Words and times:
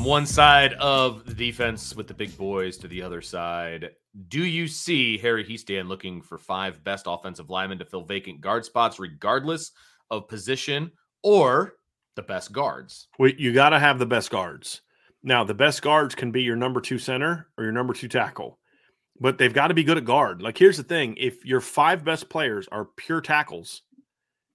From 0.00 0.06
one 0.06 0.24
side 0.24 0.72
of 0.80 1.26
the 1.26 1.34
defense 1.34 1.94
with 1.94 2.08
the 2.08 2.14
big 2.14 2.34
boys 2.38 2.78
to 2.78 2.88
the 2.88 3.02
other 3.02 3.20
side, 3.20 3.90
do 4.28 4.42
you 4.46 4.66
see 4.66 5.18
Harry 5.18 5.44
Hiestand 5.44 5.88
looking 5.88 6.22
for 6.22 6.38
five 6.38 6.82
best 6.82 7.04
offensive 7.06 7.50
linemen 7.50 7.78
to 7.80 7.84
fill 7.84 8.04
vacant 8.04 8.40
guard 8.40 8.64
spots, 8.64 8.98
regardless 8.98 9.72
of 10.10 10.26
position, 10.26 10.90
or 11.22 11.74
the 12.16 12.22
best 12.22 12.50
guards? 12.50 13.08
Well, 13.18 13.30
you 13.36 13.52
got 13.52 13.70
to 13.70 13.78
have 13.78 13.98
the 13.98 14.06
best 14.06 14.30
guards. 14.30 14.80
Now, 15.22 15.44
the 15.44 15.52
best 15.52 15.82
guards 15.82 16.14
can 16.14 16.30
be 16.30 16.44
your 16.44 16.56
number 16.56 16.80
two 16.80 16.98
center 16.98 17.48
or 17.58 17.64
your 17.64 17.72
number 17.74 17.92
two 17.92 18.08
tackle, 18.08 18.58
but 19.20 19.36
they've 19.36 19.52
got 19.52 19.68
to 19.68 19.74
be 19.74 19.84
good 19.84 19.98
at 19.98 20.06
guard. 20.06 20.40
Like, 20.40 20.56
here's 20.56 20.78
the 20.78 20.82
thing 20.82 21.14
if 21.18 21.44
your 21.44 21.60
five 21.60 22.06
best 22.06 22.30
players 22.30 22.66
are 22.72 22.86
pure 22.96 23.20
tackles 23.20 23.82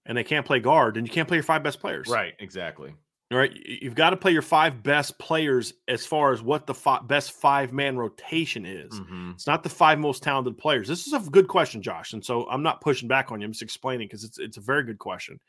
and 0.07 0.17
they 0.17 0.23
can't 0.23 0.47
play 0.47 0.59
guard, 0.59 0.95
then 0.95 1.05
you 1.05 1.11
can't 1.11 1.27
play 1.27 1.37
your 1.37 1.43
five 1.43 1.61
best 1.61 1.79
players. 1.79 2.07
Right, 2.07 2.33
exactly. 2.39 2.95
Right, 3.31 3.51
you've 3.65 3.95
got 3.95 4.11
to 4.11 4.17
play 4.17 4.31
your 4.31 4.43
five 4.43 4.83
best 4.83 5.17
players 5.17 5.73
as 5.87 6.05
far 6.05 6.31
as 6.31 6.43
what 6.43 6.67
the 6.67 6.75
best 7.07 7.31
five 7.31 7.73
man 7.73 7.97
rotation 7.97 8.65
is. 8.67 8.93
Mm-hmm. 8.93 9.31
It's 9.31 9.47
not 9.47 9.63
the 9.63 9.69
five 9.69 9.97
most 9.97 10.21
talented 10.21 10.59
players. 10.59 10.87
This 10.87 11.07
is 11.07 11.13
a 11.13 11.19
good 11.31 11.47
question, 11.47 11.81
Josh, 11.81 12.13
and 12.13 12.23
so 12.23 12.47
I'm 12.49 12.61
not 12.61 12.81
pushing 12.81 13.07
back 13.07 13.31
on 13.31 13.41
you. 13.41 13.45
I'm 13.45 13.51
just 13.51 13.63
explaining 13.63 14.07
because 14.07 14.23
it's 14.23 14.37
it's 14.37 14.57
a 14.57 14.61
very 14.61 14.83
good 14.83 14.99
question. 14.99 15.39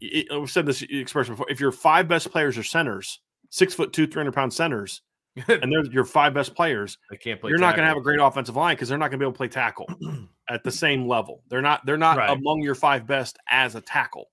It, 0.00 0.26
I've 0.32 0.50
said 0.50 0.66
this 0.66 0.82
expression 0.82 1.34
before. 1.34 1.46
If 1.48 1.60
your 1.60 1.70
five 1.72 2.08
best 2.08 2.30
players 2.32 2.58
are 2.58 2.64
centers, 2.64 3.20
six 3.50 3.72
foot 3.72 3.92
two, 3.92 4.08
three 4.08 4.20
hundred 4.20 4.34
pound 4.34 4.52
centers, 4.52 5.02
and 5.48 5.72
they're 5.72 5.84
your 5.92 6.04
five 6.04 6.34
best 6.34 6.56
players, 6.56 6.98
They 7.08 7.16
can't 7.18 7.40
play. 7.40 7.50
you're 7.50 7.58
not 7.60 7.76
going 7.76 7.84
to 7.84 7.88
have 7.88 7.98
a 7.98 8.02
great 8.02 8.18
offensive 8.18 8.56
line 8.56 8.74
because 8.74 8.88
they're 8.88 8.98
not 8.98 9.10
going 9.10 9.20
to 9.20 9.24
be 9.24 9.26
able 9.26 9.32
to 9.34 9.36
play 9.38 9.48
tackle 9.48 9.86
at 10.50 10.64
the 10.64 10.72
same 10.72 11.06
level. 11.06 11.44
They're 11.50 11.62
not. 11.62 11.86
They're 11.86 11.96
not 11.96 12.16
Right. 12.16 12.36
among 12.36 12.62
your 12.62 12.74
five 12.74 13.06
best 13.06 13.38
as 13.48 13.76
a 13.76 13.80
tackle. 13.80 14.26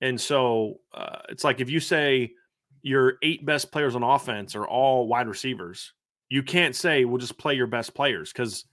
And 0.00 0.20
so 0.20 0.80
uh, 0.94 1.20
it's 1.28 1.44
like 1.44 1.60
if 1.60 1.68
you 1.70 1.80
say 1.80 2.32
your 2.82 3.14
eight 3.22 3.44
best 3.44 3.70
players 3.70 3.94
on 3.94 4.02
offense 4.02 4.56
are 4.56 4.66
all 4.66 5.06
wide 5.08 5.28
receivers, 5.28 5.92
you 6.28 6.42
can't 6.42 6.74
say 6.74 7.04
we'll 7.04 7.18
just 7.18 7.38
play 7.38 7.54
your 7.54 7.66
best 7.66 7.94
players 7.94 8.32
because 8.32 8.64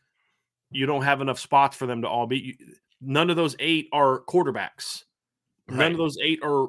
you 0.72 0.86
don't 0.86 1.02
have 1.04 1.22
enough 1.22 1.40
spots 1.40 1.76
for 1.76 1.86
them 1.86 2.02
to 2.04 2.08
all 2.08 2.28
be. 2.28 2.38
you- 2.40 2.76
None 3.00 3.30
of 3.30 3.36
those 3.36 3.56
eight 3.60 3.90
are 3.94 4.22
quarterbacks. 4.28 5.04
None 5.70 5.92
of 5.92 5.98
those 5.98 6.18
eight 6.24 6.40
are 6.44 6.68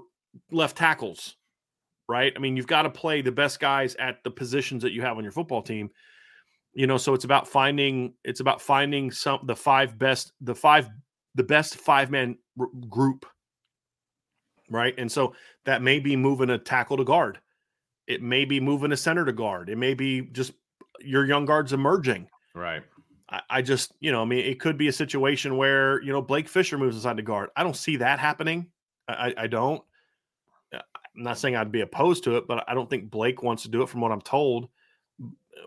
left 0.50 0.76
tackles. 0.76 1.36
Right? 2.08 2.32
I 2.34 2.38
mean, 2.38 2.56
you've 2.56 2.66
got 2.66 2.82
to 2.82 2.90
play 2.90 3.20
the 3.22 3.32
best 3.32 3.60
guys 3.60 3.94
at 3.96 4.22
the 4.24 4.30
positions 4.30 4.82
that 4.82 4.92
you 4.92 5.02
have 5.02 5.16
on 5.18 5.22
your 5.22 5.32
football 5.32 5.62
team. 5.62 5.90
You 6.74 6.86
know, 6.86 6.96
so 6.96 7.12
it's 7.14 7.24
about 7.24 7.46
finding 7.48 8.14
it's 8.24 8.40
about 8.40 8.60
finding 8.60 9.10
some 9.10 9.40
the 9.44 9.56
five 9.56 9.98
best 9.98 10.32
the 10.40 10.54
five 10.54 10.88
the 11.34 11.42
best 11.44 11.76
five 11.76 12.10
man 12.10 12.36
r- 12.58 12.66
group 12.88 13.26
right? 14.70 14.94
And 14.98 15.10
so 15.10 15.34
that 15.64 15.82
may 15.82 15.98
be 15.98 16.16
moving 16.16 16.50
a 16.50 16.58
tackle 16.58 16.96
to 16.96 17.04
guard. 17.04 17.38
It 18.06 18.22
may 18.22 18.44
be 18.44 18.60
moving 18.60 18.92
a 18.92 18.96
center 18.96 19.24
to 19.24 19.32
guard. 19.32 19.68
It 19.68 19.76
may 19.76 19.94
be 19.94 20.22
just 20.22 20.52
your 21.00 21.26
young 21.26 21.44
guards 21.44 21.72
emerging. 21.72 22.28
Right. 22.54 22.82
I, 23.30 23.40
I 23.50 23.62
just, 23.62 23.92
you 24.00 24.12
know, 24.12 24.22
I 24.22 24.24
mean, 24.24 24.44
it 24.44 24.60
could 24.60 24.78
be 24.78 24.88
a 24.88 24.92
situation 24.92 25.56
where, 25.56 26.00
you 26.02 26.12
know, 26.12 26.22
Blake 26.22 26.48
Fisher 26.48 26.78
moves 26.78 26.96
inside 26.96 27.18
to 27.18 27.22
guard. 27.22 27.50
I 27.56 27.62
don't 27.62 27.76
see 27.76 27.96
that 27.96 28.18
happening. 28.18 28.66
I, 29.06 29.34
I- 29.36 29.46
don't. 29.46 29.82
Uh, 30.74 30.78
I'm 31.16 31.22
not 31.22 31.38
saying 31.38 31.56
I'd 31.56 31.72
be 31.72 31.80
opposed 31.80 32.24
to 32.24 32.36
it, 32.36 32.46
but 32.46 32.64
I 32.68 32.74
don't 32.74 32.88
think 32.88 33.10
Blake 33.10 33.42
wants 33.42 33.64
to 33.64 33.68
do 33.68 33.82
it 33.82 33.88
from 33.88 34.00
what 34.00 34.12
I'm 34.12 34.20
told, 34.20 34.68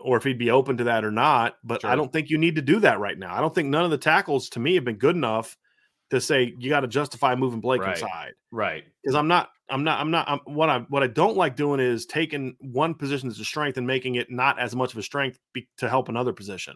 or 0.02 0.16
if 0.16 0.24
he'd 0.24 0.38
be 0.38 0.50
open 0.50 0.76
to 0.78 0.84
that 0.84 1.04
or 1.04 1.10
not. 1.10 1.56
But 1.62 1.84
I 1.84 1.94
don't 1.94 2.12
think 2.12 2.30
you 2.30 2.38
need 2.38 2.56
to 2.56 2.62
do 2.62 2.80
that 2.80 3.00
right 3.00 3.18
now. 3.18 3.34
I 3.34 3.40
don't 3.40 3.54
think 3.54 3.68
none 3.68 3.84
of 3.84 3.90
the 3.90 3.98
tackles 3.98 4.48
to 4.50 4.60
me 4.60 4.74
have 4.76 4.84
been 4.84 4.96
good 4.96 5.16
enough 5.16 5.56
to 6.12 6.20
say 6.20 6.54
you 6.58 6.68
got 6.68 6.80
to 6.80 6.86
justify 6.86 7.34
moving 7.34 7.60
Blake 7.60 7.80
Right. 7.80 7.94
inside 7.96 8.34
Right. 8.50 8.84
because 9.02 9.14
I'm 9.16 9.26
not, 9.28 9.50
I'm 9.70 9.82
not, 9.82 9.98
I'm 9.98 10.10
not. 10.10 10.28
I'm, 10.28 10.40
what 10.44 10.68
I 10.68 10.80
what 10.90 11.02
I 11.02 11.06
don't 11.06 11.36
like 11.36 11.56
doing 11.56 11.80
is 11.80 12.04
taking 12.06 12.54
one 12.60 12.94
position 12.94 13.28
as 13.30 13.40
a 13.40 13.44
strength 13.44 13.78
and 13.78 13.86
making 13.86 14.16
it 14.16 14.30
not 14.30 14.58
as 14.58 14.76
much 14.76 14.92
of 14.92 14.98
a 14.98 15.02
strength 15.02 15.38
be, 15.54 15.66
to 15.78 15.88
help 15.88 16.08
another 16.10 16.32
position. 16.34 16.74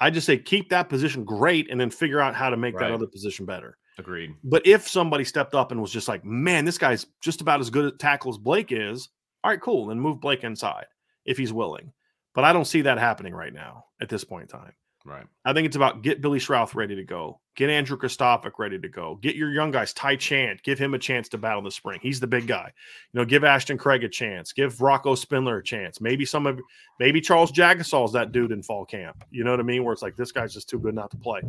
I 0.00 0.10
just 0.10 0.24
say 0.26 0.38
keep 0.38 0.70
that 0.70 0.88
position 0.88 1.24
great 1.24 1.68
and 1.70 1.78
then 1.80 1.90
figure 1.90 2.20
out 2.20 2.34
how 2.36 2.48
to 2.48 2.56
make 2.56 2.74
Right. 2.76 2.88
that 2.88 2.94
other 2.94 3.08
position 3.08 3.44
better. 3.44 3.76
Agreed. 3.98 4.30
But 4.44 4.66
if 4.66 4.88
somebody 4.88 5.24
stepped 5.24 5.54
up 5.54 5.72
and 5.72 5.80
was 5.80 5.90
just 5.92 6.06
like, 6.08 6.24
man, 6.24 6.64
this 6.64 6.78
guy's 6.78 7.04
just 7.20 7.40
about 7.42 7.60
as 7.60 7.68
good 7.68 7.84
at 7.86 7.98
tackle 7.98 8.30
as 8.30 8.38
Blake 8.38 8.70
is, 8.72 9.08
all 9.44 9.50
right, 9.50 9.60
cool, 9.60 9.86
then 9.86 9.98
move 10.00 10.20
Blake 10.20 10.44
inside 10.44 10.86
if 11.26 11.36
he's 11.36 11.52
willing. 11.52 11.92
But 12.34 12.44
I 12.44 12.52
don't 12.52 12.64
see 12.64 12.82
that 12.82 12.96
happening 12.98 13.34
right 13.34 13.52
now 13.52 13.86
at 14.00 14.08
this 14.08 14.22
point 14.24 14.50
in 14.50 14.58
time. 14.58 14.72
Right. 15.04 15.26
I 15.44 15.54
think 15.54 15.66
it's 15.66 15.76
about 15.76 16.02
get 16.02 16.20
Billy 16.20 16.38
Schrauth 16.38 16.74
ready 16.74 16.94
to 16.96 17.04
go, 17.04 17.40
get 17.56 17.70
Andrew 17.70 17.96
Kristofic 17.96 18.52
ready 18.58 18.78
to 18.78 18.88
go, 18.88 19.16
get 19.22 19.34
your 19.34 19.50
young 19.50 19.70
guys, 19.70 19.94
Ty 19.94 20.16
Chan, 20.16 20.60
give 20.62 20.78
him 20.78 20.92
a 20.92 20.98
chance 20.98 21.28
to 21.30 21.38
battle 21.38 21.62
the 21.62 21.70
spring. 21.70 22.00
He's 22.02 22.20
the 22.20 22.26
big 22.26 22.46
guy. 22.46 22.70
You 23.12 23.20
know, 23.20 23.24
give 23.24 23.42
Ashton 23.42 23.78
Craig 23.78 24.04
a 24.04 24.08
chance, 24.08 24.52
give 24.52 24.80
Rocco 24.82 25.14
Spindler 25.14 25.58
a 25.58 25.64
chance. 25.64 26.02
Maybe 26.02 26.26
some 26.26 26.46
of, 26.46 26.60
maybe 26.98 27.20
Charles 27.22 27.50
Jagusah's 27.50 28.12
that 28.12 28.32
dude 28.32 28.52
in 28.52 28.62
fall 28.62 28.84
camp. 28.84 29.24
You 29.30 29.42
know 29.42 29.52
what 29.52 29.60
I 29.60 29.64
mean? 29.64 29.84
Where 29.84 29.94
it's 29.94 30.02
like 30.02 30.16
this 30.16 30.32
guy's 30.32 30.52
just 30.52 30.68
too 30.68 30.78
good 30.78 30.94
not 30.94 31.10
to 31.12 31.16
play. 31.16 31.40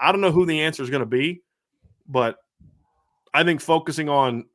I 0.00 0.10
don't 0.10 0.22
know 0.22 0.32
who 0.32 0.46
the 0.46 0.62
answer 0.62 0.82
is 0.82 0.90
going 0.90 1.00
to 1.00 1.06
be, 1.06 1.42
but 2.08 2.38
I 3.34 3.44
think 3.44 3.60
focusing 3.60 4.08
on 4.08 4.46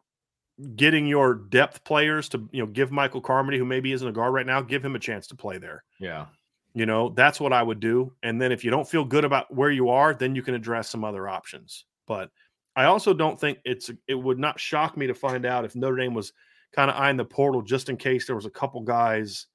getting 0.76 1.08
your 1.08 1.36
depth 1.36 1.84
players 1.84 2.30
to 2.30 2.50
you 2.52 2.62
know 2.62 2.68
give 2.68 2.92
Michael 2.92 3.22
Carmody, 3.22 3.58
who 3.58 3.66
maybe 3.66 3.92
isn't 3.92 4.08
a 4.08 4.12
guard 4.12 4.34
right 4.34 4.46
now, 4.46 4.62
give 4.62 4.84
him 4.84 4.96
a 4.96 5.00
chance 5.00 5.28
to 5.28 5.36
play 5.36 5.58
there. 5.58 5.84
Yeah. 6.00 6.26
You 6.74 6.86
know, 6.86 7.10
that's 7.10 7.40
what 7.40 7.54
I 7.54 7.64
would 7.64 7.80
do. 7.80 8.14
And 8.22 8.42
then 8.42 8.52
if 8.52 8.64
you 8.64 8.72
don't 8.72 8.88
feel 8.88 9.04
good 9.04 9.26
about 9.26 9.54
where 9.54 9.72
you 9.72 9.90
are, 9.90 10.14
then 10.14 10.36
you 10.36 10.42
can 10.42 10.54
address 10.54 10.90
some 10.90 11.04
other 11.04 11.28
options. 11.28 11.86
But 12.08 12.30
I 12.76 12.86
also 12.86 13.14
don't 13.14 13.40
think 13.40 13.60
it's 13.66 13.90
it 14.08 14.16
would 14.16 14.40
not 14.40 14.60
shock 14.60 14.96
me 14.96 15.08
to 15.08 15.14
find 15.14 15.46
out 15.46 15.66
if 15.66 15.76
Notre 15.76 15.98
Dame 15.98 16.14
was 16.14 16.34
kind 16.74 16.90
of 16.90 16.98
eyeing 16.98 17.18
the 17.18 17.26
portal 17.26 17.62
just 17.62 17.90
in 17.90 17.98
case 17.98 18.28
there 18.28 18.36
was 18.36 18.46
a 18.46 18.52
couple 18.52 18.82
guys 18.82 19.48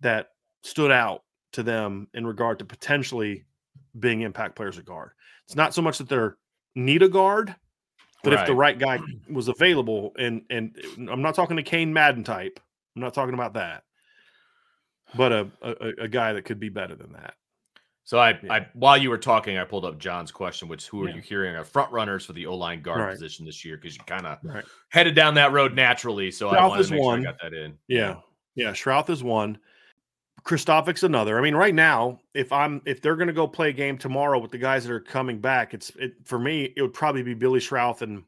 that 0.00 0.28
stood 0.62 0.90
out 0.90 1.22
to 1.52 1.62
them 1.62 2.08
in 2.14 2.26
regard 2.26 2.58
to 2.60 2.64
potentially 2.64 3.44
being 3.98 4.20
impact 4.20 4.56
players 4.56 4.78
at 4.78 4.84
guard. 4.84 5.10
It's 5.46 5.56
not 5.56 5.74
so 5.74 5.82
much 5.82 5.98
that 5.98 6.08
they're 6.08 6.36
need 6.74 7.02
a 7.02 7.08
guard, 7.08 7.54
but 8.22 8.32
if 8.32 8.46
the 8.46 8.54
right 8.54 8.78
guy 8.78 8.98
was 9.30 9.48
available, 9.48 10.12
and 10.18 10.42
and 10.50 10.76
I'm 11.10 11.22
not 11.22 11.34
talking 11.34 11.56
to 11.56 11.62
Kane 11.62 11.92
Madden 11.92 12.24
type, 12.24 12.60
I'm 12.94 13.02
not 13.02 13.14
talking 13.14 13.34
about 13.34 13.54
that, 13.54 13.84
but 15.14 15.32
a 15.32 15.48
a, 15.62 16.04
a 16.04 16.08
guy 16.08 16.32
that 16.32 16.44
could 16.44 16.58
be 16.60 16.68
better 16.68 16.94
than 16.94 17.12
that. 17.12 17.34
So 18.04 18.18
I, 18.18 18.38
Yeah. 18.42 18.52
I 18.52 18.68
while 18.74 18.96
you 18.96 19.10
were 19.10 19.18
talking, 19.18 19.58
I 19.58 19.64
pulled 19.64 19.84
up 19.84 19.98
John's 19.98 20.30
question, 20.30 20.68
which 20.68 20.86
who 20.86 21.04
are 21.04 21.08
Yeah. 21.08 21.16
you 21.16 21.20
hearing 21.22 21.56
are 21.56 21.64
front 21.64 21.90
runners 21.92 22.24
for 22.24 22.32
the 22.34 22.46
O 22.46 22.54
line 22.54 22.80
guard 22.82 23.00
Right. 23.00 23.12
position 23.12 23.44
this 23.44 23.64
year? 23.64 23.76
Because 23.76 23.96
you 23.96 24.02
kind 24.06 24.26
of 24.26 24.38
Right. 24.44 24.64
headed 24.90 25.14
down 25.14 25.34
that 25.34 25.52
road 25.52 25.74
naturally. 25.74 26.30
So 26.30 26.50
I 26.50 26.54
South 26.56 26.70
wanted 26.70 26.84
to 26.86 26.90
make 26.92 27.02
one. 27.02 27.22
sure 27.22 27.28
I 27.28 27.32
got 27.32 27.42
that 27.42 27.54
in. 27.54 27.76
Yeah, 27.88 28.16
yeah. 28.54 28.70
Schrauth 28.72 29.10
is 29.10 29.24
one. 29.24 29.58
Kristofic's 30.44 31.02
another. 31.02 31.36
I 31.38 31.42
mean, 31.42 31.56
right 31.56 31.74
now, 31.74 32.20
if 32.32 32.52
I'm 32.52 32.80
if 32.86 33.02
they're 33.02 33.16
going 33.16 33.26
to 33.26 33.32
go 33.32 33.48
play 33.48 33.70
a 33.70 33.72
game 33.72 33.98
tomorrow 33.98 34.38
with 34.38 34.52
the 34.52 34.58
guys 34.58 34.84
that 34.84 34.92
are 34.92 35.00
coming 35.00 35.40
back, 35.40 35.74
it's 35.74 35.90
it 35.96 36.12
for 36.24 36.38
me. 36.38 36.72
It 36.76 36.82
would 36.82 36.94
probably 36.94 37.24
be 37.24 37.34
Billy 37.34 37.58
Schrauth 37.58 38.02
and 38.02 38.22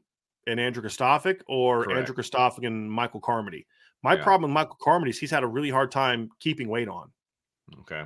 and 0.45 0.59
Andrew 0.59 0.83
Kristofic 0.83 1.41
or 1.47 1.85
Correct. 1.85 1.99
Andrew 1.99 2.15
Kristofic 2.15 2.65
and 2.67 2.91
Michael 2.91 3.21
Carmody. 3.21 3.65
My 4.03 4.15
Yeah. 4.15 4.23
problem 4.23 4.49
with 4.51 4.53
Michael 4.55 4.77
Carmody 4.81 5.11
is 5.11 5.19
he's 5.19 5.31
had 5.31 5.43
a 5.43 5.47
really 5.47 5.69
hard 5.69 5.91
time 5.91 6.29
keeping 6.39 6.67
weight 6.69 6.87
on. 6.87 7.11
Okay. 7.81 8.05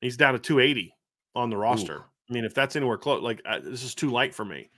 He's 0.00 0.16
down 0.16 0.32
to 0.34 0.38
280 0.38 0.94
on 1.34 1.50
the 1.50 1.56
roster. 1.56 2.04
I 2.28 2.32
mean, 2.32 2.44
if 2.44 2.54
that's 2.54 2.74
anywhere 2.76 2.98
close, 2.98 3.22
like 3.22 3.40
uh, 3.46 3.60
this 3.60 3.82
is 3.82 3.94
too 3.94 4.10
light 4.10 4.34
for 4.34 4.44
me. 4.44 4.70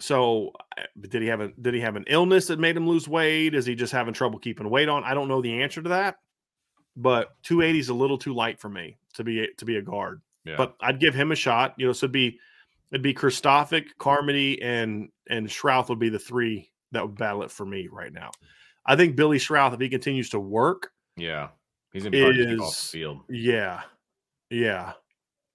So, 0.00 0.52
but 0.96 1.10
did 1.10 1.20
he 1.22 1.28
have 1.28 1.40
a 1.40 1.48
did 1.60 1.74
he 1.74 1.80
have 1.80 1.96
an 1.96 2.04
illness 2.06 2.46
that 2.46 2.58
made 2.58 2.76
him 2.76 2.88
lose 2.88 3.06
weight? 3.06 3.54
Is 3.54 3.66
he 3.66 3.74
just 3.74 3.92
having 3.92 4.14
trouble 4.14 4.38
keeping 4.38 4.68
weight 4.70 4.88
on? 4.88 5.04
I 5.04 5.12
don't 5.14 5.28
know 5.28 5.42
the 5.42 5.62
answer 5.62 5.82
to 5.82 5.88
that. 5.90 6.16
But 6.96 7.30
280 7.42 7.78
is 7.78 7.88
a 7.90 7.94
little 7.94 8.18
too 8.18 8.34
light 8.34 8.58
for 8.58 8.68
me 8.68 8.98
to 9.14 9.24
be 9.24 9.46
to 9.58 9.64
be 9.64 9.76
a 9.76 9.82
guard. 9.82 10.22
Yeah. 10.44 10.56
But 10.56 10.74
I'd 10.80 11.00
give 11.00 11.14
him 11.14 11.32
a 11.32 11.36
shot. 11.36 11.74
You 11.76 11.86
know, 11.86 11.92
so 11.92 12.06
it'd 12.06 12.12
be 12.12 12.38
it'd 12.90 13.02
be 13.02 13.14
Kristofic, 13.14 13.88
Carmody, 13.98 14.60
and 14.62 15.10
and 15.28 15.46
Schrauth 15.48 15.88
would 15.90 15.98
be 15.98 16.08
the 16.08 16.18
three 16.18 16.70
that 16.92 17.02
would 17.06 17.16
battle 17.18 17.42
it 17.42 17.50
for 17.50 17.66
me 17.66 17.88
right 17.92 18.12
now. 18.12 18.30
I 18.90 18.96
think 18.96 19.14
Billy 19.16 19.38
Schrauth, 19.38 19.72
if 19.74 19.80
he 19.80 19.88
continues 19.88 20.30
to 20.30 20.40
work, 20.40 20.90
yeah. 21.16 21.48
He's 21.92 22.02
gonna 22.02 22.10
be 22.10 22.20
hard 22.22 22.36
to 22.36 22.44
keep 22.46 22.60
off 22.60 22.66
the 22.70 22.84
is- 22.84 22.90
field. 22.90 23.20
yeah, 23.28 23.82
yeah, 24.50 24.92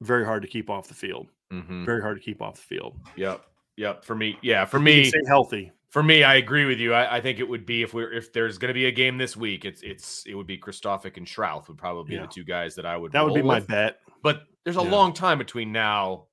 very 0.01 0.25
hard 0.25 0.41
to 0.43 0.47
keep 0.47 0.69
off 0.69 0.87
the 0.87 0.93
field. 0.93 1.27
Mhm. 1.53 1.85
Very 1.85 2.01
hard 2.01 2.17
to 2.17 2.23
keep 2.23 2.41
off 2.41 2.55
the 2.55 2.61
field. 2.61 2.99
Yep. 3.15 3.45
Yep. 3.77 4.03
For 4.05 4.15
me, 4.15 4.37
yeah. 4.41 4.65
For 4.65 4.79
me, 4.79 5.05
stay 5.05 5.19
healthy. 5.27 5.71
for 5.89 6.01
me, 6.03 6.23
I 6.23 6.35
agree 6.35 6.65
with 6.65 6.79
you. 6.79 6.93
I, 6.93 7.17
I 7.17 7.21
think 7.21 7.39
it 7.39 7.47
would 7.47 7.65
be 7.65 7.83
if 7.83 7.93
we're 7.93 8.11
if 8.11 8.31
there's 8.33 8.57
going 8.57 8.69
to 8.69 8.73
be 8.73 8.85
a 8.85 8.91
game 8.91 9.17
this 9.17 9.35
week, 9.37 9.63
it's 9.65 9.81
it's 9.81 10.25
it 10.25 10.33
would 10.35 10.47
be 10.47 10.57
Kristofic 10.57 11.17
and 11.17 11.25
Schrauth 11.27 11.67
would 11.67 11.77
probably 11.77 12.09
be 12.09 12.15
Yeah. 12.15 12.21
the 12.21 12.27
two 12.27 12.43
guys 12.43 12.75
that 12.75 12.85
I 12.85 12.95
would. 12.97 13.11
That 13.11 13.23
would 13.25 13.33
be 13.33 13.41
my 13.41 13.55
with. 13.59 13.67
bet. 13.67 13.99
But 14.23 14.43
there's 14.63 14.77
a 14.77 14.81
Yeah. 14.83 14.89
long 14.91 15.13
time 15.13 15.37
between 15.37 15.71
now 15.71 16.27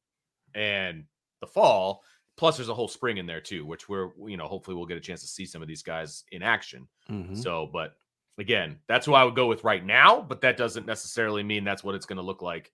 and 0.55 1.05
the 1.41 1.47
fall. 1.47 2.03
Plus, 2.43 2.57
there's 2.57 2.69
a 2.69 2.75
whole 2.75 2.89
spring 2.89 3.19
in 3.19 3.27
there 3.27 3.41
too, 3.41 3.65
which 3.65 3.89
we're 3.89 4.09
you 4.27 4.37
know 4.37 4.49
hopefully 4.49 4.77
we'll 4.77 4.85
get 4.85 4.97
a 4.97 5.01
chance 5.01 5.21
to 5.21 5.29
see 5.29 5.47
some 5.47 5.63
of 5.63 5.69
these 5.69 5.85
guys 5.85 6.25
in 6.33 6.43
action. 6.43 6.89
Mhm. 7.09 7.41
So, 7.41 7.71
but 7.73 7.95
again, 8.37 8.81
that's 8.89 9.07
who 9.07 9.15
I 9.15 9.23
would 9.23 9.37
go 9.37 9.47
with 9.47 9.63
right 9.63 9.87
now. 9.87 10.21
But 10.21 10.41
that 10.41 10.57
doesn't 10.57 10.85
necessarily 10.85 11.45
mean 11.45 11.63
that's 11.63 11.85
what 11.85 11.95
it's 11.95 12.05
going 12.05 12.17
to 12.17 12.23
look 12.25 12.43
like 12.43 12.73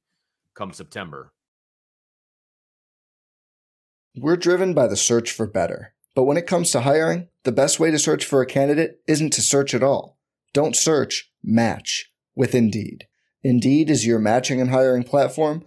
come 0.55 0.73
September. 0.73 1.35
We're 4.17 4.39
driven 4.39 4.73
by 4.73 4.87
the 4.87 4.97
search 4.97 5.33
for 5.33 5.47
better. 5.47 5.93
But 6.15 6.23
when 6.23 6.39
it 6.39 6.47
comes 6.47 6.71
to 6.71 6.81
hiring, 6.81 7.29
the 7.45 7.53
best 7.53 7.79
way 7.79 7.91
to 7.91 7.99
search 7.99 8.25
for 8.25 8.41
a 8.41 8.47
candidate 8.47 9.03
isn't 9.07 9.35
to 9.35 9.43
search 9.43 9.75
at 9.75 9.83
all. 9.83 10.19
Don't 10.55 10.77
search, 10.77 11.31
match 11.45 12.11
with 12.35 12.55
Indeed. 12.55 13.07
Indeed 13.43 13.91
is 13.91 14.07
your 14.07 14.19
matching 14.19 14.63
and 14.63 14.71
hiring 14.71 15.03
platform 15.05 15.67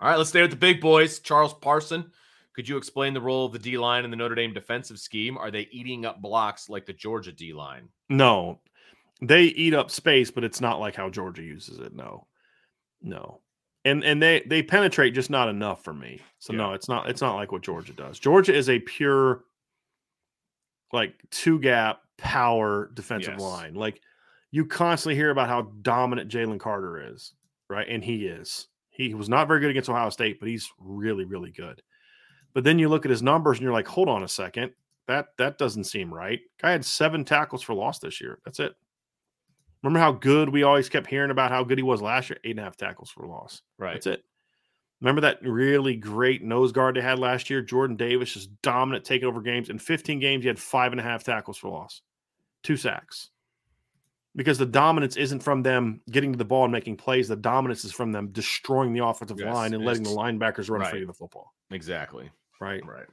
All 0.00 0.08
right, 0.08 0.16
let's 0.16 0.28
stay 0.30 0.42
with 0.42 0.50
the 0.50 0.56
big 0.56 0.80
boys. 0.80 1.20
Charles 1.20 1.54
Parson, 1.54 2.10
could 2.54 2.68
you 2.68 2.76
explain 2.76 3.14
the 3.14 3.20
role 3.20 3.46
of 3.46 3.52
the 3.52 3.58
D 3.58 3.78
line 3.78 4.04
in 4.04 4.10
the 4.10 4.16
Notre 4.16 4.34
Dame 4.34 4.52
defensive 4.52 4.98
scheme? 4.98 5.38
Are 5.38 5.50
they 5.50 5.68
eating 5.70 6.04
up 6.04 6.20
blocks 6.20 6.68
like 6.68 6.86
the 6.86 6.92
Georgia 6.92 7.32
D 7.32 7.52
line? 7.52 7.88
No, 8.08 8.60
they 9.22 9.44
eat 9.44 9.74
up 9.74 9.90
space, 9.90 10.30
but 10.30 10.44
it's 10.44 10.60
not 10.60 10.80
like 10.80 10.94
how 10.94 11.08
Georgia 11.08 11.42
uses 11.42 11.78
it. 11.78 11.94
No, 11.94 12.26
no, 13.00 13.40
and 13.84 14.04
and 14.04 14.22
they 14.22 14.42
they 14.46 14.62
penetrate 14.62 15.14
just 15.14 15.30
not 15.30 15.48
enough 15.48 15.82
for 15.82 15.94
me. 15.94 16.20
So 16.38 16.52
no, 16.52 16.72
it's 16.74 16.88
not 16.88 17.08
it's 17.08 17.22
not 17.22 17.36
like 17.36 17.52
what 17.52 17.62
Georgia 17.62 17.94
does. 17.94 18.18
Georgia 18.18 18.54
is 18.54 18.68
a 18.68 18.78
pure 18.80 19.44
like 20.92 21.14
two 21.30 21.58
gap 21.58 22.00
power 22.18 22.90
defensive 22.94 23.34
Yes. 23.34 23.40
line. 23.42 23.74
Like 23.74 24.00
you 24.50 24.66
constantly 24.66 25.16
hear 25.16 25.30
about 25.30 25.48
how 25.48 25.62
dominant 25.82 26.30
Jalen 26.30 26.60
Carter 26.60 27.12
is, 27.12 27.32
right? 27.68 27.86
And 27.88 28.04
he 28.04 28.26
is. 28.26 28.68
He 28.96 29.14
was 29.14 29.28
not 29.28 29.48
very 29.48 29.60
good 29.60 29.70
against 29.70 29.90
Ohio 29.90 30.10
State, 30.10 30.40
but 30.40 30.48
he's 30.48 30.70
really 30.78 31.24
really 31.24 31.50
good. 31.50 31.82
But 32.54 32.64
then 32.64 32.78
you 32.78 32.88
look 32.88 33.04
at 33.04 33.10
his 33.10 33.22
numbers 33.22 33.58
and 33.58 33.64
you're 33.64 33.72
like, 33.72 33.88
hold 33.88 34.08
on 34.08 34.22
a 34.22 34.28
second 34.28 34.72
that 35.06 35.28
that 35.38 35.58
doesn't 35.58 35.84
seem 35.84 36.12
right. 36.12 36.40
Guy 36.60 36.72
had 36.72 36.84
seven 36.84 37.24
tackles 37.24 37.62
for 37.62 37.74
loss 37.74 37.98
this 37.98 38.20
year. 38.20 38.38
That's 38.44 38.60
it. 38.60 38.74
Remember 39.82 40.00
how 40.00 40.12
good 40.12 40.48
we 40.48 40.62
always 40.62 40.88
kept 40.88 41.06
hearing 41.06 41.30
about 41.30 41.50
how 41.50 41.62
good 41.62 41.78
he 41.78 41.84
was 41.84 42.02
last 42.02 42.30
year? 42.30 42.38
Eight 42.44 42.52
and 42.52 42.60
a 42.60 42.64
half 42.64 42.76
tackles 42.76 43.10
for 43.10 43.26
loss. 43.26 43.62
Right. 43.78 43.94
That's 43.94 44.06
it. 44.06 44.24
Remember 45.00 45.20
that 45.20 45.42
really 45.42 45.94
great 45.94 46.42
nose 46.42 46.72
guard 46.72 46.96
they 46.96 47.02
had 47.02 47.18
last 47.18 47.50
year? 47.50 47.60
Jordan 47.60 47.96
Davis 47.96 48.34
is 48.34 48.46
dominant, 48.62 49.04
taking 49.04 49.28
over 49.28 49.42
games. 49.42 49.68
In 49.68 49.78
15 49.78 50.18
games, 50.18 50.42
he 50.42 50.48
had 50.48 50.58
five 50.58 50.92
and 50.92 51.00
a 51.00 51.04
half 51.04 51.22
tackles 51.22 51.58
for 51.58 51.68
loss, 51.68 52.00
two 52.62 52.76
sacks. 52.76 53.30
Because 54.36 54.58
the 54.58 54.66
dominance 54.66 55.16
isn't 55.16 55.42
from 55.42 55.62
them 55.62 56.02
getting 56.10 56.30
to 56.32 56.38
the 56.38 56.44
ball 56.44 56.64
and 56.64 56.72
making 56.72 56.98
plays. 56.98 57.26
The 57.26 57.36
dominance 57.36 57.84
is 57.84 57.92
from 57.92 58.12
them 58.12 58.28
destroying 58.28 58.92
the 58.92 59.04
offensive 59.04 59.40
Yes, 59.40 59.54
line 59.54 59.72
and 59.72 59.82
letting 59.82 60.02
the 60.02 60.10
linebackers 60.10 60.68
run 60.68 60.82
right. 60.82 60.90
free 60.90 61.00
of 61.00 61.06
the 61.06 61.14
football. 61.14 61.54
Exactly. 61.70 62.30
Right. 62.60 62.84
Right. 62.84 63.06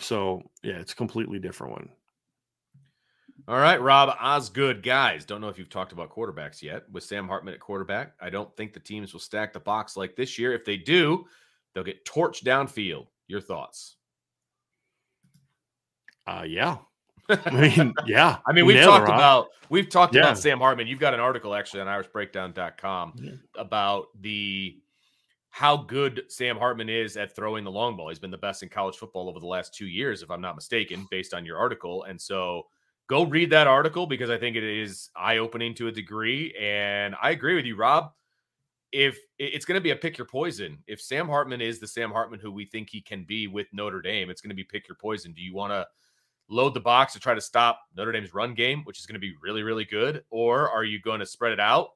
So 0.00 0.42
yeah, 0.62 0.78
it's 0.78 0.92
a 0.92 0.96
completely 0.96 1.38
different 1.38 1.72
one. 1.72 1.88
All 3.46 3.58
right, 3.58 3.80
Rob 3.80 4.16
Osgood, 4.20 4.82
guys. 4.82 5.24
Don't 5.24 5.40
know 5.40 5.48
if 5.48 5.58
you've 5.58 5.68
talked 5.68 5.92
about 5.92 6.10
quarterbacks 6.10 6.62
yet. 6.62 6.90
With 6.90 7.04
Sam 7.04 7.28
Hartman 7.28 7.52
at 7.52 7.60
quarterback, 7.60 8.14
I 8.18 8.30
don't 8.30 8.54
think 8.56 8.72
the 8.72 8.80
teams 8.80 9.12
will 9.12 9.20
stack 9.20 9.52
the 9.52 9.60
box 9.60 9.96
like 9.96 10.16
this 10.16 10.38
year. 10.38 10.54
If 10.54 10.64
they 10.64 10.78
do, 10.78 11.26
they'll 11.74 11.84
get 11.84 12.04
torched 12.06 12.44
downfield. 12.44 13.06
Your 13.26 13.40
thoughts? 13.40 13.96
Uh 16.26 16.44
yeah. 16.46 16.78
I 17.46 17.50
mean, 17.50 17.94
yeah. 18.06 18.38
I 18.46 18.52
mean, 18.52 18.66
we've 18.66 18.84
talked 18.84 19.08
about 19.08 19.48
we've 19.70 19.88
talked 19.88 20.14
Yeah. 20.14 20.22
about 20.22 20.38
Sam 20.38 20.58
Hartman. 20.58 20.86
You've 20.86 21.00
got 21.00 21.14
an 21.14 21.20
article 21.20 21.54
actually 21.54 21.80
on 21.80 21.86
IrishBreakdown.com 21.86 23.14
Yeah. 23.16 23.30
about 23.56 24.08
the 24.20 24.78
how 25.50 25.76
good 25.76 26.24
Sam 26.28 26.58
Hartman 26.58 26.88
is 26.88 27.16
at 27.16 27.34
throwing 27.34 27.62
the 27.62 27.70
long 27.70 27.96
ball. 27.96 28.08
He's 28.08 28.18
been 28.18 28.32
the 28.32 28.36
best 28.36 28.62
in 28.64 28.68
college 28.68 28.96
football 28.96 29.28
over 29.28 29.38
the 29.38 29.46
last 29.46 29.72
two 29.72 29.86
years, 29.86 30.20
if 30.22 30.30
I'm 30.30 30.40
not 30.40 30.56
mistaken, 30.56 31.06
based 31.12 31.32
on 31.32 31.46
your 31.46 31.58
article. 31.58 32.02
And 32.04 32.20
so 32.20 32.66
go 33.06 33.24
read 33.24 33.50
that 33.50 33.68
article 33.68 34.06
because 34.06 34.30
I 34.30 34.36
think 34.36 34.56
it 34.56 34.64
is 34.64 35.10
eye 35.14 35.36
opening 35.38 35.72
to 35.76 35.86
a 35.86 35.92
degree. 35.92 36.52
And 36.60 37.14
I 37.22 37.30
agree 37.30 37.54
with 37.54 37.66
you, 37.66 37.76
Rob. 37.76 38.10
If 38.90 39.16
it's 39.38 39.64
going 39.64 39.78
to 39.78 39.82
be 39.82 39.90
a 39.90 39.96
pick 39.96 40.18
your 40.18 40.26
poison, 40.26 40.78
if 40.88 41.00
Sam 41.00 41.28
Hartman 41.28 41.60
is 41.60 41.78
the 41.78 41.86
Sam 41.86 42.10
Hartman 42.10 42.40
who 42.40 42.50
we 42.50 42.64
think 42.64 42.90
he 42.90 43.00
can 43.00 43.24
be 43.24 43.46
with 43.46 43.68
Notre 43.72 44.02
Dame, 44.02 44.30
it's 44.30 44.40
going 44.40 44.50
to 44.50 44.56
be 44.56 44.64
pick 44.64 44.88
your 44.88 44.96
poison. 44.96 45.32
Do 45.32 45.42
you 45.42 45.54
want 45.54 45.72
to 45.72 45.86
load 46.48 46.74
the 46.74 46.80
box 46.80 47.12
to 47.14 47.20
try 47.20 47.34
to 47.34 47.40
stop 47.40 47.80
Notre 47.96 48.12
Dame's 48.12 48.34
run 48.34 48.54
game, 48.54 48.82
which 48.84 48.98
is 48.98 49.06
going 49.06 49.14
to 49.14 49.20
be 49.20 49.34
really, 49.42 49.62
really 49.62 49.84
good? 49.84 50.24
Or 50.30 50.70
are 50.70 50.84
you 50.84 51.00
going 51.00 51.20
to 51.20 51.26
spread 51.26 51.52
it 51.52 51.60
out 51.60 51.90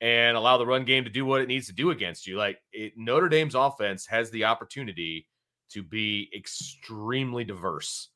and 0.00 0.36
allow 0.36 0.56
the 0.56 0.66
run 0.66 0.84
game 0.84 1.04
to 1.04 1.10
do 1.10 1.26
what 1.26 1.40
it 1.40 1.48
needs 1.48 1.66
to 1.66 1.72
do 1.72 1.90
against 1.90 2.26
you? 2.26 2.36
Like 2.36 2.58
it, 2.72 2.92
Notre 2.96 3.28
Dame's 3.28 3.54
offense 3.54 4.06
has 4.06 4.30
the 4.30 4.44
opportunity 4.44 5.26
to 5.70 5.82
be 5.82 6.30
extremely 6.36 7.44
diverse. 7.44 8.08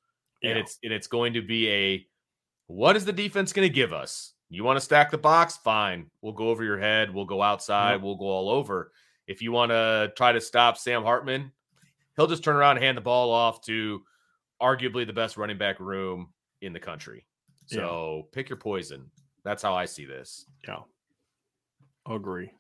And 0.43 0.59
it's 0.59 0.79
and 0.85 0.93
it's 0.93 1.07
going 1.07 1.33
to 1.33 1.43
be 1.43 1.69
a 1.71 2.07
What 2.69 2.95
is 2.95 3.05
the 3.05 3.13
defense 3.13 3.53
going 3.53 3.67
to 3.67 3.75
give 3.75 3.93
us? 3.93 4.35
You 4.49 4.63
want 4.63 4.77
to 4.77 4.85
stack 4.85 5.11
the 5.11 5.19
box? 5.19 5.57
Fine. 5.57 6.11
We'll 6.21 6.35
go 6.35 6.51
over 6.51 6.63
your 6.63 6.79
head. 6.79 7.13
We'll 7.13 7.25
go 7.25 7.43
outside. 7.43 7.95
Yep. 7.95 8.03
We'll 8.03 8.17
go 8.17 8.27
all 8.27 8.51
over. 8.51 8.93
If 9.27 9.43
you 9.43 9.51
want 9.51 9.71
to 9.71 10.13
try 10.17 10.31
to 10.31 10.41
stop 10.41 10.79
Sam 10.79 11.03
Hartman, 11.03 11.51
he'll 12.15 12.29
just 12.29 12.45
turn 12.45 12.55
around 12.55 12.77
and 12.77 12.85
hand 12.85 12.97
the 12.97 13.03
ball 13.03 13.33
off 13.33 13.61
to 13.63 14.03
arguably 14.61 15.07
the 15.07 15.13
best 15.13 15.37
running 15.37 15.59
back 15.59 15.81
room 15.81 16.33
in 16.63 16.73
the 16.73 16.81
country. 16.81 17.27
Yeah. 17.69 17.79
So 17.79 18.29
pick 18.33 18.49
your 18.49 18.59
poison. 18.59 19.11
That's 19.45 19.63
how 19.63 19.75
I 19.75 19.85
see 19.85 20.05
this. 20.05 20.47
Yeah. 20.67 20.81
Agree. 22.09 22.51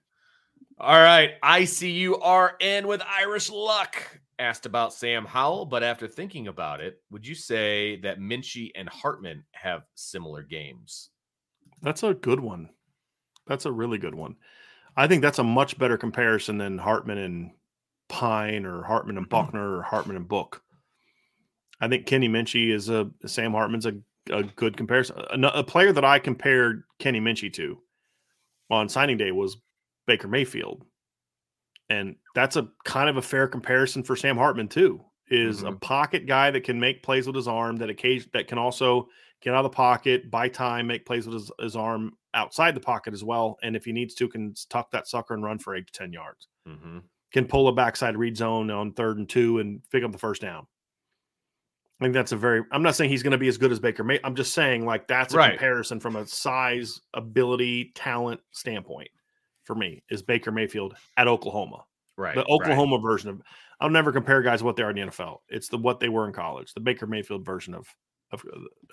All 0.78 1.00
right. 1.00 1.40
ICURN 1.42 2.84
with 2.86 3.02
Irish 3.02 3.50
Luck 3.50 4.20
asked 4.38 4.66
about 4.66 4.92
Sam 4.92 5.24
Howell, 5.24 5.66
but 5.66 5.82
after 5.82 6.06
thinking 6.06 6.48
about 6.48 6.80
it, 6.80 7.00
would 7.10 7.26
you 7.26 7.34
say 7.34 8.00
that 8.00 8.20
Minchey 8.20 8.70
and 8.74 8.88
Hartman 8.88 9.44
have 9.52 9.84
similar 9.94 10.42
games? 10.42 11.10
That's 11.82 12.02
a 12.02 12.14
good 12.14 12.40
one. 12.40 12.68
That's 13.46 13.66
a 13.66 13.72
really 13.72 13.98
good 13.98 14.14
one. 14.14 14.36
I 14.96 15.06
think 15.06 15.22
that's 15.22 15.38
a 15.38 15.44
much 15.44 15.78
better 15.78 15.96
comparison 15.96 16.58
than 16.58 16.78
Hartman 16.78 17.18
and 17.18 17.50
Pyne 18.08 18.64
or 18.64 18.82
Hartman 18.82 19.16
and 19.16 19.26
mm-hmm. 19.26 19.46
Buchner 19.46 19.78
or 19.78 19.82
Hartman 19.82 20.16
and 20.16 20.28
Book. 20.28 20.62
I 21.80 21.88
think 21.88 22.06
Kenny 22.06 22.28
Minchey 22.28 22.70
is 22.72 22.88
a 22.88 23.10
Sam 23.26 23.52
Hartman's 23.52 23.86
a, 23.86 23.94
a 24.30 24.42
good 24.42 24.76
comparison. 24.76 25.16
A, 25.44 25.48
a 25.48 25.64
player 25.64 25.92
that 25.92 26.04
I 26.04 26.18
compared 26.18 26.84
Kenny 26.98 27.20
Minchey 27.20 27.52
to 27.54 27.78
on 28.70 28.88
signing 28.88 29.16
day 29.16 29.30
was 29.32 29.58
Baker 30.06 30.28
Mayfield. 30.28 30.84
And 31.88 32.16
that's 32.34 32.56
a 32.56 32.68
kind 32.84 33.08
of 33.08 33.16
a 33.16 33.22
fair 33.22 33.46
comparison 33.46 34.02
for 34.02 34.16
Sam 34.16 34.36
Hartman 34.36 34.68
too. 34.68 35.00
Is 35.28 35.62
a 35.64 35.72
Mhm. 35.72 35.80
pocket 35.80 36.26
guy 36.26 36.50
that 36.52 36.62
can 36.62 36.78
make 36.78 37.02
plays 37.02 37.26
with 37.26 37.34
his 37.36 37.48
arm 37.48 37.76
that 37.76 37.90
occasion 37.90 38.30
that 38.32 38.46
can 38.46 38.58
also 38.58 39.08
get 39.42 39.54
out 39.54 39.64
of 39.64 39.70
the 39.72 39.76
pocket, 39.76 40.30
buy 40.30 40.48
time, 40.48 40.86
make 40.86 41.04
plays 41.04 41.26
with 41.26 41.34
his, 41.34 41.50
his 41.60 41.76
arm 41.76 42.16
outside 42.32 42.74
the 42.76 42.80
pocket 42.80 43.12
as 43.12 43.24
well. 43.24 43.58
And 43.62 43.74
if 43.76 43.84
he 43.84 43.92
needs 43.92 44.14
to, 44.14 44.28
can 44.28 44.54
tuck 44.70 44.90
that 44.92 45.08
sucker 45.08 45.34
and 45.34 45.42
run 45.42 45.58
for 45.58 45.74
eight 45.74 45.88
to 45.88 45.92
ten 45.92 46.12
yards. 46.12 46.46
Mm-hmm. 46.68 46.98
Can 47.32 47.46
pull 47.46 47.66
a 47.68 47.72
backside 47.72 48.16
read 48.16 48.36
zone 48.36 48.70
on 48.70 48.92
third 48.92 49.18
and 49.18 49.28
two 49.28 49.58
and 49.58 49.82
pick 49.90 50.04
up 50.04 50.12
the 50.12 50.18
first 50.18 50.42
down. 50.42 50.66
I 52.00 52.04
think 52.04 52.14
that's 52.14 52.32
a 52.32 52.36
very. 52.36 52.62
I'm 52.72 52.82
not 52.82 52.94
saying 52.94 53.10
he's 53.10 53.22
going 53.22 53.32
to 53.32 53.38
be 53.38 53.48
as 53.48 53.56
good 53.56 53.72
as 53.72 53.80
Baker 53.80 54.04
May. 54.04 54.20
I'm 54.22 54.34
just 54.34 54.52
saying 54.52 54.84
like 54.84 55.06
that's 55.08 55.32
a 55.32 55.36
Right. 55.38 55.50
comparison 55.52 55.98
from 56.00 56.16
a 56.16 56.26
size, 56.26 57.00
ability, 57.14 57.92
talent 57.94 58.40
standpoint. 58.52 59.08
For 59.64 59.74
me, 59.74 60.02
is 60.10 60.22
Baker 60.22 60.52
Mayfield 60.52 60.94
at 61.16 61.26
Oklahoma 61.26 61.84
Right. 62.16 62.34
the 62.36 62.42
right. 62.42 62.50
Oklahoma 62.50 62.98
version 63.00 63.30
of. 63.30 63.42
I'll 63.80 63.90
never 63.90 64.12
compare 64.12 64.40
guys 64.40 64.62
what 64.62 64.76
they 64.76 64.82
are 64.82 64.90
in 64.90 64.96
the 64.96 65.02
NFL. 65.02 65.38
It's 65.48 65.68
the 65.68 65.76
what 65.78 65.98
they 66.00 66.08
were 66.08 66.26
in 66.26 66.32
college. 66.32 66.72
The 66.72 66.80
Baker 66.80 67.06
Mayfield 67.06 67.44
version 67.44 67.74
of 67.74 67.88
of 68.32 68.44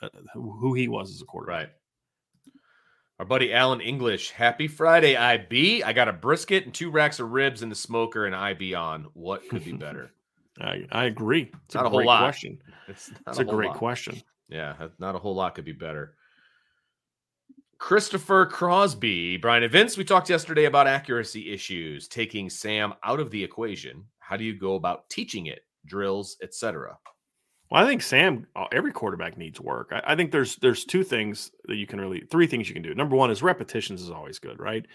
uh, 0.01 0.07
who 0.33 0.51
who 0.53 0.74
he 0.74 0.88
was 0.88 1.12
as 1.13 1.22
a 1.22 1.25
quarterback. 1.25 1.67
Right. 1.67 1.69
Our 3.19 3.25
buddy 3.25 3.53
Alan 3.53 3.81
English. 3.81 4.31
Happy 4.31 4.67
Friday, 4.67 5.15
IB. 5.15 5.83
I 5.83 5.93
got 5.93 6.07
a 6.07 6.13
brisket 6.13 6.65
and 6.65 6.74
two 6.74 6.89
racks 6.89 7.19
of 7.19 7.31
ribs 7.31 7.62
in 7.62 7.69
the 7.69 7.75
smoker 7.75 8.25
and 8.25 8.36
IB 8.36 8.74
on. 8.74 9.07
What 9.13 9.48
could 9.50 9.63
be 9.63 9.72
better? 9.74 10.12
I, 10.62 10.86
I 10.91 11.05
agree. 11.05 11.51
It's 11.65 11.75
Not 11.75 11.86
a 11.86 11.88
a 11.88 11.89
whole 11.89 12.00
great 12.00 12.07
lot. 12.07 12.19
question. 12.19 12.60
It's, 12.88 13.10
It's 13.27 13.39
a 13.39 13.43
whole 13.43 13.53
great 13.55 13.69
lot. 13.69 13.77
question. 13.77 14.22
Yeah, 14.50 14.75
not 15.00 15.15
a 15.15 15.19
whole 15.19 15.36
lot 15.36 15.55
could 15.55 15.65
be 15.65 15.72
better. 15.72 16.15
Christopher 17.79 18.45
Crosby, 18.45 19.38
Brian 19.38 19.63
and 19.63 19.72
Vince, 19.72 19.98
we 19.98 20.03
talked 20.05 20.29
yesterday 20.29 20.65
about 20.65 20.88
accuracy 20.88 21.51
issues, 21.51 22.07
taking 22.07 22.50
Sam 22.50 22.93
out 23.03 23.19
of 23.19 23.29
the 23.29 23.43
equation. 23.43 24.05
How 24.19 24.38
do 24.38 24.43
you 24.43 24.53
go 24.57 24.75
about 24.75 25.10
teaching 25.10 25.48
it, 25.48 25.62
drills, 25.86 26.38
etc.? 26.41 26.98
Well, 27.69 27.83
I 27.83 27.88
think 27.88 28.01
Sam. 28.01 28.48
uh, 28.55 28.67
Every 28.72 28.91
quarterback 28.93 29.38
needs 29.38 29.60
work. 29.60 29.89
I, 29.91 30.13
I 30.13 30.15
think 30.15 30.31
there's 30.31 30.55
there's 30.57 30.86
two 30.86 31.03
things 31.03 31.51
that 31.65 31.75
you 31.75 31.88
can 31.88 32.00
really 32.00 32.22
three 32.31 32.48
things 32.48 32.69
you 32.69 32.74
can 32.74 32.83
do. 32.83 32.93
Number 32.95 33.15
one 33.15 33.31
is 33.31 33.41
repetitions 33.43 34.01
is 34.01 34.12
always 34.12 34.39
good, 34.39 34.60
right? 34.60 34.86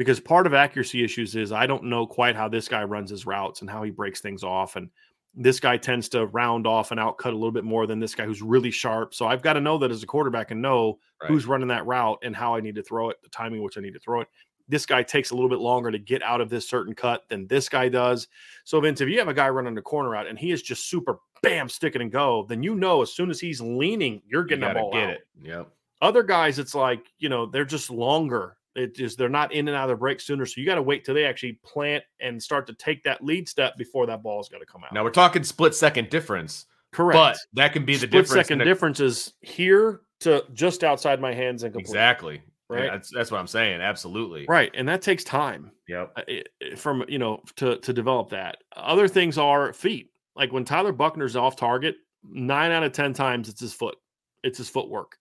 Because 0.00 0.18
part 0.18 0.46
of 0.46 0.54
accuracy 0.54 1.04
issues 1.04 1.36
is 1.36 1.52
I 1.52 1.66
don't 1.66 1.84
know 1.84 2.06
quite 2.06 2.34
how 2.34 2.48
this 2.48 2.68
guy 2.68 2.84
runs 2.84 3.10
his 3.10 3.26
routes 3.26 3.60
and 3.60 3.68
how 3.68 3.82
he 3.82 3.90
breaks 3.90 4.20
things 4.22 4.42
off, 4.42 4.76
and 4.76 4.88
this 5.34 5.60
guy 5.60 5.76
tends 5.76 6.08
to 6.08 6.24
round 6.28 6.66
off 6.66 6.90
and 6.90 6.98
outcut 6.98 7.26
a 7.32 7.36
little 7.36 7.52
bit 7.52 7.64
more 7.64 7.86
than 7.86 8.00
this 8.00 8.14
guy 8.14 8.24
who's 8.24 8.40
really 8.40 8.70
sharp. 8.70 9.12
So 9.12 9.26
I've 9.26 9.42
got 9.42 9.52
to 9.52 9.60
know 9.60 9.76
that 9.76 9.90
as 9.90 10.02
a 10.02 10.06
quarterback 10.06 10.52
and 10.52 10.62
know 10.62 10.98
Right. 11.20 11.28
who's 11.30 11.44
running 11.44 11.68
that 11.68 11.84
route 11.84 12.18
and 12.22 12.34
how 12.34 12.54
I 12.54 12.60
need 12.60 12.76
to 12.76 12.82
throw 12.82 13.10
it, 13.10 13.18
the 13.22 13.28
timing 13.28 13.62
which 13.62 13.76
I 13.76 13.82
need 13.82 13.92
to 13.92 14.00
throw 14.00 14.22
it. 14.22 14.28
This 14.68 14.86
guy 14.86 15.02
takes 15.02 15.32
a 15.32 15.34
little 15.34 15.50
bit 15.50 15.58
longer 15.58 15.90
to 15.90 15.98
get 15.98 16.22
out 16.22 16.40
of 16.40 16.48
this 16.48 16.66
certain 16.66 16.94
cut 16.94 17.28
than 17.28 17.46
this 17.46 17.68
guy 17.68 17.90
does. 17.90 18.26
So, 18.64 18.80
Vince, 18.80 19.02
if 19.02 19.08
you 19.10 19.18
have 19.18 19.28
a 19.28 19.34
guy 19.34 19.50
running 19.50 19.74
the 19.74 19.82
corner 19.82 20.16
out 20.16 20.26
and 20.28 20.38
he 20.38 20.50
is 20.50 20.62
just 20.62 20.88
super 20.88 21.18
bam, 21.42 21.68
stick 21.68 21.94
it 21.94 22.00
and 22.00 22.10
go, 22.10 22.46
then 22.48 22.62
you 22.62 22.74
know 22.74 23.02
as 23.02 23.12
soon 23.12 23.28
as 23.28 23.38
he's 23.38 23.60
leaning, 23.60 24.22
you're 24.26 24.44
You 24.44 24.48
getting 24.48 24.60
that 24.62 24.68
gotta 24.76 24.80
ball 24.80 24.92
get 24.94 25.04
out. 25.04 25.10
it. 25.10 25.26
Yep. 25.42 25.68
Other 26.00 26.22
guys, 26.22 26.58
it's 26.58 26.74
like, 26.74 27.12
you 27.18 27.28
know, 27.28 27.44
they're 27.44 27.66
just 27.66 27.90
longer. 27.90 28.56
It 28.80 28.94
just 28.94 29.18
they're 29.18 29.28
not 29.28 29.52
in 29.52 29.68
and 29.68 29.76
out 29.76 29.84
of 29.84 29.96
the 29.96 30.00
break 30.00 30.20
sooner. 30.20 30.46
So 30.46 30.60
you 30.60 30.66
got 30.66 30.76
to 30.76 30.82
wait 30.82 31.04
till 31.04 31.14
they 31.14 31.24
actually 31.24 31.58
plant 31.64 32.02
and 32.20 32.42
start 32.42 32.66
to 32.68 32.74
take 32.74 33.02
that 33.04 33.22
lead 33.22 33.48
step 33.48 33.76
before 33.76 34.06
that 34.06 34.22
ball's 34.22 34.48
got 34.48 34.58
to 34.58 34.66
come 34.66 34.82
out. 34.84 34.92
Now 34.92 35.04
we're 35.04 35.10
talking 35.10 35.44
split 35.44 35.74
second 35.74 36.10
difference, 36.10 36.66
Correct. 36.92 37.14
but 37.16 37.36
that 37.54 37.72
can 37.72 37.84
be 37.84 37.92
the 37.94 37.98
Split 38.06 38.10
difference. 38.10 38.30
second 38.48 38.60
a- 38.62 38.64
difference 38.64 39.00
is 39.00 39.32
here 39.40 40.00
to 40.20 40.44
just 40.52 40.82
outside 40.84 41.20
my 41.20 41.32
hands 41.32 41.62
and 41.62 41.72
complete. 41.72 41.90
Exactly. 41.90 42.42
Right. 42.68 42.84
Yeah, 42.84 42.90
that's 42.92 43.10
that's 43.10 43.30
what 43.32 43.38
I'm 43.38 43.46
saying. 43.48 43.80
Absolutely. 43.80 44.46
Right. 44.48 44.70
And 44.74 44.88
that 44.88 45.02
takes 45.02 45.24
time. 45.24 45.72
Yep. 45.88 46.12
uh, 46.16 46.76
from 46.76 47.04
you 47.08 47.18
know 47.18 47.42
to 47.56 47.78
to 47.78 47.92
develop 47.92 48.30
that. 48.30 48.58
Other 48.76 49.08
things 49.08 49.38
are 49.38 49.72
feet. 49.72 50.10
Like 50.36 50.52
when 50.52 50.64
Tyler 50.64 50.92
Buchner's 50.92 51.34
off 51.36 51.56
target, 51.56 51.96
nine 52.22 52.70
out 52.70 52.84
of 52.84 52.92
ten 52.92 53.12
times 53.12 53.48
it's 53.48 53.60
his 53.60 53.72
foot. 53.74 53.96
It's 54.44 54.56
his 54.58 54.68
footwork. 54.68 55.16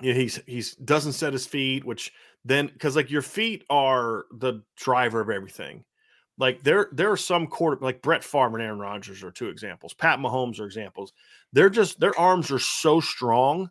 Yeah, 0.00 0.14
he's 0.14 0.40
he's 0.46 0.74
doesn't 0.74 1.12
set 1.12 1.32
his 1.32 1.46
feet, 1.46 1.84
which 1.84 2.12
then 2.44 2.66
because 2.66 2.96
like 2.96 3.10
your 3.10 3.22
feet 3.22 3.64
are 3.70 4.26
the 4.30 4.62
driver 4.76 5.20
of 5.20 5.30
everything. 5.30 5.84
Like 6.38 6.62
there 6.62 6.88
there 6.92 7.10
are 7.10 7.16
some 7.16 7.46
quarter 7.46 7.82
like 7.82 8.02
Brett 8.02 8.22
Favre 8.22 8.56
and 8.56 8.62
Aaron 8.62 8.78
Rodgers 8.78 9.22
are 9.22 9.30
two 9.30 9.48
examples. 9.48 9.94
Pat 9.94 10.18
Mahomes 10.18 10.60
are 10.60 10.66
examples. 10.66 11.12
They're 11.52 11.70
just 11.70 11.98
their 11.98 12.18
arms 12.18 12.50
are 12.50 12.58
so 12.58 13.00
strong 13.00 13.70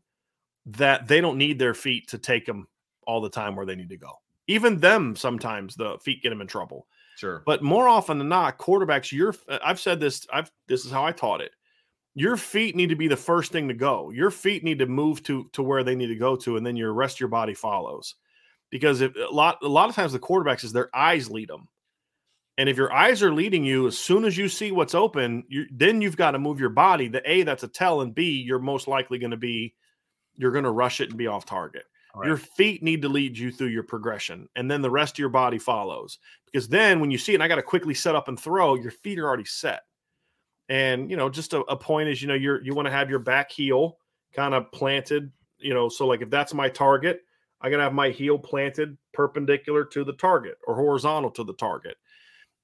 that 0.68 1.08
they 1.08 1.22
don't 1.22 1.38
need 1.38 1.60
their 1.60 1.76
feet 1.76 2.08
to 2.10 2.18
take 2.18 2.46
them 2.46 2.68
all 3.06 3.22
the 3.22 3.30
time 3.30 3.56
where 3.56 3.66
they 3.66 3.76
need 3.76 3.90
to 3.90 3.98
go. 3.98 4.12
Even 4.48 4.80
them 4.80 5.16
sometimes 5.16 5.76
the 5.76 5.98
feet 6.00 6.24
get 6.24 6.30
them 6.30 6.42
in 6.42 6.48
trouble. 6.48 6.88
Sure. 7.18 7.44
But 7.46 7.64
more 7.64 7.88
often 7.88 8.18
than 8.18 8.30
not, 8.30 8.58
quarterbacks, 8.58 9.12
your 9.12 9.34
I've 9.64 9.80
said 9.80 10.00
this, 10.00 10.26
I've 10.34 10.52
this 10.68 10.86
is 10.86 10.92
how 10.92 11.06
I 11.06 11.12
taught 11.12 11.42
it. 11.42 11.52
Your 12.16 12.38
feet 12.38 12.76
need 12.78 12.90
to 12.90 12.96
be 12.96 13.10
the 13.10 13.18
first 13.18 13.52
thing 13.52 13.68
to 13.68 13.74
go. 13.74 14.10
Your 14.10 14.32
feet 14.32 14.64
need 14.64 14.80
to 14.80 14.86
move 14.86 15.22
to 15.24 15.50
to 15.52 15.62
where 15.62 15.84
they 15.84 15.96
need 15.96 16.08
to 16.08 16.16
go 16.16 16.36
to, 16.38 16.56
and 16.56 16.66
then 16.66 16.78
your 16.78 16.94
rest 16.94 17.18
of 17.18 17.20
your 17.20 17.30
body 17.30 17.54
follows. 17.54 18.16
Because 18.72 19.02
if 19.02 19.14
a 19.16 19.34
lot 19.34 19.58
a 19.62 19.68
lot 19.68 19.90
of 19.90 19.96
times 19.96 20.14
the 20.14 20.20
quarterbacks 20.20 20.64
is 20.64 20.72
their 20.72 20.96
eyes 20.96 21.30
lead 21.30 21.50
them. 21.50 21.68
And 22.58 22.70
if 22.70 22.78
your 22.78 22.94
eyes 22.94 23.22
are 23.22 23.34
leading 23.34 23.66
you, 23.66 23.88
as 23.88 23.98
soon 23.98 24.24
as 24.24 24.38
you 24.38 24.48
see 24.48 24.72
what's 24.72 24.96
open, 24.96 25.44
you 25.50 25.66
then 25.72 26.02
you've 26.02 26.16
got 26.16 26.32
to 26.32 26.40
move 26.40 26.60
your 26.60 26.70
body. 26.70 27.10
The 27.10 27.22
A, 27.30 27.44
that's 27.44 27.64
a 27.64 27.68
tell, 27.68 28.00
and 28.00 28.16
B, 28.16 28.42
you're 28.42 28.60
most 28.60 28.88
likely 28.88 29.20
going 29.20 29.32
to 29.32 29.38
be 29.38 29.76
you're 30.38 30.54
going 30.54 30.64
to 30.64 30.72
rush 30.72 31.02
it 31.02 31.10
and 31.10 31.18
be 31.18 31.28
off 31.28 31.46
target. 31.46 31.84
Right. 32.16 32.28
Your 32.28 32.38
feet 32.38 32.82
need 32.82 33.02
to 33.02 33.10
lead 33.10 33.38
you 33.38 33.52
through 33.52 33.68
your 33.68 33.84
progression, 33.84 34.48
and 34.56 34.72
then 34.72 34.82
the 34.82 34.90
rest 34.90 35.16
of 35.16 35.20
your 35.20 35.30
body 35.30 35.58
follows. 35.58 36.18
Because 36.46 36.70
then 36.70 37.02
when 37.02 37.12
you 37.12 37.18
see 37.18 37.34
it, 37.34 37.36
and 37.36 37.44
I 37.44 37.50
got 37.50 37.56
to 37.56 37.62
quickly 37.62 37.94
set 37.94 38.16
up 38.16 38.30
and 38.30 38.40
throw, 38.40 38.76
your 38.76 38.92
feet 38.92 39.20
are 39.20 39.28
already 39.28 39.44
set. 39.44 39.82
And 40.70 41.10
you 41.10 41.18
know, 41.18 41.30
just 41.30 41.54
a, 41.54 41.60
a 41.62 41.76
point 41.76 42.10
is, 42.10 42.22
you 42.22 42.28
know, 42.28 42.34
you're 42.34 42.64
you 42.64 42.74
want 42.74 42.88
to 42.88 42.92
have 42.92 43.10
your 43.10 43.20
back 43.20 43.52
heel 43.52 43.98
kind 44.34 44.54
of 44.54 44.72
planted, 44.72 45.32
you 45.60 45.74
know, 45.74 45.90
so 45.90 46.08
like 46.08 46.22
if 46.22 46.30
that's 46.30 46.54
my 46.54 46.70
target, 46.70 47.22
I 47.62 47.70
gotta 47.70 47.84
have 47.84 47.94
my 47.94 48.10
heel 48.10 48.38
planted 48.38 48.98
perpendicular 49.14 49.86
to 49.86 50.04
the 50.04 50.14
target 50.14 50.58
or 50.68 50.76
horizontal 50.76 51.32
to 51.32 51.44
the 51.44 51.54
target 51.54 51.98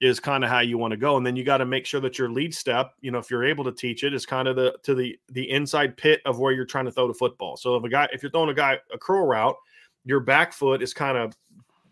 is 0.02 0.20
kind 0.20 0.44
of 0.44 0.50
how 0.50 0.60
you 0.60 0.80
want 0.80 0.92
to 0.92 0.98
go. 0.98 1.16
And 1.16 1.26
then 1.26 1.36
you 1.36 1.44
got 1.44 1.58
to 1.58 1.66
make 1.66 1.86
sure 1.86 2.02
that 2.02 2.18
your 2.18 2.30
lead 2.30 2.56
step, 2.56 2.94
you 3.02 3.12
know, 3.12 3.20
if 3.20 3.30
you're 3.30 3.46
able 3.46 3.64
to 3.64 3.72
teach 3.72 4.04
it, 4.04 4.14
is 4.16 4.26
kind 4.26 4.48
of 4.48 4.56
the 4.56 4.76
to 4.84 4.96
the 4.96 5.18
the 5.30 5.50
inside 5.50 5.96
pit 5.96 6.22
of 6.26 6.40
where 6.40 6.52
you're 6.52 6.66
trying 6.66 6.86
to 6.86 6.92
throw 6.92 7.08
the 7.08 7.14
football. 7.14 7.56
So 7.56 7.76
if 7.76 7.84
a 7.84 7.90
guy, 7.90 8.10
if 8.12 8.24
you're 8.24 8.32
throwing 8.32 8.50
a 8.50 8.54
guy 8.54 8.80
a 8.92 8.98
curl 8.98 9.26
route, 9.28 9.56
your 10.04 10.20
back 10.20 10.54
foot 10.54 10.82
is 10.82 10.94
kind 10.94 11.18
of 11.18 11.34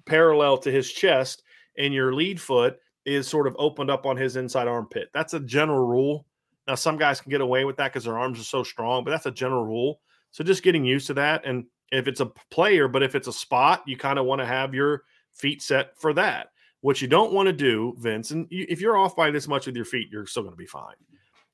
parallel 0.05 0.57
to 0.57 0.71
his 0.71 0.91
chest, 0.91 1.43
and 1.77 1.93
your 1.93 2.13
lead 2.13 2.41
foot 2.41 2.79
is 3.09 3.27
sort 3.27 3.47
of 3.47 3.55
opened 3.57 3.89
up 3.89 4.05
on 4.05 4.15
his 4.15 4.35
inside 4.35 4.67
armpit. 4.67 5.09
That's 5.13 5.33
a 5.33 5.39
general 5.39 5.85
rule. 5.85 6.25
Now, 6.67 6.75
some 6.75 6.97
guys 6.97 7.19
can 7.19 7.31
get 7.31 7.41
away 7.41 7.65
with 7.65 7.77
that 7.77 7.91
because 7.91 8.03
their 8.03 8.19
arms 8.19 8.39
are 8.39 8.43
so 8.43 8.61
strong, 8.63 9.03
but 9.03 9.11
that's 9.11 9.25
a 9.25 9.31
general 9.31 9.65
rule. 9.65 10.01
So 10.31 10.43
just 10.43 10.61
getting 10.61 10.85
used 10.85 11.07
to 11.07 11.15
that. 11.15 11.43
And 11.45 11.65
if 11.91 12.07
it's 12.07 12.19
a 12.19 12.27
player, 12.51 12.87
but 12.87 13.01
if 13.01 13.15
it's 13.15 13.27
a 13.27 13.33
spot, 13.33 13.83
you 13.87 13.97
kind 13.97 14.19
of 14.19 14.25
want 14.25 14.39
to 14.39 14.45
have 14.45 14.75
your 14.75 15.03
feet 15.33 15.63
set 15.63 15.97
for 15.99 16.13
that. 16.13 16.49
What 16.81 17.01
you 17.01 17.07
don't 17.07 17.33
want 17.33 17.47
to 17.47 17.53
do, 17.53 17.95
Vince, 17.97 18.31
and 18.31 18.47
you, 18.49 18.65
if 18.69 18.79
you're 18.79 18.97
off 18.97 19.15
by 19.15 19.31
this 19.31 19.47
much 19.47 19.65
with 19.65 19.75
your 19.75 19.85
feet, 19.85 20.07
you're 20.11 20.27
still 20.27 20.43
going 20.43 20.53
to 20.53 20.57
be 20.57 20.67
fine. 20.67 20.95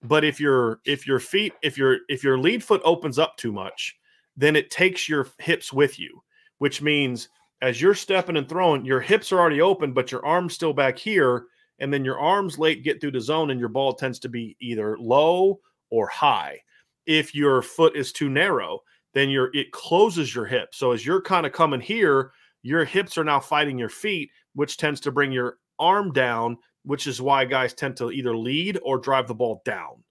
But 0.04 0.24
if 0.24 0.40
your 0.40 0.82
if 0.86 1.08
your 1.08 1.20
feet 1.20 1.54
if 1.64 1.78
your 1.78 2.00
if 2.10 2.24
your 2.24 2.38
lead 2.38 2.64
foot 2.64 2.82
opens 2.84 3.18
up 3.18 3.38
too 3.38 3.52
much, 3.52 3.96
then 4.38 4.56
it 4.56 4.70
takes 4.70 5.10
your 5.10 5.28
hips 5.40 5.74
with 5.74 5.98
you, 5.98 6.22
which 6.60 6.82
means 6.82 7.30
as 7.62 7.82
you're 7.82 7.96
stepping 7.96 8.38
and 8.38 8.48
throwing, 8.48 8.86
your 8.86 9.00
hips 9.02 9.32
are 9.32 9.40
already 9.40 9.62
open, 9.62 9.94
but 9.94 10.12
your 10.12 10.26
arms 10.26 10.54
still 10.54 10.74
back 10.74 10.98
here, 10.98 11.46
and 11.80 11.94
then 11.94 12.06
your 12.06 12.20
arms 12.20 12.60
late 12.60 12.84
get 12.84 13.02
through 13.02 13.12
the 13.12 13.22
zone, 13.22 13.52
and 13.52 13.60
your 13.60 13.70
ball 13.70 13.94
tends 13.94 14.20
to 14.20 14.30
be 14.30 14.56
either 14.60 14.98
low 14.98 15.60
or 15.90 16.08
high. 16.08 16.60
If 17.06 17.36
your 17.36 17.62
foot 17.62 17.96
is 17.96 18.12
too 18.12 18.30
narrow, 18.30 18.80
then 19.14 19.30
your 19.30 19.50
it 19.54 19.72
closes 19.72 20.34
your 20.36 20.46
hip. 20.46 20.74
So 20.74 20.92
as 20.92 21.06
you're 21.06 21.22
kind 21.22 21.46
of 21.46 21.54
coming 21.54 21.82
here, 21.82 22.32
your 22.64 22.84
hips 22.84 23.18
are 23.18 23.24
now 23.24 23.40
fighting 23.40 23.78
your 23.78 23.90
feet, 23.90 24.30
which 24.54 24.78
tends 24.78 25.00
to 25.02 25.12
bring 25.12 25.32
your 25.32 25.58
arm 25.80 26.12
down, 26.12 26.58
which 26.84 27.08
is 27.08 27.22
why 27.22 27.46
guys 27.46 27.74
tend 27.74 27.96
to 27.98 28.12
either 28.12 28.36
lead 28.36 28.80
or 28.84 28.98
drive 28.98 29.28
the 29.28 29.36
ball 29.36 29.62
down. 29.66 30.04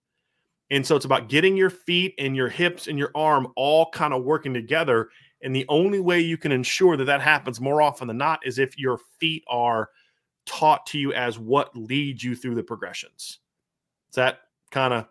And 0.71 0.87
so 0.87 0.97
it's 0.97 1.05
about 1.05 1.29
getting 1.29 1.57
your 1.57 1.71
feet 1.71 2.15
and 2.19 2.35
your 2.35 2.49
hips 2.49 2.89
and 2.89 2.99
your 2.99 3.11
arm 3.15 3.49
all 3.57 3.91
kind 3.91 4.15
of 4.15 4.25
working 4.25 4.55
together. 4.55 5.11
And 5.45 5.55
the 5.55 5.67
only 5.69 6.01
way 6.01 6.21
you 6.21 6.39
can 6.39 6.51
ensure 6.51 6.97
that 6.97 7.05
that 7.05 7.21
happens 7.21 7.61
more 7.61 7.83
often 7.83 8.09
than 8.09 8.17
not 8.17 8.41
is 8.45 8.59
if 8.59 8.79
your 8.79 8.99
feet 9.21 9.45
are 9.47 9.91
taught 10.47 10.87
to 10.87 10.99
you 10.99 11.13
as 11.13 11.39
what 11.39 11.77
leads 11.77 12.25
you 12.25 12.35
through 12.35 12.55
the 12.55 12.63
progressions. 12.63 13.39
Is 14.09 14.17
that 14.17 14.41
kind 14.71 14.95
of 14.95 15.07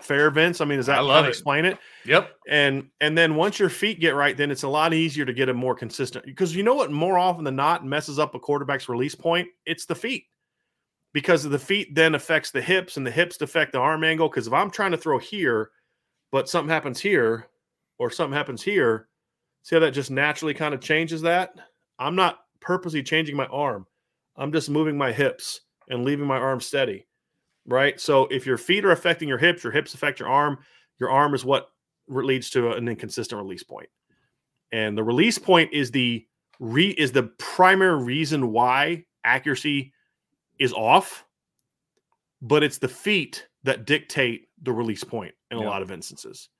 fair, 0.00 0.30
Vince? 0.30 0.60
I 0.60 0.64
mean, 0.64 0.78
does 0.78 0.86
that 0.86 1.00
I 1.00 1.02
kind 1.02 1.26
of 1.26 1.28
explain 1.28 1.64
it? 1.64 1.78
Yep. 2.06 2.30
And 2.48 2.88
and 3.00 3.16
then 3.16 3.36
once 3.36 3.58
your 3.58 3.68
feet 3.68 4.00
get 4.00 4.14
right, 4.14 4.36
then 4.36 4.50
it's 4.50 4.62
a 4.62 4.68
lot 4.68 4.94
easier 4.94 5.24
to 5.24 5.32
get 5.32 5.48
a 5.48 5.54
more 5.54 5.74
consistent 5.74 6.24
because 6.24 6.56
you 6.56 6.62
know 6.62 6.74
what 6.74 6.90
more 6.90 7.18
often 7.18 7.44
than 7.44 7.56
not 7.56 7.84
messes 7.84 8.18
up 8.18 8.34
a 8.34 8.40
quarterback's 8.40 8.88
release 8.88 9.14
point? 9.14 9.48
It's 9.66 9.86
the 9.86 9.94
feet. 9.94 10.24
Because 11.12 11.44
the 11.44 11.58
feet 11.58 11.94
then 11.94 12.16
affects 12.16 12.50
the 12.50 12.62
hips 12.62 12.96
and 12.96 13.06
the 13.06 13.10
hips 13.10 13.40
affect 13.40 13.72
the 13.72 13.78
arm 13.78 14.02
angle. 14.02 14.28
Because 14.28 14.48
if 14.48 14.52
I'm 14.52 14.70
trying 14.70 14.90
to 14.90 14.96
throw 14.96 15.18
here, 15.18 15.70
but 16.32 16.48
something 16.48 16.70
happens 16.70 17.00
here 17.00 17.46
or 17.98 18.10
something 18.10 18.36
happens 18.36 18.62
here, 18.62 19.08
see 19.64 19.74
how 19.74 19.80
that 19.80 19.90
just 19.90 20.12
naturally 20.12 20.54
kind 20.54 20.72
of 20.72 20.80
changes 20.80 21.22
that? 21.22 21.56
I'm 21.98 22.14
not 22.14 22.40
purposely 22.60 23.02
changing 23.02 23.34
my 23.34 23.46
arm. 23.46 23.86
I'm 24.36 24.52
just 24.52 24.70
moving 24.70 24.96
my 24.96 25.10
hips 25.10 25.62
and 25.88 26.04
leaving 26.04 26.26
my 26.26 26.38
arm 26.38 26.60
steady. 26.60 27.06
Right. 27.66 27.98
So 28.00 28.26
if 28.26 28.46
your 28.46 28.58
feet 28.58 28.84
are 28.84 28.92
affecting 28.92 29.28
your 29.28 29.38
hips, 29.38 29.64
your 29.64 29.72
hips 29.72 29.94
affect 29.94 30.20
your 30.20 30.28
arm, 30.28 30.58
your 31.00 31.10
arm 31.10 31.34
is 31.34 31.44
what 31.44 31.70
leads 32.08 32.50
to 32.50 32.72
an 32.72 32.86
inconsistent 32.88 33.40
release 33.40 33.62
point. 33.62 33.88
And 34.70 34.96
the 34.96 35.02
release 35.02 35.38
point 35.38 35.72
is 35.72 35.90
the 35.90 36.26
re 36.60 36.90
is 36.90 37.12
the 37.12 37.24
primary 37.38 38.04
reason 38.04 38.52
why 38.52 39.04
accuracy 39.24 39.92
is 40.58 40.72
off, 40.74 41.24
but 42.42 42.62
it's 42.62 42.78
the 42.78 42.88
feet 42.88 43.46
that 43.62 43.86
dictate 43.86 44.48
the 44.62 44.72
release 44.72 45.04
point 45.04 45.34
in 45.50 45.56
a 45.56 45.62
lot 45.62 45.80
of 45.80 45.90
instances. 45.90 46.50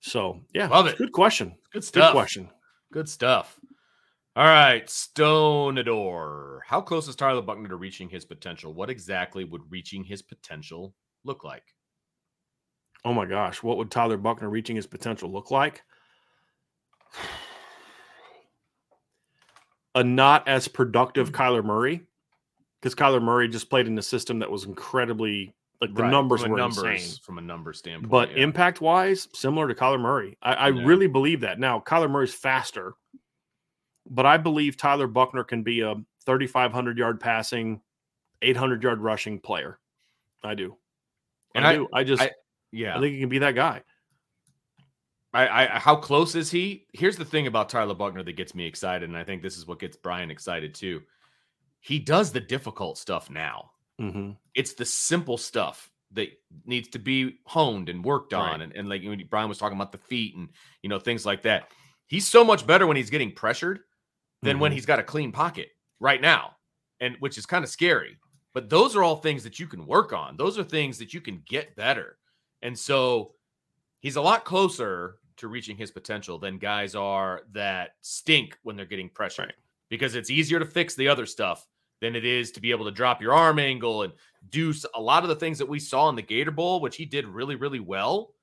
So 0.00 0.40
yeah, 0.54 0.68
Love 0.68 0.86
it. 0.86 0.98
Good 0.98 1.12
question. 1.12 1.48
Good 1.72 1.80
Good 1.80 1.84
stuff. 1.84 2.12
question. 2.12 2.48
Good 2.92 3.08
stuff. 3.08 3.58
All 4.36 4.44
right, 4.44 4.86
Stonador. 4.86 6.60
How 6.64 6.80
close 6.80 7.08
is 7.08 7.16
Tyler 7.16 7.42
Buchner 7.42 7.68
to 7.70 7.76
reaching 7.76 8.08
his 8.08 8.24
potential? 8.24 8.72
What 8.72 8.88
exactly 8.88 9.42
would 9.44 9.62
reaching 9.68 10.04
his 10.04 10.22
potential 10.22 10.94
look 11.24 11.42
like? 11.42 11.74
Oh 13.04 13.12
my 13.12 13.26
gosh, 13.26 13.62
what 13.62 13.78
would 13.78 13.90
Tyler 13.90 14.16
Buchner 14.16 14.48
reaching 14.48 14.76
his 14.76 14.86
potential 14.86 15.30
look 15.30 15.50
like? 15.50 15.82
A 19.94 20.04
not 20.04 20.46
as 20.46 20.68
productive 20.68 21.30
hmm. 21.30 21.34
Kyler 21.34 21.64
Murray, 21.64 22.02
because 22.80 22.94
Kyler 22.94 23.22
Murray 23.22 23.48
just 23.48 23.68
played 23.70 23.88
in 23.88 23.98
a 23.98 24.02
system 24.02 24.38
that 24.38 24.50
was 24.50 24.64
incredibly 24.64 25.52
like 25.80 25.94
the 25.94 26.02
Right, 26.02 26.10
numbers 26.10 26.42
were 26.46 26.56
numbers, 26.56 26.78
insane. 26.84 27.18
from 27.22 27.38
a 27.38 27.40
number 27.40 27.72
standpoint. 27.72 28.10
But 28.10 28.30
yeah. 28.32 28.42
impact 28.42 28.80
wise, 28.80 29.28
similar 29.32 29.68
to 29.68 29.74
Kyler 29.74 30.00
Murray. 30.00 30.36
I, 30.42 30.52
I 30.54 30.68
Yeah. 30.70 30.84
really 30.84 31.06
believe 31.06 31.40
that. 31.42 31.60
Now, 31.60 31.78
Kyler 31.80 32.10
Murray's 32.10 32.34
faster, 32.34 32.94
but 34.10 34.26
I 34.26 34.36
believe 34.38 34.76
Tyler 34.76 35.06
Buchner 35.06 35.44
can 35.44 35.62
be 35.62 35.80
a 35.80 35.94
3,500 36.26 36.98
yard 36.98 37.20
passing, 37.20 37.80
800 38.42 38.82
yard 38.82 39.00
rushing 39.00 39.38
player. 39.40 39.78
I 40.42 40.54
do. 40.54 40.76
And 41.54 41.66
I, 41.66 41.70
I- 41.70 41.76
do. 41.76 41.88
I 41.92 42.04
just, 42.04 42.22
I, 42.22 42.32
yeah, 42.72 42.96
I 42.96 43.00
think 43.00 43.14
he 43.14 43.20
can 43.20 43.28
be 43.28 43.38
that 43.38 43.54
guy. 43.54 43.82
I, 45.34 45.46
I 45.48 45.78
how 45.78 45.94
close 45.94 46.34
is 46.34 46.50
he? 46.50 46.86
Here's 46.94 47.16
the 47.16 47.24
thing 47.24 47.46
about 47.46 47.68
Tyler 47.68 47.94
Buchner 47.94 48.22
that 48.22 48.32
gets 48.32 48.54
me 48.54 48.66
excited, 48.66 49.08
and 49.08 49.16
I 49.16 49.24
think 49.24 49.42
this 49.42 49.56
is 49.58 49.66
what 49.66 49.78
gets 49.78 49.96
Brian 49.96 50.30
excited 50.30 50.74
too. 50.74 51.02
He 51.80 51.98
does 51.98 52.32
the 52.32 52.40
difficult 52.40 52.98
stuff 52.98 53.30
now. 53.30 53.70
Mm-hmm. 54.00 54.32
It's 54.54 54.74
the 54.74 54.84
simple 54.84 55.36
stuff 55.38 55.90
that 56.12 56.28
needs 56.64 56.88
to 56.88 56.98
be 56.98 57.38
honed 57.46 57.88
and 57.88 58.04
worked 58.04 58.32
on, 58.32 58.60
Right. 58.60 58.62
and, 58.62 58.72
and 58.74 58.88
like 58.88 59.02
when 59.02 59.22
Brian 59.28 59.48
was 59.48 59.58
talking 59.58 59.76
about 59.76 59.92
the 59.92 59.98
feet 59.98 60.34
and 60.36 60.48
you 60.82 60.88
know 60.88 60.98
things 60.98 61.26
like 61.26 61.42
that. 61.42 61.70
He's 62.06 62.26
so 62.26 62.42
much 62.44 62.66
better 62.66 62.86
when 62.86 62.96
he's 62.96 63.10
getting 63.10 63.32
pressured 63.32 63.80
than 64.42 64.58
when 64.58 64.70
Mhm. 64.70 64.74
he's 64.76 64.86
got 64.86 64.98
a 64.98 65.02
clean 65.02 65.32
pocket 65.32 65.70
right 66.00 66.20
now, 66.20 66.56
and 67.00 67.16
which 67.20 67.36
is 67.36 67.44
kind 67.44 67.62
of 67.64 67.70
scary. 67.70 68.16
But 68.54 68.70
those 68.70 68.96
are 68.96 69.02
all 69.02 69.16
things 69.16 69.42
that 69.44 69.58
you 69.58 69.66
can 69.66 69.84
work 69.86 70.12
on. 70.14 70.36
Those 70.38 70.58
are 70.58 70.64
things 70.64 70.96
that 70.98 71.12
you 71.12 71.20
can 71.20 71.42
get 71.46 71.76
better. 71.76 72.18
And 72.62 72.76
so 72.78 73.34
he's 74.00 74.16
a 74.16 74.22
lot 74.22 74.44
closer 74.46 75.18
to 75.36 75.48
reaching 75.48 75.76
his 75.76 75.90
potential 75.90 76.38
than 76.38 76.58
guys 76.58 76.94
are 76.94 77.42
that 77.52 77.96
stink 78.00 78.56
when 78.62 78.74
they're 78.76 78.86
getting 78.86 79.10
pressured 79.10 79.46
Right. 79.48 79.54
because 79.90 80.14
it's 80.14 80.30
easier 80.30 80.58
to 80.58 80.64
fix 80.66 80.94
the 80.94 81.08
other 81.08 81.26
stuff 81.26 81.66
than 82.00 82.14
it 82.14 82.24
is 82.24 82.52
to 82.52 82.60
be 82.60 82.70
able 82.70 82.84
to 82.84 82.90
drop 82.90 83.20
your 83.20 83.32
arm 83.32 83.58
angle 83.58 84.02
and 84.02 84.12
do 84.50 84.72
a 84.94 85.00
lot 85.00 85.22
of 85.22 85.28
the 85.28 85.36
things 85.36 85.58
that 85.58 85.68
we 85.68 85.78
saw 85.80 86.08
in 86.08 86.16
the 86.16 86.22
Gator 86.22 86.50
Bowl, 86.50 86.80
which 86.80 86.96
he 86.96 87.04
did 87.04 87.26
really, 87.26 87.56
really 87.56 87.80
well. 87.80 88.34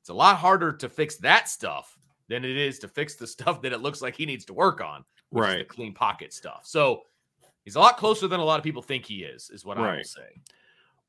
It's 0.00 0.10
a 0.10 0.14
lot 0.14 0.36
harder 0.36 0.72
to 0.72 0.88
fix 0.88 1.16
that 1.16 1.48
stuff 1.48 1.96
than 2.28 2.44
it 2.44 2.56
is 2.56 2.78
to 2.80 2.88
fix 2.88 3.14
the 3.14 3.26
stuff 3.26 3.62
that 3.62 3.72
it 3.72 3.80
looks 3.80 4.02
like 4.02 4.16
he 4.16 4.26
needs 4.26 4.44
to 4.46 4.54
work 4.54 4.80
on, 4.80 5.04
which 5.30 5.48
is 5.48 5.56
the 5.58 5.64
clean 5.64 5.94
pocket 5.94 6.32
stuff. 6.32 6.60
So 6.64 7.02
he's 7.64 7.76
a 7.76 7.80
lot 7.80 7.96
closer 7.96 8.28
than 8.28 8.40
a 8.40 8.44
lot 8.44 8.58
of 8.58 8.64
people 8.64 8.82
think 8.82 9.04
he 9.04 9.22
is, 9.24 9.50
is 9.50 9.64
what 9.64 9.78
I 9.78 9.80
will 9.80 9.88
Right. 9.88 10.06
say. 10.06 10.40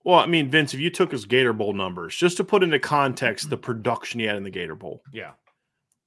Well, 0.05 0.19
I 0.19 0.27
mean, 0.27 0.49
Vince, 0.49 0.73
if 0.73 0.79
you 0.79 0.89
took 0.89 1.11
his 1.11 1.25
Gator 1.25 1.51
Bowl 1.51 1.73
numbers, 1.73 2.15
just 2.15 2.37
to 2.37 2.43
put 2.45 2.63
into 2.63 2.79
context 2.79 3.49
the 3.49 3.57
mm-hmm. 3.57 3.65
production 3.65 4.21
he 4.21 4.25
had 4.25 4.37
in 4.37 4.43
the 4.43 4.49
Gator 4.49 4.75
Bowl, 4.75 5.03
Yeah. 5.11 5.31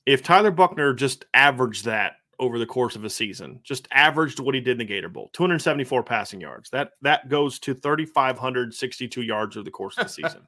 if 0.07 0.22
Tyler 0.22 0.50
Buchner 0.50 0.94
just 0.94 1.26
averaged 1.35 1.85
that 1.85 2.16
over 2.42 2.59
the 2.59 2.66
course 2.66 2.96
of 2.96 3.05
a 3.05 3.09
season, 3.11 3.61
just 3.62 3.87
averaged 3.92 4.40
what 4.40 4.52
he 4.52 4.61
did 4.61 4.72
in 4.72 4.78
the 4.78 4.85
Gator 4.85 5.09
Bowl, 5.09 5.31
274 5.33 6.02
passing 6.02 6.40
yards, 6.40 6.68
that 6.70 6.90
that 7.00 7.28
goes 7.28 7.61
to 7.61 7.72
3,562 7.72 9.22
yards 9.22 9.57
over 9.57 9.62
the 9.64 9.70
course 9.70 9.96
of 9.96 10.07
the 10.09 10.12
season. 10.12 10.40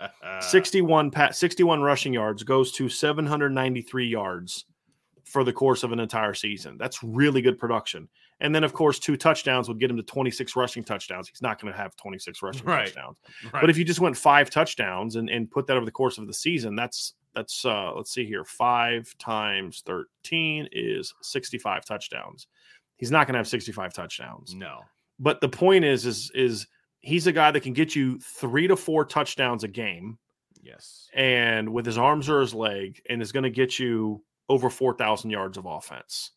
61 0.40 1.10
pa- 1.10 1.30
61 1.30 1.80
rushing 1.80 2.12
yards 2.12 2.42
goes 2.42 2.70
to 2.72 2.88
793 2.90 4.06
yards 4.06 4.66
for 5.24 5.42
the 5.42 5.52
course 5.52 5.82
of 5.82 5.92
an 5.92 6.00
entire 6.00 6.34
season. 6.34 6.76
That's 6.78 7.02
really 7.02 7.40
good 7.40 7.58
production. 7.58 8.08
And 8.40 8.54
then, 8.54 8.62
of 8.62 8.72
course, 8.72 8.98
two 8.98 9.16
touchdowns 9.16 9.68
would 9.68 9.80
get 9.80 9.90
him 9.90 9.96
to 9.96 10.02
26 10.02 10.54
rushing 10.54 10.84
touchdowns. 10.84 11.28
He's 11.28 11.42
not 11.42 11.60
going 11.60 11.72
to 11.72 11.78
have 11.78 11.96
26 11.96 12.40
rushing 12.42 12.64
Right. 12.66 12.86
touchdowns. 12.86 13.18
Right. 13.52 13.60
But 13.62 13.70
if 13.70 13.76
you 13.76 13.84
just 13.84 14.00
went 14.00 14.16
five 14.16 14.48
touchdowns 14.50 15.16
and, 15.16 15.28
and 15.28 15.50
put 15.50 15.66
that 15.66 15.76
over 15.76 15.84
the 15.86 15.90
course 15.92 16.18
of 16.18 16.26
the 16.26 16.32
season, 16.34 16.76
that's 16.76 17.14
that's 17.34 17.64
uh 17.64 17.92
let's 17.94 18.10
see 18.10 18.24
here. 18.26 18.44
Five 18.44 19.16
times 19.18 19.82
13 19.86 20.68
is 20.72 21.14
65 21.22 21.84
touchdowns. 21.84 22.46
He's 22.96 23.10
not 23.10 23.26
going 23.26 23.34
to 23.34 23.38
have 23.38 23.48
65 23.48 23.92
touchdowns. 23.92 24.54
no. 24.54 24.80
But 25.20 25.40
the 25.40 25.48
point 25.48 25.84
is, 25.84 26.06
is 26.06 26.30
is 26.34 26.66
he's 27.00 27.26
a 27.26 27.32
guy 27.32 27.50
that 27.50 27.60
can 27.60 27.72
get 27.72 27.94
you 27.96 28.18
three 28.20 28.66
to 28.68 28.76
four 28.76 29.04
touchdowns 29.04 29.64
a 29.64 29.68
game 29.68 30.18
Yes. 30.62 31.08
and 31.14 31.72
with 31.72 31.86
his 31.86 31.96
arms 31.98 32.28
or 32.28 32.40
his 32.40 32.54
leg, 32.54 33.00
and 33.08 33.20
is 33.22 33.32
going 33.32 33.42
to 33.44 33.50
get 33.50 33.78
you 33.78 34.22
over 34.48 34.68
4,000 34.70 35.30
yards 35.30 35.56
of 35.58 35.66
offense. 35.66 36.32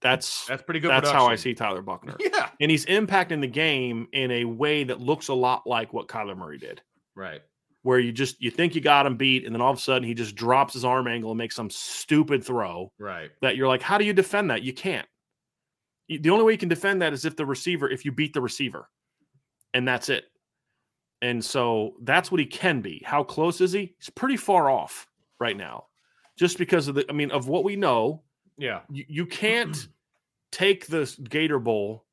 That's 0.00 0.46
That's 0.46 0.62
pretty 0.62 0.80
good. 0.80 0.90
that's 0.90 1.10
how 1.10 1.26
I 1.26 1.36
see 1.36 1.54
Tyler 1.54 1.80
Buchner. 1.82 2.16
Yeah. 2.20 2.50
And 2.60 2.70
he's 2.70 2.84
impacting 2.86 3.40
the 3.40 3.46
game 3.46 4.06
in 4.12 4.30
a 4.30 4.44
way 4.44 4.84
that 4.84 5.00
looks 5.00 5.28
a 5.28 5.34
lot 5.34 5.66
like 5.66 5.92
what 5.94 6.08
Kyler 6.08 6.36
Murray 6.36 6.58
did, 6.58 6.82
Right. 7.14 7.40
Where 7.84 7.98
you 7.98 8.10
just 8.12 8.40
you 8.42 8.50
think 8.50 8.74
you 8.74 8.80
got 8.80 9.06
him 9.06 9.16
beat, 9.16 9.44
and 9.44 9.54
then 9.54 9.60
all 9.60 9.70
of 9.70 9.78
a 9.78 9.80
sudden 9.80 10.02
he 10.08 10.14
just 10.14 10.34
drops 10.34 10.72
his 10.72 10.84
arm 10.84 11.06
angle 11.06 11.30
and 11.30 11.38
makes 11.38 11.54
some 11.54 11.68
stupid 11.70 12.42
throw 12.42 12.90
Right. 12.98 13.30
that 13.42 13.56
you're 13.56 13.68
like, 13.68 13.82
how 13.82 13.98
do 13.98 14.04
you 14.04 14.12
defend 14.12 14.50
that? 14.50 14.62
You 14.62 14.72
can't. 14.72 15.06
The 16.08 16.30
only 16.30 16.44
way 16.44 16.52
you 16.52 16.58
can 16.58 16.68
defend 16.68 17.00
that 17.02 17.12
is 17.12 17.24
if 17.24 17.36
the 17.36 17.46
receiver, 17.46 17.88
if 17.88 18.04
you 18.04 18.10
beat 18.12 18.32
the 18.34 18.40
receiver, 18.40 18.88
and 19.74 19.86
that's 19.86 20.08
it. 20.08 20.24
And 21.22 21.42
so 21.44 21.94
that's 22.02 22.30
what 22.30 22.40
he 22.40 22.46
can 22.46 22.80
be. 22.80 23.02
How 23.06 23.22
close 23.22 23.60
is 23.60 23.72
he? 23.72 23.94
He's 23.98 24.10
pretty 24.10 24.36
far 24.36 24.68
off 24.70 25.06
right 25.38 25.56
now, 25.56 25.86
just 26.38 26.58
because 26.58 26.88
of 26.88 26.94
the. 26.94 27.04
I 27.08 27.12
mean, 27.12 27.30
of 27.30 27.48
what 27.48 27.64
we 27.64 27.76
know, 27.76 28.22
Yeah. 28.58 28.80
you, 28.90 29.04
you 29.08 29.26
can't 29.26 29.88
take 30.52 30.86
this 30.86 31.16
Gator 31.16 31.58
Bowl. 31.58 32.04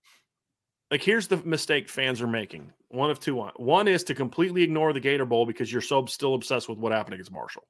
Like, 0.91 1.01
here's 1.01 1.27
the 1.27 1.37
mistake 1.37 1.87
fans 1.87 2.21
are 2.21 2.27
making. 2.27 2.71
One 2.89 3.09
of 3.09 3.19
two. 3.19 3.41
One 3.55 3.87
is 3.87 4.03
to 4.03 4.13
completely 4.13 4.61
ignore 4.61 4.91
the 4.91 4.99
Gator 4.99 5.25
Bowl 5.25 5.45
because 5.45 5.71
you're 5.71 5.81
so 5.81 6.05
still 6.05 6.35
obsessed 6.35 6.67
with 6.67 6.77
what 6.77 6.91
happened 6.91 7.13
against 7.13 7.31
Marshall. 7.31 7.63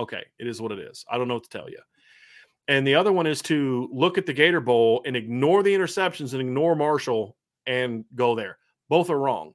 Okay, 0.00 0.24
it 0.40 0.48
is 0.48 0.60
what 0.60 0.72
it 0.72 0.80
is. 0.80 1.04
I 1.08 1.16
don't 1.16 1.28
know 1.28 1.34
what 1.34 1.44
to 1.44 1.58
tell 1.58 1.70
you. 1.70 1.78
And 2.68 2.84
the 2.84 2.96
other 2.96 3.12
one 3.12 3.28
is 3.28 3.40
to 3.42 3.88
look 3.92 4.18
at 4.18 4.26
the 4.26 4.32
Gator 4.32 4.60
Bowl 4.60 5.00
and 5.06 5.16
ignore 5.16 5.62
the 5.62 5.72
interceptions 5.72 6.32
and 6.32 6.40
ignore 6.40 6.74
Marshall 6.74 7.36
and 7.66 8.04
go 8.16 8.34
there. 8.34 8.58
Both 8.88 9.10
are 9.10 9.18
wrong. 9.18 9.54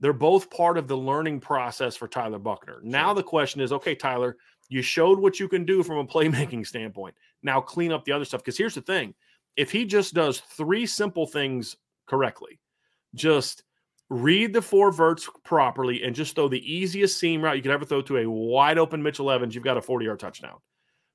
They're 0.00 0.14
both 0.14 0.50
part 0.50 0.78
of 0.78 0.88
the 0.88 0.96
learning 0.96 1.40
process 1.40 1.94
for 1.94 2.08
Tyler 2.08 2.38
Buchner. 2.38 2.80
Now 2.82 3.08
Sure. 3.08 3.16
the 3.16 3.22
question 3.22 3.60
is, 3.60 3.72
okay, 3.72 3.94
Tyler, 3.94 4.38
you 4.68 4.80
showed 4.80 5.18
what 5.18 5.38
you 5.38 5.48
can 5.48 5.66
do 5.66 5.82
from 5.82 5.98
a 5.98 6.06
playmaking 6.06 6.66
standpoint. 6.66 7.14
Now 7.42 7.60
clean 7.60 7.92
up 7.92 8.04
the 8.06 8.12
other 8.12 8.24
stuff. 8.24 8.40
Because 8.42 8.56
here's 8.58 8.74
the 8.74 8.80
thing: 8.80 9.14
if 9.56 9.70
he 9.70 9.84
just 9.84 10.14
does 10.14 10.40
three 10.40 10.86
simple 10.86 11.26
things 11.26 11.76
correctly, 12.06 12.60
just 13.14 13.62
read 14.08 14.52
the 14.52 14.62
four 14.62 14.92
verts 14.92 15.28
properly 15.44 16.02
and 16.04 16.14
just 16.14 16.34
throw 16.34 16.48
the 16.48 16.72
easiest 16.72 17.18
seam 17.18 17.42
route 17.42 17.56
you 17.56 17.62
could 17.62 17.72
ever 17.72 17.84
throw 17.84 18.00
to 18.02 18.18
a 18.18 18.30
wide 18.30 18.78
open 18.78 19.02
Mitchell 19.02 19.30
Evans, 19.30 19.54
you've 19.54 19.64
got 19.64 19.76
a 19.76 19.82
40 19.82 20.04
yard 20.06 20.20
touchdown. 20.20 20.58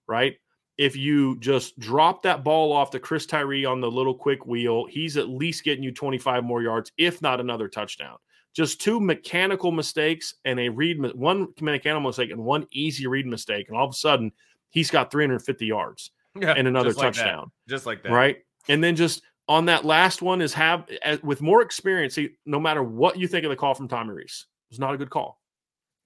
right? 0.07 0.35
If 0.77 0.95
you 0.95 1.37
just 1.39 1.77
drop 1.79 2.23
that 2.23 2.43
ball 2.43 2.73
off 2.73 2.91
to 2.91 2.99
Chris 2.99 3.25
Tyree 3.25 3.65
on 3.65 3.81
the 3.81 3.91
little 3.91 4.15
quick 4.15 4.45
wheel, 4.45 4.85
he's 4.85 5.15
at 5.15 5.29
least 5.29 5.63
getting 5.63 5.83
you 5.83 5.91
25 5.91 6.43
more 6.43 6.61
yards, 6.61 6.91
if 6.97 7.21
not 7.21 7.39
another 7.39 7.67
touchdown. 7.67 8.17
Just 8.53 8.81
two 8.81 8.99
mechanical 8.99 9.71
mistakes 9.71 10.33
and 10.43 10.59
a 10.59 10.69
read, 10.69 10.97
one 11.15 11.47
mechanical 11.61 12.09
mistake 12.09 12.31
and 12.31 12.43
one 12.43 12.65
easy 12.71 13.05
read 13.07 13.25
mistake, 13.27 13.67
and 13.69 13.77
all 13.77 13.85
of 13.85 13.91
a 13.91 13.93
sudden 13.93 14.31
he's 14.71 14.89
got 14.89 15.11
350 15.11 15.65
yards 15.65 16.11
Yeah, 16.35 16.53
and 16.57 16.67
another 16.67 16.89
just 16.89 16.99
like 16.99 17.13
touchdown 17.13 17.51
just 17.69 17.85
like 17.85 18.01
that. 18.03 18.11
right? 18.11 18.37
And 18.67 18.83
then 18.83 18.95
just 18.95 19.21
on 19.47 19.65
that 19.65 19.85
last 19.85 20.21
one 20.21 20.41
is 20.41 20.53
have 20.53 20.87
as, 21.03 21.21
with 21.23 21.41
more 21.41 21.61
experience. 21.61 22.15
See, 22.15 22.31
no 22.45 22.59
matter 22.59 22.83
what 22.83 23.17
you 23.17 23.27
think 23.27 23.43
of 23.45 23.49
the 23.49 23.55
call 23.55 23.73
from 23.73 23.87
Tommy 23.87 24.13
Rees, 24.13 24.45
it 24.69 24.73
was 24.73 24.79
not 24.79 24.93
a 24.93 24.97
good 24.97 25.09
call, 25.09 25.41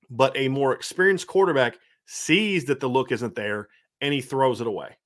but 0.10 0.36
a 0.36 0.48
more 0.48 0.74
experienced 0.74 1.28
quarterback 1.28 1.78
sees 2.08 2.66
that 2.66 2.80
the 2.80 2.88
look 2.90 3.12
isn't 3.12 3.36
there 3.36 3.68
and 4.02 4.14
he 4.14 4.22
throws 4.22 4.62
it 4.62 4.68
away. 4.68 4.98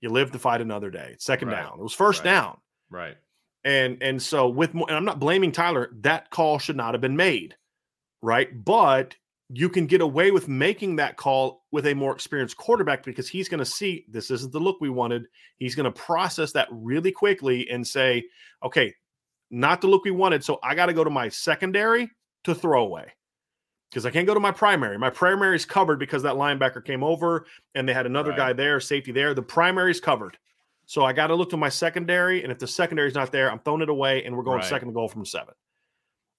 You 0.00 0.10
live 0.10 0.32
to 0.32 0.38
fight 0.38 0.60
another 0.60 0.90
day. 0.90 1.10
It's 1.12 1.24
second 1.24 1.48
Right. 1.48 1.62
down. 1.62 1.78
It 1.78 1.82
was 1.82 1.94
first 1.94 2.24
Right. 2.24 2.30
down, 2.32 2.60
Right. 2.90 3.16
and 3.64 4.02
and 4.02 4.20
so 4.22 4.48
with 4.48 4.74
more, 4.74 4.86
and 4.88 4.96
I'm 4.96 5.04
not 5.04 5.20
blaming 5.20 5.52
Tyler. 5.52 5.90
That 6.00 6.30
call 6.30 6.58
should 6.58 6.76
not 6.76 6.94
have 6.94 7.00
been 7.00 7.16
made, 7.16 7.56
right? 8.20 8.48
But 8.64 9.16
you 9.54 9.68
can 9.68 9.86
get 9.86 10.00
away 10.00 10.30
with 10.30 10.48
making 10.48 10.96
that 10.96 11.16
call 11.18 11.62
with 11.72 11.86
a 11.86 11.94
more 11.94 12.12
experienced 12.12 12.56
quarterback 12.56 13.04
because 13.04 13.28
he's 13.28 13.50
going 13.50 13.58
to 13.58 13.66
see 13.66 14.06
this 14.08 14.30
isn't 14.30 14.50
the 14.52 14.58
look 14.58 14.80
we 14.80 14.88
wanted. 14.88 15.26
He's 15.58 15.74
going 15.74 15.84
to 15.84 15.90
process 15.92 16.52
that 16.52 16.68
really 16.70 17.12
quickly 17.12 17.68
and 17.68 17.86
say, 17.86 18.24
okay, 18.64 18.94
not 19.50 19.82
the 19.82 19.88
look 19.88 20.04
we 20.04 20.10
wanted. 20.10 20.42
So 20.42 20.58
I 20.62 20.74
got 20.74 20.86
to 20.86 20.94
go 20.94 21.04
to 21.04 21.10
my 21.10 21.28
secondary 21.28 22.10
to 22.44 22.54
throw 22.54 22.82
away 22.82 23.12
because 23.90 24.06
I 24.06 24.10
can't 24.10 24.26
go 24.26 24.32
to 24.32 24.40
my 24.40 24.52
primary. 24.52 24.96
My 24.96 25.10
primary 25.10 25.54
is 25.54 25.66
covered 25.66 25.98
because 25.98 26.22
that 26.22 26.36
linebacker 26.36 26.82
came 26.82 27.04
over 27.04 27.44
and 27.74 27.86
they 27.86 27.92
had 27.92 28.06
another 28.06 28.30
Right. 28.30 28.38
guy 28.38 28.52
there, 28.54 28.80
safety 28.80 29.12
there. 29.12 29.34
The 29.34 29.42
primary 29.42 29.90
is 29.90 30.00
covered. 30.00 30.38
So 30.86 31.04
I 31.04 31.12
got 31.12 31.26
to 31.26 31.34
look 31.34 31.50
to 31.50 31.58
my 31.58 31.68
secondary. 31.68 32.42
And 32.42 32.50
if 32.50 32.58
the 32.58 32.66
secondary 32.66 33.08
is 33.08 33.14
not 33.14 33.30
there, 33.30 33.50
I'm 33.52 33.58
throwing 33.58 33.82
it 33.82 33.90
away 33.90 34.24
and 34.24 34.34
we're 34.34 34.44
going 34.44 34.60
Right. 34.60 34.64
second 34.64 34.94
goal 34.94 35.08
from 35.08 35.26
seven. 35.26 35.52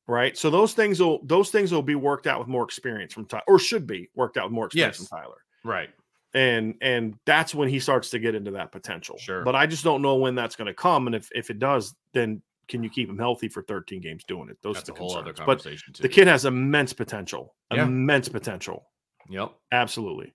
Right. 0.07 0.37
So 0.37 0.49
those 0.49 0.73
things 0.73 0.99
will 0.99 1.19
those 1.23 1.49
things 1.49 1.71
will 1.71 1.81
be 1.81 1.95
worked 1.95 2.27
out 2.27 2.39
with 2.39 2.47
more 2.47 2.63
experience 2.63 3.13
from 3.13 3.25
Tyler, 3.25 3.43
or 3.47 3.57
should 3.59 3.87
be 3.87 4.09
worked 4.15 4.37
out 4.37 4.45
with 4.45 4.53
more 4.53 4.65
experience 4.65 4.99
Yes. 4.99 5.07
from 5.07 5.19
Tyler. 5.19 5.37
Right. 5.63 5.89
And 6.33 6.75
and 6.81 7.15
that's 7.25 7.55
when 7.55 7.69
he 7.69 7.79
starts 7.79 8.09
to 8.09 8.19
get 8.19 8.35
into 8.35 8.51
that 8.51 8.71
potential. 8.71 9.17
Sure. 9.17 9.43
But 9.43 9.55
I 9.55 9.65
just 9.65 9.83
don't 9.83 10.01
know 10.01 10.15
when 10.15 10.35
that's 10.35 10.55
going 10.55 10.67
to 10.67 10.73
come. 10.73 11.07
And 11.07 11.15
if 11.15 11.29
if 11.33 11.49
it 11.49 11.59
does, 11.59 11.95
then 12.13 12.41
can 12.67 12.83
you 12.83 12.89
keep 12.89 13.09
him 13.09 13.17
healthy 13.17 13.47
for 13.47 13.61
13 13.63 14.01
games 14.01 14.23
doing 14.25 14.49
it? 14.49 14.57
Those 14.61 14.75
That's 14.75 14.89
are 14.89 14.93
a 14.93 14.95
the 14.95 14.99
whole 14.99 15.15
other 15.17 15.33
concerns. 15.33 15.83
But 15.85 15.93
too. 15.95 16.01
the 16.01 16.09
kid 16.09 16.27
has 16.27 16.45
immense 16.45 16.91
potential. 16.93 17.55
Yeah. 17.71 17.83
Immense 17.83 18.27
potential. 18.29 18.85
Yep. 19.29 19.51
Absolutely. 19.71 20.33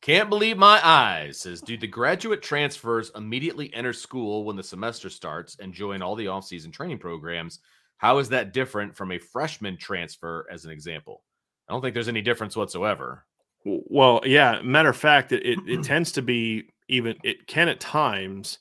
Can't 0.00 0.30
believe 0.30 0.56
my 0.56 0.80
eyes. 0.86 1.40
Says, 1.40 1.60
do 1.60 1.76
the 1.76 1.86
graduate 1.86 2.40
transfers 2.40 3.10
immediately 3.16 3.72
enter 3.74 3.92
school 3.92 4.44
when 4.44 4.56
the 4.56 4.62
semester 4.62 5.10
starts 5.10 5.56
and 5.58 5.72
join 5.74 6.02
all 6.02 6.14
the 6.14 6.28
off-season 6.28 6.70
training 6.70 6.98
programs? 6.98 7.58
How 7.98 8.18
is 8.18 8.30
that 8.30 8.52
different 8.52 8.96
from 8.96 9.12
a 9.12 9.18
freshman 9.18 9.76
transfer, 9.76 10.46
as 10.50 10.64
an 10.64 10.70
example? 10.70 11.22
I 11.68 11.72
don't 11.72 11.82
think 11.82 11.94
there's 11.94 12.08
any 12.08 12.22
difference 12.22 12.56
whatsoever. 12.56 13.24
Well, 13.64 14.22
yeah. 14.24 14.60
Matter 14.62 14.88
of 14.88 14.96
fact, 14.96 15.32
it, 15.32 15.44
it, 15.44 15.58
it 15.66 15.82
tends 15.84 16.12
to 16.12 16.22
be 16.22 16.70
even, 16.88 17.16
it 17.22 17.46
can 17.46 17.68
at 17.68 17.80
times 17.80 18.58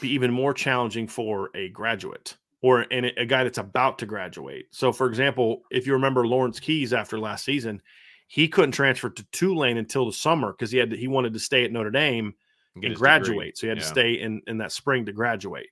be 0.00 0.08
even 0.10 0.32
more 0.32 0.54
challenging 0.54 1.06
for 1.06 1.50
a 1.54 1.68
graduate 1.68 2.36
or 2.62 2.86
and 2.90 3.06
a 3.16 3.24
guy 3.24 3.44
that's 3.44 3.58
about 3.58 3.98
to 3.98 4.06
graduate. 4.06 4.66
So, 4.70 4.92
for 4.92 5.06
example, 5.06 5.62
if 5.70 5.86
you 5.86 5.92
remember 5.94 6.26
Lawrence 6.26 6.60
Keys 6.60 6.92
after 6.92 7.18
last 7.18 7.44
season, 7.44 7.80
he 8.28 8.48
couldn't 8.48 8.72
transfer 8.72 9.10
to 9.10 9.26
Tulane 9.32 9.78
until 9.78 10.06
the 10.06 10.12
summer 10.12 10.52
because 10.52 10.70
he 10.70 10.78
had 10.78 10.90
to, 10.90 10.96
he 10.96 11.08
wanted 11.08 11.32
to 11.34 11.40
stay 11.40 11.64
at 11.64 11.72
Notre 11.72 11.90
Dame 11.90 12.34
Get 12.80 12.88
and 12.88 12.96
graduate. 12.96 13.30
degree. 13.30 13.52
So 13.54 13.66
he 13.66 13.68
had 13.68 13.78
to 13.78 13.84
stay 13.84 14.12
in 14.14 14.42
in 14.46 14.58
that 14.58 14.72
spring 14.72 15.06
to 15.06 15.12
graduate. 15.12 15.68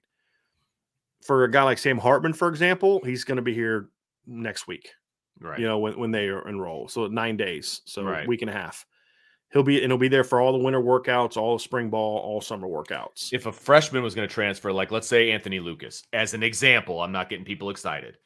For 1.25 1.45
a 1.45 1.51
guy 1.51 1.63
like 1.65 1.79
Sam 1.79 1.99
Hartman, 1.99 2.33
for 2.33 2.49
example, 2.49 3.01
he's 3.05 3.25
going 3.25 3.37
to 3.37 3.43
be 3.43 3.55
here 3.55 3.89
next 4.27 4.67
week. 4.67 4.91
Right. 5.41 5.59
You 5.59 5.67
know 5.67 5.79
when 5.79 5.99
when 5.99 6.11
they 6.11 6.29
are 6.29 6.47
enroll, 6.49 6.89
so 6.89 7.07
nine 7.07 7.37
days, 7.37 7.83
so 7.85 8.03
Right. 8.03 8.27
week 8.27 8.43
and 8.43 8.51
a 8.51 8.55
half. 8.55 8.85
He'll 9.53 9.63
be 9.63 9.83
and 9.83 9.91
he'll 9.91 9.99
be 9.99 10.09
there 10.09 10.25
for 10.25 10.41
all 10.41 10.53
the 10.53 10.59
winter 10.59 10.81
workouts, 10.81 11.37
all 11.37 11.57
the 11.57 11.63
spring 11.63 11.91
ball, 11.91 12.19
all 12.19 12.41
summer 12.41 12.67
workouts. 12.69 13.33
if 13.33 13.47
a 13.47 13.53
freshman 13.53 14.03
was 14.03 14.15
going 14.15 14.29
to 14.29 14.33
transfer, 14.35 14.73
like 14.73 14.91
let's 14.91 15.07
say 15.09 15.31
Anthony 15.31 15.59
Lucas, 15.61 16.03
as 16.13 16.35
an 16.35 16.43
example, 16.43 17.01
I'm 17.01 17.13
not 17.13 17.29
getting 17.31 17.45
people 17.45 17.71
excited. 17.71 18.19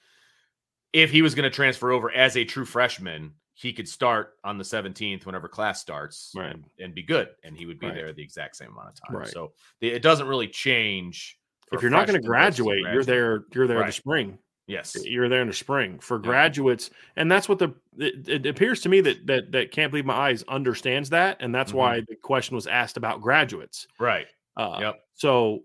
If 0.92 1.10
he 1.10 1.22
was 1.22 1.34
going 1.34 1.44
to 1.44 1.54
transfer 1.54 1.90
over 1.92 2.10
as 2.10 2.36
a 2.36 2.44
true 2.44 2.64
freshman, 2.64 3.34
he 3.54 3.72
could 3.72 3.88
start 3.88 4.34
on 4.42 4.58
the 4.58 4.64
17th 4.64 5.24
whenever 5.26 5.48
class 5.48 5.80
starts 5.80 6.32
Right. 6.34 6.50
and, 6.54 6.64
and 6.80 6.94
be 6.94 7.02
good, 7.02 7.28
and 7.44 7.56
he 7.56 7.66
would 7.66 7.78
be 7.78 7.86
Right. 7.86 7.94
there 7.94 8.12
the 8.12 8.22
exact 8.22 8.56
same 8.56 8.70
amount 8.70 8.88
of 8.88 8.94
time. 9.08 9.16
Right. 9.18 9.28
So 9.28 9.52
the- 9.80 9.90
it 9.92 10.02
doesn't 10.02 10.26
really 10.26 10.48
change. 10.48 11.38
If 11.72 11.82
you're 11.82 11.90
not 11.90 12.06
going 12.06 12.20
to 12.20 12.26
freshmen 12.26 12.48
versus 12.48 12.60
a 12.60 12.64
graduate, 12.64 12.92
you're 12.94 13.04
there. 13.04 13.44
You're 13.54 13.66
there 13.66 13.80
in 13.80 13.86
the 13.86 13.92
spring. 13.92 14.38
Yes. 14.68 14.96
You're 15.04 15.28
there 15.28 15.42
in 15.42 15.48
the 15.48 15.52
spring 15.54 15.98
for 15.98 16.16
Yeah. 16.18 16.22
graduates, 16.22 16.90
and 17.16 17.30
that's 17.30 17.48
what 17.48 17.58
the. 17.58 17.74
It, 17.98 18.28
it 18.28 18.46
appears 18.46 18.80
to 18.82 18.88
me 18.88 19.00
that 19.02 19.26
that 19.26 19.52
that 19.52 19.70
can't 19.72 19.90
believe 19.90 20.06
my 20.06 20.14
eyes 20.14 20.44
understands 20.48 21.10
that, 21.10 21.38
and 21.40 21.54
that's 21.54 21.72
Mhm. 21.72 21.76
why 21.76 22.00
the 22.08 22.14
question 22.16 22.54
was 22.54 22.66
asked 22.66 22.96
about 22.96 23.20
graduates. 23.20 23.86
Right. 23.98 24.26
Uh, 24.56 24.78
Yep. 24.80 25.04
So, 25.14 25.62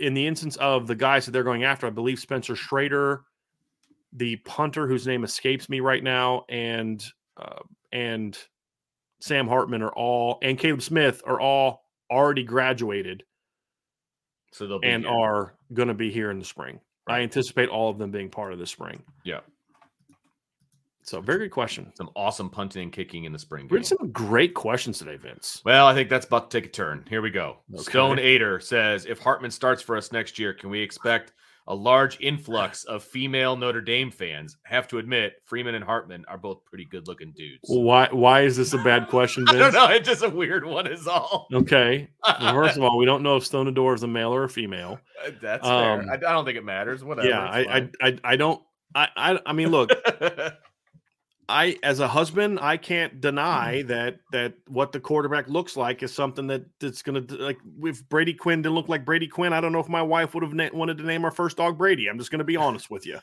in 0.00 0.14
the 0.14 0.26
instance 0.26 0.56
of 0.56 0.86
the 0.86 0.94
guys 0.94 1.24
that 1.26 1.32
they're 1.32 1.44
going 1.44 1.64
after, 1.64 1.86
I 1.86 1.90
believe 1.90 2.18
Spencer 2.18 2.54
Shrader, 2.54 3.22
the 4.12 4.36
punter 4.36 4.86
whose 4.86 5.06
name 5.06 5.24
escapes 5.24 5.68
me 5.68 5.80
right 5.80 6.02
now, 6.02 6.44
and 6.48 7.04
uh, 7.36 7.60
and 7.92 8.38
Sam 9.20 9.48
Hartman 9.48 9.82
are 9.82 9.92
all, 9.92 10.38
and 10.42 10.58
Caleb 10.58 10.82
Smith 10.82 11.22
are 11.26 11.40
all 11.40 11.84
already 12.10 12.44
graduated 12.44 13.24
So 14.56 14.66
they'll 14.66 14.80
be 14.80 14.88
and 14.88 15.04
here. 15.04 15.12
are 15.12 15.54
going 15.74 15.88
to 15.88 15.94
be 15.94 16.10
here 16.10 16.30
in 16.30 16.38
the 16.38 16.44
spring. 16.44 16.80
I 17.06 17.20
anticipate 17.20 17.68
all 17.68 17.90
of 17.90 17.98
them 17.98 18.10
being 18.10 18.30
part 18.30 18.54
of 18.54 18.58
the 18.58 18.66
spring. 18.66 19.02
Yeah. 19.22 19.40
So, 21.02 21.20
very 21.20 21.40
good 21.40 21.50
question. 21.50 21.92
some 21.94 22.10
awesome 22.16 22.48
punting 22.50 22.82
and 22.82 22.92
kicking 22.92 23.24
in 23.24 23.32
the 23.32 23.38
spring. 23.38 23.68
We 23.70 23.76
had 23.76 23.86
some 23.86 24.10
great 24.10 24.54
questions 24.54 24.98
today, 24.98 25.16
Vince. 25.16 25.60
Well, 25.64 25.86
I 25.86 25.94
think 25.94 26.08
that's 26.08 26.26
about 26.26 26.50
to 26.50 26.60
take 26.60 26.70
a 26.70 26.72
turn. 26.72 27.04
Here 27.08 27.22
we 27.22 27.30
go. 27.30 27.58
Okay. 27.72 27.82
Stone 27.82 28.18
Aider 28.18 28.58
says 28.58 29.04
if 29.04 29.20
Hartman 29.20 29.50
starts 29.52 29.82
for 29.82 29.96
us 29.96 30.10
next 30.10 30.38
year, 30.38 30.52
can 30.52 30.70
we 30.70 30.80
expect 30.80 31.32
a 31.68 31.74
large 31.74 32.20
influx 32.20 32.84
of 32.84 33.02
female 33.02 33.56
Notre 33.56 33.80
Dame 33.80 34.10
fans? 34.10 34.56
Have 34.64 34.86
to 34.88 34.98
admit, 34.98 35.34
Freeman 35.44 35.74
and 35.74 35.84
Hartman 35.84 36.24
are 36.28 36.38
both 36.38 36.64
pretty 36.64 36.84
good 36.84 37.08
looking 37.08 37.32
dudes. 37.36 37.60
Why? 37.64 38.08
Why 38.10 38.42
is 38.42 38.56
this 38.56 38.72
a 38.72 38.78
bad 38.78 39.08
question, 39.10 39.44
I 39.48 39.52
Vince? 39.52 39.74
don't 39.74 39.88
know. 39.88 39.94
It's 39.94 40.08
just 40.08 40.22
a 40.22 40.30
weird 40.30 40.64
one, 40.64 40.86
is 40.86 41.06
all. 41.06 41.48
Okay. 41.52 42.08
Well, 42.24 42.54
first 42.54 42.76
of 42.76 42.82
all, 42.82 42.96
we 42.98 43.06
don't 43.06 43.22
know 43.22 43.36
if 43.36 43.44
Stone 43.44 43.68
Adore 43.68 43.94
is 43.94 44.02
a 44.02 44.08
male 44.08 44.34
or 44.34 44.44
a 44.44 44.48
female. 44.48 45.00
that's 45.40 45.66
um, 45.66 46.02
fair. 46.02 46.10
I, 46.10 46.14
I 46.14 46.16
don't 46.16 46.44
think 46.44 46.58
it 46.58 46.64
matters. 46.64 47.02
Whatever. 47.02 47.28
yeah, 47.28 47.40
I, 47.40 47.60
I, 47.60 47.88
I, 48.00 48.18
I 48.24 48.36
don't. 48.36 48.62
I, 48.94 49.08
I, 49.16 49.38
I 49.46 49.52
mean, 49.52 49.70
look. 49.70 49.90
I, 51.48 51.78
as 51.84 52.00
a 52.00 52.08
husband, 52.08 52.58
I 52.60 52.76
can't 52.76 53.20
deny 53.20 53.82
Mm. 53.84 53.86
that 53.88 54.16
that 54.32 54.54
what 54.66 54.90
the 54.92 54.98
quarterback 54.98 55.48
looks 55.48 55.76
like 55.76 56.02
is 56.02 56.12
something 56.12 56.46
that 56.48 56.64
that's 56.80 57.02
gonna 57.02 57.24
like. 57.30 57.58
If 57.82 58.08
Brady 58.08 58.34
Quinn 58.34 58.62
didn't 58.62 58.74
look 58.74 58.88
like 58.88 59.04
Brady 59.04 59.28
Quinn, 59.28 59.52
I 59.52 59.60
don't 59.60 59.72
know 59.72 59.78
if 59.78 59.88
my 59.88 60.02
wife 60.02 60.34
would 60.34 60.42
have 60.42 60.54
na- 60.54 60.70
wanted 60.72 60.98
to 60.98 61.04
name 61.04 61.24
our 61.24 61.30
first 61.30 61.56
dog 61.56 61.78
Brady. 61.78 62.08
I'm 62.08 62.18
just 62.18 62.30
gonna 62.32 62.42
be 62.44 62.56
honest 62.56 62.90
with 62.90 63.06
you. 63.06 63.18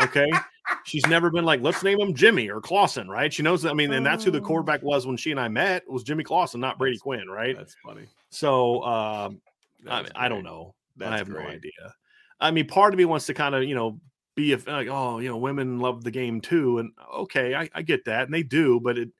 Okay, 0.00 0.26
she's 0.84 1.06
never 1.06 1.30
been 1.30 1.44
like, 1.44 1.62
let's 1.62 1.82
name 1.82 1.98
him 2.00 2.14
Jimmy 2.14 2.50
or 2.50 2.60
Clausen, 2.60 3.08
right? 3.08 3.32
She 3.32 3.42
knows 3.42 3.62
that. 3.62 3.70
I 3.70 3.74
mean, 3.74 3.92
and 3.92 4.04
that's 4.04 4.24
who 4.24 4.30
the 4.30 4.38
Oh. 4.38 4.42
quarterback 4.42 4.82
was 4.82 5.06
when 5.06 5.16
she 5.16 5.30
and 5.30 5.40
I 5.40 5.48
met 5.48 5.88
was 5.90 6.02
Jimmy 6.02 6.24
Clausen, 6.24 6.60
not 6.60 6.78
Brady 6.78 6.96
That's- 6.96 7.02
Quinn, 7.02 7.28
right? 7.30 7.56
that's 7.56 7.76
funny. 7.84 8.06
So 8.30 8.82
um, 8.84 9.40
I, 9.88 10.06
I 10.14 10.28
don't 10.28 10.44
know. 10.44 10.74
That's 10.98 11.12
I 11.12 11.16
have 11.18 11.28
no 11.28 11.38
idea. 11.40 11.94
I 12.40 12.50
mean, 12.50 12.66
part 12.66 12.92
of 12.92 12.98
me 12.98 13.04
wants 13.06 13.26
to 13.26 13.34
kind 13.34 13.54
of, 13.54 13.62
you 13.64 13.74
know, 13.74 13.98
be 14.34 14.52
a, 14.52 14.58
like, 14.66 14.88
oh, 14.88 15.18
you 15.18 15.28
know, 15.28 15.36
women 15.36 15.78
love 15.78 16.04
the 16.04 16.10
game 16.10 16.40
too, 16.40 16.78
and 16.78 16.92
okay, 17.14 17.54
I, 17.54 17.68
I 17.74 17.82
get 17.82 18.04
that, 18.06 18.24
and 18.24 18.34
they 18.34 18.42
do, 18.42 18.80
but 18.80 18.98
it 18.98 19.10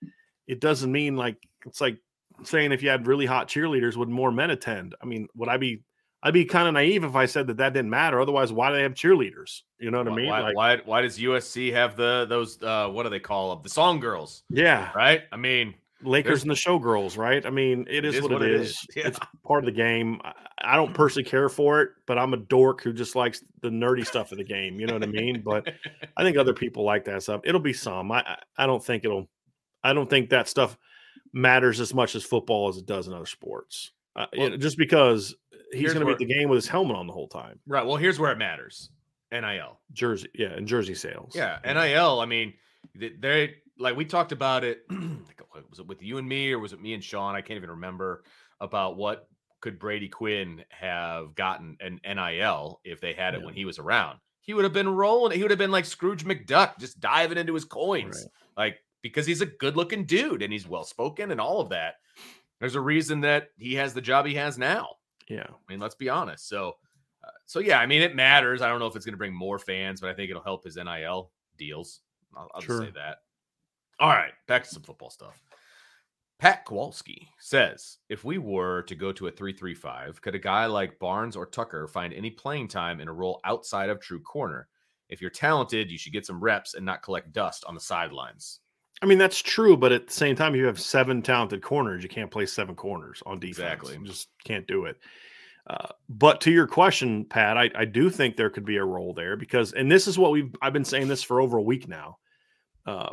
it 0.46 0.61
doesn't 0.61 0.90
mean 0.90 1.16
like 1.16 1.37
it's 1.66 1.81
like 1.81 1.98
saying 2.44 2.72
if 2.72 2.83
you 2.83 2.88
had 2.88 3.07
really 3.07 3.27
hot 3.27 3.48
cheerleaders, 3.48 3.96
would 3.96 4.09
more 4.09 4.33
men 4.33 4.51
attend? 4.51 4.94
I 5.01 5.07
mean, 5.07 5.29
would 5.35 5.48
I 5.48 5.57
be? 5.57 5.83
I'd 6.25 6.35
be 6.35 6.44
kind 6.44 6.68
of 6.68 6.75
naive 6.75 7.03
if 7.03 7.16
I 7.16 7.27
said 7.27 7.48
that 7.48 7.57
that 7.57 7.72
didn't 7.72 7.90
matter. 7.90 8.20
Otherwise, 8.20 8.53
why 8.53 8.70
do 8.70 8.77
they 8.77 8.83
have 8.83 8.94
cheerleaders? 8.94 9.62
You 9.81 9.90
know 9.90 9.98
what 9.98 10.07
I 10.07 10.14
mean? 10.14 10.29
why, 10.29 10.40
Like, 10.40 10.55
why, 10.55 10.77
why 10.85 11.03
does 11.03 11.18
USC 11.18 11.72
have 11.72 11.96
the 11.96 12.27
those 12.29 12.62
uh, 12.62 12.88
what 12.88 13.03
do 13.03 13.09
they 13.09 13.18
call 13.18 13.51
them? 13.51 13.62
The 13.62 13.70
song 13.70 13.98
girls, 13.98 14.44
yeah, 14.48 14.90
right? 14.94 15.22
I 15.33 15.37
mean, 15.37 15.75
Lakers 16.02 16.28
There's- 16.28 16.42
and 16.42 16.50
the 16.50 16.54
showgirls, 16.54 17.16
right? 17.16 17.44
I 17.44 17.50
mean, 17.50 17.86
it 17.88 18.04
is, 18.04 18.20
what, 18.20 18.32
it 18.42 18.42
is. 18.50 18.78
Yeah. 18.96 19.06
It's 19.08 19.18
part 19.44 19.64
of 19.64 19.66
the 19.66 19.72
game. 19.76 20.20
I, 20.64 20.76
don't 20.76 20.92
personally 20.94 21.28
care 21.28 21.48
for 21.48 21.80
it, 21.82 21.90
but 22.06 22.18
I'm 22.18 22.32
a 22.34 22.36
dork 22.36 22.82
who 22.82 22.92
just 22.92 23.14
likes 23.16 23.42
the 23.60 23.68
nerdy 23.68 24.06
stuff 24.06 24.32
of 24.32 24.38
the 24.38 24.44
game. 24.44 24.78
You 24.80 24.86
know 24.86 24.94
what 24.94 25.02
I 25.02 25.06
mean? 25.06 25.42
But 25.44 25.72
I 26.16 26.22
think 26.22 26.36
other 26.36 26.54
people 26.54 26.84
like 26.84 27.04
that 27.06 27.22
stuff. 27.22 27.40
It'll 27.44 27.60
be 27.60 27.72
some. 27.72 28.10
I 28.12 28.38
I- 28.56 28.66
don't 28.66 28.84
think 28.84 29.04
it'll. 29.04 29.28
I 29.84 29.92
don't 29.92 30.08
think 30.08 30.30
that 30.30 30.48
stuff 30.48 30.76
matters 31.32 31.80
as 31.80 31.92
much 31.94 32.14
as 32.14 32.22
football 32.24 32.68
as 32.68 32.76
it 32.76 32.86
does 32.86 33.08
in 33.08 33.14
other 33.14 33.26
sports. 33.26 33.92
Uh, 34.14 34.26
you 34.32 34.50
know, 34.50 34.56
just 34.56 34.76
because 34.78 35.34
he's 35.72 35.92
going 35.94 36.00
to 36.00 36.06
be 36.06 36.12
at 36.12 36.18
the 36.18 36.24
game 36.26 36.48
with 36.48 36.56
his 36.58 36.68
helmet 36.68 36.96
on 36.96 37.06
the 37.06 37.12
whole 37.12 37.28
time. 37.28 37.58
right. 37.66 37.84
Well, 37.86 37.96
here's 37.96 38.18
where 38.18 38.30
it 38.30 38.38
matters. 38.38 38.90
NIL. 39.32 39.80
Jersey, 39.92 40.28
yeah, 40.34 40.48
and 40.48 40.68
jersey 40.68 40.94
sales. 40.94 41.32
Yeah, 41.34 41.58
NIL. 41.64 42.20
I 42.20 42.26
mean, 42.26 42.52
they 42.94 43.54
like 43.78 43.96
we 43.96 44.04
talked 44.04 44.32
about 44.32 44.64
it. 44.64 44.82
was 44.90 45.78
it 45.78 45.87
with 45.87 46.02
you 46.02 46.18
and 46.18 46.28
me, 46.28 46.52
or 46.52 46.58
was 46.58 46.72
it 46.72 46.80
me 46.80 46.94
and 46.94 47.02
Sean? 47.04 47.35
I 47.35 47.40
can't 47.40 47.56
even 47.56 47.70
remember 47.70 48.24
about 48.61 48.96
what 48.96 49.28
could 49.61 49.78
Brady 49.78 50.08
Quinn 50.08 50.64
have 50.70 51.35
gotten 51.35 51.76
an 51.80 52.00
NIL 52.04 52.80
if 52.85 53.00
they 53.00 53.12
had 53.12 53.35
it 53.35 53.40
Yeah. 53.40 53.46
when 53.46 53.54
he 53.54 53.64
was 53.64 53.78
around. 53.78 54.18
He 54.40 54.54
would 54.54 54.64
have 54.64 54.72
been 54.72 54.88
rolling. 54.88 55.37
He 55.37 55.42
would 55.42 55.52
have 55.52 55.58
been 55.58 55.70
like 55.70 55.85
Scrooge 55.85 56.24
McDuck, 56.24 56.78
just 56.78 56.98
diving 57.00 57.38
into 57.38 57.54
his 57.54 57.64
coins, 57.64 58.26
like 58.56 58.78
because 59.02 59.24
he's 59.26 59.40
a 59.40 59.46
good-looking 59.46 60.04
dude 60.04 60.42
and 60.42 60.52
he's 60.52 60.66
well-spoken 60.68 61.30
and 61.30 61.40
all 61.40 61.61
of 61.61 61.68
that. 61.70 61.94
There's 62.61 62.74
a 62.76 62.80
reason 62.80 63.20
that 63.22 63.48
he 63.56 63.74
has 63.74 63.94
the 63.94 64.00
job 64.00 64.26
he 64.26 64.35
has 64.35 64.58
now. 64.58 64.88
Yeah. 65.28 65.46
I 65.48 65.72
mean, 65.72 65.80
let's 65.80 65.94
be 65.96 66.08
honest. 66.08 66.48
So, 66.48 66.74
uh, 67.24 67.30
so 67.46 67.58
yeah, 67.61 67.78
I 67.78 67.87
mean, 67.87 68.02
it 68.02 68.14
matters. 68.16 68.62
I 68.62 68.68
don't 68.68 68.78
know 68.80 68.87
if 68.87 68.94
it's 68.96 69.04
going 69.04 69.14
to 69.14 69.18
bring 69.18 69.35
more 69.35 69.58
fans, 69.58 70.00
but 70.00 70.11
I 70.11 70.14
think 70.14 70.30
it'll 70.30 70.42
help 70.42 70.64
his 70.64 70.76
NIL 70.76 71.30
deals. 71.56 72.00
I'll, 72.37 72.48
I'll 72.54 72.61
Sure. 72.61 72.80
just 72.80 72.88
say 72.92 73.00
that. 73.00 73.18
All 74.02 74.08
right, 74.08 74.32
back 74.48 74.64
to 74.64 74.68
some 74.68 74.82
football 74.82 75.10
stuff. 75.10 75.40
Pat 76.40 76.64
Kowalski 76.64 77.28
says, 77.38 77.98
if 78.08 78.24
we 78.24 78.36
were 78.36 78.82
to 78.82 78.96
go 78.96 79.12
to 79.12 79.28
a 79.28 79.30
335, 79.30 80.20
could 80.20 80.34
a 80.34 80.40
guy 80.40 80.66
like 80.66 80.98
Barnes 80.98 81.36
or 81.36 81.46
Tucker 81.46 81.86
find 81.86 82.12
any 82.12 82.28
playing 82.28 82.66
time 82.66 83.00
in 83.00 83.06
a 83.06 83.12
role 83.12 83.40
outside 83.44 83.90
of 83.90 84.00
true 84.00 84.18
corner? 84.18 84.66
If 85.08 85.20
you're 85.20 85.30
talented, 85.30 85.88
you 85.88 85.98
should 85.98 86.12
get 86.12 86.26
some 86.26 86.40
reps 86.40 86.74
and 86.74 86.84
not 86.84 87.04
collect 87.04 87.32
dust 87.32 87.64
on 87.64 87.76
the 87.76 87.80
sidelines. 87.80 88.58
I 89.02 89.06
mean, 89.06 89.18
that's 89.18 89.40
true, 89.40 89.76
but 89.76 89.92
at 89.92 90.08
the 90.08 90.12
same 90.12 90.34
time, 90.34 90.56
you 90.56 90.64
have 90.64 90.80
seven 90.80 91.22
talented 91.22 91.62
corners. 91.62 92.02
You 92.02 92.08
can't 92.08 92.30
play 92.30 92.46
seven 92.46 92.74
corners 92.74 93.22
on 93.24 93.38
defense. 93.38 93.58
Exactly. 93.58 93.94
You 93.94 94.04
just 94.04 94.30
can't 94.42 94.66
do 94.66 94.86
it. 94.86 94.96
Uh, 95.68 95.90
but 96.08 96.40
to 96.40 96.50
your 96.50 96.66
question, 96.66 97.24
Pat, 97.24 97.56
I, 97.56 97.70
I 97.76 97.84
do 97.84 98.10
think 98.10 98.34
there 98.34 98.50
could 98.50 98.64
be 98.64 98.78
a 98.78 98.84
role 98.84 99.14
there 99.14 99.36
because, 99.36 99.74
and 99.74 99.88
this 99.88 100.08
is 100.08 100.18
what 100.18 100.32
we've 100.32 100.52
I've 100.60 100.72
been 100.72 100.84
saying 100.84 101.06
this 101.06 101.22
for 101.22 101.40
over 101.40 101.58
a 101.58 101.62
week 101.62 101.86
now. 101.86 102.18
Uh, 102.84 103.10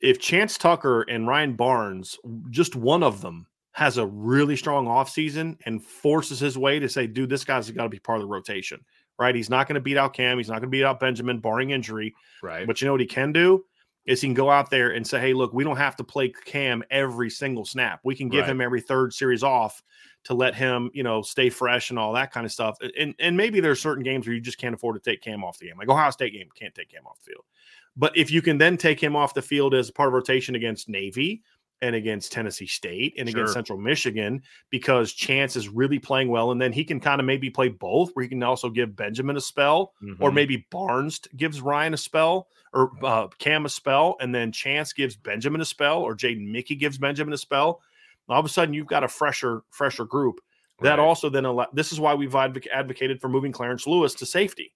if 0.00 0.18
Chance 0.18 0.58
Tucker 0.58 1.02
and 1.02 1.26
Ryan 1.26 1.54
Barnes, 1.54 2.18
just 2.50 2.76
one 2.76 3.02
of 3.02 3.20
them, 3.20 3.46
has 3.72 3.98
a 3.98 4.06
really 4.06 4.56
strong 4.56 4.86
offseason 4.86 5.56
and 5.64 5.82
forces 5.84 6.40
his 6.40 6.58
way 6.58 6.78
to 6.80 6.88
say, 6.88 7.06
dude, 7.06 7.30
this 7.30 7.44
guy's 7.44 7.70
got 7.70 7.84
to 7.84 7.88
be 7.88 8.00
part 8.00 8.16
of 8.18 8.22
the 8.22 8.26
rotation, 8.32 8.84
right? 9.18 9.34
He's 9.34 9.48
not 9.48 9.68
going 9.68 9.76
to 9.76 9.80
beat 9.80 9.96
out 9.96 10.12
Cam. 10.12 10.38
He's 10.38 10.48
not 10.48 10.54
going 10.54 10.62
to 10.62 10.76
beat 10.76 10.84
out 10.84 10.98
Benjamin, 10.98 11.38
barring 11.38 11.70
injury. 11.70 12.14
Right. 12.42 12.66
But 12.66 12.80
you 12.80 12.86
know 12.86 12.92
what 12.92 13.00
he 13.00 13.06
can 13.06 13.32
do 13.32 13.64
is 14.06 14.20
he 14.20 14.26
can 14.26 14.34
go 14.34 14.50
out 14.50 14.70
there 14.70 14.90
and 14.90 15.06
say, 15.06 15.20
"Hey, 15.20 15.34
look, 15.34 15.52
we 15.52 15.62
don't 15.62 15.76
have 15.76 15.94
to 15.96 16.04
play 16.04 16.32
Cam 16.46 16.82
every 16.90 17.30
single 17.30 17.64
snap. 17.64 18.00
We 18.02 18.16
can 18.16 18.28
give 18.28 18.40
Right. 18.42 18.50
him 18.50 18.60
every 18.60 18.80
third 18.80 19.12
series 19.14 19.42
off 19.44 19.82
to 20.24 20.34
let 20.34 20.54
him, 20.54 20.90
you 20.92 21.02
know, 21.02 21.22
stay 21.22 21.48
fresh 21.50 21.90
and 21.90 21.98
all 21.98 22.12
that 22.14 22.32
kind 22.32 22.44
of 22.46 22.52
stuff." 22.52 22.76
And 22.98 23.14
and 23.18 23.36
maybe 23.36 23.60
there's 23.60 23.80
certain 23.80 24.02
games 24.04 24.26
where 24.26 24.34
you 24.34 24.40
just 24.40 24.58
can't 24.58 24.74
afford 24.74 25.02
to 25.02 25.10
take 25.10 25.22
Cam 25.22 25.44
off 25.44 25.58
the 25.58 25.66
game. 25.68 25.78
Like 25.78 25.88
Ohio 25.88 26.10
State 26.10 26.32
game 26.32 26.48
can't 26.54 26.74
take 26.74 26.90
Cam 26.90 27.06
off 27.06 27.18
the 27.24 27.30
field. 27.32 27.44
But 27.96 28.16
if 28.16 28.30
you 28.30 28.40
can 28.42 28.58
then 28.58 28.76
take 28.76 29.00
him 29.02 29.16
off 29.16 29.34
the 29.34 29.42
field 29.42 29.74
as 29.74 29.90
part 29.90 30.08
of 30.08 30.12
rotation 30.14 30.54
against 30.54 30.88
Navy 30.88 31.42
and 31.82 31.94
against 31.96 32.30
Tennessee 32.30 32.66
State 32.66 33.14
and 33.18 33.26
against 33.28 33.54
Central 33.54 33.78
Michigan 33.78 34.42
because 34.68 35.12
Chance 35.14 35.56
is 35.56 35.68
really 35.68 35.98
playing 35.98 36.28
well 36.28 36.50
and 36.52 36.60
then 36.60 36.72
he 36.72 36.84
can 36.84 37.00
kind 37.00 37.20
of 37.20 37.26
maybe 37.26 37.48
play 37.50 37.68
both 37.68 38.10
where 38.12 38.22
he 38.22 38.28
can 38.28 38.42
also 38.42 38.68
give 38.70 38.94
Benjamin 38.94 39.36
a 39.36 39.40
spell 39.40 39.94
or 40.20 40.30
Mhm. 40.30 40.34
maybe 40.34 40.66
Barnes 40.70 41.20
gives 41.36 41.60
Ryan 41.62 41.94
a 41.94 41.96
spell 41.96 42.48
or 42.74 42.92
uh, 43.02 43.26
Cam 43.38 43.64
a 43.64 43.68
spell, 43.68 44.16
and 44.20 44.32
then 44.32 44.52
Chance 44.52 44.92
gives 44.92 45.16
Benjamin 45.16 45.60
a 45.60 45.64
spell, 45.64 46.00
or 46.02 46.14
Jaden 46.14 46.46
Mickey 46.52 46.76
gives 46.76 46.98
Benjamin 46.98 47.32
a 47.34 47.38
spell. 47.38 47.82
All 48.30 48.40
of 48.40 48.46
a 48.46 48.48
sudden, 48.48 48.74
you've 48.74 48.86
got 48.86 49.04
a 49.04 49.08
fresher, 49.08 49.62
fresher 49.70 50.04
group. 50.04 50.40
That 50.82 50.98
Right. 50.98 50.98
also 51.00 51.28
then 51.28 51.44
allow, 51.44 51.66
this 51.74 51.92
is 51.92 52.00
why 52.00 52.14
we've 52.14 52.34
advocated 52.34 53.20
for 53.20 53.28
moving 53.28 53.52
Clarence 53.52 53.86
Lewis 53.86 54.14
to 54.14 54.26
safety 54.26 54.72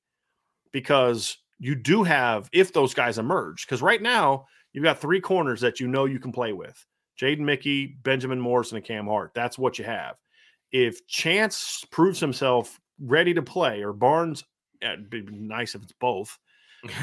because 0.73 1.39
you 1.59 1.75
do 1.75 2.03
have 2.03 2.49
if 2.53 2.73
those 2.73 2.93
guys 2.93 3.17
emerge. 3.17 3.65
Because 3.65 3.81
right 3.81 4.03
now 4.03 4.45
you've 4.73 4.85
got 4.85 5.01
three 5.01 5.21
corners 5.21 5.61
that 5.63 5.81
you 5.81 5.89
know 5.89 6.05
you 6.05 6.19
can 6.19 6.33
play 6.33 6.53
with: 6.53 6.85
Jaden 7.19 7.39
Mickey, 7.39 7.87
Benjamin 8.03 8.41
Morrison, 8.41 8.77
and 8.77 8.85
Cam 8.85 9.07
Hart. 9.07 9.33
That's 9.35 9.57
what 9.59 9.79
you 9.79 9.85
have. 9.85 10.17
If 10.73 11.07
Chance 11.07 11.85
proves 11.91 12.21
himself 12.21 12.79
ready 13.01 13.33
to 13.33 13.43
play, 13.43 13.83
or 13.83 13.93
Barnes, 13.93 14.45
eh, 14.83 14.93
it'd 14.93 15.09
be 15.09 15.23
nice 15.23 15.75
if 15.75 15.83
it's 15.83 15.95
both 16.01 16.37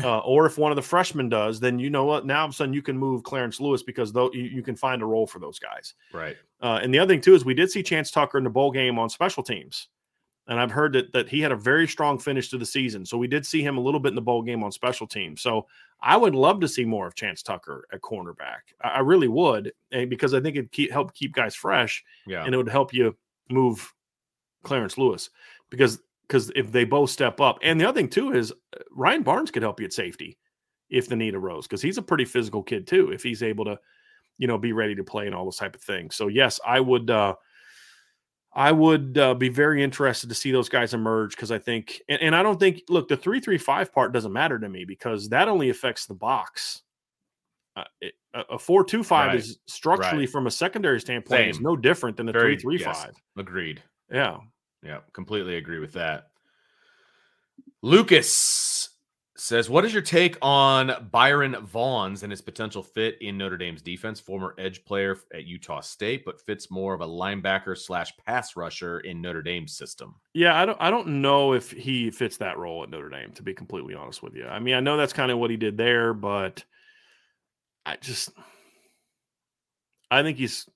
uh, 0.04 0.20
or 0.20 0.46
if 0.46 0.58
one 0.58 0.72
of 0.72 0.76
the 0.76 0.82
freshmen 0.82 1.30
does, 1.30 1.60
then 1.60 1.80
you 1.80 1.90
know 1.90 2.06
what? 2.06 2.26
Now 2.26 2.40
all 2.42 2.46
of 2.46 2.52
a 2.52 2.54
sudden 2.54 2.74
you 2.74 2.82
can 2.82 2.98
move 2.98 3.24
Clarence 3.24 3.60
Lewis 3.60 3.84
because 3.84 4.12
though 4.14 4.32
you, 4.34 4.44
you 4.44 4.62
can 4.62 4.76
find 4.76 5.02
a 5.02 5.06
role 5.06 5.26
for 5.28 5.40
those 5.40 5.60
guys. 5.60 5.94
right. 6.14 6.38
Uh, 6.62 6.80
and 6.84 6.94
the 6.94 7.00
other 7.00 7.12
thing 7.14 7.22
too 7.22 7.34
is 7.34 7.44
we 7.44 7.54
did 7.56 7.72
see 7.72 7.82
Chance 7.82 8.12
Tucker 8.12 8.38
in 8.38 8.44
the 8.44 8.50
bowl 8.50 8.72
game 8.72 9.00
on 9.00 9.10
special 9.10 9.42
teams, 9.42 9.88
and 10.48 10.60
I've 10.60 10.70
heard 10.72 10.94
that 10.94 11.12
that 11.14 11.28
he 11.28 11.40
had 11.42 11.52
a 11.52 11.56
very 11.56 11.88
strong 11.88 12.20
finish 12.20 12.50
to 12.50 12.58
the 12.60 12.66
season. 12.66 13.04
So 13.06 13.18
we 13.18 13.28
did 13.28 13.46
see 13.46 13.64
him 13.64 13.78
a 13.78 13.82
little 13.82 14.00
bit 14.00 14.10
in 14.10 14.16
the 14.16 14.22
bowl 14.22 14.44
game 14.44 14.64
on 14.64 14.72
special 14.72 15.08
teams. 15.08 15.42
So 15.42 15.66
I 16.02 16.16
would 16.18 16.36
love 16.36 16.60
to 16.62 16.68
see 16.68 16.86
more 16.86 17.08
of 17.08 17.16
Chance 17.16 17.42
Tucker 17.42 17.86
at 17.92 18.02
cornerback. 18.02 18.60
I, 18.84 18.90
I 18.90 19.00
really 19.00 19.28
would, 19.28 19.72
because 20.10 20.34
I 20.36 20.40
think 20.42 20.56
it'd 20.56 20.72
keep, 20.72 20.92
help 20.92 21.14
keep 21.16 21.34
guys 21.34 21.56
fresh 21.56 22.04
Yeah. 22.28 22.44
and 22.46 22.54
it 22.54 22.58
would 22.58 22.70
help 22.70 22.94
you 22.94 23.16
move 23.50 23.92
Clarence 24.64 24.98
Lewis 25.00 25.30
because 25.72 26.00
because 26.32 26.52
if 26.56 26.72
they 26.72 26.86
both 26.86 27.10
step 27.10 27.42
up, 27.42 27.60
and 27.62 27.80
the 27.80 27.86
other 27.86 28.00
thing 28.00 28.08
too 28.10 28.32
is 28.34 28.52
uh, 28.52 28.80
Ryan 28.92 29.22
Barnes 29.24 29.52
could 29.52 29.64
help 29.64 29.80
you 29.82 29.86
at 29.86 29.92
safety 29.94 30.38
if 30.90 31.08
the 31.10 31.16
need 31.16 31.36
arose 31.36 31.68
because 31.68 31.82
he's 31.82 31.98
a 31.98 32.02
pretty 32.02 32.26
physical 32.26 32.64
kid 32.64 32.88
too. 32.88 33.12
If 33.12 33.22
he's 33.24 33.44
able 33.44 33.66
to, 33.66 33.78
you 34.38 34.48
know, 34.48 34.58
be 34.58 34.72
ready 34.74 34.96
to 34.96 35.04
play 35.04 35.26
and 35.26 35.36
all 35.36 35.44
those 35.44 35.58
type 35.58 35.76
of 35.76 35.82
things. 35.82 36.16
So 36.16 36.28
yes, 36.28 36.60
I 36.66 36.80
would. 36.80 37.10
uh 37.12 37.36
I 38.54 38.74
would 38.74 39.18
uh, 39.18 39.34
be 39.34 39.48
very 39.48 39.82
interested 39.82 40.28
to 40.28 40.36
see 40.36 40.52
those 40.52 40.68
guys 40.68 40.94
emerge 40.94 41.38
because 41.38 41.52
I 41.54 41.58
think, 41.58 42.02
and, 42.10 42.22
and 42.22 42.36
I 42.36 42.44
don't 42.44 42.60
think, 42.60 42.82
look, 42.90 43.08
the 43.08 43.16
three 43.16 43.40
three 43.40 43.58
five 43.58 43.94
part 43.94 44.12
doesn't 44.12 44.34
matter 44.34 44.60
to 44.60 44.68
me 44.68 44.84
because 44.84 45.30
that 45.30 45.48
only 45.48 45.70
affects 45.70 46.06
the 46.06 46.16
box. 46.16 46.82
Uh, 47.78 47.86
it, 48.02 48.14
a- 48.34 48.60
four 48.60 48.84
two 48.84 49.04
five 49.06 49.28
Right. 49.30 49.38
is 49.38 49.58
structurally 49.68 50.24
Right. 50.26 50.30
from 50.30 50.48
a 50.48 50.52
secondary 50.52 51.00
standpoint 51.00 51.48
is 51.48 51.62
no 51.62 51.78
different 51.78 52.18
than 52.18 52.28
a 52.28 52.34
Very- 52.34 52.58
three 52.58 52.78
three 52.78 52.86
yes. 52.86 53.04
five. 53.06 53.14
Agreed. 53.38 53.82
Yeah, 54.12 54.40
Yeah, 54.84 55.00
completely 55.14 55.58
agree 55.58 55.80
with 55.80 55.94
that. 55.94 56.28
Lucas 57.82 58.90
says, 59.42 59.70
What 59.70 59.86
is 59.86 59.94
your 59.94 60.02
take 60.02 60.38
on 60.42 61.10
Byron 61.12 61.54
Vaughns 61.54 62.24
and 62.24 62.32
his 62.32 62.42
potential 62.42 62.84
fit 62.84 63.18
in 63.22 63.38
Notre 63.38 63.58
Dame's 63.58 63.82
defense? 63.82 64.20
Former 64.20 64.54
edge 64.58 64.86
player 64.86 65.18
at 65.34 65.46
Utah 65.46 65.82
State, 65.82 66.24
but 66.26 66.42
fits 66.42 66.70
more 66.70 66.94
of 66.94 67.02
a 67.02 67.08
linebacker 67.08 67.78
slash 67.78 68.14
pass 68.26 68.56
rusher 68.56 69.00
in 69.00 69.22
Notre 69.22 69.42
Dame's 69.42 69.74
system. 69.74 70.16
Yeah, 70.34 70.60
I 70.60 70.66
don't 70.66 70.78
I 70.80 70.90
don't 70.92 71.22
know 71.22 71.54
if 71.54 71.72
he 71.72 72.12
fits 72.12 72.38
that 72.38 72.58
role 72.58 72.84
at 72.84 72.90
Notre 72.90 73.10
Dame, 73.10 73.32
to 73.34 73.44
be 73.44 73.54
completely 73.54 73.96
honest 73.96 74.22
with 74.22 74.36
you. 74.36 74.46
I 74.46 74.60
mean, 74.60 74.76
I 74.76 74.80
know 74.80 74.98
that's 74.98 75.14
kind 75.14 75.32
of 75.32 75.40
what 75.40 75.50
he 75.50 75.58
did 75.58 75.78
there, 75.78 76.14
but 76.14 76.64
I 77.86 77.98
just 77.98 78.30
I 80.12 80.22
think 80.22 80.38
he's 80.38 80.68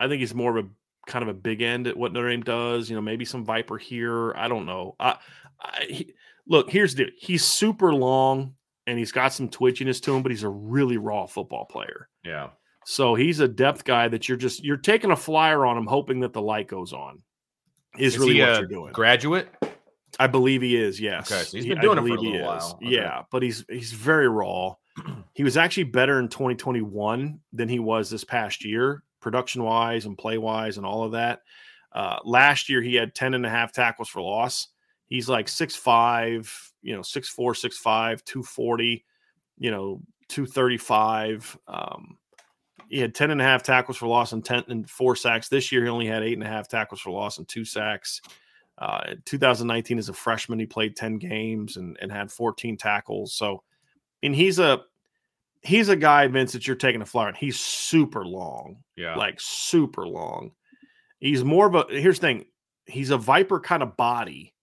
I 0.00 0.08
think 0.08 0.20
he's 0.20 0.34
more 0.34 0.56
of 0.56 0.64
a 0.64 0.68
kind 1.06 1.22
of 1.22 1.28
a 1.28 1.34
big 1.34 1.62
end 1.62 1.86
at 1.86 1.96
what 1.96 2.12
Notre 2.12 2.30
Dame 2.30 2.42
does. 2.42 2.90
You 2.90 2.96
know, 2.96 3.02
maybe 3.02 3.24
some 3.24 3.44
Viper 3.44 3.78
here. 3.78 4.34
I 4.34 4.48
don't 4.48 4.66
know. 4.66 4.96
I, 5.00 5.16
I 5.60 5.84
he, 5.88 6.14
look, 6.46 6.70
here's 6.70 6.94
the. 6.94 7.10
He's 7.16 7.44
super 7.44 7.94
long 7.94 8.54
and 8.86 8.98
he's 8.98 9.12
got 9.12 9.32
some 9.32 9.48
twitchiness 9.48 10.00
to 10.02 10.14
him, 10.14 10.22
but 10.22 10.30
he's 10.30 10.42
a 10.42 10.48
really 10.48 10.96
raw 10.96 11.26
football 11.26 11.64
player. 11.64 12.08
Yeah. 12.24 12.50
So 12.84 13.14
he's 13.14 13.40
a 13.40 13.48
depth 13.48 13.84
guy 13.84 14.08
that 14.08 14.28
you're 14.28 14.36
just 14.36 14.62
you're 14.64 14.76
taking 14.76 15.10
a 15.10 15.16
flyer 15.16 15.66
on 15.66 15.76
him, 15.76 15.86
hoping 15.86 16.20
that 16.20 16.32
the 16.32 16.42
light 16.42 16.68
goes 16.68 16.92
on. 16.92 17.22
Is, 17.98 18.14
Is 18.14 18.20
really 18.20 18.34
he 18.34 18.40
what 18.40 18.58
you're 18.58 18.66
doing. 18.66 18.92
Graduate? 18.92 19.48
I 20.20 20.28
believe 20.28 20.62
he 20.62 20.76
is. 20.76 21.00
Yes. 21.00 21.30
Okay, 21.30 21.42
so 21.42 21.56
he's 21.56 21.64
He- 21.64 21.70
been 21.70 21.78
I 21.78 21.82
doing 21.82 21.98
it 21.98 22.02
for 22.02 22.06
a 22.06 22.20
little 22.20 22.46
while. 22.46 22.78
Okay. 22.82 22.94
Yeah, 22.94 23.22
but 23.30 23.42
he's 23.42 23.64
he's 23.68 23.92
very 23.92 24.28
raw. 24.28 24.74
he 25.34 25.44
was 25.44 25.56
actually 25.56 25.84
better 25.84 26.18
in 26.20 26.28
2021 26.28 27.40
than 27.52 27.68
he 27.68 27.78
was 27.80 28.08
this 28.08 28.24
past 28.24 28.64
year, 28.64 29.02
production 29.26 29.64
wise 29.64 30.06
and 30.06 30.16
play 30.16 30.38
wise 30.38 30.76
and 30.76 30.86
all 30.86 31.02
of 31.02 31.10
that. 31.10 31.40
Uh, 31.90 32.16
last 32.24 32.68
year 32.68 32.80
he 32.80 32.94
had 32.94 33.12
10 33.12 33.34
and 33.34 33.44
a 33.44 33.50
half 33.50 33.72
tackles 33.72 34.08
for 34.08 34.22
loss. 34.22 34.68
He's 35.08 35.28
like 35.28 35.48
six 35.48 35.74
five, 35.74 36.48
you 36.80 36.94
know, 36.94 37.02
six 37.02 37.28
four, 37.28 37.52
six 37.52 37.76
five, 37.76 38.24
240, 38.24 39.04
you 39.58 39.70
know, 39.72 40.00
235. 40.28 41.58
Um, 41.66 42.18
he 42.88 43.00
had 43.00 43.16
10 43.16 43.32
and 43.32 43.40
a 43.40 43.44
half 43.44 43.64
tackles 43.64 43.96
for 43.96 44.06
loss 44.06 44.30
and 44.30 44.44
10 44.44 44.62
and 44.68 44.88
four 44.88 45.16
sacks. 45.16 45.48
This 45.48 45.72
year 45.72 45.82
he 45.82 45.90
only 45.90 46.06
had 46.06 46.22
eight 46.22 46.34
and 46.34 46.44
a 46.44 46.48
half 46.48 46.68
tackles 46.68 47.00
for 47.00 47.10
loss 47.10 47.38
and 47.38 47.48
two 47.48 47.64
sacks. 47.64 48.20
Uh, 48.78 49.14
2019, 49.24 49.98
as 49.98 50.08
a 50.08 50.12
freshman, 50.12 50.60
he 50.60 50.66
played 50.66 50.94
10 50.94 51.18
games 51.18 51.78
and, 51.78 51.98
and 52.00 52.12
had 52.12 52.30
14 52.30 52.76
tackles. 52.76 53.34
So, 53.34 53.64
and 54.22 54.36
he's 54.36 54.60
a 54.60 54.82
he's 55.66 55.88
a 55.88 55.96
guy, 55.96 56.26
Vince, 56.28 56.52
that 56.52 56.66
you're 56.66 56.76
taking 56.76 57.02
a 57.02 57.06
flyer. 57.06 57.28
on. 57.28 57.34
He's 57.34 57.58
super 57.60 58.24
long, 58.24 58.78
Yeah. 58.96 59.16
like 59.16 59.38
super 59.40 60.06
long. 60.06 60.52
He's 61.18 61.44
more 61.44 61.66
of 61.66 61.74
a 61.74 61.86
here's 61.88 62.18
the 62.20 62.26
thing. 62.26 62.44
He's 62.86 63.10
a 63.10 63.18
viper 63.18 63.58
kind 63.58 63.82
of 63.82 63.96
body, 63.96 64.54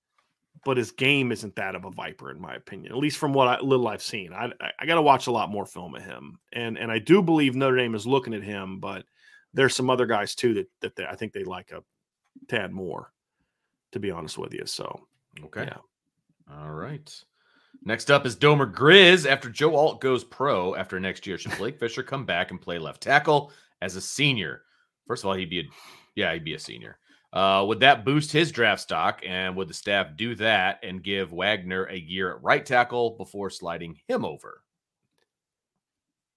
but 0.66 0.78
his 0.78 0.92
game 0.92 1.32
isn't 1.32 1.56
that 1.58 1.76
of 1.76 1.84
a 1.86 1.92
viper, 1.92 2.32
in 2.32 2.40
my 2.40 2.56
opinion. 2.56 2.92
At 2.94 2.98
least 2.98 3.18
from 3.18 3.34
what 3.34 3.48
I, 3.48 3.60
little 3.60 3.88
I've 3.88 4.02
seen. 4.04 4.32
I 4.34 4.46
I, 4.62 4.72
I 4.80 4.86
got 4.86 4.96
to 4.96 5.02
watch 5.02 5.28
a 5.28 5.32
lot 5.32 5.50
more 5.52 5.66
film 5.66 5.96
of 5.96 6.04
him, 6.04 6.38
and 6.54 6.78
and 6.78 6.92
I 6.92 7.00
do 7.00 7.22
believe 7.22 7.56
Notre 7.56 7.76
Dame 7.78 7.96
is 7.96 8.08
looking 8.08 8.34
at 8.34 8.44
him, 8.44 8.80
but 8.80 9.04
there's 9.54 9.76
some 9.76 9.90
other 9.90 10.06
guys 10.06 10.36
too 10.36 10.54
that 10.54 10.68
that 10.82 10.96
they, 10.96 11.06
I 11.06 11.16
think 11.16 11.34
they 11.34 11.44
like 11.44 11.72
a 11.72 11.84
tad 12.48 12.72
more. 12.72 13.12
To 13.92 14.00
be 14.00 14.10
honest 14.10 14.38
with 14.40 14.54
you, 14.54 14.66
so 14.66 15.06
okay. 15.46 15.66
yeah. 15.66 15.78
All 16.60 16.72
right. 16.72 17.12
Next 17.86 18.10
up 18.10 18.26
is 18.26 18.36
Domer 18.36 18.72
Grizz. 18.72 19.30
After 19.30 19.50
Joe 19.50 19.76
Alt 19.76 20.00
goes 20.00 20.24
pro 20.24 20.76
after 20.76 21.00
next 21.00 21.28
year, 21.28 21.38
should 21.38 21.58
Blake 21.58 21.80
Fisher 21.80 22.04
come 22.04 22.26
back 22.26 22.52
and 22.52 22.62
play 22.62 22.80
left 22.80 23.02
tackle 23.02 23.52
as 23.82 23.96
a 23.96 24.02
senior? 24.02 24.62
First 25.06 25.24
of 25.24 25.28
all, 25.28 25.36
he'd 25.36 25.50
be 25.50 25.60
a 25.60 25.64
yeah, 26.16 26.34
he'd 26.34 26.46
be 26.46 26.54
a 26.54 26.60
senior. 26.60 26.98
Uh, 27.34 27.66
would 27.68 27.80
that 27.80 28.06
boost 28.06 28.32
his 28.32 28.52
draft 28.52 28.82
stock? 28.82 29.22
And 29.26 29.56
would 29.56 29.68
the 29.68 29.74
staff 29.74 30.16
do 30.16 30.36
that 30.36 30.80
and 30.84 31.04
give 31.04 31.34
Wagner 31.34 31.86
a 31.86 31.98
year 31.98 32.32
at 32.32 32.44
right 32.44 32.64
tackle 32.64 33.18
before 33.18 33.50
sliding 33.50 33.98
him 34.08 34.24
over? 34.24 34.62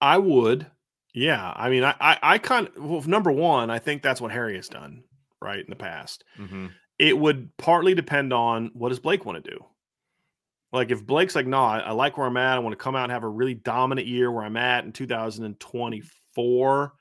I 0.01 0.17
would. 0.17 0.67
Yeah. 1.15 1.53
I 1.55 1.69
mean, 1.69 1.85
I, 1.85 1.95
I, 2.01 2.19
I 2.23 2.39
kind 2.39 2.69
of, 2.69 2.83
well, 2.83 3.03
number 3.03 3.31
one, 3.31 3.71
I 3.71 3.79
think 3.79 4.03
that's 4.03 4.23
what 4.23 4.33
Harry 4.33 4.57
has 4.57 4.69
done, 4.69 5.05
right, 5.41 5.59
in 5.59 5.69
the 5.69 5.77
past. 5.77 6.25
Mm-hmm. 6.39 6.69
It 6.99 7.19
would 7.19 7.55
partly 7.59 7.95
depend 7.95 8.33
on 8.33 8.71
what 8.73 8.89
does 8.89 8.99
Blake 8.99 9.27
want 9.27 9.45
to 9.45 9.51
do? 9.51 9.65
Like, 10.73 10.91
if 10.91 11.07
Blake's 11.07 11.35
like, 11.35 11.47
no, 11.47 11.63
I, 11.63 11.79
I 11.79 11.91
like 11.93 12.19
where 12.19 12.27
I'm 12.27 12.37
at. 12.37 12.57
I 12.57 12.61
want 12.61 12.73
to 12.73 12.83
come 12.83 12.97
out 12.97 13.05
and 13.05 13.13
have 13.13 13.25
a 13.25 13.29
really 13.29 13.55
dominant 13.55 14.07
year 14.07 14.31
where 14.31 14.45
I'm 14.45 14.57
at 14.57 14.85
in 14.85 14.93
2024, 14.93 16.93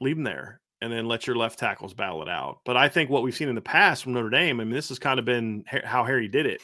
leave 0.00 0.16
him 0.16 0.24
there 0.24 0.60
and 0.80 0.92
then 0.92 1.06
let 1.06 1.26
your 1.26 1.36
left 1.36 1.58
tackles 1.58 1.94
battle 1.94 2.22
it 2.22 2.28
out. 2.28 2.58
But 2.64 2.76
I 2.76 2.88
think 2.88 3.10
what 3.10 3.22
we've 3.22 3.34
seen 3.34 3.48
in 3.48 3.54
the 3.54 3.60
past 3.60 4.02
from 4.02 4.12
Notre 4.12 4.30
Dame, 4.30 4.60
I 4.60 4.64
mean, 4.64 4.74
this 4.74 4.88
has 4.90 4.98
kind 4.98 5.18
of 5.18 5.24
been 5.24 5.64
how 5.84 6.04
Harry 6.04 6.28
did 6.28 6.46
it. 6.46 6.60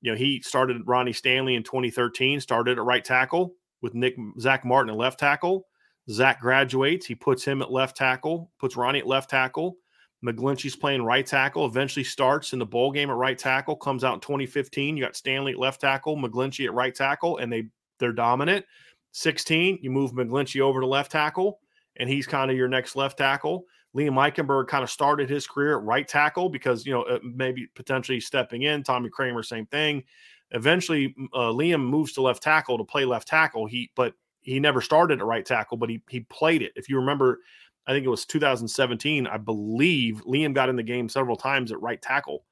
You 0.00 0.12
know, 0.12 0.18
he 0.18 0.40
started 0.42 0.82
Ronnie 0.86 1.12
Stanley 1.12 1.54
in 1.54 1.62
2013, 1.62 2.40
started 2.40 2.78
at 2.78 2.84
right 2.84 3.04
tackle 3.04 3.54
with 3.82 3.94
Nick 3.94 4.14
Zach 4.40 4.64
Martin 4.64 4.90
at 4.90 4.96
left 4.96 5.18
tackle. 5.18 5.66
Zach 6.10 6.40
graduates, 6.40 7.06
he 7.06 7.14
puts 7.14 7.44
him 7.44 7.62
at 7.62 7.70
left 7.70 7.96
tackle, 7.96 8.50
puts 8.58 8.76
Ronnie 8.76 9.00
at 9.00 9.06
left 9.06 9.30
tackle. 9.30 9.76
McGlinchey's 10.24 10.76
playing 10.76 11.02
right 11.02 11.26
tackle, 11.26 11.66
eventually 11.66 12.04
starts 12.04 12.52
in 12.52 12.58
the 12.58 12.66
bowl 12.66 12.92
game 12.92 13.10
at 13.10 13.16
right 13.16 13.36
tackle, 13.36 13.74
comes 13.74 14.04
out 14.04 14.14
in 14.14 14.20
2015. 14.20 14.96
You 14.96 15.04
got 15.04 15.16
Stanley 15.16 15.52
at 15.52 15.58
left 15.58 15.80
tackle, 15.80 16.16
McGlinchey 16.16 16.66
at 16.66 16.74
right 16.74 16.94
tackle, 16.94 17.38
and 17.38 17.52
they 17.52 17.64
they're 17.98 18.12
dominant. 18.12 18.64
16, 19.12 19.78
you 19.82 19.90
move 19.90 20.12
McGlinchey 20.12 20.60
over 20.60 20.80
to 20.80 20.86
left 20.86 21.12
tackle 21.12 21.60
and 21.96 22.08
he's 22.08 22.26
kind 22.26 22.50
of 22.50 22.56
your 22.56 22.68
next 22.68 22.96
left 22.96 23.18
tackle. 23.18 23.66
Liam 23.96 24.14
Eichenberg 24.14 24.68
kind 24.68 24.82
of 24.82 24.90
started 24.90 25.28
his 25.28 25.46
career 25.46 25.78
at 25.78 25.84
right 25.84 26.08
tackle 26.08 26.48
because, 26.48 26.86
you 26.86 26.92
know, 26.92 27.02
uh, 27.02 27.18
maybe 27.22 27.66
potentially 27.74 28.20
stepping 28.20 28.62
in. 28.62 28.82
Tommy 28.82 29.10
Kramer, 29.10 29.42
same 29.42 29.66
thing. 29.66 30.02
Eventually, 30.50 31.14
uh, 31.34 31.50
Liam 31.50 31.84
moves 31.84 32.12
to 32.14 32.22
left 32.22 32.42
tackle 32.42 32.78
to 32.78 32.84
play 32.84 33.04
left 33.04 33.28
tackle. 33.28 33.66
He, 33.66 33.90
but 33.94 34.14
he 34.40 34.58
never 34.58 34.80
started 34.80 35.20
at 35.20 35.26
right 35.26 35.44
tackle, 35.44 35.76
but 35.76 35.88
he 35.88 36.02
he 36.08 36.20
played 36.20 36.62
it. 36.62 36.72
If 36.74 36.88
you 36.88 36.96
remember, 36.96 37.40
I 37.86 37.92
think 37.92 38.06
it 38.06 38.10
was 38.10 38.24
2017. 38.26 39.26
I 39.26 39.36
believe 39.38 40.22
Liam 40.26 40.54
got 40.54 40.68
in 40.68 40.76
the 40.76 40.82
game 40.82 41.08
several 41.08 41.36
times 41.36 41.72
at 41.72 41.80
right 41.82 42.00
tackle, 42.00 42.44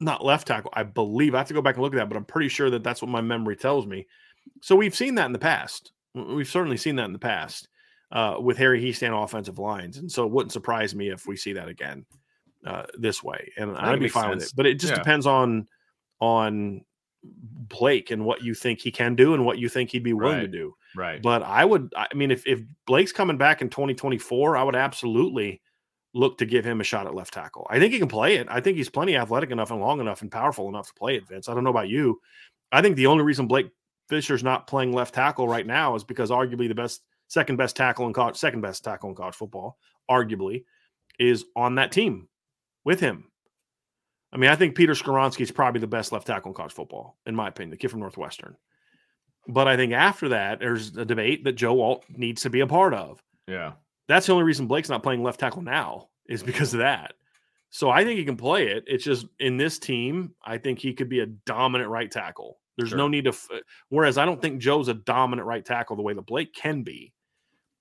not 0.00 0.24
left 0.24 0.48
tackle. 0.48 0.72
I 0.74 0.82
believe 0.82 1.34
I 1.34 1.38
have 1.38 1.48
to 1.48 1.54
go 1.54 1.62
back 1.62 1.76
and 1.76 1.82
look 1.82 1.94
at 1.94 1.98
that, 1.98 2.08
but 2.08 2.16
I'm 2.16 2.24
pretty 2.24 2.48
sure 2.48 2.70
that 2.70 2.82
that's 2.82 3.00
what 3.00 3.10
my 3.10 3.20
memory 3.20 3.56
tells 3.56 3.86
me. 3.86 4.06
So 4.60 4.74
we've 4.74 4.94
seen 4.94 5.14
that 5.16 5.26
in 5.26 5.32
the 5.32 5.38
past. 5.38 5.92
We've 6.14 6.48
certainly 6.48 6.76
seen 6.76 6.96
that 6.96 7.04
in 7.04 7.12
the 7.12 7.18
past 7.18 7.68
uh, 8.10 8.36
with 8.40 8.58
Harry 8.58 8.82
Hiestand 8.82 9.22
offensive 9.22 9.58
lines, 9.58 9.98
and 9.98 10.10
so 10.10 10.24
it 10.26 10.32
wouldn't 10.32 10.52
surprise 10.52 10.94
me 10.94 11.10
if 11.10 11.26
we 11.26 11.36
see 11.36 11.52
that 11.54 11.68
again 11.68 12.04
uh, 12.66 12.84
this 12.98 13.22
way, 13.22 13.52
and 13.56 13.76
I'd 13.76 14.00
be 14.00 14.08
fine 14.08 14.24
sense. 14.24 14.34
with 14.34 14.44
it. 14.48 14.52
But 14.56 14.66
it 14.66 14.74
just 14.80 14.92
yeah. 14.92 14.98
depends 14.98 15.26
on 15.26 15.68
on 16.20 16.84
Blake 17.24 18.10
and 18.10 18.24
what 18.24 18.42
you 18.42 18.54
think 18.54 18.80
he 18.80 18.90
can 18.90 19.14
do 19.14 19.34
and 19.34 19.44
what 19.44 19.58
you 19.58 19.68
think 19.68 19.90
he'd 19.90 20.02
be 20.02 20.12
willing 20.12 20.38
right. 20.38 20.42
to 20.42 20.48
do. 20.48 20.74
Right. 20.96 21.22
But 21.22 21.42
I 21.42 21.64
would, 21.64 21.92
I 21.96 22.12
mean, 22.14 22.30
if 22.30 22.46
if 22.46 22.60
Blake's 22.86 23.12
coming 23.12 23.38
back 23.38 23.62
in 23.62 23.70
2024, 23.70 24.56
I 24.56 24.62
would 24.62 24.76
absolutely 24.76 25.62
look 26.14 26.38
to 26.38 26.44
give 26.46 26.64
him 26.64 26.80
a 26.80 26.84
shot 26.84 27.06
at 27.06 27.14
left 27.14 27.32
tackle. 27.32 27.66
I 27.70 27.78
think 27.78 27.92
he 27.92 27.98
can 27.98 28.08
play 28.08 28.36
it. 28.36 28.46
I 28.50 28.60
think 28.60 28.76
he's 28.76 28.90
plenty 28.90 29.16
athletic 29.16 29.50
enough 29.50 29.70
and 29.70 29.80
long 29.80 30.00
enough 30.00 30.20
and 30.22 30.30
powerful 30.30 30.68
enough 30.68 30.88
to 30.88 30.94
play 30.94 31.16
it, 31.16 31.26
Vince. 31.26 31.48
I 31.48 31.54
don't 31.54 31.64
know 31.64 31.70
about 31.70 31.88
you. 31.88 32.20
I 32.70 32.82
think 32.82 32.96
the 32.96 33.06
only 33.06 33.24
reason 33.24 33.46
Blake 33.46 33.70
Fisher's 34.08 34.44
not 34.44 34.66
playing 34.66 34.92
left 34.92 35.14
tackle 35.14 35.48
right 35.48 35.66
now 35.66 35.94
is 35.94 36.04
because 36.04 36.30
arguably 36.30 36.68
the 36.68 36.74
best 36.74 37.02
second 37.28 37.56
best 37.56 37.76
tackle 37.76 38.06
in 38.06 38.12
college, 38.12 38.36
second 38.36 38.60
best 38.60 38.84
tackle 38.84 39.08
in 39.08 39.14
college 39.14 39.34
football, 39.34 39.78
arguably, 40.10 40.64
is 41.18 41.46
on 41.56 41.76
that 41.76 41.92
team 41.92 42.28
with 42.84 43.00
him. 43.00 43.31
I 44.32 44.38
mean, 44.38 44.50
I 44.50 44.56
think 44.56 44.74
Peter 44.74 44.94
Skoronski 44.94 45.42
is 45.42 45.50
probably 45.50 45.80
the 45.80 45.86
best 45.86 46.10
left 46.10 46.26
tackle 46.26 46.50
in 46.50 46.54
college 46.54 46.72
football, 46.72 47.18
in 47.26 47.34
my 47.34 47.48
opinion, 47.48 47.70
the 47.70 47.76
kid 47.76 47.90
from 47.90 48.00
Northwestern. 48.00 48.56
But 49.46 49.68
I 49.68 49.76
think 49.76 49.92
after 49.92 50.30
that, 50.30 50.60
there's 50.60 50.96
a 50.96 51.04
debate 51.04 51.44
that 51.44 51.52
Joe 51.52 51.80
Alt 51.82 52.04
needs 52.08 52.42
to 52.42 52.50
be 52.50 52.60
a 52.60 52.66
part 52.66 52.94
of. 52.94 53.22
Yeah. 53.46 53.72
That's 54.08 54.26
the 54.26 54.32
only 54.32 54.44
reason 54.44 54.66
Blake's 54.66 54.88
not 54.88 55.02
playing 55.02 55.22
left 55.22 55.40
tackle 55.40 55.62
now 55.62 56.08
is 56.28 56.42
because 56.42 56.72
of 56.72 56.78
that. 56.78 57.14
So 57.70 57.90
I 57.90 58.04
think 58.04 58.18
he 58.18 58.24
can 58.24 58.36
play 58.36 58.68
it. 58.68 58.84
It's 58.86 59.04
just 59.04 59.26
in 59.40 59.56
this 59.56 59.78
team, 59.78 60.34
I 60.44 60.58
think 60.58 60.78
he 60.78 60.92
could 60.92 61.08
be 61.08 61.20
a 61.20 61.26
dominant 61.26 61.90
right 61.90 62.10
tackle. 62.10 62.58
There's 62.76 62.90
sure. 62.90 62.98
no 62.98 63.08
need 63.08 63.24
to. 63.24 63.30
F- 63.30 63.48
whereas 63.88 64.18
I 64.18 64.24
don't 64.24 64.40
think 64.40 64.60
Joe's 64.60 64.88
a 64.88 64.94
dominant 64.94 65.46
right 65.46 65.64
tackle 65.64 65.96
the 65.96 66.02
way 66.02 66.14
that 66.14 66.26
Blake 66.26 66.54
can 66.54 66.82
be. 66.82 67.12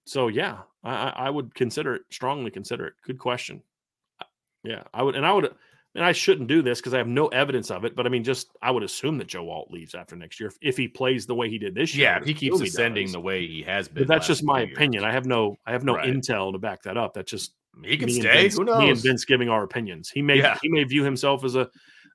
So 0.06 0.30
yeah, 0.30 0.60
I, 0.84 1.10
I 1.10 1.30
would 1.30 1.54
consider 1.54 1.96
it 1.96 2.04
strongly. 2.10 2.52
Consider 2.52 2.88
it. 2.88 2.94
Good 3.04 3.20
question. 3.20 3.62
Yeah, 4.64 4.84
I 4.94 5.04
would, 5.04 5.16
and 5.16 5.26
I 5.26 5.34
would, 5.34 5.54
and 5.96 6.06
I 6.06 6.12
shouldn't 6.12 6.48
do 6.48 6.62
this 6.62 6.80
because 6.80 6.94
I 6.94 6.98
have 6.98 7.08
no 7.08 7.28
evidence 7.28 7.70
of 7.70 7.84
it. 7.86 7.96
But 7.96 8.06
I 8.06 8.10
mean, 8.10 8.24
just 8.24 8.50
I 8.62 8.72
would 8.72 8.84
assume 8.84 9.18
that 9.18 9.28
Joe 9.28 9.50
Alt 9.50 9.72
leaves 9.72 9.94
after 9.94 10.16
next 10.16 10.40
year 10.40 10.50
if, 10.50 10.58
if 10.62 10.78
he 10.78 10.88
plays 10.88 11.26
the 11.26 11.36
way 11.36 11.50
he 11.50 11.58
did 11.58 11.76
this 11.76 11.96
year. 11.96 12.08
Yeah, 12.08 12.20
if 12.20 12.26
he 12.26 12.34
keeps 12.34 12.62
ascending 12.62 13.08
he 13.08 13.14
the 13.14 13.20
way 13.20 13.46
he 13.46 13.62
has 13.64 13.88
been. 13.88 14.04
But 14.04 14.08
that's 14.08 14.28
just 14.28 14.44
my 14.44 14.62
opinion. 14.62 15.04
I 15.04 15.12
have 15.12 15.26
no, 15.26 15.58
I 15.66 15.72
have 15.72 15.84
no 15.84 15.96
right. 15.96 16.08
intel 16.08 16.54
to 16.54 16.60
back 16.60 16.84
that 16.84 16.98
up. 16.98 17.14
That's 17.14 17.30
just 17.30 17.54
he 17.84 17.98
can 17.98 18.10
stay. 18.10 18.44
Vince, 18.44 18.58
Who 18.58 18.66
knows? 18.66 18.80
Me 18.80 18.90
and 18.90 19.00
Vince 19.00 19.26
giving 19.26 19.50
our 19.50 19.64
opinions. 19.64 20.10
He 20.10 20.22
may, 20.22 20.38
yeah. 20.38 20.58
he 20.62 20.70
may 20.70 20.84
view 20.84 21.04
himself 21.04 21.44
as 21.44 21.56
a 21.56 21.70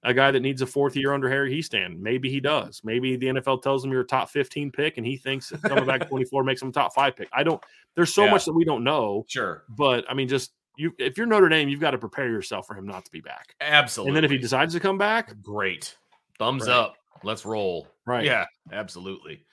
a 0.04 0.14
guy 0.14 0.30
that 0.30 0.40
needs 0.40 0.62
a 0.62 0.66
fourth 0.66 0.94
year 0.96 1.12
under 1.12 1.28
Harry 1.28 1.52
Hiestand. 1.52 1.98
Maybe 1.98 2.30
he 2.30 2.38
does. 2.38 2.80
Maybe 2.84 3.16
the 3.16 3.26
NFL 3.26 3.62
tells 3.62 3.84
him 3.84 3.90
you're 3.90 4.02
a 4.02 4.06
top 4.06 4.30
15 4.30 4.70
pick 4.70 4.98
and 4.98 5.06
he 5.06 5.16
thinks 5.16 5.50
coming 5.64 5.84
back 5.84 6.08
24 6.08 6.44
makes 6.44 6.62
him 6.62 6.68
a 6.68 6.72
top 6.72 6.94
five 6.94 7.16
pick. 7.16 7.28
I 7.32 7.42
don't, 7.42 7.60
there's 7.96 8.14
so 8.14 8.24
yeah. 8.24 8.30
much 8.30 8.44
that 8.44 8.52
we 8.52 8.64
don't 8.64 8.84
know. 8.84 9.24
Sure. 9.26 9.64
But 9.68 10.04
I 10.08 10.14
mean, 10.14 10.28
just 10.28 10.52
you, 10.76 10.92
if 10.98 11.16
you're 11.16 11.26
Notre 11.26 11.48
Dame, 11.48 11.68
you've 11.68 11.80
got 11.80 11.92
to 11.92 11.98
prepare 11.98 12.28
yourself 12.28 12.66
for 12.66 12.76
him 12.76 12.86
not 12.86 13.04
to 13.04 13.10
be 13.10 13.20
back. 13.20 13.54
Absolutely. 13.60 14.10
And 14.10 14.16
then 14.16 14.24
if 14.24 14.30
he 14.30 14.38
decides 14.38 14.74
to 14.74 14.80
come 14.80 14.98
back, 14.98 15.40
great. 15.42 15.96
Thumbs 16.38 16.66
right. 16.66 16.76
up. 16.76 16.96
Let's 17.22 17.44
roll. 17.44 17.88
Right. 18.06 18.24
Yeah, 18.24 18.44
absolutely. 18.72 19.44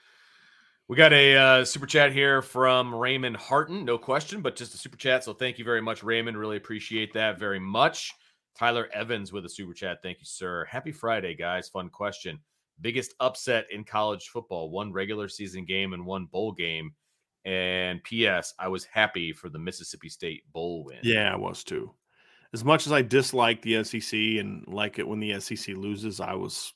We 0.86 0.96
got 0.96 1.14
a 1.14 1.34
uh, 1.34 1.64
super 1.64 1.86
chat 1.86 2.12
here 2.12 2.42
from 2.42 2.94
Raymond 2.94 3.36
Harton. 3.38 3.86
No 3.86 3.96
question, 3.96 4.42
but 4.42 4.54
just 4.54 4.74
a 4.74 4.76
super 4.76 4.98
chat. 4.98 5.24
So 5.24 5.32
thank 5.32 5.58
you 5.58 5.64
very 5.64 5.80
much, 5.80 6.02
Raymond. 6.02 6.36
Really 6.36 6.58
appreciate 6.58 7.14
that 7.14 7.38
very 7.38 7.58
much. 7.58 8.12
Tyler 8.54 8.88
Evans 8.92 9.32
with 9.32 9.46
a 9.46 9.48
super 9.48 9.72
chat. 9.72 9.98
Thank 10.02 10.18
you, 10.20 10.26
sir. 10.26 10.66
Happy 10.66 10.92
Friday, 10.92 11.34
guys. 11.34 11.68
Fun 11.68 11.88
question. 11.88 12.38
Biggest 12.80 13.14
upset 13.20 13.66
in 13.70 13.82
college 13.84 14.28
football, 14.28 14.70
one 14.70 14.92
regular 14.92 15.28
season 15.28 15.64
game 15.64 15.94
and 15.94 16.04
one 16.04 16.26
bowl 16.26 16.52
game. 16.52 16.92
And 17.44 18.02
P.S. 18.02 18.54
I 18.58 18.68
was 18.68 18.84
happy 18.84 19.32
for 19.32 19.48
the 19.48 19.58
Mississippi 19.58 20.08
State 20.08 20.50
bowl 20.52 20.84
win. 20.84 20.98
Yeah, 21.02 21.32
I 21.32 21.36
was 21.36 21.62
too. 21.62 21.92
As 22.54 22.64
much 22.64 22.86
as 22.86 22.92
I 22.92 23.02
dislike 23.02 23.60
the 23.62 23.82
SEC 23.84 24.12
and 24.12 24.64
like 24.66 24.98
it 24.98 25.06
when 25.06 25.20
the 25.20 25.38
SEC 25.40 25.76
loses, 25.76 26.20
I 26.20 26.34
was 26.34 26.72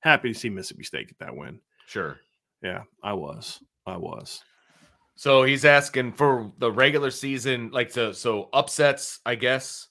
happy 0.00 0.32
to 0.32 0.38
see 0.38 0.50
Mississippi 0.50 0.84
State 0.84 1.08
get 1.08 1.18
that 1.20 1.34
win. 1.34 1.60
Sure. 1.86 2.18
Yeah, 2.62 2.82
I 3.02 3.14
was. 3.14 3.62
I 3.86 3.96
was. 3.96 4.42
So 5.14 5.42
he's 5.42 5.64
asking 5.64 6.14
for 6.14 6.52
the 6.58 6.72
regular 6.72 7.10
season, 7.10 7.70
like 7.72 7.90
so, 7.90 8.12
so 8.12 8.48
upsets, 8.52 9.20
I 9.24 9.34
guess 9.34 9.88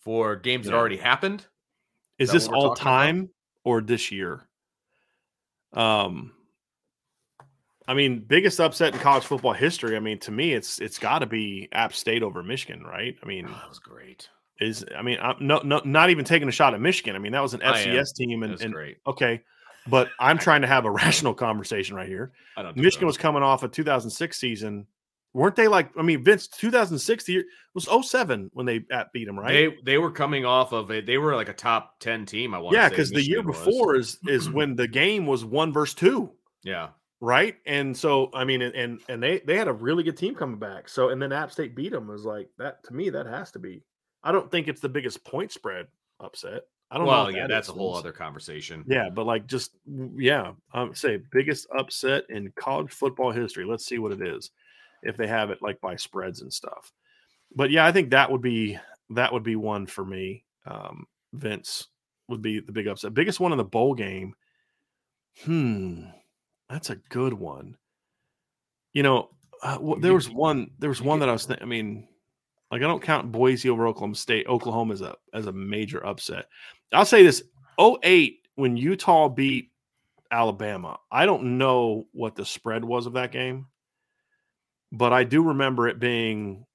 for 0.00 0.36
games 0.36 0.66
yeah. 0.66 0.72
that 0.72 0.78
already 0.78 0.96
happened. 0.96 1.46
Is, 2.18 2.28
Is 2.28 2.32
this 2.32 2.48
all 2.48 2.74
time 2.74 3.18
about? 3.18 3.30
or 3.64 3.80
this 3.80 4.12
year? 4.12 4.48
Um, 5.72 6.32
I 7.88 7.94
mean, 7.94 8.24
biggest 8.26 8.60
upset 8.60 8.94
in 8.94 9.00
college 9.00 9.24
football 9.24 9.52
history. 9.52 9.96
I 9.96 10.00
mean, 10.00 10.18
to 10.20 10.32
me, 10.32 10.52
it's 10.54 10.80
it's 10.80 10.98
got 10.98 11.20
to 11.20 11.26
be 11.26 11.68
App 11.72 11.92
State 11.92 12.22
over 12.22 12.42
Michigan, 12.42 12.82
right? 12.82 13.16
I 13.22 13.26
mean, 13.26 13.46
oh, 13.48 13.52
that 13.52 13.68
was 13.68 13.78
great. 13.78 14.28
Is 14.60 14.84
I 14.96 15.02
mean, 15.02 15.18
I'm 15.20 15.36
no, 15.40 15.60
no, 15.62 15.80
not 15.84 16.10
even 16.10 16.24
taking 16.24 16.48
a 16.48 16.52
shot 16.52 16.74
at 16.74 16.80
Michigan. 16.80 17.14
I 17.14 17.18
mean, 17.18 17.32
that 17.32 17.42
was 17.42 17.54
an 17.54 17.60
FCS 17.60 18.14
team, 18.16 18.42
and, 18.42 18.60
and 18.60 18.72
great. 18.72 18.98
okay, 19.06 19.42
but 19.86 20.08
I'm 20.18 20.38
trying 20.38 20.62
to 20.62 20.66
have 20.66 20.84
a 20.84 20.90
rational 21.04 21.34
conversation 21.34 21.94
right 21.94 22.08
here. 22.08 22.32
Michigan 22.74 23.06
was 23.06 23.16
coming 23.16 23.42
off 23.42 23.62
a 23.62 23.68
2006 23.68 24.38
season 24.38 24.86
weren't 25.36 25.54
they 25.54 25.68
like 25.68 25.90
I 25.98 26.02
mean 26.02 26.24
Vince 26.24 26.48
2006 26.48 27.24
the 27.24 27.32
year 27.34 27.44
was 27.74 27.86
07 28.08 28.50
when 28.54 28.64
they 28.64 28.84
at 28.90 29.12
beat 29.12 29.26
them 29.26 29.38
right 29.38 29.52
they 29.52 29.76
they 29.84 29.98
were 29.98 30.10
coming 30.10 30.46
off 30.46 30.72
of 30.72 30.90
it 30.90 31.04
they 31.04 31.18
were 31.18 31.36
like 31.36 31.50
a 31.50 31.52
top 31.52 32.00
10 32.00 32.24
team 32.24 32.54
I 32.54 32.58
want 32.58 32.74
yeah 32.74 32.88
because 32.88 33.10
the 33.10 33.22
year 33.22 33.42
was. 33.42 33.58
before 33.58 33.96
is 33.96 34.18
is 34.26 34.48
when 34.50 34.74
the 34.74 34.88
game 34.88 35.26
was 35.26 35.44
one 35.44 35.72
versus 35.74 35.94
two 35.94 36.32
yeah 36.64 36.88
right 37.20 37.56
and 37.66 37.96
so 37.96 38.30
I 38.34 38.44
mean 38.44 38.62
and 38.62 39.00
and 39.08 39.22
they 39.22 39.38
they 39.40 39.56
had 39.56 39.68
a 39.68 39.72
really 39.72 40.02
good 40.02 40.16
team 40.16 40.34
coming 40.34 40.58
back 40.58 40.88
so 40.88 41.08
and 41.08 41.20
then 41.20 41.32
App 41.32 41.50
State 41.50 41.74
beat 41.74 41.92
them 41.92 42.08
was 42.08 42.24
like 42.24 42.48
that 42.58 42.84
to 42.84 42.94
me 42.94 43.10
that 43.10 43.26
has 43.26 43.50
to 43.52 43.58
be 43.58 43.82
I 44.22 44.32
don't 44.32 44.50
think 44.50 44.68
it's 44.68 44.80
the 44.80 44.88
biggest 44.88 45.24
point 45.24 45.52
spread 45.52 45.86
upset 46.20 46.62
I 46.90 46.98
don't 46.98 47.06
well, 47.06 47.24
know. 47.24 47.30
yeah, 47.30 47.42
that 47.42 47.48
that's 47.48 47.68
is. 47.68 47.74
a 47.74 47.78
whole 47.78 47.96
other 47.96 48.12
conversation. 48.12 48.84
Yeah, 48.86 49.10
but 49.10 49.26
like 49.26 49.46
just 49.46 49.72
yeah, 50.16 50.52
I 50.72 50.82
um, 50.82 50.94
say 50.94 51.20
biggest 51.32 51.66
upset 51.76 52.24
in 52.28 52.52
college 52.54 52.92
football 52.92 53.32
history. 53.32 53.64
Let's 53.64 53.86
see 53.86 53.98
what 53.98 54.12
it 54.12 54.22
is 54.22 54.52
if 55.02 55.16
they 55.16 55.26
have 55.26 55.50
it 55.50 55.62
like 55.62 55.80
by 55.80 55.96
spreads 55.96 56.42
and 56.42 56.52
stuff. 56.52 56.92
But 57.54 57.70
yeah, 57.70 57.84
I 57.84 57.92
think 57.92 58.10
that 58.10 58.30
would 58.30 58.40
be 58.40 58.78
that 59.10 59.32
would 59.32 59.42
be 59.42 59.56
one 59.56 59.86
for 59.86 60.04
me. 60.04 60.44
Um, 60.64 61.06
Vince 61.32 61.88
would 62.28 62.42
be 62.42 62.60
the 62.60 62.72
big 62.72 62.86
upset. 62.86 63.14
Biggest 63.14 63.40
one 63.40 63.52
in 63.52 63.58
the 63.58 63.64
bowl 63.64 63.94
game. 63.94 64.34
Hmm, 65.44 66.04
that's 66.68 66.90
a 66.90 66.96
good 66.96 67.32
one. 67.32 67.76
You 68.92 69.02
know, 69.02 69.30
uh, 69.62 69.78
well, 69.80 70.00
there 70.00 70.14
was 70.14 70.28
one. 70.28 70.70
There 70.78 70.90
was 70.90 71.02
one 71.02 71.20
that 71.20 71.28
I 71.28 71.32
was. 71.32 71.46
Th- 71.46 71.60
I 71.60 71.64
mean, 71.64 72.08
like 72.70 72.82
I 72.82 72.86
don't 72.86 73.02
count 73.02 73.32
Boise 73.32 73.68
over 73.68 73.86
Oklahoma 73.86 74.14
State. 74.14 74.46
Oklahoma 74.46 74.94
as 74.94 75.00
a 75.00 75.16
as 75.32 75.46
a 75.46 75.52
major 75.52 76.04
upset. 76.04 76.46
I'll 76.92 77.04
say 77.04 77.22
this: 77.22 77.42
08, 77.78 78.38
when 78.54 78.76
Utah 78.76 79.28
beat 79.28 79.70
Alabama. 80.30 80.98
I 81.10 81.26
don't 81.26 81.58
know 81.58 82.06
what 82.12 82.36
the 82.36 82.44
spread 82.44 82.84
was 82.84 83.06
of 83.06 83.14
that 83.14 83.32
game, 83.32 83.66
but 84.92 85.12
I 85.12 85.24
do 85.24 85.42
remember 85.42 85.88
it 85.88 85.98
being 85.98 86.66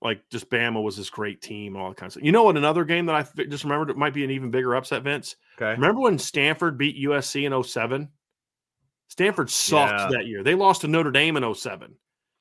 like 0.00 0.28
just 0.30 0.50
Bama 0.50 0.82
was 0.82 0.96
this 0.96 1.10
great 1.10 1.40
team 1.40 1.74
and 1.74 1.82
all 1.82 1.90
that 1.90 1.96
kind 1.96 2.08
of 2.08 2.12
stuff. 2.12 2.24
You 2.24 2.32
know 2.32 2.42
what? 2.44 2.56
Another 2.56 2.84
game 2.84 3.06
that 3.06 3.14
I 3.14 3.44
just 3.44 3.64
remembered 3.64 3.90
it 3.90 3.96
might 3.96 4.14
be 4.14 4.24
an 4.24 4.30
even 4.30 4.50
bigger 4.50 4.74
upset, 4.74 5.02
Vince. 5.02 5.36
Okay. 5.56 5.72
Remember 5.72 6.00
when 6.00 6.18
Stanford 6.18 6.76
beat 6.76 7.02
USC 7.04 7.44
in 7.44 7.62
07? 7.62 8.08
Stanford 9.12 9.50
sucked 9.50 9.92
Yeah. 10.12 10.18
that 10.18 10.26
year. 10.26 10.42
They 10.42 10.54
lost 10.54 10.80
to 10.80 10.88
Notre 10.88 11.10
Dame 11.10 11.36
in 11.36 11.44
07 11.54 11.94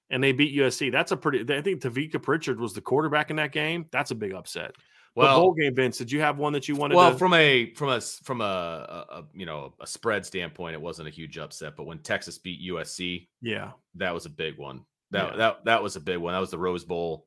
and 0.10 0.24
they 0.24 0.32
beat 0.32 0.54
USC. 0.56 0.90
That's 0.90 1.12
a 1.12 1.18
pretty, 1.18 1.42
I 1.54 1.62
think 1.62 1.82
Tavita 1.82 2.22
Pritchard 2.22 2.62
was 2.62 2.74
the 2.74 2.80
quarterback 2.82 3.30
in 3.30 3.36
that 3.36 3.52
game. 3.52 3.88
That's 3.92 4.12
a 4.12 4.16
big 4.16 4.34
upset. 4.34 4.76
Well, 5.14 5.28
Well, 5.28 5.40
bowl 5.42 5.54
game, 5.54 5.76
Vince, 5.76 5.98
did 5.98 6.10
you 6.10 6.22
have 6.22 6.38
one 6.38 6.54
that 6.54 6.70
you 6.70 6.78
wanted 6.78 6.96
well, 6.96 7.12
to? 7.12 7.18
from 7.18 7.34
a 7.34 7.74
from 7.74 7.90
a 7.90 8.00
from 8.00 8.40
a, 8.40 9.06
a, 9.10 9.24
you 9.34 9.46
know 9.46 9.74
a 9.82 9.86
spread 9.86 10.26
standpoint, 10.26 10.74
it 10.74 10.82
wasn't 10.82 11.10
a 11.10 11.12
huge 11.12 11.38
upset. 11.38 11.76
But 11.76 11.84
when 11.88 12.00
Texas 12.00 12.38
beat 12.38 12.62
USC, 12.72 13.28
yeah. 13.42 13.72
that 13.96 14.14
was 14.14 14.26
a 14.26 14.30
big 14.30 14.58
one. 14.58 14.86
That 15.12 15.32
Yeah. 15.32 15.38
that 15.38 15.66
that 15.66 15.84
was 15.84 15.98
a 15.98 16.00
big 16.00 16.20
one. 16.20 16.34
That 16.34 16.40
was 16.40 16.52
the 16.52 16.58
Rose 16.58 16.86
Bowl. 16.86 17.26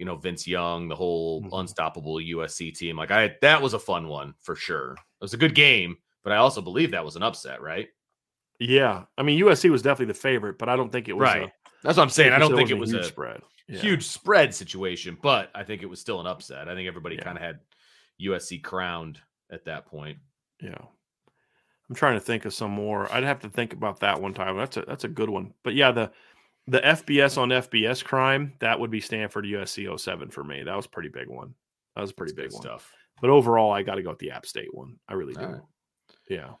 You 0.00 0.06
know, 0.06 0.16
Vince 0.16 0.48
Young, 0.48 0.88
the 0.88 0.96
whole 0.96 1.40
Mhm. 1.42 1.60
unstoppable 1.60 2.20
USC 2.20 2.72
team. 2.72 2.96
Like 2.96 3.12
I, 3.12 3.36
that 3.42 3.62
was 3.62 3.74
a 3.74 3.78
fun 3.78 4.08
one 4.08 4.34
for 4.42 4.56
sure. 4.56 4.92
It 4.94 4.98
was 5.22 5.34
a 5.34 5.38
good 5.38 5.54
game, 5.54 5.96
but 6.24 6.32
I 6.32 6.36
also 6.38 6.60
believe 6.60 6.90
that 6.90 7.04
was 7.04 7.14
an 7.14 7.22
upset, 7.22 7.62
right? 7.62 7.88
Yeah. 8.58 9.04
I 9.16 9.22
mean, 9.22 9.38
USC 9.44 9.70
was 9.70 9.82
definitely 9.82 10.12
the 10.12 10.18
favorite, 10.18 10.58
but 10.58 10.68
I 10.68 10.76
don't 10.76 10.90
think 10.90 11.08
it 11.08 11.12
was 11.14 11.26
Right. 11.26 11.42
a- 11.44 11.52
That's 11.84 11.96
what 11.96 12.02
I'm 12.04 12.10
saying. 12.10 12.32
I 12.32 12.38
don't 12.38 12.56
think 12.56 12.70
it 12.70 12.74
was 12.74 12.92
a 12.92 12.96
huge 12.98 13.06
spread. 13.06 13.42
Yeah. 13.68 13.80
huge 13.80 14.04
spread 14.04 14.54
situation, 14.54 15.18
but 15.20 15.50
I 15.54 15.62
think 15.62 15.82
it 15.82 15.86
was 15.86 16.00
still 16.00 16.20
an 16.20 16.26
upset. 16.26 16.68
I 16.70 16.74
think 16.74 16.88
everybody 16.88 17.16
Yeah. 17.16 17.24
kind 17.24 17.36
of 17.36 17.42
had 17.44 17.60
USC 18.18 18.58
crowned 18.58 19.20
at 19.50 19.66
that 19.66 19.84
point. 19.86 20.18
Yeah. 20.60 20.78
I'm 21.88 21.94
trying 21.94 22.14
to 22.14 22.20
think 22.20 22.46
of 22.46 22.54
some 22.54 22.70
more. 22.70 23.12
I'd 23.12 23.24
have 23.24 23.40
to 23.40 23.50
think 23.50 23.74
about 23.74 24.00
that 24.00 24.20
one 24.22 24.32
time. 24.34 24.56
That's 24.56 24.76
a 24.78 24.82
that's 24.82 25.04
a 25.04 25.08
good 25.08 25.28
one. 25.30 25.52
But 25.64 25.74
yeah, 25.74 25.90
the 25.92 26.10
the 26.66 26.80
FBS 26.80 27.36
on 27.38 27.50
FBS 27.50 28.02
crime, 28.04 28.54
that 28.60 28.78
would 28.80 28.90
be 28.90 29.00
Stanford 29.00 29.44
USC 29.46 29.86
07 29.98 30.30
for 30.30 30.44
me. 30.44 30.62
That 30.64 30.76
was 30.76 30.86
pretty 30.86 31.08
big 31.10 31.28
one. 31.28 31.54
That 31.94 32.02
was 32.02 32.10
a 32.10 32.14
pretty 32.14 32.32
That's 32.34 32.48
big 32.48 32.52
one. 32.54 32.62
stuff. 32.62 32.92
But 33.20 33.30
overall, 33.30 33.70
I 33.72 33.82
got 33.82 33.94
to 33.96 34.02
go 34.02 34.10
with 34.10 34.18
the 34.18 34.30
App 34.32 34.44
State 34.46 34.72
one. 34.74 34.96
I 35.08 35.14
really 35.14 35.34
do. 35.34 35.40
Right. 35.40 35.60
Yeah. 36.28 36.54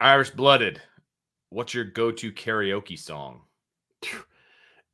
Irish 0.00 0.30
blooded. 0.30 0.80
What's 1.52 1.74
your 1.74 1.84
go-to 1.84 2.32
karaoke 2.32 2.98
song? 2.98 3.42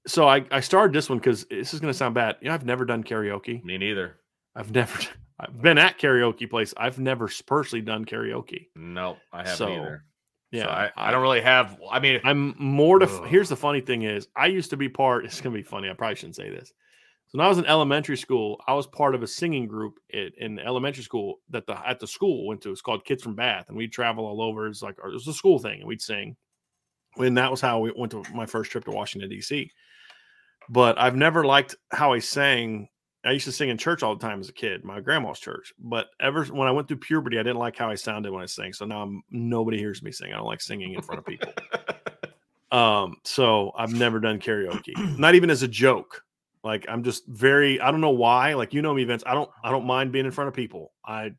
So 0.07 0.27
I, 0.27 0.45
I 0.51 0.61
started 0.61 0.93
this 0.93 1.09
one 1.09 1.19
because 1.19 1.45
this 1.51 1.73
is 1.73 1.81
going 1.81 1.93
to 1.93 1.97
sound 1.97 2.15
bad. 2.15 2.37
You 2.41 2.49
know, 2.49 2.55
I've 2.55 2.65
never 2.65 2.85
done 2.85 3.05
karaoke. 3.05 3.63
Me 3.65 3.79
neither. 3.79 4.17
I've 4.57 4.73
never, 4.73 4.99
I've 5.39 5.61
been 5.63 5.79
at 5.79 5.99
karaoke 5.99 6.51
place. 6.51 6.75
I've 6.77 6.99
never 6.99 7.29
personally 7.47 7.83
done 7.83 8.05
karaoke. 8.05 8.67
Nope, 8.75 9.19
I 9.33 9.39
haven't 9.39 9.57
So, 9.57 9.69
either. 9.69 10.05
Yeah. 10.51 10.65
So 10.65 10.71
I, 10.71 10.91
I 10.97 11.11
don't 11.11 11.23
really 11.23 11.43
have. 11.43 11.79
I 11.91 12.01
mean, 12.01 12.21
I'm 12.25 12.55
more 12.59 12.99
to. 12.99 13.07
Ugh. 13.07 13.27
Here's 13.27 13.51
the 13.51 13.57
funny 13.57 13.83
thing 13.83 14.03
is, 14.03 14.29
I 14.35 14.47
used 14.47 14.71
to 14.71 14.77
be 14.77 14.89
part. 14.89 15.27
It's 15.27 15.41
gonna 15.41 15.55
be 15.55 15.63
funny. 15.63 15.91
I 15.91 15.93
probably 15.93 16.17
shouldn't 16.17 16.37
say 16.37 16.49
this. 16.49 16.73
So 17.27 17.37
when 17.37 17.45
I 17.45 17.49
was 17.51 17.59
in 17.59 17.67
elementary 17.67 18.17
school, 18.17 18.59
I 18.67 18.73
was 18.73 18.87
part 18.87 19.15
of 19.15 19.23
a 19.23 19.27
singing 19.27 19.67
group 19.69 19.99
in, 20.09 20.31
in 20.39 20.59
elementary 20.59 21.03
school 21.03 21.41
that 21.51 21.67
the 21.67 21.87
at 21.87 22.01
the 22.01 22.07
school 22.07 22.47
went 22.47 22.63
to. 22.63 22.71
It's 22.71 22.81
called 22.81 23.05
Kids 23.05 23.23
from 23.23 23.35
Bath, 23.35 23.67
and 23.69 23.77
we'd 23.77 23.93
travel 23.93 24.25
all 24.25 24.41
over. 24.41 24.67
It's 24.67 24.81
like 24.81 24.97
it 24.97 25.13
was 25.13 25.29
a 25.29 25.35
school 25.35 25.59
thing, 25.59 25.81
and 25.81 25.87
we'd 25.87 26.01
sing. 26.01 26.35
And 27.19 27.37
that 27.37 27.51
was 27.51 27.61
how 27.61 27.81
we 27.81 27.93
went 27.97 28.13
to 28.13 28.23
my 28.35 28.47
first 28.47 28.71
trip 28.71 28.85
to 28.85 28.91
Washington 28.91 29.31
D.C. 29.31 29.71
But 30.69 30.99
I've 30.99 31.17
never 31.17 31.45
liked 31.45 31.77
how 31.91 32.13
I 32.13 32.19
sang. 32.19 32.89
I 33.25 33.33
used 33.33 33.47
to 33.47 33.53
sing 33.53 33.69
in 33.69 33.79
church 33.79 34.03
all 34.03 34.15
the 34.15 34.27
time 34.27 34.41
as 34.41 34.49
a 34.49 34.53
kid, 34.53 34.85
my 34.85 35.01
grandma's 35.01 35.41
church. 35.41 35.73
But 35.79 36.09
ever 36.21 36.45
when 36.45 36.69
I 36.69 36.71
went 36.71 36.89
through 36.89 36.99
puberty, 36.99 37.39
I 37.39 37.43
didn't 37.43 37.59
like 37.59 37.77
how 37.77 37.91
I 37.91 37.95
sounded 37.97 38.33
when 38.33 38.43
I 38.43 38.47
sang. 38.47 38.73
So 38.73 38.85
now 38.85 39.03
I'm, 39.03 39.23
nobody 39.31 39.79
hears 39.79 40.03
me 40.03 40.13
sing. 40.13 40.33
I 40.33 40.37
don't 40.37 40.47
like 40.47 40.61
singing 40.61 40.95
in 40.95 41.03
front 41.03 41.19
of 41.19 41.27
people. 41.27 41.53
Um, 42.71 43.17
so 43.25 43.73
I've 43.77 43.93
never 43.93 44.21
done 44.21 44.39
karaoke, 44.39 44.93
not 45.19 45.35
even 45.35 45.51
as 45.51 45.63
a 45.63 45.69
joke. 45.69 46.25
Like 46.63 46.87
I'm 46.89 47.03
just 47.03 47.27
very, 47.27 47.81
I 47.81 47.91
don't 47.91 48.01
know 48.01 48.11
why. 48.11 48.55
Like 48.55 48.75
you 48.75 48.83
know 48.83 48.93
me, 48.93 49.05
Vince. 49.05 49.23
I 49.27 49.35
don't, 49.35 49.51
I 49.63 49.71
don't 49.71 49.87
mind 49.87 50.13
being 50.13 50.27
in 50.27 50.33
front 50.33 50.49
of 50.49 50.55
people. 50.55 50.93
I 51.05 51.33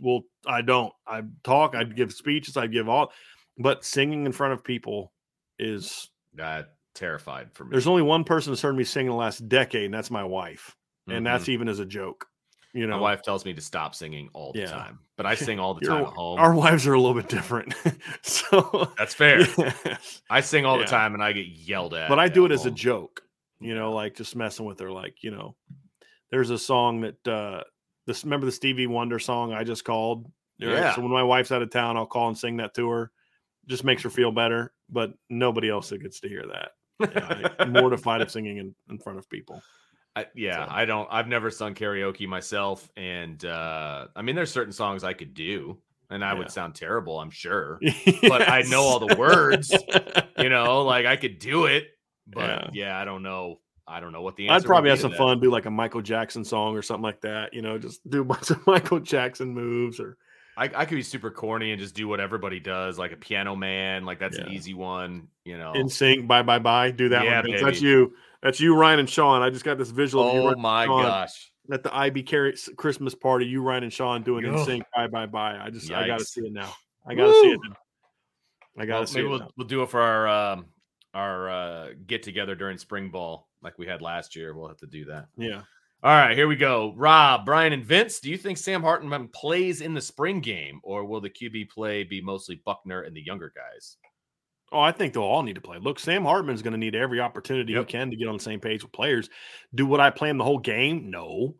will, 0.00 0.22
I 0.46 0.62
don't. 0.62 0.92
I 1.06 1.22
talk. 1.42 1.74
I 1.74 1.84
give 1.84 2.12
speeches. 2.12 2.56
I 2.56 2.68
give 2.68 2.88
all, 2.88 3.12
but 3.58 3.84
singing 3.84 4.26
in 4.26 4.32
front 4.32 4.52
of 4.54 4.64
people 4.64 5.12
is. 5.58 6.10
uh, 6.40 6.62
terrified 6.94 7.50
for 7.54 7.64
me. 7.64 7.70
There's 7.72 7.86
only 7.86 8.02
one 8.02 8.22
person 8.24 8.52
that's 8.52 8.60
heard 8.62 8.76
me 8.76 8.84
sing 8.84 9.06
in 9.06 9.10
the 9.12 9.16
last 9.16 9.48
decade, 9.48 9.86
and 9.86 9.94
that's 9.94 10.10
my 10.10 10.24
wife, 10.24 10.76
and 11.08 11.20
Mhm. 11.20 11.24
that's 11.24 11.48
even 11.48 11.68
as 11.68 11.78
a 11.78 11.86
joke. 11.86 12.26
You 12.74 12.86
know, 12.86 12.96
my 12.96 13.02
wife 13.02 13.22
tells 13.22 13.44
me 13.44 13.52
to 13.54 13.60
stop 13.60 13.94
singing 13.94 14.28
all 14.34 14.52
the 14.52 14.60
Yeah. 14.60 14.66
time, 14.70 14.98
but 15.16 15.24
I 15.26 15.34
sing 15.34 15.58
all 15.58 15.74
the 15.74 15.80
time 15.86 16.04
at 16.04 16.12
home. 16.12 16.38
Our 16.38 16.54
wives 16.54 16.86
are 16.86 16.92
a 16.94 17.00
little 17.00 17.14
bit 17.20 17.28
different, 17.30 17.74
so 18.22 18.92
That's 18.98 19.14
fair. 19.14 19.40
Yes. 19.58 20.22
I 20.30 20.40
sing 20.40 20.64
all 20.66 20.76
Yeah. 20.78 20.84
the 20.84 20.90
time, 20.90 21.14
and 21.14 21.22
I 21.22 21.32
get 21.32 21.46
yelled 21.46 21.94
at. 21.94 22.08
but 22.08 22.18
I 22.18 22.28
do 22.28 22.44
it 22.46 22.52
as 22.52 22.66
a 22.66 22.70
joke, 22.70 23.22
you 23.60 23.74
know, 23.74 23.92
like 23.92 24.14
just 24.16 24.34
messing 24.36 24.64
with 24.66 24.80
her. 24.80 24.90
Like, 24.90 25.22
you 25.22 25.30
know, 25.30 25.54
there's 26.30 26.50
a 26.50 26.58
song 26.58 27.02
that 27.02 27.28
uh 27.28 27.64
this 28.06 28.24
remember 28.24 28.46
the 28.46 28.52
Stevie 28.52 28.86
Wonder 28.86 29.18
song 29.18 29.52
I 29.52 29.64
just 29.64 29.84
called. 29.84 30.24
Right? 30.60 30.70
Yeah. 30.72 30.94
So 30.94 31.02
when 31.02 31.10
my 31.10 31.22
wife's 31.22 31.52
out 31.52 31.62
of 31.62 31.70
town, 31.70 31.96
I'll 31.96 32.06
call 32.06 32.28
and 32.28 32.36
sing 32.38 32.56
that 32.58 32.74
to 32.74 32.88
her. 32.90 33.12
Just 33.68 33.84
makes 33.84 34.02
her 34.02 34.10
feel 34.10 34.32
better, 34.32 34.72
but 34.90 35.12
nobody 35.30 35.68
else 35.70 35.88
that 35.90 36.02
gets 36.02 36.20
to 36.20 36.28
hear 36.28 36.44
that. 36.48 36.72
Yeah, 37.58 37.64
mortified 37.68 38.20
of 38.20 38.30
singing 38.30 38.58
in, 38.58 38.74
in 38.90 38.98
front 38.98 39.18
of 39.18 39.28
people. 39.30 39.62
I, 40.16 40.26
yeah, 40.34 40.66
So- 40.66 40.72
I 40.74 40.84
don't. 40.84 41.08
I've 41.10 41.28
never 41.28 41.50
sung 41.50 41.74
karaoke 41.74 42.26
myself, 42.28 42.88
and 42.96 43.44
uh 43.44 44.06
I 44.16 44.22
mean, 44.22 44.36
there's 44.36 44.50
certain 44.52 44.72
songs 44.72 45.04
I 45.04 45.12
could 45.14 45.32
do, 45.34 45.78
and 46.10 46.24
I 46.24 46.32
Yeah. 46.32 46.38
would 46.38 46.50
sound 46.50 46.74
terrible, 46.74 47.18
I'm 47.20 47.30
sure. 47.30 47.80
But 48.22 48.48
I 48.48 48.62
know 48.62 48.82
all 48.82 48.98
the 48.98 49.16
words. 49.16 49.72
You 50.38 50.48
know, 50.48 50.82
like 50.84 51.06
I 51.06 51.16
could 51.16 51.38
do 51.38 51.64
it, 51.66 51.86
but 52.26 52.74
yeah, 52.74 52.98
I 53.00 53.04
don't 53.04 53.22
know. 53.22 53.60
I 53.86 53.98
don't 54.00 54.12
know 54.12 54.22
what 54.22 54.36
the 54.36 54.48
answer. 54.48 54.64
I'd 54.64 54.68
probably 54.68 54.90
have 54.90 55.00
some 55.00 55.10
that. 55.10 55.18
fun, 55.18 55.40
do 55.40 55.50
like 55.50 55.66
a 55.66 55.70
Michael 55.70 56.02
Jackson 56.02 56.44
song 56.44 56.76
or 56.76 56.82
something 56.82 57.02
like 57.02 57.20
that. 57.22 57.52
You 57.54 57.62
know, 57.62 57.78
just 57.78 58.08
do 58.08 58.20
a 58.20 58.24
bunch 58.24 58.50
of 58.50 58.64
Michael 58.66 59.00
Jackson 59.00 59.52
moves 59.54 59.98
or 59.98 60.16
I, 60.56 60.64
I 60.74 60.84
could 60.84 60.96
be 60.96 61.02
super 61.02 61.30
corny 61.30 61.72
and 61.72 61.80
just 61.80 61.94
do 61.94 62.06
what 62.08 62.20
everybody 62.20 62.60
does, 62.60 62.98
like 62.98 63.12
a 63.12 63.16
piano 63.16 63.56
man. 63.56 64.04
Like 64.04 64.18
that's 64.18 64.36
an 64.36 64.50
easy 64.52 64.74
one, 64.74 65.28
you 65.44 65.56
know. 65.56 65.72
in 65.72 65.88
sync. 65.88 66.26
Bye 66.28 66.42
bye 66.42 66.58
bye. 66.58 66.90
Do 66.90 67.08
that 67.10 67.24
Yeah, 67.24 67.40
one. 67.40 67.50
Vince. 67.50 67.62
That's 67.62 67.80
you. 67.80 68.14
That's 68.42 68.60
you, 68.60 68.76
Ryan 68.76 69.00
and 69.00 69.08
Sean. 69.08 69.40
I 69.42 69.50
just 69.50 69.64
got 69.64 69.78
this 69.78 69.90
visual 69.90 70.28
of 70.28 70.34
you 70.34 70.40
oh 70.42 70.54
my 70.56 70.84
Sean, 70.86 71.02
gosh! 71.04 71.52
at 71.72 71.82
the 71.82 71.96
IB 71.96 72.24
Carrot 72.24 72.58
Christmas 72.76 73.14
party. 73.14 73.46
You, 73.46 73.62
Ryan 73.62 73.84
and 73.84 73.92
Sean 73.92 74.22
doing 74.22 74.44
NSYNC. 74.44 74.82
Bye 74.94 75.06
bye 75.06 75.26
bye. 75.26 75.58
I 75.58 75.70
just 75.70 75.90
I 75.90 76.06
gotta 76.06 76.24
see 76.24 76.42
it 76.42 76.52
now. 76.52 76.72
I 77.06 77.14
gotta 77.14 77.32
see 77.32 77.48
it 77.52 77.60
now. 77.66 77.76
I 78.78 78.86
gotta 78.86 79.00
Well, 79.00 79.06
see 79.06 79.14
maybe 79.16 79.26
it. 79.26 79.30
we'll, 79.30 79.38
now. 79.40 79.50
we'll 79.56 79.66
do 79.66 79.82
it 79.82 79.88
for 79.90 80.00
our 80.00 80.28
um, 80.28 80.66
our 81.14 81.50
uh, 81.50 81.88
get 82.06 82.22
together 82.22 82.54
during 82.54 82.78
spring 82.78 83.10
ball, 83.10 83.48
like 83.62 83.78
we 83.78 83.86
had 83.86 84.02
last 84.02 84.34
year. 84.36 84.54
We'll 84.54 84.68
have 84.68 84.78
to 84.78 84.86
do 84.86 85.06
that. 85.06 85.26
Yeah. 85.36 85.62
All 86.04 86.10
right, 86.10 86.36
here 86.36 86.48
we 86.48 86.56
go. 86.56 86.94
Rob, 86.96 87.44
Brian, 87.44 87.72
and 87.72 87.84
Vince. 87.84 88.18
Do 88.18 88.28
you 88.28 88.36
think 88.36 88.58
Sam 88.58 88.82
Hartman 88.82 89.28
plays 89.28 89.80
in 89.80 89.94
the 89.94 90.00
spring 90.00 90.40
game, 90.40 90.80
or 90.82 91.04
will 91.04 91.20
the 91.20 91.30
QB 91.30 91.70
play 91.70 92.02
be 92.02 92.20
mostly 92.20 92.60
Buchner 92.64 93.02
and 93.02 93.14
the 93.14 93.22
younger 93.22 93.52
guys? 93.54 93.98
Oh, 94.72 94.80
I 94.80 94.90
think 94.90 95.12
they'll 95.12 95.22
all 95.22 95.44
need 95.44 95.54
to 95.54 95.60
play. 95.60 95.78
Look, 95.78 96.00
Sam 96.00 96.24
Hartman's 96.24 96.62
going 96.62 96.72
to 96.72 96.78
need 96.78 96.96
every 96.96 97.20
opportunity 97.20 97.74
Yep. 97.74 97.86
he 97.86 97.92
can 97.92 98.10
to 98.10 98.16
get 98.16 98.26
on 98.26 98.36
the 98.36 98.42
same 98.42 98.58
page 98.58 98.82
with 98.82 98.90
players. 98.90 99.28
Do 99.74 99.86
what 99.86 100.00
I 100.00 100.10
play 100.10 100.28
him 100.30 100.38
the 100.38 100.44
whole 100.44 100.58
game? 100.58 101.08
No, 101.10 101.54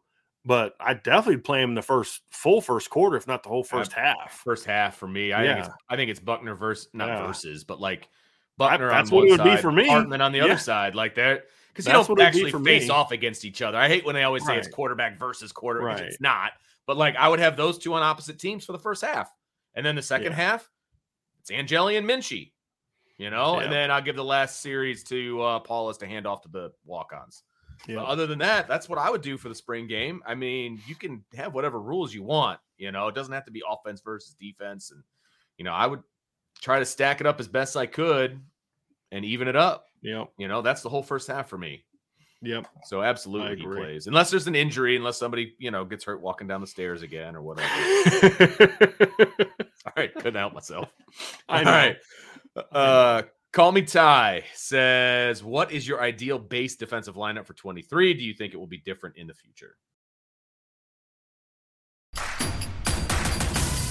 but 0.44 0.74
I 0.80 0.94
definitely 0.94 1.36
play 1.36 1.62
him 1.62 1.76
the 1.76 1.82
first 1.82 2.22
full 2.32 2.60
first 2.60 2.90
quarter, 2.90 3.16
if 3.16 3.28
not 3.28 3.44
the 3.44 3.48
whole 3.48 3.62
first 3.62 3.92
half. 3.92 4.40
First 4.44 4.64
half 4.64 4.96
for 4.96 5.06
me, 5.06 5.32
I 5.32 5.44
think 5.44 5.58
it's 5.60 5.68
I 5.88 5.94
think 5.96 6.10
it's 6.10 6.20
Buchner 6.20 6.56
versus 6.56 6.88
not 6.94 7.08
Yeah. 7.10 7.26
versus, 7.28 7.62
but 7.62 7.80
like 7.80 8.08
Buchner 8.58 8.88
that's 8.88 9.10
on 9.12 9.14
what 9.16 9.20
one 9.20 9.28
it 9.28 9.30
would 9.42 9.44
be 9.44 9.50
side, 9.56 9.60
for 9.60 9.70
me. 9.70 9.86
Hartman 9.88 10.20
on 10.20 10.32
the 10.32 10.40
other 10.40 10.58
side, 10.58 10.96
like 10.96 11.14
that 11.14 11.44
because 11.72 11.86
you 11.86 11.92
don't 11.92 12.08
what 12.08 12.20
it'd 12.20 12.34
be 12.34 12.46
actually 12.46 12.64
face 12.64 12.84
me. 12.84 12.90
off 12.90 13.12
against 13.12 13.44
each 13.44 13.62
other. 13.62 13.78
I 13.78 13.88
hate 13.88 14.04
when 14.04 14.14
they 14.14 14.24
always 14.24 14.44
say 14.44 14.56
it's 14.56 14.68
quarterback 14.68 15.18
versus 15.18 15.52
quarterback. 15.52 15.98
Right. 16.00 16.06
it's 16.08 16.20
not. 16.20 16.52
But 16.86 16.96
like 16.96 17.16
I 17.16 17.28
would 17.28 17.38
have 17.40 17.56
those 17.56 17.78
two 17.78 17.94
on 17.94 18.02
opposite 18.02 18.38
teams 18.38 18.64
for 18.64 18.72
the 18.72 18.78
first 18.78 19.02
half, 19.04 19.30
and 19.74 19.84
then 19.84 19.94
the 19.96 20.02
second 20.02 20.32
Yeah. 20.32 20.36
half, 20.36 20.70
it's 21.40 21.50
Angeli 21.50 21.96
and 21.96 22.08
Minchey, 22.08 22.52
you 23.16 23.30
know, 23.30 23.58
Yeah. 23.58 23.64
and 23.64 23.72
then 23.72 23.90
I'll 23.90 24.02
give 24.02 24.16
the 24.16 24.24
last 24.24 24.60
series 24.60 25.02
to 25.04 25.40
uh, 25.42 25.58
Paulus 25.60 25.96
to 25.98 26.06
hand 26.06 26.26
off 26.26 26.42
to 26.42 26.48
the 26.48 26.72
walk-ons. 26.84 27.44
Yeah. 27.88 27.96
But 27.96 28.06
other 28.06 28.26
than 28.26 28.38
that, 28.40 28.68
that's 28.68 28.88
what 28.88 28.98
I 28.98 29.10
would 29.10 29.22
do 29.22 29.36
for 29.36 29.48
the 29.48 29.54
spring 29.54 29.86
game. 29.88 30.22
I 30.26 30.34
mean, 30.34 30.80
you 30.86 30.94
can 30.94 31.24
have 31.34 31.52
whatever 31.54 31.80
rules 31.80 32.14
you 32.14 32.22
want. 32.22 32.60
You 32.76 32.92
know, 32.92 33.08
it 33.08 33.14
doesn't 33.14 33.32
have 33.32 33.44
to 33.46 33.50
be 33.50 33.62
offense 33.68 34.00
versus 34.00 34.34
defense. 34.34 34.90
And, 34.92 35.02
you 35.56 35.64
know, 35.64 35.72
I 35.72 35.86
would 35.86 36.02
try 36.60 36.78
to 36.78 36.84
stack 36.84 37.20
it 37.20 37.26
up 37.26 37.40
as 37.40 37.48
best 37.48 37.76
I 37.76 37.86
could 37.86 38.40
and 39.10 39.24
even 39.24 39.48
it 39.48 39.56
up. 39.56 39.86
Yeah. 40.02 40.24
You 40.38 40.48
know, 40.48 40.62
that's 40.62 40.82
the 40.82 40.88
whole 40.88 41.02
first 41.02 41.28
half 41.28 41.48
for 41.48 41.58
me. 41.58 41.84
Yep. 42.42 42.66
So 42.84 43.02
absolutely 43.02 43.56
he 43.56 43.64
plays. 43.64 44.08
Unless 44.08 44.30
there's 44.30 44.48
an 44.48 44.56
injury, 44.56 44.96
unless 44.96 45.16
somebody, 45.16 45.54
you 45.58 45.70
know, 45.70 45.84
gets 45.84 46.04
hurt 46.04 46.20
walking 46.20 46.48
down 46.48 46.60
the 46.60 46.66
stairs 46.66 47.02
again 47.02 47.36
or 47.36 47.42
whatever. 47.42 47.68
All 49.86 49.92
right, 49.96 50.12
couldn't 50.14 50.34
help 50.34 50.52
myself. 50.52 50.90
I 51.48 51.58
All 51.58 51.64
know. 51.64 51.70
right. 51.70 51.96
Uh 52.72 53.22
Call 53.52 53.70
me 53.70 53.82
Ty 53.82 54.44
says, 54.54 55.44
What 55.44 55.72
is 55.72 55.86
your 55.86 56.00
ideal 56.00 56.38
base 56.38 56.74
defensive 56.76 57.16
lineup 57.16 57.46
for 57.46 57.52
23? 57.52 58.14
Do 58.14 58.24
you 58.24 58.32
think 58.32 58.54
it 58.54 58.56
will 58.56 58.66
be 58.66 58.78
different 58.78 59.18
in 59.18 59.26
the 59.26 59.34
future? 59.34 59.76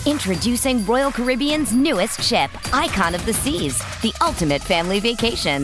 Introducing 0.07 0.83
Royal 0.87 1.11
Caribbean's 1.11 1.73
newest 1.73 2.23
ship, 2.23 2.49
Icon 2.73 3.13
of 3.13 3.23
the 3.27 3.33
Seas, 3.33 3.77
the 4.01 4.11
ultimate 4.19 4.63
family 4.63 4.99
vacation. 4.99 5.63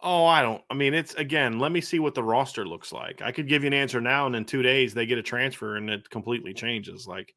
Oh, 0.00 0.26
I 0.26 0.42
don't. 0.42 0.62
I 0.70 0.74
mean, 0.74 0.94
it's 0.94 1.14
again. 1.14 1.58
Let 1.58 1.72
me 1.72 1.80
see 1.80 1.98
what 1.98 2.14
the 2.14 2.22
roster 2.22 2.66
looks 2.66 2.92
like. 2.92 3.20
I 3.20 3.32
could 3.32 3.48
give 3.48 3.64
you 3.64 3.66
an 3.66 3.74
answer 3.74 4.00
now, 4.00 4.26
and 4.26 4.36
in 4.36 4.44
two 4.44 4.62
days 4.62 4.94
they 4.94 5.06
get 5.06 5.18
a 5.18 5.22
transfer, 5.22 5.76
and 5.76 5.90
it 5.90 6.08
completely 6.08 6.54
changes. 6.54 7.08
Like, 7.08 7.34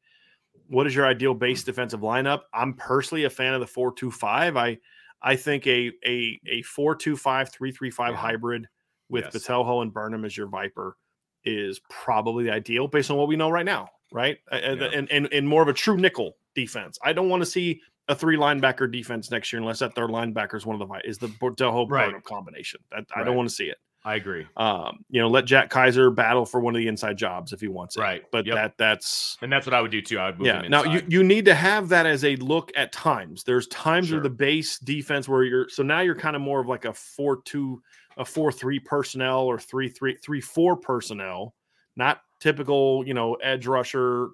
what 0.68 0.86
is 0.86 0.94
your 0.94 1.06
ideal 1.06 1.34
base 1.34 1.62
mm. 1.62 1.66
defensive 1.66 2.00
lineup? 2.00 2.42
I'm 2.54 2.74
personally 2.74 3.24
a 3.24 3.30
fan 3.30 3.54
of 3.54 3.60
the 3.60 3.66
four 3.66 3.92
two 3.92 4.12
five. 4.12 4.56
I 4.56 4.78
I 5.22 5.34
think 5.34 5.66
a 5.66 5.90
a 6.06 6.40
a 6.46 6.62
four 6.62 6.94
two 6.94 7.16
five 7.16 7.50
three 7.50 7.72
three 7.72 7.90
five 7.90 8.12
Yeah. 8.12 8.18
hybrid 8.18 8.68
with 9.08 9.24
Yes. 9.24 9.34
Botelho 9.34 9.82
and 9.82 9.92
Burnham 9.92 10.24
as 10.24 10.36
your 10.36 10.46
Viper 10.46 10.96
is 11.44 11.80
probably 11.90 12.44
the 12.44 12.52
ideal 12.52 12.86
based 12.86 13.10
on 13.10 13.16
what 13.16 13.26
we 13.26 13.34
know 13.34 13.50
right 13.50 13.66
now, 13.66 13.88
right? 14.12 14.38
Yeah. 14.52 14.58
And 14.58 15.10
and 15.10 15.32
and 15.32 15.48
more 15.48 15.62
of 15.62 15.68
a 15.68 15.72
true 15.72 15.96
nickel 15.96 16.36
defense. 16.54 16.96
I 17.02 17.12
don't 17.12 17.28
want 17.28 17.42
to 17.42 17.46
see 17.46 17.80
a 18.08 18.14
three 18.14 18.36
linebacker 18.36 18.90
defense 18.90 19.30
next 19.30 19.52
year 19.52 19.60
unless 19.60 19.78
that 19.78 19.94
third 19.94 20.10
linebacker 20.10 20.54
is 20.54 20.66
one 20.66 20.80
of 20.80 20.86
the 20.88 21.08
is 21.08 21.18
the 21.18 21.28
Bordeaux 21.28 21.86
Right. 21.86 22.22
Combination. 22.24 22.80
That, 22.90 23.04
I 23.14 23.20
Right. 23.20 23.26
don't 23.26 23.36
want 23.36 23.48
to 23.48 23.54
see 23.54 23.66
it. 23.66 23.78
I 24.04 24.16
agree. 24.16 24.44
Um, 24.56 25.04
you 25.10 25.20
know, 25.20 25.28
let 25.28 25.44
Jack 25.44 25.70
Kiser 25.70 26.10
battle 26.10 26.44
for 26.44 26.58
one 26.58 26.74
of 26.74 26.80
the 26.80 26.88
inside 26.88 27.16
jobs 27.16 27.52
if 27.52 27.60
he 27.60 27.68
wants 27.68 27.96
it. 27.96 28.00
Right. 28.00 28.24
But 28.32 28.46
Yep. 28.46 28.54
that 28.56 28.74
that's 28.76 29.38
And 29.42 29.52
that's 29.52 29.64
what 29.64 29.74
I 29.74 29.80
would 29.80 29.92
do 29.92 30.02
too. 30.02 30.18
I 30.18 30.26
would 30.26 30.38
move 30.38 30.46
yeah. 30.48 30.62
Now 30.62 30.82
you, 30.82 31.02
you 31.06 31.22
need 31.22 31.44
to 31.44 31.54
have 31.54 31.88
that 31.90 32.04
as 32.04 32.24
a 32.24 32.34
look 32.36 32.72
at 32.74 32.90
times. 32.90 33.44
There's 33.44 33.68
times 33.68 34.08
Sure. 34.08 34.16
where 34.16 34.22
the 34.24 34.30
base 34.30 34.78
defense 34.80 35.28
where 35.28 35.44
you're 35.44 35.68
so 35.68 35.84
now 35.84 36.00
you're 36.00 36.16
kind 36.16 36.34
of 36.34 36.42
more 36.42 36.60
of 36.60 36.66
like 36.66 36.84
a 36.84 36.92
four 36.92 37.42
two, 37.42 37.80
a 38.16 38.24
four 38.24 38.50
three 38.50 38.80
personnel 38.80 39.42
or 39.42 39.56
three 39.60 39.88
three 39.88 40.16
three 40.16 40.40
four 40.40 40.74
personnel, 40.76 41.54
not 41.94 42.22
typical, 42.40 43.04
you 43.06 43.14
know, 43.14 43.34
edge 43.34 43.68
rusher 43.68 44.30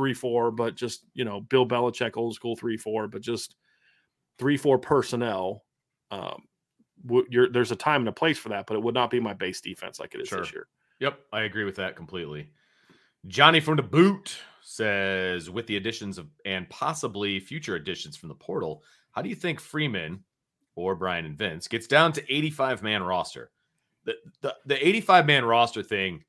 three 0.00 0.14
four, 0.14 0.50
but 0.50 0.74
just 0.76 1.04
you 1.12 1.26
know, 1.26 1.40
Bill 1.42 1.66
Belichick 1.66 2.16
old 2.16 2.34
school 2.34 2.56
three 2.56 2.78
four, 2.78 3.06
but 3.06 3.20
just 3.20 3.56
three 4.38 4.56
four 4.56 4.78
personnel. 4.78 5.64
Um 6.10 6.44
w- 7.06 7.26
you're, 7.28 7.50
there's 7.50 7.70
a 7.70 7.76
time 7.76 8.00
and 8.00 8.08
a 8.08 8.12
place 8.12 8.38
for 8.38 8.48
that, 8.48 8.66
but 8.66 8.76
it 8.78 8.82
would 8.82 8.94
not 8.94 9.10
be 9.10 9.20
my 9.20 9.34
base 9.34 9.60
defense 9.60 10.00
like 10.00 10.14
it 10.14 10.22
is 10.22 10.28
Sure. 10.28 10.40
this 10.40 10.52
year. 10.54 10.68
Yep, 11.00 11.20
I 11.34 11.42
agree 11.42 11.64
with 11.64 11.76
that 11.76 11.96
completely. 11.96 12.50
Johnny 13.26 13.60
from 13.60 13.76
the 13.76 13.82
boot 13.82 14.38
says, 14.62 15.50
with 15.50 15.66
the 15.66 15.76
additions 15.76 16.16
of 16.16 16.28
and 16.46 16.66
possibly 16.70 17.38
future 17.40 17.74
additions 17.74 18.16
from 18.16 18.30
the 18.30 18.34
portal, 18.34 18.82
how 19.12 19.20
do 19.20 19.28
you 19.28 19.34
think 19.34 19.60
Freeman 19.60 20.24
or 20.76 20.94
Brian 20.94 21.26
and 21.26 21.36
Vince 21.36 21.68
gets 21.68 21.86
down 21.86 22.12
to 22.14 22.34
85 22.34 22.82
man 22.82 23.02
roster? 23.02 23.50
The, 24.04 24.14
the 24.40 24.56
the 24.64 24.88
85 24.88 25.26
man 25.26 25.44
roster 25.44 25.82
thing 25.82 26.24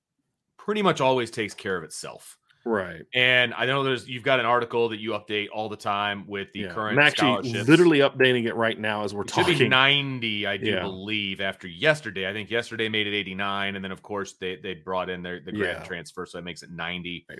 pretty 0.58 0.82
much 0.82 1.00
always 1.00 1.32
takes 1.32 1.54
care 1.54 1.78
of 1.78 1.84
itself. 1.86 2.38
Right. 2.64 3.01
And 3.14 3.53
I 3.55 3.66
know 3.66 3.84
there's 3.84 4.07
you've 4.07 4.24
got 4.24 4.39
an 4.39 4.45
article 4.45 4.89
that 4.89 4.99
you 4.99 5.12
update 5.12 5.47
all 5.51 5.68
the 5.68 5.76
time 5.76 6.26
with 6.28 6.51
the 6.53 6.59
Yeah. 6.62 6.74
current 6.74 6.99
I'm 6.99 7.05
actually 7.05 7.51
literally 7.64 7.99
updating 7.99 8.45
it 8.45 8.55
right 8.55 8.80
now 8.80 9.03
as 9.03 9.14
we're 9.14 9.24
It 9.24 9.32
should 9.32 9.43
talking. 9.45 9.57
be 9.57 9.68
90, 9.70 10.45
I 10.45 10.57
do 10.57 10.72
Yeah. 10.72 10.82
believe, 10.82 11.41
after 11.41 11.68
yesterday. 11.68 12.30
I 12.30 12.34
think 12.34 12.51
yesterday 12.51 12.88
made 12.88 13.07
it 13.07 13.16
89. 13.18 13.76
And 13.76 13.84
then, 13.84 13.91
of 13.91 14.01
course, 14.03 14.34
they, 14.34 14.57
they 14.57 14.76
brought 14.76 15.09
in 15.09 15.24
their 15.24 15.39
the 15.39 15.51
grant 15.51 15.80
Yeah. 15.80 15.84
transfer. 15.86 16.26
So 16.26 16.38
that 16.38 16.43
makes 16.43 16.62
it 16.62 16.70
90. 16.72 17.26
Right. 17.30 17.39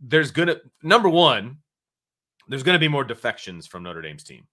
There's 0.00 0.30
going 0.30 0.48
to, 0.48 0.60
number 0.82 1.08
one, 1.10 1.58
there's 2.48 2.62
going 2.62 2.74
to 2.76 2.80
be 2.80 2.88
more 2.88 3.04
defections 3.04 3.66
from 3.66 3.82
Notre 3.82 4.00
Dame's 4.00 4.24
team, 4.24 4.46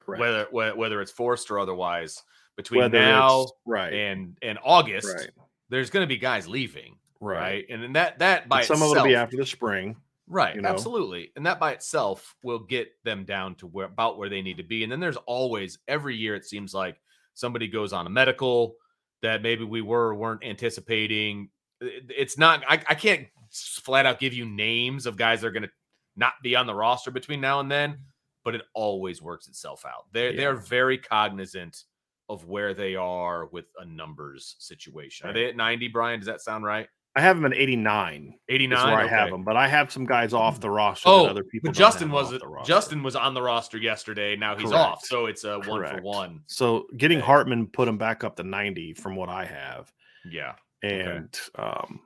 Correct. 0.00 0.20
whether, 0.20 0.46
whether 0.50 0.76
whether 0.76 1.00
it's 1.02 1.12
forced 1.12 1.50
or 1.50 1.58
otherwise. 1.58 2.22
Between 2.56 2.80
Whether 2.80 2.98
now 2.98 3.46
right, 3.66 3.92
and 3.92 4.38
and 4.40 4.58
August, 4.64 5.14
right, 5.14 5.28
there's 5.68 5.90
going 5.90 6.02
to 6.02 6.06
be 6.08 6.16
guys 6.16 6.48
leaving, 6.48 6.96
right. 7.20 7.38
right? 7.38 7.66
And 7.70 7.82
then 7.82 7.92
that 7.94 8.18
that 8.20 8.48
by 8.48 8.58
And 8.58 8.66
some 8.66 8.74
itself, 8.76 8.92
of 8.92 8.96
it'll 8.98 9.08
be 9.08 9.14
after 9.14 9.36
the 9.36 9.46
spring. 9.46 9.96
Right, 10.28 10.56
you 10.56 10.62
know? 10.62 10.68
absolutely. 10.68 11.30
And 11.36 11.46
that 11.46 11.60
by 11.60 11.70
itself 11.72 12.34
will 12.42 12.58
get 12.58 12.88
them 13.04 13.24
down 13.24 13.54
to 13.56 13.66
where 13.68 13.86
about 13.86 14.18
where 14.18 14.28
they 14.28 14.42
need 14.42 14.56
to 14.56 14.64
be. 14.64 14.82
And 14.82 14.90
then 14.90 14.98
there's 14.98 15.16
always 15.18 15.78
every 15.86 16.16
year 16.16 16.34
it 16.34 16.44
seems 16.44 16.74
like 16.74 17.00
somebody 17.34 17.68
goes 17.68 17.92
on 17.92 18.06
a 18.06 18.10
medical 18.10 18.74
that 19.22 19.40
maybe 19.42 19.62
we 19.64 19.82
were 19.82 20.14
weren't 20.14 20.44
anticipating. 20.44 21.48
It's 21.80 22.36
not 22.38 22.64
I, 22.68 22.74
I 22.88 22.94
can't 22.94 23.28
flat 23.52 24.04
out 24.04 24.18
give 24.18 24.34
you 24.34 24.44
names 24.46 25.06
of 25.06 25.16
guys 25.16 25.40
that 25.40 25.46
are 25.46 25.52
gonna 25.52 25.70
not 26.16 26.32
be 26.42 26.56
on 26.56 26.66
the 26.66 26.74
roster 26.74 27.10
between 27.12 27.40
now 27.40 27.60
and 27.60 27.70
then, 27.70 27.98
but 28.44 28.54
it 28.54 28.62
always 28.74 29.22
works 29.22 29.46
itself 29.46 29.84
out. 29.84 30.06
They're 30.12 30.30
Yeah. 30.30 30.36
they're 30.36 30.56
very 30.56 30.98
cognizant 30.98 31.84
of 32.28 32.46
where 32.46 32.74
they 32.74 32.96
are 32.96 33.46
with 33.46 33.66
a 33.78 33.84
numbers 33.84 34.56
situation. 34.58 35.28
Are 35.28 35.32
they 35.32 35.46
at 35.46 35.54
90, 35.54 35.86
Brian? 35.88 36.18
Does 36.18 36.26
that 36.26 36.40
sound 36.40 36.64
right? 36.64 36.88
I 37.16 37.22
have 37.22 37.36
them 37.36 37.46
at 37.50 37.56
89. 37.56 38.34
89 38.48 38.78
Is 38.78 38.84
where 38.84 38.94
I 38.94 39.06
have 39.06 39.22
Okay. 39.22 39.30
them, 39.30 39.42
but 39.42 39.56
I 39.56 39.66
have 39.66 39.90
some 39.90 40.04
guys 40.04 40.34
off 40.34 40.60
the 40.60 40.68
roster. 40.68 41.08
Oh, 41.08 41.22
that 41.22 41.30
other 41.30 41.44
people. 41.44 41.70
but 41.70 41.76
Justin 41.76 42.10
was. 42.10 42.34
Justin 42.66 43.02
was 43.02 43.16
on 43.16 43.32
the 43.32 43.40
roster 43.40 43.78
yesterday. 43.78 44.36
Now 44.36 44.54
he's 44.54 44.70
off, 44.70 45.02
so 45.02 45.24
it's 45.24 45.44
a 45.44 45.58
one 45.60 45.86
for 45.86 46.02
one. 46.02 46.42
So 46.46 46.86
getting 46.96 47.18
Okay. 47.18 47.26
Hartman 47.26 47.68
put 47.68 47.88
him 47.88 47.96
back 47.96 48.22
up 48.22 48.36
to 48.36 48.42
90 48.42 48.92
from 48.94 49.16
what 49.16 49.30
I 49.30 49.46
have, 49.46 49.90
Yeah, 50.30 50.56
and 50.82 51.34
um, 51.54 52.00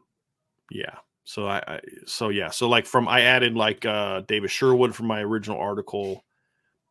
yeah. 0.71 0.95
So 1.25 1.47
I, 1.49 1.63
I 1.67 1.81
so 2.07 2.29
yeah. 2.29 2.51
So 2.51 2.69
like 2.69 2.87
from 2.87 3.09
I 3.09 3.23
added 3.23 3.57
like 3.57 3.85
uh 3.85 4.21
David 4.21 4.51
Sherwood 4.51 4.95
from 4.95 5.07
my 5.07 5.21
original 5.23 5.59
article 5.59 6.25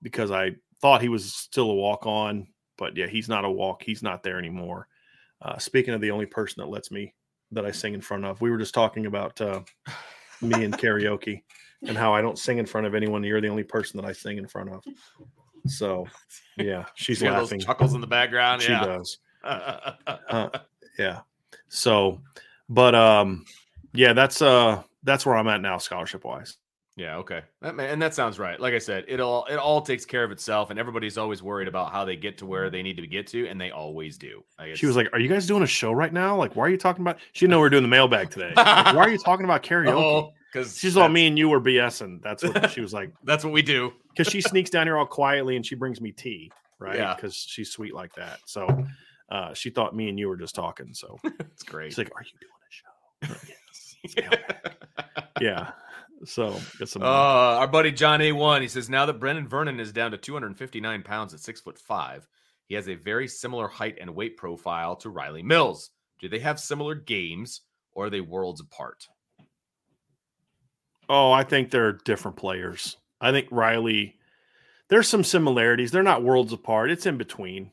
because 0.01 0.29
I 0.29 0.55
thought 0.81 1.01
he 1.01 1.09
was 1.09 1.33
still 1.33 1.71
a 1.71 1.75
walk 1.75 2.05
on, 2.05 2.47
but 2.77 2.97
yeah, 2.97 3.07
he's 3.07 3.29
not 3.29 3.45
a 3.45 3.49
walk. 3.49 3.81
He's 3.83 4.03
not 4.03 4.23
there 4.23 4.37
anymore. 4.39 4.87
Uh, 5.41 5.57
speaking 5.57 5.93
of 5.93 6.01
the 6.01 6.11
only 6.11 6.25
person 6.25 6.61
that 6.61 6.69
lets 6.69 6.91
me 6.91 7.13
that 7.51 7.65
I 7.65 7.71
sing 7.71 7.93
in 7.93 8.01
front 8.01 8.25
of, 8.25 8.41
we 8.41 8.49
were 8.51 8.57
just 8.57 8.73
talking 8.73 9.05
about 9.05 9.39
uh, 9.41 9.61
me 10.41 10.63
and 10.63 10.77
karaoke 10.77 11.41
and 11.87 11.97
how 11.97 12.13
I 12.13 12.21
don't 12.21 12.37
sing 12.37 12.57
in 12.57 12.65
front 12.65 12.85
of 12.87 12.95
anyone. 12.95 13.23
You're 13.23 13.41
the 13.41 13.47
only 13.49 13.63
person 13.63 13.99
that 13.99 14.07
I 14.07 14.11
sing 14.11 14.37
in 14.37 14.47
front 14.47 14.69
of. 14.69 14.83
So 15.67 16.05
yeah, 16.57 16.85
she's 16.95 17.21
You 17.21 17.31
laughing. 17.31 17.59
chuckles 17.59 17.93
in 17.93 18.01
the 18.01 18.07
background. 18.07 18.61
She 18.61 18.71
yeah, 18.71 18.85
does. 18.85 19.17
Uh, 19.43 20.49
Yeah. 20.97 21.21
So, 21.69 22.21
but 22.67 22.93
um, 22.93 23.45
yeah, 23.93 24.11
that's 24.13 24.41
uh, 24.41 24.83
that's 25.03 25.25
where 25.25 25.37
I'm 25.37 25.47
at 25.47 25.61
now, 25.61 25.77
scholarship 25.77 26.25
wise. 26.25 26.57
Yeah. 26.99 27.15
Okay, 27.17 27.41
that 27.61 27.79
and 27.79 28.01
that 28.01 28.13
sounds 28.13 28.37
right. 28.37 28.59
Like 28.59 28.73
I 28.73 28.77
said, 28.79 29.05
it 29.07 29.19
all 29.19 29.45
it 29.45 29.55
all 29.55 29.81
takes 29.81 30.05
care 30.05 30.23
of 30.23 30.31
itself, 30.31 30.69
and 30.69 30.77
everybody's 30.77 31.17
always 31.17 31.41
worried 31.41 31.67
about 31.69 31.91
how 31.91 32.03
they 32.03 32.15
get 32.17 32.37
to 32.39 32.45
where 32.45 32.69
they 32.69 32.83
need 32.83 32.97
to 32.97 33.07
get 33.07 33.25
to, 33.27 33.47
and 33.47 33.59
they 33.59 33.71
always 33.71 34.17
do. 34.17 34.43
Like, 34.59 34.75
She 34.75 34.85
was 34.85 34.95
like, 34.97 35.07
"Are 35.13 35.19
you 35.19 35.29
guys 35.29 35.47
doing 35.47 35.63
a 35.63 35.67
show 35.67 35.91
right 35.93 36.11
now? 36.11 36.35
Like, 36.35 36.55
why 36.55 36.65
are 36.65 36.69
you 36.69 36.77
talking 36.77 37.01
about?" 37.03 37.17
She 37.31 37.45
didn't 37.45 37.51
know 37.51 37.57
we 37.59 37.61
were 37.63 37.69
doing 37.69 37.83
the 37.83 37.89
mailbag 37.89 38.29
today. 38.31 38.51
Like, 38.55 38.95
why 38.95 39.03
are 39.05 39.09
you 39.09 39.17
talking 39.17 39.45
about 39.45 39.63
karaoke? 39.69 39.93
"Oh, 39.93 40.33
because 40.51 40.77
She's 40.77 40.97
all 40.97 41.07
me 41.09 41.27
and 41.27 41.37
you 41.37 41.47
were 41.47 41.61
BSing. 41.61 42.21
That's 42.21 42.43
what 42.43 42.69
she 42.71 42.81
was 42.81 42.91
like. 42.93 43.11
That's 43.23 43.43
what 43.43 43.53
we 43.53 43.61
do. 43.61 43.93
Because 44.09 44.33
she 44.33 44.41
sneaks 44.41 44.69
down 44.69 44.85
here 44.85 44.97
all 44.97 45.05
quietly 45.05 45.55
and 45.55 45.65
she 45.65 45.75
brings 45.75 46.01
me 46.01 46.11
tea, 46.11 46.51
right? 46.77 46.97
Yeah. 46.97 47.15
Because 47.15 47.35
she's 47.35 47.71
sweet 47.71 47.93
like 47.93 48.13
that. 48.15 48.39
So 48.45 48.67
uh, 49.31 49.53
she 49.53 49.69
thought 49.69 49.95
me 49.95 50.09
and 50.09 50.19
you 50.19 50.27
were 50.27 50.35
just 50.35 50.55
talking. 50.55 50.93
So 50.93 51.17
It's 51.23 51.63
great. 51.63 51.91
she's 51.91 51.99
like, 51.99 52.11
"Are 52.13 52.23
you 52.23 53.29
doing 53.29 53.31
a 53.31 53.35
show?" 53.37 53.47
Yes. 53.47 54.35
Yeah. 55.39 55.71
So 56.25 56.59
get 56.77 56.89
some. 56.89 57.01
Uh, 57.01 57.05
our 57.05 57.67
buddy 57.67 57.91
John 57.91 58.19
A1, 58.19 58.61
he 58.61 58.67
says 58.67 58.89
now 58.89 59.05
that 59.05 59.19
Brenan 59.19 59.47
Vernon 59.47 59.79
is 59.79 59.93
down 59.93 60.11
to 60.11 60.17
259 60.17 61.03
pounds 61.03 61.33
at 61.33 61.39
six 61.39 61.61
foot 61.61 61.77
five, 61.77 62.27
he 62.65 62.75
has 62.75 62.89
a 62.89 62.95
very 62.95 63.27
similar 63.27 63.67
height 63.67 63.97
and 64.01 64.15
weight 64.15 64.37
profile 64.37 64.95
to 64.97 65.09
Rylie 65.09 65.43
Mills. 65.43 65.91
Do 66.19 66.27
they 66.27 66.39
have 66.39 66.59
similar 66.59 66.95
games 66.95 67.61
or 67.93 68.05
are 68.05 68.09
they 68.09 68.21
worlds 68.21 68.61
apart? 68.61 69.07
oh, 71.09 71.31
I 71.31 71.43
think 71.43 71.71
they're 71.71 71.93
different 71.93 72.37
players. 72.37 72.95
I 73.19 73.31
think 73.31 73.49
Rylie. 73.49 74.13
There's 74.89 75.07
some 75.07 75.23
similarities. 75.23 75.91
They're 75.91 76.03
not 76.03 76.23
worlds 76.23 76.53
apart. 76.53 76.91
It's 76.91 77.05
in 77.05 77.17
between. 77.17 77.71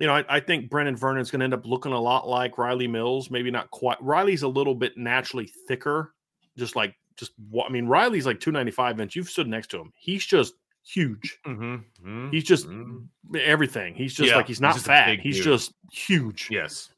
You 0.00 0.08
know, 0.08 0.14
I, 0.14 0.24
I 0.28 0.40
think 0.40 0.70
Brenan 0.70 0.98
Vernon's 0.98 1.30
going 1.30 1.40
to 1.40 1.44
end 1.44 1.54
up 1.54 1.66
looking 1.66 1.92
a 1.92 2.00
lot 2.00 2.26
like 2.26 2.56
Rylie 2.56 2.90
Mills. 2.90 3.30
Maybe 3.30 3.50
not 3.50 3.70
quite. 3.70 3.98
Rylie's 4.00 4.42
a 4.42 4.48
little 4.48 4.74
bit 4.74 4.96
naturally 4.96 5.50
thicker, 5.68 6.14
just 6.56 6.74
like 6.74 6.94
just. 7.16 7.32
I 7.64 7.68
mean, 7.70 7.86
Rylie's 7.86 8.26
like 8.26 8.40
295 8.40 9.00
inch. 9.00 9.16
You've 9.16 9.28
stood 9.30 9.48
next 9.48 9.68
to 9.68 9.78
him. 9.80 9.92
He's 9.96 10.24
just 10.24 10.54
huge. 10.86 11.38
Mm-hmm. 11.46 12.30
He's 12.30 12.44
just 12.44 12.66
Mhm. 12.68 13.06
everything. 13.40 13.94
He's 13.94 14.14
just 14.14 14.30
Yeah, 14.30 14.36
like 14.36 14.46
he's 14.46 14.60
not 14.60 14.76
a 14.76 14.80
fat. 14.80 15.18
He's 15.20 15.36
dude. 15.36 15.44
just 15.44 15.74
huge. 15.92 16.48
Yes. 16.50 16.90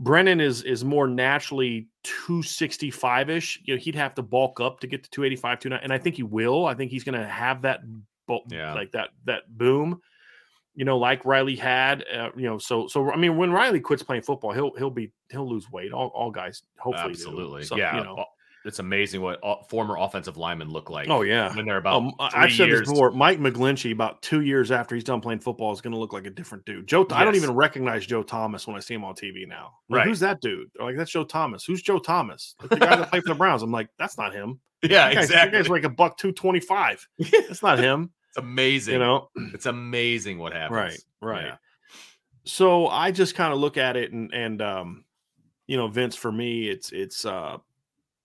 Brenan 0.00 0.40
is 0.42 0.62
is 0.62 0.84
more 0.84 1.08
naturally 1.08 1.88
265 2.02 3.30
ish. 3.30 3.60
You 3.64 3.74
know, 3.74 3.80
he'd 3.80 3.94
have 3.94 4.14
to 4.16 4.22
bulk 4.22 4.60
up 4.60 4.80
to 4.80 4.86
get 4.86 5.02
to 5.04 5.10
285, 5.10 5.60
29, 5.60 5.80
and 5.82 5.92
I 5.92 5.98
think 5.98 6.16
he 6.16 6.22
will. 6.22 6.66
I 6.66 6.74
think 6.74 6.90
he's 6.90 7.04
going 7.04 7.18
to 7.18 7.26
have 7.26 7.62
that 7.62 7.80
bulk, 8.26 8.44
Yeah. 8.50 8.74
like 8.74 8.92
that 8.92 9.10
that 9.24 9.42
boom. 9.56 10.00
You 10.74 10.84
know, 10.84 10.98
like 10.98 11.22
Rylie 11.22 11.58
had. 11.58 12.04
Uh, 12.12 12.30
you 12.36 12.42
know, 12.44 12.58
so 12.58 12.86
so 12.86 13.10
I 13.10 13.16
mean, 13.16 13.38
when 13.38 13.50
Rylie 13.50 13.82
quits 13.82 14.02
playing 14.02 14.22
football, 14.22 14.52
he'll 14.52 14.74
he'll 14.76 14.90
be 14.90 15.10
he'll 15.30 15.48
lose 15.48 15.70
weight. 15.70 15.92
All 15.92 16.08
all 16.08 16.30
guys 16.30 16.62
hopefully. 16.78 17.12
Absolutely. 17.12 17.62
So, 17.64 17.76
yeah. 17.76 17.96
You 17.96 18.04
know, 18.04 18.24
It's 18.66 18.78
amazing 18.80 19.20
what 19.22 19.40
former 19.70 19.96
offensive 19.96 20.36
linemen 20.36 20.68
look 20.70 20.90
like. 20.90 21.08
Oh, 21.08 21.22
yeah. 21.22 21.54
When 21.54 21.66
they're 21.66 21.76
about 21.76 22.02
Um, 22.02 22.12
I've 22.18 22.52
said 22.52 22.68
years. 22.68 22.80
this 22.80 22.88
before. 22.90 23.10
Mike 23.12 23.38
McGlinchey, 23.38 23.92
about 23.92 24.20
two 24.22 24.40
years 24.42 24.70
after 24.70 24.94
he's 24.94 25.04
done 25.04 25.20
playing 25.20 25.40
football, 25.40 25.72
is 25.72 25.80
going 25.80 25.92
to 25.92 25.98
look 25.98 26.12
like 26.12 26.26
a 26.26 26.30
different 26.30 26.64
dude. 26.64 26.86
Joe, 26.86 27.06
I 27.10 27.24
don't 27.24 27.36
even 27.36 27.52
recognize 27.54 28.04
Joe 28.06 28.22
Thomas 28.22 28.66
when 28.66 28.76
I 28.76 28.80
see 28.80 28.94
him 28.94 29.04
on 29.04 29.14
TV 29.14 29.46
now. 29.46 29.74
Like, 29.88 29.98
Right. 29.98 30.06
Who's 30.08 30.20
that 30.20 30.40
dude? 30.40 30.68
They're 30.74 30.86
like 30.86 30.96
that's 30.96 31.10
Joe 31.10 31.24
Thomas. 31.24 31.64
Who's 31.64 31.80
Joe 31.82 31.98
Thomas? 31.98 32.54
Like, 32.60 32.70
the 32.70 32.76
guy 32.76 32.96
that 32.96 33.10
played 33.10 33.22
for 33.22 33.28
the 33.30 33.34
Browns. 33.36 33.62
I'm 33.62 33.70
like, 33.72 33.88
that's 33.98 34.18
not 34.18 34.34
him. 34.34 34.60
Yeah, 34.82 35.08
That 35.08 35.14
guy's, 35.14 35.28
that 35.28 35.34
exactly. 35.48 35.58
guy's 35.58 35.68
like 35.70 35.84
a 35.84 35.88
buck 35.88 36.18
two 36.18 36.32
twenty 36.32 36.60
five. 36.60 37.08
That's 37.18 37.62
not 37.62 37.78
him. 37.78 38.10
It's 38.28 38.36
amazing. 38.36 38.92
You 38.94 38.98
know. 39.00 39.30
it's 39.54 39.66
amazing 39.66 40.38
what 40.38 40.52
happens. 40.52 40.76
Right. 40.76 40.98
Right. 41.22 41.44
Yeah. 41.46 41.56
So 42.44 42.86
I 42.86 43.10
just 43.10 43.34
kind 43.34 43.52
of 43.52 43.58
look 43.58 43.76
at 43.78 43.96
it 43.96 44.12
and 44.12 44.32
and 44.34 44.60
um, 44.62 45.04
you 45.66 45.76
know, 45.76 45.88
Vince 45.88 46.14
for 46.14 46.30
me, 46.30 46.68
it's 46.68 46.92
it's 46.92 47.24
uh 47.24 47.56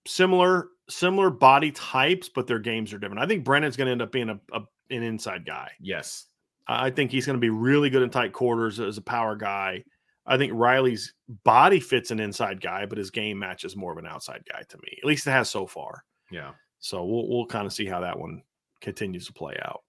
similar 0.06 0.68
similar 0.88 1.30
body 1.30 1.72
types, 1.72 2.28
but 2.28 2.46
their 2.46 2.58
games 2.58 2.92
are 2.92 2.98
different. 2.98 3.22
I 3.22 3.26
think 3.26 3.44
Brenan's 3.44 3.76
going 3.76 3.86
to 3.86 3.92
end 3.92 4.02
up 4.02 4.12
being 4.12 4.28
a, 4.28 4.40
a 4.52 4.60
an 4.90 5.02
inside 5.02 5.46
guy. 5.46 5.70
Yes. 5.80 6.26
I 6.68 6.90
think 6.90 7.10
he's 7.10 7.26
going 7.26 7.36
to 7.36 7.40
be 7.40 7.50
really 7.50 7.90
good 7.90 8.02
in 8.02 8.10
tight 8.10 8.32
quarters 8.32 8.78
as 8.78 8.98
a 8.98 9.02
power 9.02 9.34
guy. 9.34 9.84
I 10.26 10.36
think 10.36 10.52
Rylie's 10.52 11.14
body 11.44 11.80
fits 11.80 12.12
an 12.12 12.20
inside 12.20 12.60
guy, 12.60 12.86
but 12.86 12.98
his 12.98 13.10
game 13.10 13.38
matches 13.38 13.74
more 13.74 13.90
of 13.90 13.98
an 13.98 14.06
outside 14.06 14.44
guy 14.50 14.62
to 14.68 14.76
me. 14.78 14.96
At 14.98 15.06
least 15.06 15.26
it 15.26 15.32
has 15.32 15.50
so 15.50 15.66
far. 15.66 16.04
Yeah. 16.30 16.52
So 16.78 17.04
we'll 17.04 17.28
we'll 17.28 17.46
kind 17.46 17.66
of 17.66 17.72
see 17.72 17.86
how 17.86 18.00
that 18.00 18.18
one 18.18 18.42
continues 18.80 19.26
to 19.26 19.32
play 19.32 19.56
out. 19.64 19.82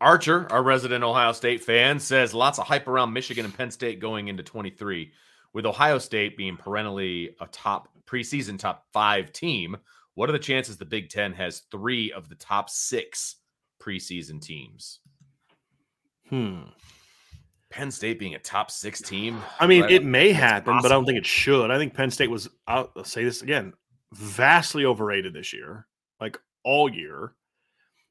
Archer, 0.00 0.50
our 0.50 0.62
resident 0.62 1.04
Ohio 1.04 1.32
State 1.32 1.62
fan, 1.62 2.00
says 2.00 2.34
lots 2.34 2.58
of 2.58 2.66
hype 2.66 2.88
around 2.88 3.12
Michigan 3.12 3.44
and 3.44 3.56
Penn 3.56 3.70
State 3.70 4.00
going 4.00 4.28
into 4.28 4.42
23. 4.42 5.12
With 5.54 5.66
Ohio 5.66 5.98
State 5.98 6.36
being 6.36 6.56
perennially 6.56 7.36
a 7.40 7.46
top 7.46 7.88
preseason 8.06 8.58
top 8.58 8.86
five 8.92 9.32
team, 9.32 9.76
what 10.14 10.28
are 10.28 10.32
the 10.32 10.38
chances 10.38 10.76
the 10.76 10.84
Big 10.84 11.08
Ten 11.08 11.32
has 11.32 11.60
three 11.70 12.12
of 12.12 12.28
the 12.28 12.34
top 12.34 12.68
six 12.70 13.36
preseason 13.80 14.40
teams? 14.40 15.00
Hmm. 16.28 16.62
Penn 17.70 17.90
State 17.90 18.18
being 18.18 18.34
a 18.34 18.38
top 18.38 18.70
six 18.70 19.00
team. 19.00 19.40
I 19.58 19.66
mean, 19.66 19.84
it 19.84 20.04
may 20.04 20.32
happen, 20.32 20.76
but 20.82 20.92
I 20.92 20.94
don't 20.94 21.06
think 21.06 21.18
it 21.18 21.26
should. 21.26 21.70
I 21.70 21.78
think 21.78 21.94
Penn 21.94 22.10
State 22.10 22.30
was. 22.30 22.48
I'll 22.66 22.92
I'll 22.96 23.04
say 23.04 23.24
this 23.24 23.40
again, 23.40 23.72
vastly 24.12 24.84
overrated 24.84 25.32
this 25.32 25.52
year, 25.54 25.86
like 26.20 26.38
all 26.64 26.92
year. 26.92 27.34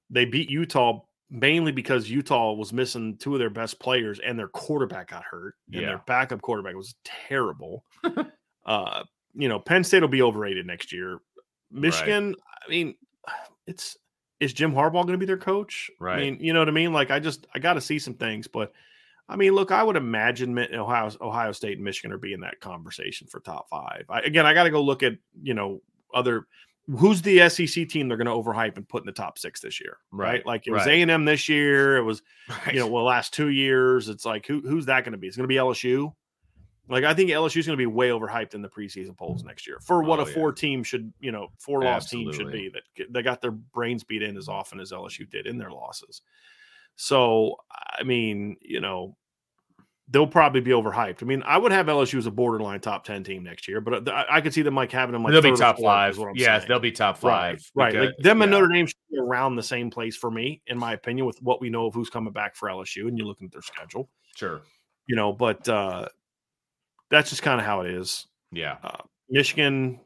They 0.09 0.25
beat 0.25 0.49
Utah 0.49 1.01
mainly 1.29 1.71
because 1.71 2.09
Utah 2.09 2.51
was 2.53 2.73
missing 2.73 3.15
two 3.17 3.33
of 3.33 3.39
their 3.39 3.49
best 3.49 3.79
players 3.79 4.19
and 4.19 4.37
their 4.37 4.49
quarterback 4.49 5.11
got 5.11 5.23
hurt, 5.23 5.55
and 5.71 5.81
Yeah. 5.81 5.87
their 5.87 6.01
backup 6.05 6.41
quarterback 6.41 6.75
was 6.75 6.95
terrible. 7.05 7.85
uh, 8.65 9.03
you 9.33 9.49
know, 9.49 9.59
Penn 9.59 9.83
State 9.83 10.01
will 10.01 10.07
be 10.07 10.21
overrated 10.21 10.65
next 10.65 10.91
year. 10.91 11.19
Michigan, 11.71 12.35
I 12.65 12.69
mean, 12.69 12.95
it's 13.67 13.97
is 14.39 14.53
Jim 14.53 14.73
Harbaugh 14.73 15.03
going 15.03 15.07
to 15.13 15.17
be 15.17 15.25
their 15.25 15.37
coach? 15.37 15.91
Right. 15.99 16.17
I 16.17 16.19
mean, 16.21 16.37
you 16.41 16.51
know 16.51 16.59
what 16.59 16.67
I 16.67 16.71
mean? 16.71 16.93
Like, 16.93 17.11
I 17.11 17.19
just 17.19 17.45
I 17.53 17.59
got 17.59 17.73
to 17.73 17.81
see 17.81 17.99
some 17.99 18.15
things, 18.15 18.47
but 18.47 18.73
I 19.29 19.35
mean, 19.35 19.53
look, 19.53 19.71
I 19.71 19.81
would 19.83 19.95
imagine 19.95 20.57
Ohio 20.73 21.11
Ohio 21.21 21.51
State 21.53 21.77
and 21.77 21.85
Michigan 21.85 22.11
are 22.11 22.17
being 22.17 22.41
that 22.41 22.59
conversation 22.59 23.27
for 23.27 23.39
top 23.39 23.69
five. 23.69 24.05
I, 24.09 24.19
again, 24.21 24.45
I 24.45 24.53
got 24.53 24.63
to 24.63 24.71
go 24.71 24.81
look 24.81 25.03
at 25.03 25.13
you 25.41 25.53
know 25.53 25.81
other 26.13 26.47
who's 26.97 27.21
the 27.21 27.47
SEC 27.47 27.87
team 27.87 28.07
they're 28.07 28.17
going 28.17 28.25
to 28.25 28.33
overhype 28.33 28.75
and 28.75 28.89
put 28.89 29.03
in 29.03 29.05
the 29.05 29.11
top 29.11 29.37
six 29.37 29.61
this 29.61 29.79
year, 29.79 29.97
right? 30.11 30.27
Right, 30.27 30.45
Like 30.45 30.67
it 30.67 30.71
was 30.71 30.85
right. 30.85 30.97
A 30.97 31.01
and 31.01 31.11
M 31.11 31.23
this 31.25 31.47
year. 31.47 31.97
It 31.97 32.03
was 32.03 32.21
Right. 32.49 32.73
you 32.73 32.79
know 32.79 32.87
well 32.87 33.05
last 33.05 33.33
two 33.33 33.49
years. 33.49 34.09
It's 34.09 34.25
like 34.25 34.45
who 34.45 34.61
who's 34.61 34.87
that 34.87 35.05
going 35.05 35.13
to 35.13 35.17
be? 35.17 35.27
It's 35.27 35.37
going 35.37 35.47
to 35.47 35.53
be 35.53 35.55
LSU. 35.55 36.13
Like 36.91 37.03
I 37.05 37.13
think 37.13 37.29
LSU 37.31 37.57
is 37.57 37.65
going 37.65 37.77
to 37.77 37.81
be 37.81 37.85
way 37.87 38.09
overhyped 38.09 38.53
in 38.53 38.61
the 38.61 38.69
preseason 38.69 39.17
polls 39.17 39.43
next 39.43 39.65
year 39.65 39.79
for 39.81 40.03
what 40.03 40.19
Oh, 40.19 40.23
a 40.23 40.27
yeah. 40.27 40.33
four 40.33 40.51
team 40.51 40.83
should 40.83 41.11
you 41.19 41.31
know 41.31 41.47
four 41.57 41.81
loss 41.83 42.09
team 42.09 42.31
should 42.33 42.51
be 42.51 42.69
that 42.69 43.11
they 43.11 43.21
got 43.23 43.41
their 43.41 43.51
brains 43.51 44.03
beat 44.03 44.21
in 44.21 44.37
as 44.37 44.47
often 44.49 44.79
as 44.79 44.91
LSU 44.91 45.29
did 45.29 45.47
in 45.47 45.57
their 45.57 45.71
losses. 45.71 46.21
So 46.97 47.55
I 47.71 48.03
mean, 48.03 48.57
you 48.61 48.81
know, 48.81 49.15
they'll 50.09 50.27
probably 50.27 50.59
be 50.59 50.71
overhyped. 50.71 51.23
I 51.23 51.25
mean, 51.25 51.41
I 51.45 51.57
would 51.57 51.71
have 51.71 51.85
LSU 51.85 52.17
as 52.17 52.25
a 52.25 52.31
borderline 52.31 52.81
top 52.81 53.05
ten 53.05 53.23
team 53.23 53.43
next 53.43 53.67
year, 53.67 53.79
but 53.79 54.07
uh, 54.07 54.11
I, 54.11 54.37
I 54.37 54.41
could 54.41 54.53
see 54.53 54.61
them 54.61 54.75
like 54.75 54.91
having 54.91 55.13
them 55.13 55.23
like 55.23 55.31
they'll 55.31 55.41
be 55.41 55.53
top 55.53 55.79
five. 55.79 56.11
is 56.11 56.17
what 56.19 56.27
I'm 56.29 56.35
Yes, 56.35 56.61
saying. 56.61 56.67
they'll 56.67 56.79
be 56.79 56.91
top 56.91 57.23
Right, 57.23 57.53
five. 57.57 57.71
right. 57.75 57.93
Like 57.93 58.01
because- 58.09 58.23
them 58.23 58.41
and. 58.41 58.51
Notre 58.51 58.67
Dame 58.67 58.85
should 58.87 58.95
be 59.09 59.17
around 59.17 59.55
the 59.55 59.63
same 59.63 59.89
place 59.89 60.17
for 60.17 60.29
me, 60.29 60.61
in 60.67 60.77
my 60.77 60.93
opinion, 60.93 61.25
with 61.25 61.41
what 61.41 61.61
we 61.61 61.69
know 61.69 61.85
of 61.85 61.93
who's 61.93 62.09
coming 62.09 62.33
back 62.33 62.55
for 62.55 62.67
LSU, 62.69 63.07
and 63.07 63.17
you're 63.17 63.27
looking 63.27 63.45
at 63.45 63.53
their 63.53 63.61
schedule, 63.61 64.09
Sure. 64.35 64.61
you 65.07 65.15
know. 65.15 65.31
But 65.31 65.67
uh 65.69 66.07
that's 67.11 67.29
just 67.29 67.43
kind 67.43 67.59
of 67.59 67.65
how 67.65 67.81
it 67.81 67.91
is. 67.91 68.25
Yeah. 68.51 68.77
Uh, 68.83 69.03
Michigan, 69.29 69.99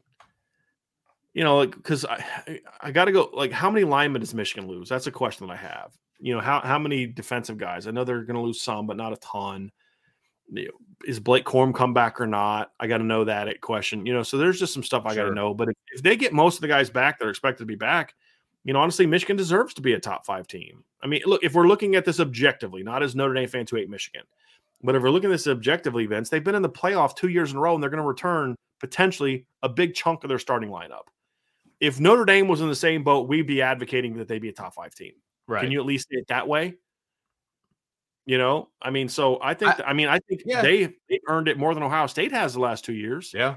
you 1.32 1.44
know, 1.44 1.58
like 1.58 1.74
because 1.74 2.04
I 2.04 2.60
I 2.80 2.90
got 2.90 3.06
to 3.06 3.12
go. 3.12 3.30
Like, 3.32 3.52
how 3.52 3.70
many 3.70 3.84
linemen 3.84 4.20
does 4.20 4.34
Michigan 4.34 4.68
lose? 4.68 4.88
That's 4.88 5.06
a 5.06 5.12
question 5.12 5.46
that 5.46 5.52
I 5.52 5.56
have. 5.56 5.92
You 6.18 6.34
know, 6.34 6.40
how 6.40 6.60
how 6.60 6.78
many 6.78 7.06
defensive 7.06 7.58
guys? 7.58 7.86
I 7.86 7.90
know 7.90 8.04
they're 8.04 8.24
going 8.24 8.36
to 8.36 8.42
lose 8.42 8.60
some, 8.60 8.86
but 8.86 8.96
not 8.96 9.12
a 9.12 9.16
ton. 9.16 9.70
Is 11.04 11.18
Blake 11.18 11.44
Corum 11.44 11.74
come 11.74 11.92
back 11.92 12.20
or 12.20 12.26
not? 12.26 12.70
I 12.78 12.86
got 12.86 12.98
to 12.98 13.04
know 13.04 13.24
that 13.24 13.48
at 13.48 13.60
question. 13.60 14.06
You 14.06 14.14
know, 14.14 14.22
so 14.22 14.38
there's 14.38 14.60
just 14.60 14.72
some 14.72 14.84
stuff 14.84 15.04
I 15.04 15.14
got 15.14 15.24
to 15.24 15.34
know. 15.34 15.52
But 15.54 15.70
if, 15.70 15.74
if 15.94 16.02
they 16.02 16.16
get 16.16 16.32
most 16.32 16.56
of 16.56 16.60
the 16.60 16.68
guys 16.68 16.88
back 16.88 17.18
that 17.18 17.26
are 17.26 17.30
expected 17.30 17.64
to 17.64 17.66
be 17.66 17.74
back, 17.74 18.14
you 18.64 18.72
know, 18.72 18.80
honestly, 18.80 19.06
Michigan 19.06 19.36
deserves 19.36 19.74
to 19.74 19.82
be 19.82 19.92
a 19.92 20.00
top 20.00 20.24
five 20.24 20.46
team. 20.46 20.84
I 21.02 21.06
mean, 21.08 21.22
look, 21.26 21.42
if 21.44 21.54
we're 21.54 21.66
looking 21.66 21.96
at 21.96 22.04
this 22.04 22.20
objectively, 22.20 22.82
not 22.82 23.02
as 23.02 23.14
Notre 23.14 23.34
Dame 23.34 23.48
fans 23.48 23.70
who 23.70 23.76
hate 23.76 23.90
Michigan, 23.90 24.22
but 24.82 24.94
if 24.94 25.02
we're 25.02 25.10
looking 25.10 25.30
at 25.30 25.32
this 25.34 25.46
objectively, 25.46 26.06
Vince, 26.06 26.28
they've 26.28 26.44
been 26.44 26.54
in 26.54 26.62
the 26.62 26.68
playoff 26.68 27.16
two 27.16 27.28
years 27.28 27.50
in 27.50 27.56
a 27.56 27.60
row, 27.60 27.74
and 27.74 27.82
they're 27.82 27.90
going 27.90 28.02
to 28.02 28.06
return 28.06 28.54
potentially 28.80 29.46
a 29.62 29.68
big 29.68 29.94
chunk 29.94 30.22
of 30.24 30.28
their 30.28 30.38
starting 30.38 30.70
lineup. 30.70 31.04
If 31.80 32.00
Notre 32.00 32.24
Dame 32.24 32.48
was 32.48 32.60
in 32.60 32.68
the 32.68 32.74
same 32.74 33.04
boat, 33.04 33.28
we'd 33.28 33.46
be 33.46 33.62
advocating 33.62 34.16
that 34.18 34.28
they 34.28 34.38
be 34.38 34.48
a 34.48 34.52
top 34.52 34.74
five 34.74 34.94
team. 34.94 35.12
Right. 35.48 35.62
Can 35.62 35.70
you 35.70 35.80
at 35.80 35.86
least 35.86 36.08
say 36.10 36.16
it 36.18 36.28
that 36.28 36.48
way? 36.48 36.74
You 38.24 38.38
know, 38.38 38.70
I 38.82 38.90
mean, 38.90 39.08
so 39.08 39.38
I 39.40 39.54
think, 39.54 39.74
I, 39.86 39.92
mean, 39.92 40.08
I 40.08 40.18
think 40.18 40.42
Yeah. 40.44 40.60
they 40.60 40.86
they 41.08 41.20
earned 41.28 41.46
it 41.48 41.58
more 41.58 41.72
than 41.74 41.82
Ohio 41.84 42.08
State 42.08 42.32
has 42.32 42.54
the 42.54 42.60
last 42.60 42.84
two 42.84 42.94
years. 42.94 43.32
yeah. 43.32 43.54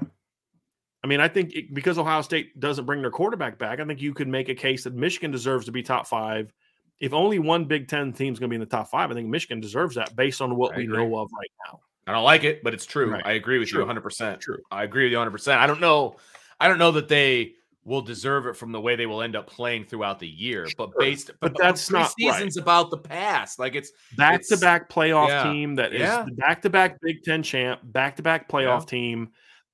I 1.02 1.06
mean, 1.06 1.20
I 1.20 1.28
think 1.28 1.54
it, 1.54 1.74
because 1.74 1.98
Ohio 1.98 2.20
State 2.20 2.60
doesn't 2.60 2.84
bring 2.84 3.00
their 3.00 3.10
quarterback 3.10 3.58
back, 3.58 3.80
I 3.80 3.84
think 3.84 4.00
you 4.02 4.12
could 4.14 4.28
make 4.28 4.48
a 4.48 4.54
case 4.54 4.84
that 4.84 4.94
Michigan 4.94 5.30
deserves 5.30 5.64
to 5.66 5.72
be 5.72 5.82
top 5.82 6.06
five. 6.06 6.52
If 7.00 7.12
only 7.14 7.38
one 7.38 7.64
Big 7.64 7.88
Ten 7.88 8.12
team's 8.12 8.38
going 8.38 8.48
to 8.48 8.52
be 8.52 8.56
in 8.56 8.60
the 8.60 8.66
top 8.66 8.88
five, 8.88 9.10
I 9.10 9.14
think 9.14 9.28
Michigan 9.28 9.60
deserves 9.60 9.94
that 9.96 10.14
based 10.14 10.40
on 10.42 10.54
what 10.56 10.74
I 10.74 10.78
we 10.78 10.84
agree. 10.84 10.98
know 10.98 11.16
of 11.18 11.30
right 11.32 11.50
now. 11.66 11.80
I 12.06 12.12
don't 12.12 12.24
like 12.24 12.44
it, 12.44 12.62
but 12.62 12.74
it's 12.74 12.84
true. 12.86 13.10
Right. 13.10 13.22
I 13.24 13.32
agree 13.32 13.58
with 13.58 13.68
True. 13.68 13.80
you 13.86 13.86
100%. 13.92 14.40
True. 14.40 14.58
I 14.70 14.84
agree 14.84 15.04
with 15.04 15.12
you 15.12 15.18
100%. 15.18 15.56
I 15.56 15.66
don't 15.66 15.80
know. 15.80 16.16
I 16.58 16.66
don't 16.68 16.78
know 16.78 16.90
that 16.92 17.08
they 17.08 17.54
will 17.84 18.02
deserve 18.02 18.46
it 18.46 18.56
from 18.56 18.72
the 18.72 18.80
way 18.80 18.96
they 18.96 19.06
will 19.06 19.22
end 19.22 19.36
up 19.36 19.46
playing 19.46 19.84
throughout 19.84 20.18
the 20.18 20.26
year, 20.28 20.66
but 20.76 20.90
based 20.98 21.30
But 21.40 21.56
that's 21.56 21.90
not 21.90 21.98
right. 22.00 22.10
season's 22.18 22.56
about 22.58 22.90
the 22.90 22.98
past. 22.98 23.58
Like 23.58 23.74
it's 23.74 23.92
back 24.16 24.40
to 24.48 24.56
back 24.58 24.90
playoff 24.90 25.28
yeah. 25.28 25.50
team 25.52 25.76
that 25.76 25.94
is 25.94 26.00
Yeah. 26.00 26.24
the 26.24 26.32
back 26.32 26.60
to 26.62 26.70
back 26.70 26.98
Big 27.00 27.22
Ten 27.22 27.42
champ, 27.42 27.80
back 27.84 28.16
to 28.16 28.22
back 28.22 28.48
playoff 28.48 28.80
Yeah. 28.80 28.86
team 28.86 29.28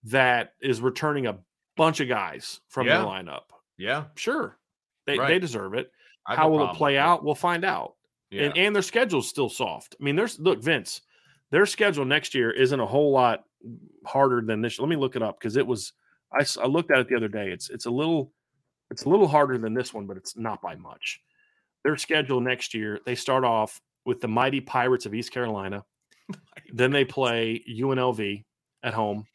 that 0.04 0.52
is 0.60 0.80
returning 0.80 1.26
a 1.26 1.38
bunch 1.76 1.98
of 2.00 2.06
guys 2.08 2.60
from 2.68 2.86
Yeah. 2.86 2.98
their 2.98 3.06
lineup. 3.06 3.42
yeah. 3.78 4.04
Sure, 4.14 4.56
they, 5.06 5.16
they 5.18 5.38
deserve 5.38 5.74
it. 5.74 5.90
I 6.26 6.36
How 6.36 6.44
no 6.44 6.50
will 6.50 6.70
it 6.70 6.76
play 6.76 6.98
out? 6.98 7.24
We'll 7.24 7.34
find 7.34 7.64
out. 7.64 7.94
Yeah. 8.30 8.44
and, 8.44 8.56
and 8.56 8.74
their 8.74 8.82
schedule's 8.82 9.28
still 9.28 9.48
soft. 9.48 9.94
I 10.00 10.04
mean, 10.04 10.16
there's 10.16 10.38
look, 10.40 10.62
Vince, 10.62 11.02
their 11.50 11.66
schedule 11.66 12.04
next 12.04 12.34
year 12.34 12.50
isn't 12.50 12.80
a 12.80 12.86
whole 12.86 13.12
lot 13.12 13.44
harder 14.04 14.40
than 14.40 14.60
this. 14.60 14.78
Let 14.78 14.88
me 14.88 14.96
look 14.96 15.16
it 15.16 15.22
up 15.22 15.38
because 15.38 15.56
it 15.56 15.66
was 15.66 15.92
I 16.32 16.66
looked 16.66 16.90
at 16.90 16.98
it 16.98 17.08
the 17.08 17.16
other 17.16 17.28
day. 17.28 17.50
It's 17.50 17.70
it's 17.70 17.86
a 17.86 17.90
little 17.90 18.32
It's 18.90 19.04
a 19.04 19.08
little 19.08 19.28
harder 19.28 19.58
than 19.58 19.74
this 19.74 19.94
one, 19.94 20.06
but 20.06 20.16
it's 20.16 20.36
not 20.36 20.60
by 20.60 20.74
much. 20.74 21.20
Their 21.84 21.96
schedule 21.96 22.40
next 22.40 22.74
year, 22.74 23.00
they 23.06 23.14
start 23.14 23.44
off 23.44 23.80
with 24.04 24.20
the 24.20 24.28
mighty 24.28 24.60
Pirates 24.60 25.06
of 25.06 25.14
East 25.14 25.30
Carolina. 25.32 25.84
then 26.72 26.90
they 26.90 27.04
play 27.04 27.62
UNLV 27.68 28.44
at 28.82 28.94
home. 28.94 29.26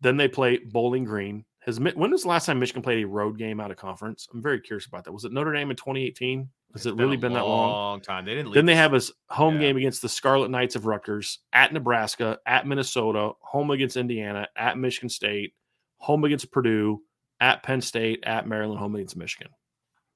Then 0.00 0.16
they 0.16 0.28
play 0.28 0.58
Bowling 0.58 1.04
Green. 1.04 1.44
Has 1.66 1.78
when 1.78 2.10
was 2.10 2.22
the 2.22 2.28
last 2.28 2.46
time 2.46 2.58
Michigan 2.58 2.82
played 2.82 3.04
a 3.04 3.06
road 3.06 3.36
game 3.38 3.60
out 3.60 3.70
of 3.70 3.76
conference? 3.76 4.26
I'm 4.32 4.40
very 4.42 4.60
curious 4.60 4.86
about 4.86 5.04
that. 5.04 5.12
Was 5.12 5.24
it 5.24 5.32
Notre 5.32 5.52
Dame 5.52 5.70
in 5.70 5.76
2018? 5.76 6.48
Has 6.72 6.86
it 6.86 6.94
really 6.94 7.16
been, 7.16 7.32
that 7.34 7.44
long? 7.44 7.70
Long 7.70 8.00
time. 8.00 8.24
They 8.24 8.34
didn't. 8.34 8.52
Then 8.54 8.64
they 8.64 8.76
have 8.76 8.94
a 8.94 9.00
home 9.28 9.54
Yeah. 9.56 9.60
game 9.62 9.76
against 9.76 10.00
the 10.02 10.08
Scarlet 10.08 10.50
Knights 10.50 10.74
of 10.76 10.86
Rutgers, 10.86 11.40
at 11.52 11.72
Nebraska, 11.72 12.38
at 12.46 12.66
Minnesota, 12.66 13.32
home 13.40 13.70
against 13.72 13.96
Indiana, 13.96 14.48
at 14.56 14.78
Michigan 14.78 15.08
State, 15.10 15.52
home 15.98 16.24
against 16.24 16.50
Purdue, 16.50 17.02
at 17.40 17.62
Penn 17.62 17.80
State, 17.80 18.20
at 18.24 18.46
Maryland, 18.46 18.78
home 18.78 18.94
against 18.94 19.16
Michigan. 19.16 19.50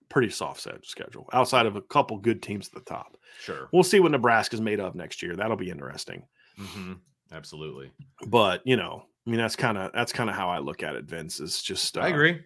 Pretty 0.09 0.31
soft 0.31 0.61
set 0.61 0.85
schedule 0.87 1.29
outside 1.33 1.67
of 1.67 1.77
a 1.77 1.83
couple 1.83 2.17
good 2.19 2.41
teams 2.43 2.69
at 2.69 2.75
the 2.75 2.81
top. 2.91 3.17
Sure. 3.41 3.69
We'll 3.73 3.83
see 3.83 4.01
what 4.01 4.13
Nebraska's 4.13 4.61
made 4.61 4.79
of 4.81 4.95
next 4.95 5.23
year. 5.23 5.35
That'll 5.37 5.57
be 5.57 5.71
interesting. 5.71 6.27
hmm 6.57 6.93
Absolutely. 7.33 7.91
But 8.29 8.63
you 8.65 8.77
know, 8.77 9.07
I 9.27 9.31
mean, 9.31 9.39
that's 9.39 9.57
kind 9.57 9.79
of 9.79 9.93
that's 9.93 10.13
kind 10.13 10.29
of 10.29 10.37
how 10.37 10.51
I 10.51 10.59
look 10.59 10.83
at 10.83 10.97
it. 10.97 11.05
Vince 11.05 11.41
is 11.41 11.63
just 11.63 11.97
uh, 11.97 12.03
I 12.03 12.09
agree. 12.09 12.41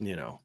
You 0.00 0.16
know, 0.16 0.40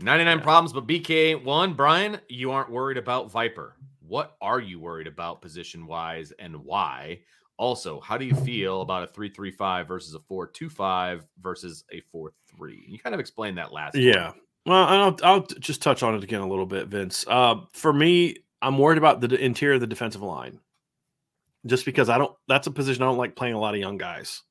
99 0.00 0.38
Yeah. 0.38 0.42
problems, 0.42 0.72
but 0.72 0.86
BK 0.86 1.10
ain't 1.32 1.44
one. 1.44 1.74
Brian, 1.74 2.20
you 2.28 2.50
aren't 2.50 2.70
worried 2.70 2.98
about 2.98 3.30
Viper. 3.30 3.76
What 4.06 4.36
are 4.40 4.60
you 4.60 4.78
worried 4.80 5.06
about 5.06 5.40
position 5.40 5.86
wise 5.86 6.32
and 6.38 6.56
why? 6.64 7.20
Also, 7.56 8.00
how 8.00 8.18
do 8.18 8.24
you 8.24 8.34
feel 8.34 8.80
about 8.82 9.04
a 9.04 9.06
335 9.06 9.86
versus 9.86 10.14
a 10.14 10.18
425 10.20 11.24
versus 11.40 11.84
a 11.92 12.00
43? 12.12 12.84
You 12.88 12.98
kind 12.98 13.14
of 13.14 13.20
explained 13.20 13.58
that 13.58 13.72
last. 13.72 13.94
Yeah. 13.96 14.32
Well, 14.66 14.82
I'll, 14.84 15.16
I'll 15.22 15.42
just 15.42 15.80
touch 15.82 16.02
on 16.02 16.14
it 16.14 16.24
again 16.24 16.40
a 16.40 16.48
little 16.48 16.66
bit, 16.66 16.88
Vince. 16.88 17.24
Uh, 17.28 17.56
for 17.72 17.92
me, 17.92 18.38
I'm 18.60 18.76
worried 18.78 18.98
about 18.98 19.20
the 19.20 19.34
interior 19.36 19.74
of 19.74 19.80
the 19.80 19.86
defensive 19.86 20.22
line, 20.22 20.58
just 21.66 21.84
because 21.84 22.08
I 22.08 22.18
don't. 22.18 22.34
That's 22.48 22.66
a 22.66 22.70
position 22.70 23.02
I 23.02 23.06
don't 23.06 23.18
like 23.18 23.36
playing 23.36 23.54
a 23.54 23.60
lot 23.60 23.74
of 23.74 23.80
young 23.80 23.98
guys. 23.98 24.42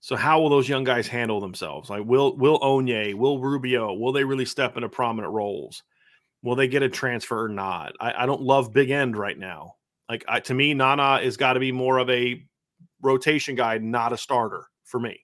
So 0.00 0.16
how 0.16 0.40
will 0.40 0.48
those 0.48 0.68
young 0.68 0.84
guys 0.84 1.06
handle 1.06 1.40
themselves? 1.40 1.90
Like 1.90 2.04
will 2.04 2.36
will 2.36 2.58
Onye, 2.60 3.14
will 3.14 3.38
Rubio, 3.38 3.92
will 3.92 4.12
they 4.12 4.24
really 4.24 4.46
step 4.46 4.76
into 4.76 4.88
prominent 4.88 5.32
roles? 5.32 5.82
Will 6.42 6.56
they 6.56 6.68
get 6.68 6.82
a 6.82 6.88
transfer 6.88 7.44
or 7.44 7.48
not? 7.48 7.92
I, 8.00 8.22
I 8.22 8.26
don't 8.26 8.40
love 8.40 8.72
big 8.72 8.90
end 8.90 9.16
right 9.16 9.38
now. 9.38 9.74
Like 10.08 10.24
I, 10.26 10.40
to 10.40 10.54
me, 10.54 10.72
Nana 10.72 11.22
has 11.22 11.36
got 11.36 11.52
to 11.52 11.60
be 11.60 11.70
more 11.70 11.98
of 11.98 12.08
a 12.08 12.42
rotation 13.02 13.54
guy, 13.54 13.76
not 13.78 14.12
a 14.12 14.16
starter 14.16 14.64
for 14.84 14.98
me 14.98 15.20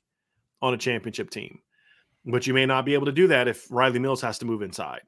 on 0.60 0.74
a 0.74 0.78
championship 0.78 1.30
team. 1.30 1.60
But 2.26 2.46
you 2.46 2.52
may 2.52 2.66
not 2.66 2.84
be 2.84 2.94
able 2.94 3.06
to 3.06 3.12
do 3.12 3.28
that 3.28 3.48
if 3.48 3.68
Rylie 3.68 4.00
Mills 4.00 4.20
has 4.20 4.38
to 4.38 4.46
move 4.46 4.62
inside. 4.62 5.00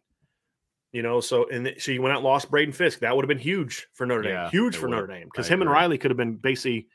You 0.92 1.02
know, 1.02 1.20
so 1.20 1.46
and 1.50 1.74
so 1.78 1.92
you 1.92 2.00
went 2.00 2.16
out 2.16 2.22
lost 2.22 2.50
Braden 2.50 2.72
Fiske. 2.72 3.00
That 3.00 3.14
would 3.14 3.22
have 3.22 3.28
been 3.28 3.38
huge 3.38 3.86
for 3.92 4.06
Notre 4.06 4.22
Dame. 4.22 4.32
Yeah, 4.32 4.50
huge 4.50 4.76
for 4.76 4.88
would. 4.88 4.92
Notre 4.92 5.06
Dame 5.06 5.24
because 5.24 5.46
him 5.46 5.60
and. 5.60 5.70
Rylie 5.70 6.00
could 6.00 6.10
have 6.10 6.16
been 6.16 6.36
basically 6.36 6.88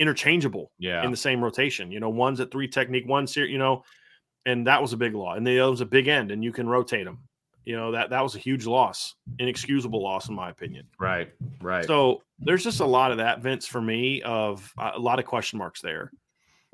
interchangeable 0.00 0.72
Yeah. 0.78 1.04
in 1.04 1.12
the 1.12 1.16
same 1.16 1.44
rotation. 1.44 1.92
You 1.92 2.00
know, 2.00 2.08
one's 2.08 2.40
at 2.40 2.50
three 2.50 2.66
technique, 2.66 3.04
one's 3.06 3.32
here, 3.34 3.44
you 3.44 3.58
know, 3.58 3.84
and 4.46 4.66
that 4.66 4.80
was 4.82 4.92
a 4.92 4.96
big 4.96 5.14
loss. 5.14 5.36
And 5.36 5.46
the 5.46 5.60
other 5.60 5.70
was 5.70 5.82
a 5.82 5.86
big 5.86 6.08
end, 6.08 6.32
and 6.32 6.42
you 6.42 6.50
can 6.52 6.68
rotate 6.68 7.04
them. 7.04 7.18
You 7.66 7.76
know, 7.76 7.92
that 7.92 8.10
that 8.10 8.22
was 8.22 8.34
a 8.34 8.38
huge 8.38 8.66
loss, 8.66 9.14
inexcusable 9.38 10.02
loss, 10.02 10.28
in 10.30 10.34
my 10.34 10.48
opinion. 10.50 10.86
Right. 10.98 11.30
Right. 11.60 11.84
So 11.84 12.22
there's 12.38 12.64
just 12.64 12.80
a 12.80 12.86
lot 12.86 13.12
of 13.12 13.18
that, 13.18 13.42
Vince, 13.42 13.66
for 13.66 13.80
me, 13.82 14.22
of 14.22 14.72
uh, 14.78 14.92
a 14.94 14.98
lot 14.98 15.18
of 15.18 15.26
question 15.26 15.58
marks 15.58 15.82
there. 15.82 16.10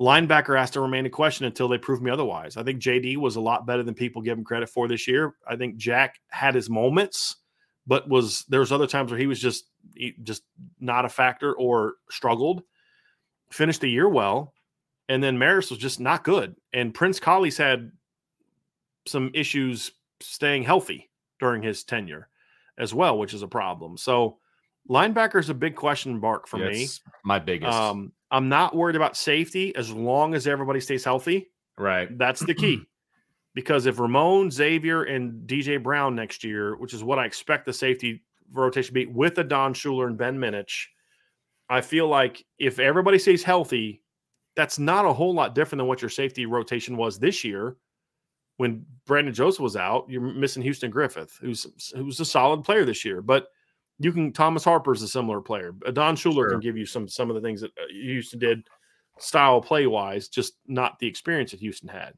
Linebacker 0.01 0.57
has 0.57 0.71
to 0.71 0.79
remain 0.81 1.05
a 1.05 1.09
question 1.09 1.45
until 1.45 1.67
they 1.67 1.77
prove 1.77 2.01
me 2.01 2.09
otherwise. 2.11 2.55
I 2.55 2.63
think 2.63 2.81
JD 2.81 3.17
was 3.17 3.35
a 3.35 3.41
lot 3.41 3.65
better 3.65 3.83
than 3.83 3.95
people 3.95 4.21
give 4.21 4.37
him 4.37 4.43
credit 4.45 4.69
for 4.69 4.87
this 4.87 5.07
year. 5.07 5.33
I 5.45 5.55
think 5.57 5.75
Jack 5.75 6.19
had 6.29 6.55
his 6.55 6.69
moments, 6.69 7.35
but 7.85 8.07
was 8.07 8.45
there 8.47 8.59
was 8.61 8.71
other 8.71 8.87
times 8.87 9.11
where 9.11 9.19
he 9.19 9.27
was 9.27 9.39
just 9.39 9.65
he, 9.95 10.13
just 10.23 10.43
not 10.79 11.03
a 11.03 11.09
factor 11.09 11.53
or 11.53 11.95
struggled. 12.09 12.61
Finished 13.51 13.81
the 13.81 13.89
year 13.89 14.09
well, 14.09 14.53
and 15.09 15.23
then 15.23 15.37
Marist 15.37 15.69
was 15.69 15.79
just 15.79 15.99
not 15.99 16.23
good. 16.23 16.55
And 16.73 16.93
Prince 16.93 17.19
Kollie's 17.19 17.57
had 17.57 17.91
some 19.05 19.31
issues 19.33 19.91
staying 20.19 20.63
healthy 20.63 21.09
during 21.39 21.61
his 21.61 21.83
tenure 21.83 22.27
as 22.77 22.93
well, 22.93 23.17
which 23.17 23.33
is 23.33 23.41
a 23.41 23.47
problem. 23.47 23.97
So 23.97 24.37
linebacker 24.89 25.39
is 25.39 25.49
a 25.49 25.53
big 25.53 25.75
question 25.75 26.19
mark 26.19 26.47
for 26.47 26.57
me. 26.57 26.81
That's 26.81 27.01
my 27.23 27.39
biggest. 27.39 27.73
Um, 27.73 28.11
I'm 28.31 28.49
not 28.49 28.75
worried 28.75 28.95
about 28.95 29.15
safety 29.15 29.75
as 29.75 29.91
long 29.91 30.35
as 30.35 30.47
everybody 30.47 30.79
stays 30.79 31.03
healthy. 31.03 31.49
right. 31.77 32.15
That's 32.17 32.41
the 32.41 32.53
key. 32.53 32.81
because 33.55 33.85
if 33.85 33.99
Ramon, 33.99 34.51
Xavier, 34.51 35.03
and 35.03 35.47
DJ 35.47 35.81
Brown 35.81 36.15
next 36.15 36.43
year, 36.43 36.75
which 36.75 36.93
is 36.93 37.03
what 37.03 37.19
I 37.19 37.25
expect 37.25 37.65
the 37.65 37.73
safety 37.73 38.23
rotation 38.51 38.89
to 38.89 38.93
be 38.93 39.05
with 39.05 39.39
Adon 39.39 39.73
Shuler 39.73 40.07
and 40.07 40.17
Ben 40.17 40.37
Minich, 40.37 40.85
I 41.69 41.81
feel 41.81 42.07
like 42.07 42.45
if 42.57 42.79
everybody 42.79 43.19
stays 43.19 43.43
healthy, 43.43 44.01
that's 44.55 44.79
not 44.79 45.05
a 45.05 45.13
whole 45.13 45.33
lot 45.33 45.53
different 45.55 45.79
than 45.79 45.87
what 45.87 46.01
your 46.01 46.09
safety 46.09 46.45
rotation 46.45 46.97
was 46.97 47.19
this 47.19 47.43
year. 47.43 47.77
When 48.57 48.85
Brandon 49.05 49.33
Joseph 49.33 49.59
was 49.59 49.75
out, 49.75 50.05
you're 50.09 50.21
missing 50.21 50.63
Houston 50.63 50.89
Griffith, 50.89 51.37
who's 51.39 51.91
who's 51.95 52.19
a 52.19 52.25
solid 52.25 52.63
player 52.63 52.85
this 52.85 53.05
year. 53.05 53.21
But 53.21 53.47
you 53.99 54.11
can 54.11 54.33
Thomas 54.33 54.63
Harper's 54.63 55.03
a 55.03 55.07
similar 55.07 55.41
player. 55.41 55.73
Don 55.93 56.15
Shuler 56.15 56.33
Sure. 56.33 56.49
can 56.51 56.59
give 56.59 56.77
you 56.77 56.85
some 56.85 57.07
some 57.07 57.29
of 57.29 57.35
the 57.35 57.41
things 57.41 57.61
that 57.61 57.71
uh, 57.77 57.85
Houston 57.91 58.39
did 58.39 58.67
style 59.19 59.61
play 59.61 59.85
wise, 59.85 60.27
just 60.27 60.53
not 60.67 60.97
the 60.99 61.07
experience 61.07 61.51
that 61.51 61.59
Houston 61.59 61.89
had. 61.89 62.13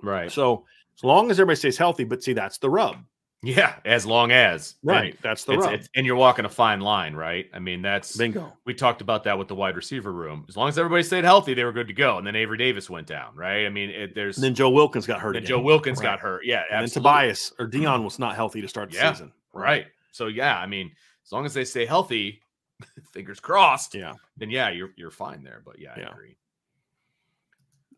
Right. 0.00 0.30
So 0.30 0.64
as 0.96 1.02
long 1.02 1.30
as 1.30 1.38
everybody 1.40 1.56
stays 1.56 1.76
healthy, 1.78 2.04
but 2.04 2.22
see, 2.22 2.32
that's 2.32 2.58
the 2.58 2.70
rub. 2.70 2.96
Yeah. 3.42 3.74
As 3.84 4.06
long 4.06 4.30
as. 4.30 4.76
And 4.82 4.90
Right. 4.90 5.22
That's 5.22 5.44
the 5.44 5.54
it's- 5.54 5.68
it's- 5.72 5.88
and 5.96 6.06
you're 6.06 6.16
walking 6.16 6.44
a 6.44 6.48
fine 6.48 6.80
line, 6.80 7.14
right? 7.14 7.50
I 7.52 7.58
mean, 7.58 7.82
that's 7.82 8.16
Bingo. 8.16 8.52
we 8.64 8.72
talked 8.74 9.00
about 9.02 9.24
that 9.24 9.36
with 9.38 9.48
the 9.48 9.54
wide 9.54 9.76
receiver 9.76 10.12
room. 10.12 10.44
As 10.48 10.56
long 10.56 10.68
as 10.68 10.78
everybody 10.78 11.02
stayed 11.02 11.24
healthy, 11.24 11.52
they 11.54 11.64
were 11.64 11.72
good 11.72 11.88
to 11.88 11.92
go. 11.94 12.18
And 12.18 12.26
then 12.26 12.36
Avery 12.36 12.56
Davis 12.58 12.88
went 12.88 13.06
down, 13.06 13.34
right? 13.34 13.66
I 13.66 13.68
mean, 13.68 13.90
it, 13.90 14.14
there's 14.14 14.36
And 14.36 14.44
then 14.44 14.54
Joe 14.54 14.70
Wilkins 14.70 15.06
got 15.06 15.20
hurt. 15.20 15.36
again. 15.36 15.46
Joe 15.48 15.60
Wilkins 15.60 15.98
Right. 15.98 16.04
got 16.04 16.20
hurt. 16.20 16.44
Yeah, 16.44 16.62
And 16.70 16.82
then. 16.82 16.88
Tobias 16.90 17.52
or 17.58 17.66
Dion 17.66 18.04
was 18.04 18.18
not 18.18 18.34
healthy 18.36 18.60
to 18.60 18.68
start 18.68 18.90
the 18.90 18.96
Yeah, 18.96 19.12
season. 19.12 19.32
Right. 19.52 19.86
So 20.12 20.28
yeah, 20.28 20.58
I 20.58 20.66
mean, 20.66 20.92
as 21.24 21.32
long 21.32 21.44
as 21.44 21.52
they 21.54 21.64
stay 21.64 21.84
healthy, 21.86 22.40
fingers 23.12 23.40
crossed, 23.40 23.94
Yeah. 23.94 24.14
then 24.36 24.50
yeah, 24.50 24.70
you're 24.70 24.90
you're 24.96 25.10
fine 25.10 25.42
there. 25.42 25.62
But 25.64 25.78
yeah, 25.78 25.92
I 25.96 26.00
Yeah. 26.00 26.10
agree. 26.12 26.36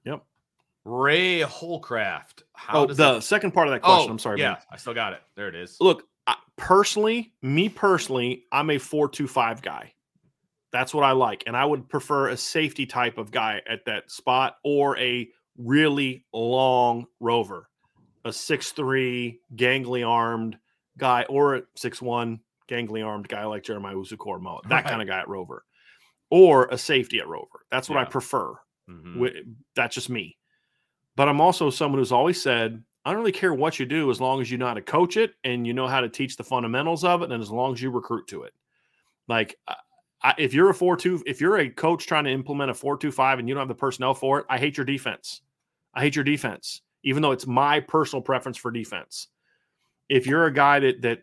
Yep. 0.05 0.25
Ray 0.85 1.41
Holcraft. 1.41 2.43
How 2.55 2.83
oh, 2.83 2.87
does 2.87 2.97
the 2.97 3.15
that- 3.15 3.23
second 3.23 3.53
part 3.53 3.69
of 3.69 3.73
that 3.73 3.83
question. 3.83 4.09
Oh, 4.09 4.13
I'm 4.13 4.19
sorry. 4.19 4.41
Yeah, 4.41 4.55
Ben. 4.55 4.63
I 4.73 4.77
still 4.77 4.95
got 4.95 5.13
it. 5.15 5.21
There 5.37 5.49
it 5.49 5.55
is. 5.55 5.77
Look, 5.81 6.05
I, 6.27 6.37
personally, 6.57 7.33
me 7.43 7.69
personally, 7.69 8.45
I'm 8.53 8.71
a 8.71 8.79
four-two-five 8.79 9.63
guy. 9.63 9.93
That's 10.73 10.93
what 10.93 11.05
I 11.05 11.13
like, 11.13 11.45
and 11.47 11.57
I 11.57 11.65
would 11.65 11.89
prefer 11.89 12.29
a 12.29 12.37
safety 12.37 12.85
type 12.87 13.17
of 13.19 13.31
guy 13.31 13.63
at 13.69 13.85
that 13.87 14.11
spot, 14.11 14.57
or 14.65 14.99
a 14.99 15.29
really 15.57 16.25
long 16.33 17.07
rover, 17.21 17.69
a 18.25 18.33
six-three, 18.33 19.39
gangly 19.55 20.07
armed 20.07 20.59
guy, 20.99 21.25
or 21.29 21.55
a 21.57 21.63
six-one, 21.77 22.41
gangly 22.69 23.07
armed 23.07 23.29
guy 23.29 23.45
like 23.45 23.63
Jeremiah 23.63 23.95
Owusu-Koramoah, 23.95 24.63
that 24.69 24.71
Right. 24.71 24.85
kind 24.85 25.01
of 25.03 25.07
guy 25.09 25.21
at 25.21 25.29
rover, 25.29 25.65
or 26.31 26.67
a 26.67 26.77
safety 26.79 27.21
at 27.21 27.29
rover. 27.29 27.65
That's 27.71 27.89
what 27.89 27.99
I 27.99 28.03
Yeah. 28.03 28.09
prefer. 28.09 28.55
Mhm. 28.91 29.55
That's 29.77 29.95
just 29.95 30.11
me. 30.11 30.37
But 31.17 31.29
I'm 31.29 31.41
also 31.41 31.71
someone 31.71 32.01
who's 32.01 32.13
always 32.13 32.43
said, 32.43 32.83
I 33.05 33.11
don't 33.11 33.21
really 33.21 33.33
care 33.33 33.55
what 33.55 33.79
you 33.79 33.87
do 33.87 34.11
as 34.11 34.21
long 34.21 34.41
as 34.41 34.51
you 34.51 34.59
know 34.59 34.67
how 34.67 34.75
to 34.75 34.83
coach 34.83 35.17
it 35.17 35.35
and 35.45 35.67
you 35.67 35.73
know 35.75 35.87
how 35.87 36.01
to 36.01 36.09
teach 36.09 36.37
the 36.37 36.45
fundamentals 36.45 37.05
of 37.05 37.23
it, 37.23 37.31
and 37.31 37.43
as 37.43 37.51
long 37.51 37.73
as 37.73 37.83
you 37.83 37.91
recruit 37.91 38.27
to 38.29 38.45
it. 38.45 38.55
Like, 39.29 39.57
I, 40.23 40.35
if 40.39 40.55
you're 40.55 40.71
a 40.71 40.75
four-two, 40.75 41.23
if 41.27 41.41
you're 41.41 41.59
a 41.59 41.69
coach 41.69 42.07
trying 42.07 42.25
to 42.25 42.31
implement 42.31 42.71
a 42.71 42.75
four-two-five 42.75 43.39
and 43.39 43.49
you 43.49 43.55
don't 43.55 43.61
have 43.61 43.69
the 43.69 43.75
personnel 43.75 44.15
for 44.15 44.41
it, 44.41 44.47
I 44.49 44.59
hate 44.59 44.77
your 44.77 44.87
defense. 44.87 45.43
I 45.95 46.01
hate 46.01 46.17
your 46.17 46.25
defense, 46.25 46.81
even 47.05 47.23
though 47.23 47.33
it's 47.33 47.47
my 47.47 47.79
personal 47.79 48.23
preference 48.23 48.57
for 48.57 48.71
defense. 48.71 49.29
If 50.09 50.27
you're 50.27 50.47
a 50.47 50.53
guy 50.53 50.81
that 50.81 51.03
that 51.03 51.23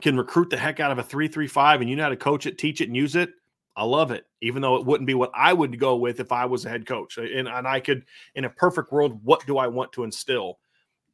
can 0.00 0.16
recruit 0.16 0.50
the 0.50 0.56
heck 0.56 0.80
out 0.80 0.90
of 0.90 0.98
a 0.98 1.02
three-three-five 1.02 1.80
and 1.80 1.90
you 1.90 1.96
know 1.96 2.04
how 2.04 2.08
to 2.08 2.16
coach 2.16 2.46
it, 2.46 2.58
teach 2.58 2.80
it, 2.80 2.88
and 2.88 2.96
use 2.96 3.14
it, 3.16 3.30
I 3.76 3.84
love 3.84 4.10
it, 4.10 4.26
even 4.42 4.60
though 4.60 4.76
it 4.76 4.84
wouldn't 4.86 5.06
be 5.06 5.14
what 5.14 5.30
I 5.34 5.52
would 5.52 5.78
go 5.78 5.96
with 5.96 6.20
if 6.20 6.30
I 6.30 6.44
was 6.44 6.64
a 6.64 6.68
head 6.68 6.86
coach. 6.86 7.16
And, 7.16 7.48
and 7.48 7.66
I 7.66 7.80
could, 7.80 8.04
in 8.34 8.44
a 8.44 8.50
perfect 8.50 8.92
world, 8.92 9.20
what 9.22 9.46
do 9.46 9.56
I 9.58 9.66
want 9.66 9.92
to 9.92 10.04
instill? 10.04 10.58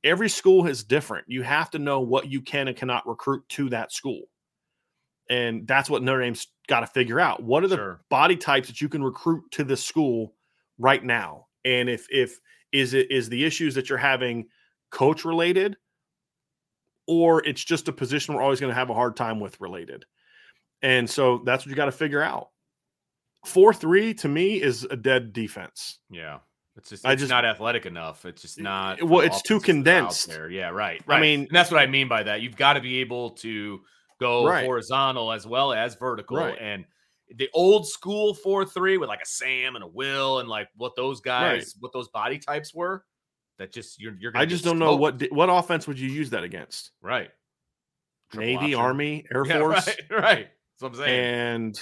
Every 0.03 0.29
school 0.29 0.67
is 0.67 0.85
different. 0.85 1.27
You 1.29 1.43
have 1.43 1.71
to 1.71 1.79
know 1.79 2.01
what 2.01 2.31
you 2.31 2.41
can 2.41 2.69
and 2.69 2.77
cannot 2.77 3.07
recruit 3.07 3.49
to 3.51 3.69
that 3.71 3.93
school. 3.93 4.23
And 5.31 5.67
that's 5.67 5.91
what 5.91 6.03
Notre 6.03 6.23
Dame's 6.23 6.49
got 6.69 6.81
to 6.81 6.87
figure 6.87 7.21
out. 7.21 7.43
What 7.43 7.63
are 7.63 7.69
the 7.69 7.77
Sure. 7.77 8.01
body 8.09 8.37
types 8.37 8.69
that 8.69 8.81
you 8.81 8.89
can 8.89 9.03
recruit 9.03 9.45
to 9.53 9.65
this 9.65 9.85
school 9.85 10.35
right 10.79 11.05
now? 11.05 11.47
And 11.65 11.89
if 11.89 12.07
if 12.11 12.39
is 12.73 12.95
it 12.95 13.11
is 13.11 13.29
the 13.29 13.45
issues 13.45 13.75
that 13.75 13.89
you're 13.89 13.99
having 13.99 14.49
coach 14.91 15.25
related, 15.25 15.77
or 17.07 17.45
it's 17.45 17.65
just 17.65 17.89
a 17.89 17.93
position 17.93 18.35
we're 18.35 18.43
always 18.43 18.61
going 18.61 18.71
to 18.71 18.79
have 18.79 18.91
a 18.91 18.95
hard 18.95 19.17
time 19.17 19.41
with 19.41 19.61
related. 19.61 20.05
And 20.83 21.09
so 21.09 21.43
that's 21.45 21.65
what 21.65 21.71
you 21.71 21.77
got 21.77 21.87
to 21.87 21.93
figure 21.93 22.23
out. 22.23 22.49
Four 23.45 23.73
three 23.73 24.15
to 24.15 24.29
me 24.29 24.61
is 24.61 24.85
a 24.85 24.97
dead 24.97 25.33
defense. 25.33 25.99
Yeah. 26.11 26.39
It's 26.77 26.91
just 26.91 27.07
I 27.07 27.15
just- 27.15 27.31
not 27.31 27.45
athletic 27.45 27.87
enough. 27.87 28.25
It's 28.25 28.43
just 28.43 28.61
not. 28.61 29.03
Well, 29.03 29.21
it's 29.21 29.43
too 29.43 29.57
offenses 29.57 29.85
that 29.85 29.91
are 29.91 29.95
out 29.97 30.05
condensed. 30.09 30.29
There. 30.29 30.51
Yeah, 30.51 30.69
right. 30.71 31.03
I 31.09 31.21
mean- 31.21 31.41
and 31.41 31.49
that's 31.51 31.71
what 31.71 31.81
I 31.81 31.87
mean 31.87 32.09
by 32.09 32.23
that. 32.25 32.41
You've 32.43 32.57
got 32.57 32.75
to 32.75 32.81
be 32.81 33.01
able 33.01 33.31
to 33.37 33.81
go 34.21 34.47
Right. 34.47 34.65
horizontal 34.65 35.33
as 35.33 35.47
well 35.47 35.73
as 35.73 35.95
vertical. 35.97 36.37
Right. 36.37 36.57
And 36.61 36.85
the 37.37 37.49
old 37.53 37.87
school 37.87 38.35
four 38.35 38.65
three 38.65 38.97
with 38.99 39.09
like 39.09 39.23
a 39.23 39.27
Sam 39.27 39.75
and 39.77 39.85
a 39.85 39.89
Will 39.89 40.39
and 40.41 40.49
like 40.49 40.69
what 40.77 40.95
those 40.97 41.21
guys, 41.21 41.75
what 41.81 41.93
those 41.93 42.09
body 42.09 42.39
types 42.39 42.73
were. 42.75 43.05
That 43.59 43.73
just 43.73 44.01
you're 44.01 44.15
you're. 44.19 44.33
I 44.37 44.47
just 44.47 44.65
don't 44.65 44.79
know 44.79 44.95
what 44.97 45.21
what 45.33 45.49
offense 45.51 45.87
would 45.89 45.99
you 45.99 46.09
use 46.09 46.31
that 46.31 46.45
against? 46.45 46.93
Right. 47.03 47.31
Triple 48.31 48.47
Navy, 48.47 48.75
option. 48.75 48.81
Army, 48.81 49.27
Air 49.35 49.45
Yeah, 49.47 49.59
Force, 49.61 49.89
Right. 50.11 50.49
Right. 50.81 50.91
What 50.91 50.99
I'm 51.01 51.05
saying. 51.07 51.21
and 51.21 51.81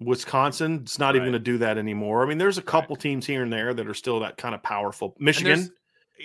Wisconsin. 0.00 0.80
It's 0.82 0.98
not 0.98 1.14
even 1.16 1.24
going 1.26 1.32
to 1.34 1.38
do 1.38 1.58
that 1.58 1.78
anymore. 1.78 2.24
I 2.24 2.28
mean, 2.28 2.38
there's 2.38 2.58
a 2.58 2.62
couple 2.62 2.96
teams 2.96 3.26
here 3.26 3.42
and 3.42 3.52
there 3.52 3.72
that 3.74 3.86
are 3.86 3.94
still 3.94 4.20
that 4.20 4.36
kind 4.36 4.54
of 4.54 4.62
powerful. 4.62 5.14
Michigan, 5.18 5.70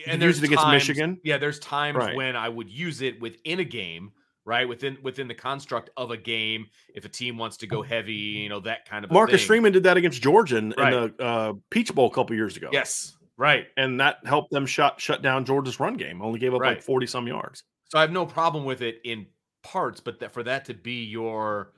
And 0.08 0.22
there's- 0.22 0.36
use 0.38 0.44
it 0.44 0.48
against 0.48 0.64
times- 0.64 0.88
Michigan. 0.88 1.20
Yeah, 1.24 1.38
there's 1.38 1.60
times 1.60 1.98
Right. 1.98 2.16
when 2.16 2.36
I 2.36 2.50
would 2.50 2.70
use 2.70 3.02
it 3.02 3.20
within 3.22 3.60
a 3.60 3.64
game, 3.64 4.12
right? 4.46 4.68
Within 4.68 4.98
within 5.04 5.28
the 5.28 5.36
construct 5.36 5.90
of 5.98 6.12
a 6.12 6.18
game, 6.18 6.68
if 6.96 7.06
a 7.06 7.10
team 7.10 7.38
wants 7.38 7.58
to 7.58 7.68
go 7.68 7.82
heavy, 7.82 8.14
you 8.14 8.50
know, 8.50 8.60
that 8.62 8.88
kind 8.90 9.06
of 9.06 9.12
Marcus 9.12 9.42
thing. 9.42 9.48
Freeman 9.48 9.74
did 9.74 9.84
that 9.84 9.98
against 9.98 10.22
Georgia 10.22 10.58
in, 10.58 10.74
Right. 10.78 10.94
in 10.94 11.14
the 11.18 11.24
uh, 11.24 11.54
Peach 11.70 11.94
Bowl 11.94 12.08
a 12.08 12.14
couple 12.14 12.36
years 12.36 12.58
ago. 12.58 12.70
Yes, 12.72 13.16
right. 13.38 13.68
and 13.78 14.00
that 14.00 14.18
helped 14.26 14.52
them 14.52 14.66
shut 14.66 15.00
shut 15.00 15.22
down 15.22 15.46
Georgia's 15.46 15.80
run 15.80 15.94
game. 15.96 16.22
Only 16.22 16.40
gave 16.40 16.54
up 16.54 16.62
like 16.62 16.82
forty 16.82 17.06
some 17.08 17.28
yards. 17.28 17.64
So 17.86 17.98
I 17.98 18.02
have 18.02 18.12
no 18.12 18.26
problem 18.26 18.66
with 18.66 18.82
it 18.82 19.00
in 19.04 19.28
parts, 19.64 20.00
but 20.00 20.20
that 20.20 20.34
for 20.34 20.44
that 20.44 20.66
to 20.66 20.74
be 20.74 21.04
your 21.06 21.74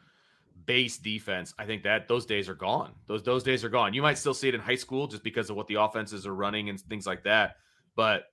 base 0.66 0.98
defense, 0.98 1.54
I 1.60 1.66
think 1.66 1.84
that 1.84 2.08
those 2.08 2.26
days 2.26 2.48
are 2.50 2.56
gone. 2.56 2.94
Those 3.08 3.24
those 3.24 3.44
days 3.44 3.64
are 3.64 3.70
gone. 3.70 3.94
You 3.94 4.02
might 4.02 4.18
still 4.18 4.34
see 4.34 4.48
it 4.50 4.56
in 4.56 4.62
high 4.62 4.76
school 4.76 5.08
just 5.08 5.24
because 5.24 5.50
of 5.50 5.56
what 5.56 5.68
the 5.68 5.76
offenses 5.76 6.26
are 6.28 6.36
running 6.36 6.70
and 6.70 6.80
things 6.80 7.06
like 7.08 7.24
that. 7.24 7.56
But 7.96 8.24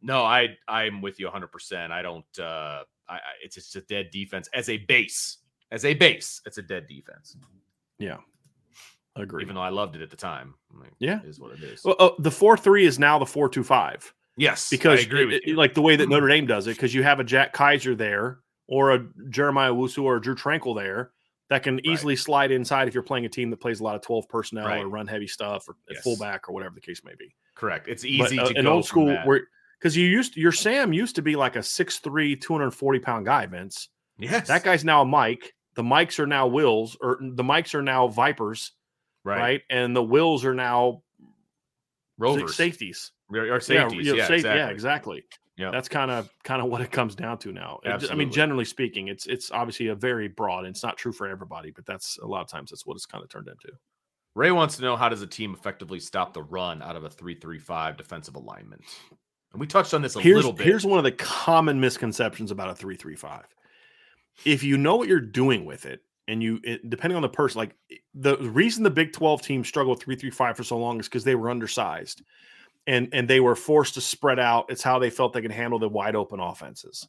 no, 0.00 0.22
I 0.24 0.56
I'm 0.68 1.00
with 1.02 1.18
you 1.20 1.26
100. 1.26 1.48
percent 1.48 1.92
I 1.92 2.02
don't. 2.02 2.38
uh 2.38 2.82
I, 3.08 3.18
it's 3.44 3.54
just 3.56 3.76
a 3.76 3.80
dead 3.82 4.10
defense 4.10 4.48
as 4.54 4.68
a 4.68 4.78
base. 4.78 5.38
As 5.70 5.84
a 5.84 5.92
base, 5.94 6.40
it's 6.46 6.58
a 6.58 6.62
dead 6.62 6.86
defense. 6.86 7.36
Yeah, 7.98 8.18
agree. 9.16 9.42
Even 9.42 9.54
though 9.54 9.60
I 9.62 9.68
loved 9.70 9.96
it 9.96 10.02
at 10.02 10.10
the 10.10 10.16
time. 10.16 10.54
Like, 10.78 10.92
Yeah. 10.98 11.20
it 11.22 11.26
is 11.28 11.38
what 11.40 11.52
it 11.52 11.62
is. 11.62 11.84
Well, 11.84 11.96
uh, 11.98 12.10
the 12.18 12.30
four 12.30 12.56
three 12.56 12.86
is 12.86 12.98
now 12.98 13.18
the 13.18 13.26
four 13.26 13.48
two 13.48 13.64
five 13.64 14.12
yes, 14.36 14.70
because 14.70 15.00
I 15.00 15.02
agree 15.02 15.24
with 15.26 15.34
it- 15.36 15.46
you. 15.46 15.56
like 15.56 15.74
the 15.74 15.82
way 15.82 15.96
that 15.96 16.08
Notre 16.08 16.28
Dame 16.28 16.46
does 16.46 16.66
it, 16.66 16.76
because 16.76 16.94
you 16.94 17.02
have 17.02 17.20
a 17.20 17.24
Jack 17.24 17.52
Kiser 17.54 17.94
there 17.96 18.38
or 18.66 18.92
a 18.92 19.06
Jeremiah 19.28 19.72
Owusu 19.72 20.02
or 20.04 20.16
a 20.16 20.20
Drew 20.20 20.34
Tranquill 20.34 20.74
there 20.76 21.10
that 21.52 21.62
can 21.62 21.84
easily 21.86 22.16
slide 22.16 22.50
inside 22.50 22.88
if 22.88 22.94
you're 22.94 23.02
playing 23.02 23.24
a 23.26 23.28
team 23.28 23.50
that 23.50 23.58
plays 23.60 23.80
a 23.80 23.84
lot 23.84 23.94
of 23.94 24.00
twelve 24.02 24.28
personnel 24.28 24.66
Right. 24.66 24.82
or 24.82 24.88
run 24.88 25.06
heavy 25.06 25.26
stuff 25.26 25.68
or 25.68 25.76
Yes. 25.90 26.02
fullback 26.02 26.48
or 26.48 26.52
whatever 26.52 26.74
the 26.74 26.80
case 26.80 27.02
may 27.04 27.14
be. 27.18 27.34
correct. 27.54 27.86
It's 27.88 28.02
But, 28.02 28.08
easy 28.10 28.38
uh, 28.38 28.48
to 28.48 28.58
an 28.58 28.64
go 28.64 28.72
old 28.72 28.86
school 28.86 29.14
where 29.24 29.42
because 29.78 29.96
you 29.96 30.06
used 30.06 30.36
your 30.36 30.52
Sam 30.52 30.92
used 30.92 31.16
to 31.16 31.22
be 31.22 31.36
like 31.36 31.54
a 31.56 31.62
6'3", 31.62 32.34
240 32.40 32.98
pound 33.00 33.26
guy, 33.26 33.44
Vince. 33.46 33.88
yes, 34.18 34.48
That 34.48 34.64
guy's 34.64 34.84
now 34.84 35.02
a 35.02 35.04
Mike. 35.04 35.54
The 35.74 35.82
mics 35.82 36.18
are 36.18 36.26
now 36.26 36.46
Wills, 36.46 36.96
or 37.00 37.18
the 37.20 37.42
mics 37.42 37.74
are 37.74 37.82
now 37.82 38.08
Vipers, 38.08 38.72
right? 39.24 39.62
And 39.70 39.94
the 39.94 40.02
Wills 40.02 40.44
are 40.44 40.54
now 40.54 41.02
Rovers, 42.18 42.54
safeties. 42.54 43.10
Yeah, 43.32 43.58
safeties. 43.58 44.06
yeah, 44.06 44.14
Yeah, 44.14 44.26
safe- 44.26 44.36
exactly. 44.36 44.58
yeah, 44.60 44.68
exactly. 44.68 45.24
Yeah. 45.56 45.70
That's 45.70 45.88
kind 45.88 46.10
of 46.10 46.30
kind 46.44 46.62
of 46.62 46.68
what 46.68 46.80
it 46.80 46.90
comes 46.90 47.14
down 47.14 47.38
to 47.38 47.52
now. 47.52 47.80
It- 47.84 48.10
I 48.10 48.14
mean, 48.14 48.32
generally 48.32 48.64
speaking, 48.64 49.08
it's 49.08 49.26
it's 49.26 49.50
obviously 49.50 49.88
a 49.88 49.94
very 49.94 50.28
broad. 50.28 50.60
And 50.60 50.68
it's 50.68 50.82
not 50.82 50.96
true 50.96 51.12
for 51.12 51.28
everybody, 51.28 51.70
but 51.70 51.84
that's 51.84 52.18
a 52.22 52.26
lot 52.26 52.40
of 52.40 52.48
times 52.48 52.70
that's 52.70 52.86
what 52.86 52.94
it's 52.94 53.06
kind 53.06 53.22
of 53.22 53.28
turned 53.28 53.48
into. 53.48 53.76
Ray 54.34 54.50
wants 54.50 54.76
to 54.76 54.82
know 54.82 54.96
how 54.96 55.10
does 55.10 55.20
a 55.20 55.26
team 55.26 55.52
effectively 55.52 56.00
stop 56.00 56.32
the 56.32 56.42
run 56.42 56.80
out 56.80 56.96
of 56.96 57.04
a 57.04 57.10
three-three-five 57.10 57.98
defensive 57.98 58.34
alignment? 58.34 58.80
And 59.52 59.60
we 59.60 59.66
touched 59.66 59.92
on 59.92 60.00
this 60.00 60.16
a 60.16 60.22
here's 60.22 60.36
little 60.36 60.54
bit. 60.54 60.66
here's 60.66 60.86
one 60.86 60.98
of 60.98 61.04
the 61.04 61.12
common 61.12 61.78
misconceptions 61.78 62.50
about 62.50 62.70
a 62.70 62.74
three 62.74 62.96
three 62.96 63.16
five. 63.16 63.44
If 64.46 64.62
you 64.62 64.78
know 64.78 64.96
what 64.96 65.08
you're 65.08 65.20
doing 65.20 65.66
with 65.66 65.84
it, 65.84 66.00
and 66.28 66.42
you 66.42 66.60
it, 66.64 66.88
depending 66.88 67.16
on 67.16 67.22
the 67.22 67.28
person, 67.28 67.58
like 67.58 67.76
the 68.14 68.38
reason 68.38 68.82
the 68.82 68.90
Big 68.90 69.12
Twelve 69.12 69.42
team 69.42 69.62
struggled 69.64 70.00
three 70.02 70.16
three 70.16 70.30
five 70.30 70.56
for 70.56 70.64
so 70.64 70.78
long 70.78 70.98
is 70.98 71.06
because 71.08 71.24
they 71.24 71.34
were 71.34 71.50
undersized, 71.50 72.22
and 72.86 73.08
and 73.12 73.28
they 73.28 73.40
were 73.40 73.54
forced 73.54 73.94
to 73.94 74.00
spread 74.00 74.38
out. 74.38 74.66
It's 74.68 74.82
how 74.82 74.98
they 74.98 75.10
felt 75.10 75.32
they 75.32 75.42
could 75.42 75.52
handle 75.52 75.78
the 75.78 75.88
wide 75.88 76.16
open 76.16 76.40
offenses, 76.40 77.06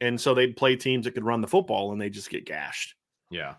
and 0.00 0.20
so 0.20 0.34
they'd 0.34 0.56
play 0.56 0.76
teams 0.76 1.04
that 1.04 1.12
could 1.12 1.24
run 1.24 1.40
the 1.40 1.48
football, 1.48 1.92
and 1.92 2.00
they 2.00 2.10
just 2.10 2.30
get 2.30 2.46
gashed. 2.46 2.94
yeah, 3.30 3.54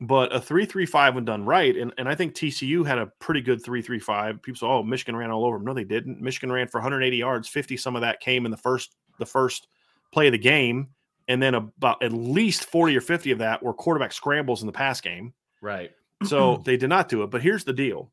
But 0.00 0.34
a 0.34 0.40
three 0.40 0.66
three 0.66 0.86
five 0.86 1.14
when 1.14 1.24
done 1.24 1.44
right, 1.44 1.76
and, 1.76 1.92
and 1.98 2.08
I 2.08 2.14
think 2.14 2.34
TCU 2.34 2.86
had 2.86 2.98
a 2.98 3.12
pretty 3.20 3.40
good 3.40 3.62
three 3.62 3.82
three 3.82 3.98
five. 4.00 4.42
People 4.42 4.58
say, 4.58 4.66
"Oh, 4.66 4.82
Michigan 4.82 5.16
ran 5.16 5.30
all 5.30 5.44
over 5.44 5.56
them." 5.56 5.66
No, 5.66 5.74
they 5.74 5.84
didn't. 5.84 6.20
Michigan 6.20 6.50
ran 6.52 6.68
for 6.68 6.78
180 6.78 7.16
yards. 7.16 7.48
50 7.48 7.76
some 7.76 7.96
of 7.96 8.02
that 8.02 8.20
came 8.20 8.44
in 8.44 8.50
the 8.50 8.56
first 8.56 8.94
the 9.18 9.26
first 9.26 9.68
play 10.12 10.26
of 10.26 10.32
the 10.32 10.38
game, 10.38 10.88
and 11.28 11.42
then 11.42 11.54
about 11.54 12.02
at 12.02 12.12
least 12.12 12.64
40 12.66 12.96
or 12.96 13.00
50 13.00 13.30
of 13.32 13.38
that 13.38 13.62
were 13.62 13.74
quarterback 13.74 14.12
scrambles 14.12 14.62
in 14.62 14.66
the 14.66 14.72
pass 14.72 15.00
game. 15.00 15.34
right. 15.60 15.92
So 16.24 16.56
they 16.64 16.76
did 16.76 16.88
not 16.88 17.08
do 17.08 17.22
it. 17.22 17.30
But 17.30 17.42
here's 17.42 17.64
the 17.64 17.72
deal: 17.72 18.10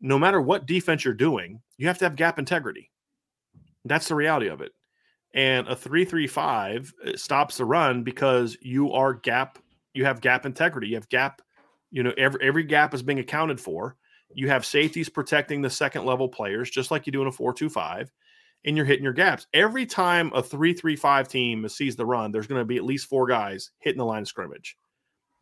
no 0.00 0.18
matter 0.18 0.40
what 0.40 0.66
defense 0.66 1.04
you're 1.04 1.14
doing, 1.14 1.60
you 1.76 1.86
have 1.86 1.98
to 1.98 2.04
have 2.04 2.16
gap 2.16 2.38
integrity. 2.38 2.90
That's 3.84 4.08
the 4.08 4.14
reality 4.14 4.48
of 4.48 4.60
it. 4.60 4.72
And 5.34 5.68
a 5.68 5.76
three 5.76 6.04
three 6.04 6.26
five 6.26 6.92
uh, 7.06 7.16
stops 7.16 7.56
the 7.56 7.64
run 7.64 8.02
because 8.02 8.56
you 8.60 8.92
are 8.92 9.14
gap. 9.14 9.58
You 9.94 10.04
have 10.04 10.20
gap 10.20 10.44
integrity. 10.44 10.88
You 10.88 10.96
have 10.96 11.08
gap. 11.08 11.40
You 11.90 12.02
know 12.02 12.12
every 12.18 12.40
every 12.42 12.64
gap 12.64 12.94
is 12.94 13.02
being 13.02 13.20
accounted 13.20 13.60
for. 13.60 13.96
You 14.32 14.48
have 14.48 14.64
safeties 14.64 15.08
protecting 15.08 15.60
the 15.60 15.70
second 15.70 16.04
level 16.04 16.28
players, 16.28 16.70
just 16.70 16.90
like 16.90 17.06
you 17.06 17.12
do 17.12 17.22
in 17.22 17.28
a 17.28 17.32
four 17.32 17.52
two 17.52 17.68
five, 17.68 18.10
and 18.64 18.76
you're 18.76 18.86
hitting 18.86 19.04
your 19.04 19.12
gaps. 19.12 19.46
Every 19.52 19.86
time 19.86 20.32
a 20.34 20.42
three 20.42 20.72
three 20.72 20.96
five 20.96 21.28
team 21.28 21.68
sees 21.68 21.96
the 21.96 22.06
run, 22.06 22.32
there's 22.32 22.46
going 22.46 22.60
to 22.60 22.64
be 22.66 22.76
at 22.76 22.84
least 22.84 23.06
four 23.06 23.26
guys 23.26 23.70
hitting 23.78 23.98
the 23.98 24.04
line 24.04 24.22
of 24.22 24.28
scrimmage. 24.28 24.76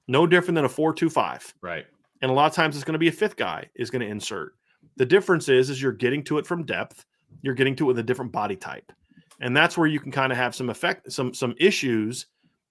No 0.07 0.27
different 0.27 0.57
than 0.57 0.65
a 0.65 0.71
four 0.71 0.93
two 0.93 1.11
five 1.11 1.55
Right. 1.63 1.87
And 2.23 2.31
a 2.31 2.35
lot 2.35 2.47
of 2.47 2.55
times 2.55 2.77
it's 2.77 2.85
going 2.85 2.95
to 2.95 2.99
be 2.99 3.09
a 3.09 3.13
fifth 3.13 3.37
guy 3.37 3.69
is 3.75 3.91
going 3.91 4.03
to 4.03 4.09
insert. 4.09 4.55
The 4.97 5.07
difference 5.07 5.49
is 5.49 5.71
is 5.71 5.81
you're 5.81 5.93
getting 5.93 6.25
to 6.25 6.39
it 6.39 6.47
from 6.47 6.65
depth, 6.65 7.05
you're 7.43 7.55
getting 7.55 7.77
to 7.77 7.85
it 7.85 7.89
with 7.89 7.99
a 7.99 8.03
different 8.03 8.33
body 8.33 8.57
type. 8.57 8.93
And 9.41 9.57
that's 9.57 9.79
where 9.79 9.87
you 9.87 10.01
can 10.01 10.11
kind 10.11 10.33
of 10.33 10.39
have 10.39 10.55
some 10.55 10.71
effect 10.71 11.13
some 11.13 11.33
some 11.33 11.55
issues 11.59 12.27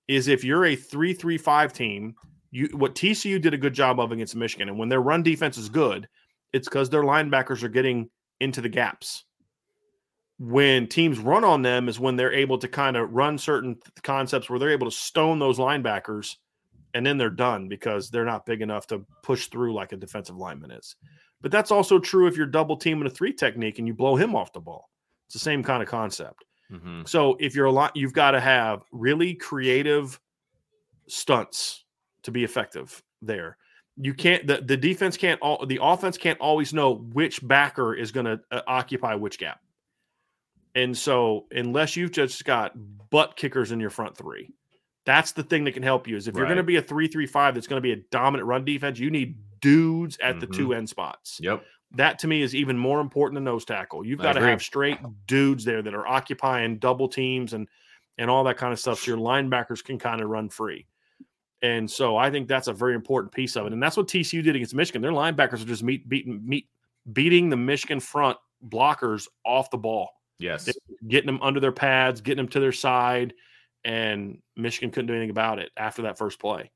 is 0.08 0.28
if 0.28 0.44
you're 0.44 0.66
a 0.66 0.76
3-3-5 0.76 1.72
team, 1.72 2.16
you 2.52 2.70
what 2.74 2.96
TCU 2.96 3.42
did 3.42 3.54
a 3.54 3.58
good 3.58 3.74
job 3.74 4.00
of 4.00 4.12
against 4.12 4.36
Michigan 4.36 4.70
and 4.70 4.78
when 4.78 4.90
their 4.90 5.02
run 5.02 5.24
defense 5.24 5.58
is 5.58 5.70
good, 5.70 6.08
it's 6.54 6.68
cuz 6.68 6.90
their 6.90 7.04
linebackers 7.04 7.64
are 7.64 7.70
getting 7.70 8.10
into 8.40 8.62
the 8.62 8.70
gaps. 8.70 9.24
When 10.40 10.88
teams 10.88 11.18
run 11.18 11.44
on 11.44 11.64
them 11.64 11.90
is 11.90 12.00
when 12.00 12.16
they're 12.16 12.34
able 12.34 12.60
to 12.60 12.68
kind 12.68 12.96
of 12.96 13.12
run 13.12 13.38
certain 13.38 13.74
th- 13.74 14.04
concepts 14.04 14.50
where 14.50 14.60
they're 14.60 14.70
able 14.70 14.90
to 14.90 14.96
stone 14.96 15.40
those 15.40 15.58
linebackers 15.58 16.36
and 16.94 17.06
then 17.06 17.18
they're 17.18 17.30
done 17.30 17.68
because 17.68 18.10
they're 18.10 18.26
not 18.26 18.46
big 18.46 18.62
enough 18.62 18.88
to 18.88 19.06
push 19.24 19.48
through 19.48 19.74
like 19.74 19.92
a 19.92 19.98
defensive 19.98 20.38
lineman 20.38 20.72
is. 20.72 20.96
But 21.42 21.52
that's 21.52 21.72
also 21.72 22.00
true 22.00 22.28
if 22.28 22.36
you're 22.36 22.48
double 22.48 22.78
teaming 22.78 23.06
a 23.06 23.10
three 23.10 23.34
technique 23.34 23.80
and 23.80 23.88
you 23.88 23.94
blow 23.94 24.16
him 24.16 24.36
off 24.36 24.54
the 24.54 24.60
ball. 24.60 24.90
It's 25.28 25.34
the 25.34 25.40
same 25.40 25.64
kind 25.64 25.84
of 25.84 25.90
concept. 25.90 26.46
hmm 26.72 27.02
So 27.06 27.36
if 27.40 27.56
you're 27.56 27.66
a 27.66 27.72
lot, 27.72 27.96
you've 27.96 28.14
got 28.14 28.32
to 28.32 28.40
have 28.40 28.84
really 28.92 29.34
creative 29.34 30.20
stunts 31.08 31.86
to 32.24 32.32
be 32.32 32.44
effective 32.44 33.04
there. 33.22 33.58
You 33.96 34.14
can't 34.14 34.46
the, 34.46 34.58
the 34.58 34.78
defense 34.78 35.18
can't 35.18 35.42
all 35.42 35.66
the 35.66 35.80
offense 35.82 36.18
can't 36.18 36.40
always 36.40 36.74
know 36.74 36.96
which 37.14 37.46
backer 37.48 37.96
is 37.96 38.12
going 38.12 38.26
to 38.26 38.40
uh, 38.52 38.62
occupy 38.68 39.16
which 39.16 39.40
gap. 39.40 39.60
And 40.76 40.96
so 40.96 41.46
unless 41.52 41.96
you've 41.96 42.12
just 42.12 42.46
got 42.46 42.74
butt 43.10 43.36
kickers 43.36 43.72
in 43.72 43.80
your 43.80 43.90
front 43.90 44.16
three, 44.16 44.54
that's 45.08 45.32
the 45.32 45.42
thing 45.42 45.64
that 45.64 45.72
can 45.72 45.82
help 45.84 46.06
you 46.06 46.18
is 46.18 46.28
if 46.28 46.36
you're 46.36 46.46
going 46.46 46.58
to 46.58 46.64
be 46.64 46.76
a 46.76 46.82
3-3-5 46.82 47.54
that's 47.56 47.66
going 47.66 47.78
to 47.78 47.82
be 47.82 47.94
a 47.94 48.04
dominant 48.12 48.46
run 48.46 48.66
defense, 48.66 49.00
you 49.00 49.10
need 49.10 49.38
dudes 49.62 50.18
at 50.22 50.40
the 50.42 50.46
Mhm. 50.46 50.56
two 50.56 50.74
end 50.74 50.90
spots. 50.90 51.40
Yep. 51.42 51.66
That 51.92 52.20
to 52.20 52.28
me 52.28 52.42
is 52.42 52.54
even 52.54 52.78
more 52.78 53.00
important 53.00 53.36
than 53.38 53.46
nose 53.46 53.64
tackle. 53.64 54.06
You've 54.06 54.20
got 54.20 54.34
to 54.34 54.42
have 54.42 54.62
straight 54.62 54.98
dudes 55.26 55.64
there 55.64 55.82
that 55.82 55.94
are 55.96 56.06
occupying 56.06 56.78
double 56.78 57.08
teams 57.08 57.54
and 57.54 57.68
and 58.20 58.30
all 58.32 58.44
that 58.44 58.58
kind 58.58 58.74
of 58.74 58.80
stuff. 58.80 59.00
So 59.00 59.12
your 59.12 59.20
linebackers 59.20 59.84
can 59.84 59.98
kind 60.00 60.22
of 60.22 60.30
run 60.30 60.50
free. 60.50 60.86
And 61.62 61.90
so 61.90 62.18
I 62.18 62.30
think 62.32 62.48
that's 62.48 62.68
a 62.68 62.74
very 62.74 62.94
important 62.96 63.32
piece 63.32 63.56
of 63.56 63.66
it. 63.68 63.74
And 63.74 63.82
that's 63.82 63.96
what 63.96 64.08
TCU 64.08 64.42
did 64.44 64.56
against 64.56 64.74
Michigan. 64.76 65.02
Their 65.04 65.12
linebackers 65.12 65.62
are 65.62 65.68
just 65.68 65.84
meet, 65.84 66.10
beating 66.10 66.42
meet, 66.44 66.68
beating 67.14 67.50
the 67.50 67.56
Michigan 67.58 68.00
front 68.00 68.38
blockers 68.68 69.28
off 69.46 69.70
the 69.70 69.78
ball, 69.78 70.10
Yes. 70.40 70.68
getting 71.08 71.28
them 71.28 71.40
under 71.42 71.60
their 71.60 71.72
pads, 71.72 72.20
getting 72.22 72.38
them 72.38 72.48
to 72.50 72.60
their 72.60 72.72
side. 72.74 73.34
And 73.86 74.40
Michigan 74.56 74.92
couldn't 74.92 75.08
do 75.08 75.14
anything 75.14 75.30
about 75.30 75.60
it 75.60 75.72
after 75.78 76.02
that 76.04 76.18
first 76.18 76.40
play. 76.40 76.72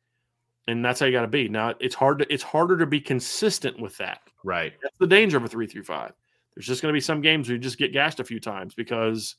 And 0.67 0.85
that's 0.85 0.99
how 0.99 1.05
you 1.07 1.11
got 1.11 1.21
to 1.23 1.27
be. 1.27 1.49
Now 1.49 1.73
it's 1.79 1.95
hard 1.95 2.19
to 2.19 2.33
it's 2.33 2.43
harder 2.43 2.77
to 2.77 2.85
be 2.85 3.01
consistent 3.01 3.79
with 3.79 3.97
that. 3.97 4.21
Right. 4.43 4.73
That's 4.81 4.95
the 4.99 5.07
danger 5.07 5.37
of 5.37 5.43
a 5.43 5.47
three 5.47 5.67
through 5.67 5.83
five. 5.83 6.13
There's 6.55 6.67
just 6.67 6.81
going 6.81 6.91
to 6.93 6.95
be 6.95 7.01
some 7.01 7.21
games 7.21 7.47
where 7.47 7.55
you 7.55 7.61
just 7.61 7.77
get 7.77 7.93
gashed 7.93 8.19
a 8.19 8.23
few 8.23 8.39
times 8.39 8.75
because 8.75 9.35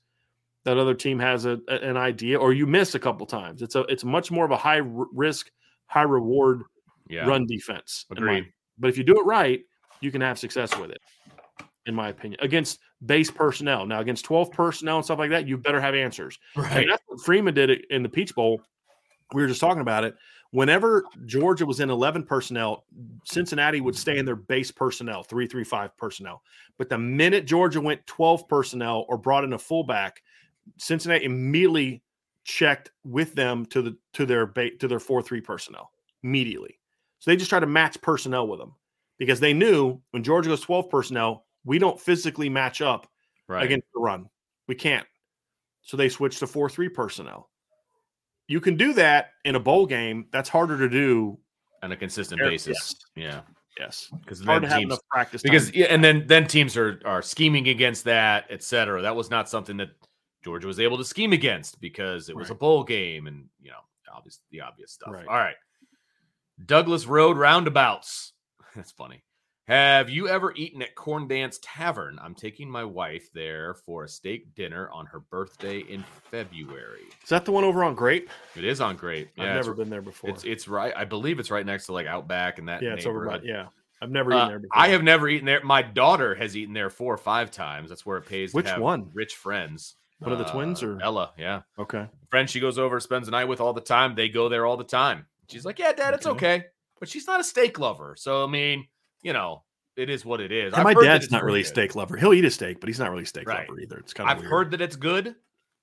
that 0.65 0.79
other 0.79 0.95
team 0.95 1.19
has 1.19 1.45
a, 1.45 1.59
an 1.69 1.97
idea, 1.97 2.39
or 2.39 2.53
you 2.53 2.67
miss 2.67 2.95
a 2.95 2.99
couple 2.99 3.27
times. 3.27 3.63
It's 3.63 3.75
a 3.75 3.81
it's 3.83 4.05
much 4.05 4.31
more 4.31 4.45
of 4.45 4.51
a 4.51 4.57
high 4.57 4.81
risk, 4.83 5.51
high 5.87 6.03
reward 6.03 6.63
Yeah. 7.09 7.27
run 7.27 7.47
defense. 7.47 8.07
Agreed. 8.11 8.47
But 8.79 8.89
if 8.89 8.99
you 8.99 9.05
do 9.05 9.19
it 9.21 9.25
right, 9.25 9.61
you 10.01 10.11
can 10.11 10.21
have 10.21 10.39
success 10.39 10.77
with 10.77 10.91
it. 10.91 11.01
in 11.87 11.95
my 11.95 12.09
opinion, 12.11 12.39
against 12.43 12.79
base 13.05 13.31
personnel. 13.31 13.87
Now, 13.87 14.01
against 14.01 14.25
12 14.25 14.53
personnel 14.53 14.97
and 14.97 15.05
stuff 15.05 15.19
like 15.19 15.31
that, 15.31 15.47
you 15.47 15.57
better 15.59 15.81
have 15.81 15.95
answers. 15.95 16.39
And 16.81 16.91
that's 16.91 17.03
what 17.07 17.21
Freeman 17.21 17.55
did 17.55 17.71
it 17.71 17.85
in 17.91 18.03
the 18.03 18.09
Peach 18.09 18.35
Bowl. 18.35 18.63
We 19.33 19.43
were 19.43 19.49
just 19.49 19.61
talking 19.61 19.81
about 19.81 20.05
it. 20.05 20.15
Whenever 20.51 21.05
Georgia 21.25 21.65
was 21.65 21.81
in 21.81 21.89
11 21.89 22.25
personnel, 22.25 22.85
Cincinnati 23.25 23.81
would 23.81 23.97
stay 23.97 24.19
in 24.19 24.27
their 24.27 24.37
base 24.37 24.71
personnel, 24.71 25.23
335 25.23 25.97
personnel. 25.97 26.43
But 26.77 26.91
the 26.91 26.99
minute 26.99 27.47
Georgia 27.47 27.81
went 27.81 28.07
12 28.07 28.47
personnel 28.49 29.07
or 29.09 29.17
brought 29.17 29.45
in 29.45 29.55
a 29.55 29.59
fullback, 29.59 30.23
Cincinnati 30.77 31.25
immediately 31.25 32.03
checked 32.45 32.91
with 33.05 33.35
them 33.35 33.65
to 33.67 33.83
the 33.83 33.97
to 34.13 34.27
their 34.27 34.47
ba- 34.47 34.77
to 34.79 34.89
their 34.89 34.99
4-3 34.99 35.43
personnel 35.43 35.91
immediately. 36.23 36.79
So 37.19 37.31
they 37.31 37.37
just 37.37 37.49
tried 37.49 37.61
to 37.61 37.67
match 37.67 38.01
personnel 38.01 38.49
with 38.49 38.59
them 38.59 38.75
because 39.19 39.41
they 39.41 39.53
knew 39.53 40.01
when 40.11 40.23
Georgia 40.23 40.51
goes 40.51 40.61
12 40.61 40.91
personnel, 40.91 41.47
we 41.65 41.79
don't 41.79 42.01
physically 42.01 42.49
match 42.49 42.81
up 42.81 43.09
Right. 43.49 43.65
against 43.65 43.87
the 43.93 44.01
run. 44.01 44.29
We 44.69 44.75
can't. 44.75 45.07
So 45.83 45.97
they 45.97 46.09
switched 46.09 46.39
to 46.41 46.47
4 46.47 46.69
3 46.71 46.89
personnel. 46.89 47.51
You 48.49 48.61
can 48.61 48.77
do 48.77 48.93
that 48.95 49.31
in 49.45 49.55
a 49.57 49.61
bowl 49.61 49.87
game. 49.87 50.27
That's 50.33 50.49
harder 50.49 50.79
to 50.79 50.89
do. 50.89 51.39
on 51.83 51.91
a 51.91 51.97
consistent 51.97 52.41
Yes. 52.41 52.49
basis. 52.49 52.95
Yeah. 53.17 53.41
Yes. 53.77 54.09
Because 54.21 54.41
then 54.41 54.63
teams, 54.63 54.85
enough 54.85 55.01
practice. 55.11 55.43
because 55.43 55.65
time. 55.71 55.81
yeah, 55.81 55.87
and 55.87 56.05
then 56.05 56.25
then 56.29 56.47
teams 56.47 56.77
are 56.77 57.01
are 57.05 57.23
scheming 57.23 57.67
against 57.69 58.05
that, 58.05 58.47
et 58.51 58.63
cetera. 58.63 59.03
That 59.03 59.17
was 59.17 59.31
not 59.31 59.49
something 59.49 59.77
that 59.79 59.89
Georgia 60.45 60.69
was 60.69 60.79
able 60.79 60.97
to 60.99 61.05
scheme 61.05 61.33
against 61.33 61.81
because 61.81 62.29
it 62.29 62.37
was 62.37 62.51
a 62.51 62.55
bowl 62.55 62.85
game 62.85 63.27
and 63.27 63.49
you 63.61 63.71
know, 63.73 63.81
obvious 64.15 64.39
the 64.53 64.61
obvious 64.61 64.93
stuff. 64.93 65.11
Right. 65.13 65.27
All 65.27 65.35
right. 65.35 65.57
Douglas 66.67 67.07
Road 67.07 67.37
roundabouts. 67.37 68.33
That's 68.77 68.93
funny. 68.93 69.25
Have 69.69 70.11
you 70.11 70.29
ever 70.29 70.53
eaten 70.57 70.83
at 70.83 70.97
Corn 70.97 71.29
Dance 71.29 71.61
Tavern? 71.63 72.19
I'm 72.21 72.35
taking 72.35 72.69
my 72.69 72.83
wife 72.85 73.29
there 73.33 73.75
for 73.75 74.05
a 74.05 74.09
steak 74.09 74.55
dinner 74.57 74.91
on 74.91 75.07
her 75.07 75.21
birthday 75.21 75.79
in 75.81 76.05
February. 76.31 77.03
is 77.23 77.29
that 77.29 77.45
the 77.45 77.53
one 77.53 77.63
over 77.63 77.85
on 77.85 77.95
Grape? 77.95 78.29
It 78.57 78.65
is 78.65 78.81
on 78.81 78.97
Great. 78.97 79.29
I've 79.39 79.55
never 79.55 79.73
been 79.73 79.89
there 79.89 80.03
before. 80.03 80.31
It's 80.31 80.43
it's 80.45 80.67
right. 80.67 80.93
I 80.97 81.05
believe 81.05 81.39
it's 81.39 81.51
right 81.53 81.65
next 81.65 81.87
to 81.87 81.93
like 81.93 82.07
Outback 82.09 82.59
and 82.59 82.69
that. 82.69 82.83
yeah, 82.83 82.95
it's 82.95 83.07
over 83.07 83.25
by. 83.25 83.41
Yeah. 83.45 83.69
I've 84.01 84.11
never 84.11 84.33
Uh, 84.33 84.37
eaten 84.39 84.49
there 84.49 84.59
before. 84.59 84.79
I 84.83 84.89
have 84.89 85.05
never 85.05 85.29
eaten 85.29 85.47
there. 85.47 85.63
My 85.63 85.81
daughter 85.81 86.35
has 86.35 86.57
eaten 86.57 86.75
there 86.75 86.91
four 86.91 87.15
or 87.15 87.19
five 87.19 87.53
times. 87.53 87.89
That's 87.89 88.05
where 88.05 88.19
it 88.19 88.27
pays. 88.27 88.51
To 88.51 88.57
Which 88.57 88.67
have 88.69 88.81
one? 88.81 89.11
Rich 89.15 89.37
friends. 89.37 89.95
One 90.19 90.33
of 90.33 90.39
the 90.39 90.45
twins 90.45 90.83
Uh, 90.83 90.89
or- 90.89 91.03
Ella? 91.03 91.33
Yeah, 91.39 91.63
Okay. 91.79 92.09
friend. 92.31 92.51
She 92.51 92.59
goes 92.59 92.79
over, 92.79 92.99
spends 92.99 93.27
the 93.29 93.31
night 93.33 93.45
with 93.45 93.61
all 93.61 93.73
the 93.73 93.81
time. 93.81 94.17
They 94.17 94.29
go 94.29 94.49
there 94.49 94.67
all 94.67 94.77
the 94.77 94.83
time. 94.85 95.27
She's 95.49 95.65
like, 95.65 95.79
"Yeah, 95.79 95.93
Dad, 95.93 96.15
it's 96.15 96.27
Okay. 96.27 96.55
okay," 96.57 96.67
but 96.99 97.09
she's 97.09 97.27
not 97.29 97.39
a 97.41 97.45
steak 97.45 97.79
lover. 97.79 98.17
So 98.19 98.43
I 98.45 98.49
mean, 98.49 98.87
you 99.23 99.33
know, 99.33 99.63
it 99.97 100.09
is 100.11 100.25
what 100.25 100.41
it 100.41 100.53
is. 100.53 100.73
And 100.75 100.85
my 100.85 100.95
dad's 100.95 101.31
not 101.31 101.45
really 101.45 101.61
a 101.63 101.65
steak 101.65 101.95
lover. 101.95 102.17
He'll 102.17 102.33
eat 102.35 102.45
a 102.45 102.51
steak, 102.51 102.81
but 102.81 102.89
he's 102.89 102.99
not 102.99 103.11
really 103.11 103.25
a 103.25 103.27
steak 103.27 103.47
Right. 103.49 103.69
lover 103.69 103.81
either. 103.81 103.99
It's 103.99 104.13
kind 104.15 104.31
of 104.31 104.37
I've 104.39 104.45
heard 104.45 104.71
that 104.73 104.81
it's 104.81 104.97
good, 104.97 105.37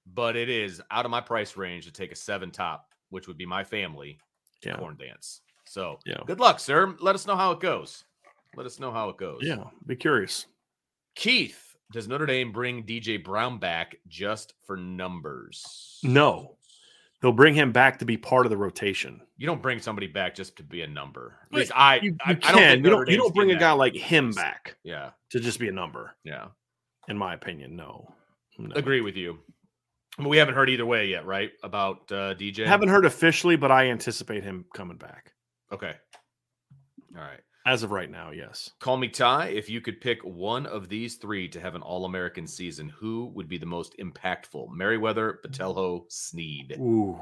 but 0.06 0.36
it 0.36 0.50
is 0.50 0.82
out 0.92 1.06
of 1.06 1.12
my 1.12 1.22
price 1.22 1.56
range 1.58 1.86
to 1.86 1.92
take 1.92 2.12
a 2.12 2.16
seven 2.16 2.52
top, 2.52 2.90
which 3.10 3.28
would 3.28 3.38
be 3.38 3.46
my 3.46 3.64
family 3.64 4.20
to 4.62 4.70
Yeah. 4.70 4.78
corn 4.78 4.98
dance. 4.98 5.42
So 5.66 6.00
Yeah. 6.06 6.22
good 6.26 6.40
luck, 6.40 6.60
sir. 6.60 6.96
Let 7.00 7.16
us 7.16 7.28
know 7.28 7.36
how 7.36 7.52
it 7.52 7.60
goes. 7.60 8.04
Let 8.56 8.66
us 8.66 8.80
know 8.80 8.92
how 8.92 9.10
it 9.10 9.18
goes. 9.18 9.42
Yeah. 9.44 9.66
Be 9.86 9.96
curious. 9.96 10.48
Keith, 11.16 11.76
does 11.92 12.08
Notre 12.08 12.26
Dame 12.26 12.52
bring 12.52 12.84
DJ 12.86 13.18
Brown 13.18 13.60
back 13.60 13.96
just 14.08 14.54
for 14.66 14.76
numbers? 14.76 16.00
No. 16.04 16.58
They'll 17.22 17.32
bring 17.34 17.54
him 17.54 17.72
back 17.74 18.00
to 18.00 18.06
be 18.06 18.16
part 18.18 18.46
of 18.46 18.50
the 18.50 18.58
rotation. 18.58 19.20
You 19.38 19.46
don't 19.46 19.62
bring 19.62 19.80
somebody 19.80 20.08
back 20.08 20.36
just 20.36 20.56
to 20.58 20.64
be 20.64 20.82
a 20.84 20.88
number. 20.88 21.36
At 21.52 21.58
least 21.58 21.72
I, 21.76 21.96
You, 21.98 22.12
you 22.12 22.18
I, 22.26 22.32
I 22.32 22.34
can. 22.36 22.52
don't 22.54 22.62
think 22.62 22.84
you 22.86 22.90
don't, 22.92 23.10
you 23.10 23.18
don't 23.18 23.36
bring 23.36 23.52
a 23.52 23.60
guy 23.60 23.72
like 23.74 23.94
him 23.96 24.32
back 24.32 24.78
Yeah, 24.84 25.10
to 25.32 25.40
just 25.40 25.60
be 25.60 25.68
a 25.68 25.72
number, 25.74 26.16
yeah. 26.24 26.48
in 27.10 27.18
my 27.18 27.34
opinion. 27.34 27.76
No. 27.76 28.14
No. 28.58 28.74
Agree 28.76 29.02
with 29.02 29.16
you. 29.18 29.40
But 30.18 30.28
we 30.28 30.38
haven't 30.38 30.56
heard 30.56 30.70
either 30.70 30.86
way 30.86 31.08
yet, 31.08 31.26
right? 31.26 31.52
About 31.64 32.12
uh, 32.12 32.36
DJ. 32.36 32.66
Haven't 32.66 32.90
heard 32.90 33.06
officially, 33.06 33.56
but 33.56 33.72
I 33.72 33.88
anticipate 33.90 34.44
him 34.44 34.66
coming 34.74 34.98
back. 34.98 35.32
Okay. 35.72 35.94
All 37.16 37.22
right. 37.22 37.40
As 37.70 37.84
of 37.84 37.92
right 37.92 38.10
now, 38.10 38.32
yes. 38.32 38.72
Call 38.80 38.98
me 38.98 39.10
Ty. 39.10 39.50
If 39.50 39.70
you 39.70 39.80
could 39.80 40.02
pick 40.02 40.24
one 40.24 40.66
of 40.66 40.90
these 40.90 41.18
three 41.18 41.48
to 41.50 41.62
have 41.62 41.76
an 41.76 41.84
All 41.84 42.06
American 42.06 42.48
season, 42.48 42.90
who 42.90 43.28
would 43.36 43.48
be 43.48 43.60
the 43.60 43.68
most 43.68 43.96
impactful? 44.00 44.72
Merriweather, 44.72 45.40
Botelho, 45.46 46.12
Sneed. 46.12 46.78
Ooh. 46.80 47.20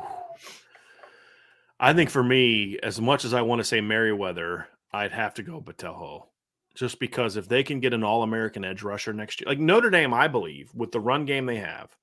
I 1.81 1.91
think 1.91 2.09
for 2.09 2.23
me, 2.23 2.79
as 2.81 3.01
much 3.01 3.25
as 3.25 3.33
I 3.33 3.41
want 3.41 3.59
to 3.59 3.65
say 3.65 3.81
Merriweather, 3.81 4.69
I'd 4.93 5.11
have 5.11 5.33
to 5.33 5.43
go 5.43 5.59
Botelho. 5.59 6.27
Just 6.75 7.01
because 7.01 7.35
if 7.35 7.49
they 7.49 7.61
can 7.61 7.81
get 7.81 7.93
an 7.93 8.05
All 8.05 8.23
American 8.23 8.63
edge 8.63 8.83
rusher 8.83 9.11
next 9.11 9.41
year, 9.41 9.49
like 9.49 9.59
Notre 9.59 9.89
Dame, 9.89 10.13
I 10.13 10.29
believe, 10.29 10.73
with 10.73 10.93
the 10.93 11.01
run 11.01 11.25
game 11.25 11.45
they 11.45 11.57
have, 11.57 11.93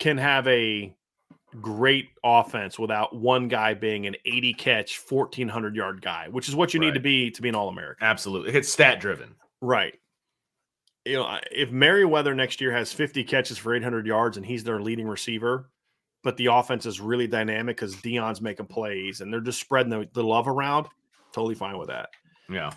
can 0.00 0.18
have 0.18 0.48
a 0.48 0.96
great 1.60 2.10
offense 2.24 2.78
without 2.78 3.14
one 3.14 3.48
guy 3.48 3.74
being 3.74 4.06
an 4.06 4.16
80 4.24 4.54
catch, 4.54 5.00
1400 5.08 5.76
yard 5.76 6.02
guy, 6.02 6.28
which 6.30 6.48
is 6.48 6.54
what 6.54 6.74
you 6.74 6.80
need 6.80 6.94
to 6.94 7.00
be 7.00 7.30
to 7.30 7.42
be 7.42 7.48
an 7.48 7.54
All 7.54 7.68
American. 7.68 8.06
Absolutely. 8.06 8.52
It's 8.52 8.72
stat 8.72 9.00
driven. 9.00 9.34
Right. 9.60 9.94
You 11.04 11.14
know, 11.14 11.38
if 11.52 11.70
Merriweather 11.70 12.34
next 12.34 12.60
year 12.60 12.72
has 12.72 12.92
50 12.92 13.24
catches 13.24 13.58
for 13.58 13.74
800 13.74 14.06
yards 14.06 14.36
and 14.36 14.44
he's 14.44 14.64
their 14.64 14.80
leading 14.80 15.06
receiver, 15.06 15.70
but 16.24 16.36
the 16.36 16.46
offense 16.46 16.84
is 16.84 17.00
really 17.00 17.28
dynamic 17.28 17.76
because 17.76 17.94
Dion's 18.02 18.40
making 18.40 18.66
plays 18.66 19.20
and 19.20 19.32
they're 19.32 19.40
just 19.40 19.60
spreading 19.60 19.90
the, 19.90 20.08
the 20.12 20.24
love 20.24 20.48
around, 20.48 20.88
totally 21.32 21.54
fine 21.54 21.78
with 21.78 21.88
that. 21.88 22.10
Yeah. 22.50 22.72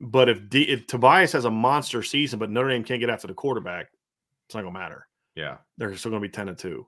But 0.00 0.28
if, 0.28 0.48
D, 0.48 0.62
if 0.62 0.86
Tobias 0.86 1.32
has 1.32 1.44
a 1.44 1.50
monster 1.50 2.02
season, 2.02 2.38
but 2.38 2.50
Notre 2.50 2.70
Dame 2.70 2.84
can't 2.84 3.00
get 3.00 3.10
after 3.10 3.26
the 3.26 3.34
quarterback, 3.34 3.88
it's 4.46 4.54
not 4.54 4.62
going 4.62 4.72
to 4.72 4.80
matter. 4.80 5.06
Yeah. 5.34 5.58
They're 5.76 5.94
still 5.96 6.10
going 6.10 6.22
to 6.22 6.28
be 6.28 6.32
10 6.32 6.48
and 6.48 6.58
2. 6.58 6.86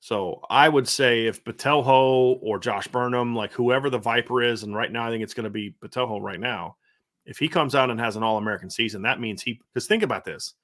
So 0.00 0.40
I 0.48 0.68
would 0.68 0.88
say 0.88 1.26
if 1.26 1.44
Botelho 1.44 2.38
or 2.40 2.58
Josh 2.58 2.88
Burnham, 2.88 3.36
like 3.36 3.52
whoever 3.52 3.90
the 3.90 3.98
Viper 3.98 4.42
is, 4.42 4.62
and 4.62 4.74
right 4.74 4.90
now 4.90 5.06
I 5.06 5.10
think 5.10 5.22
it's 5.22 5.34
going 5.34 5.44
to 5.44 5.50
be 5.50 5.74
Botelho 5.82 6.20
right 6.20 6.40
now, 6.40 6.76
if 7.26 7.38
he 7.38 7.48
comes 7.48 7.74
out 7.74 7.90
and 7.90 8.00
has 8.00 8.16
an 8.16 8.22
All 8.22 8.38
American 8.38 8.70
season, 8.70 9.02
that 9.02 9.20
means 9.20 9.42
he, 9.42 9.60
because 9.72 9.86
think 9.86 10.02
about 10.02 10.24
this 10.24 10.54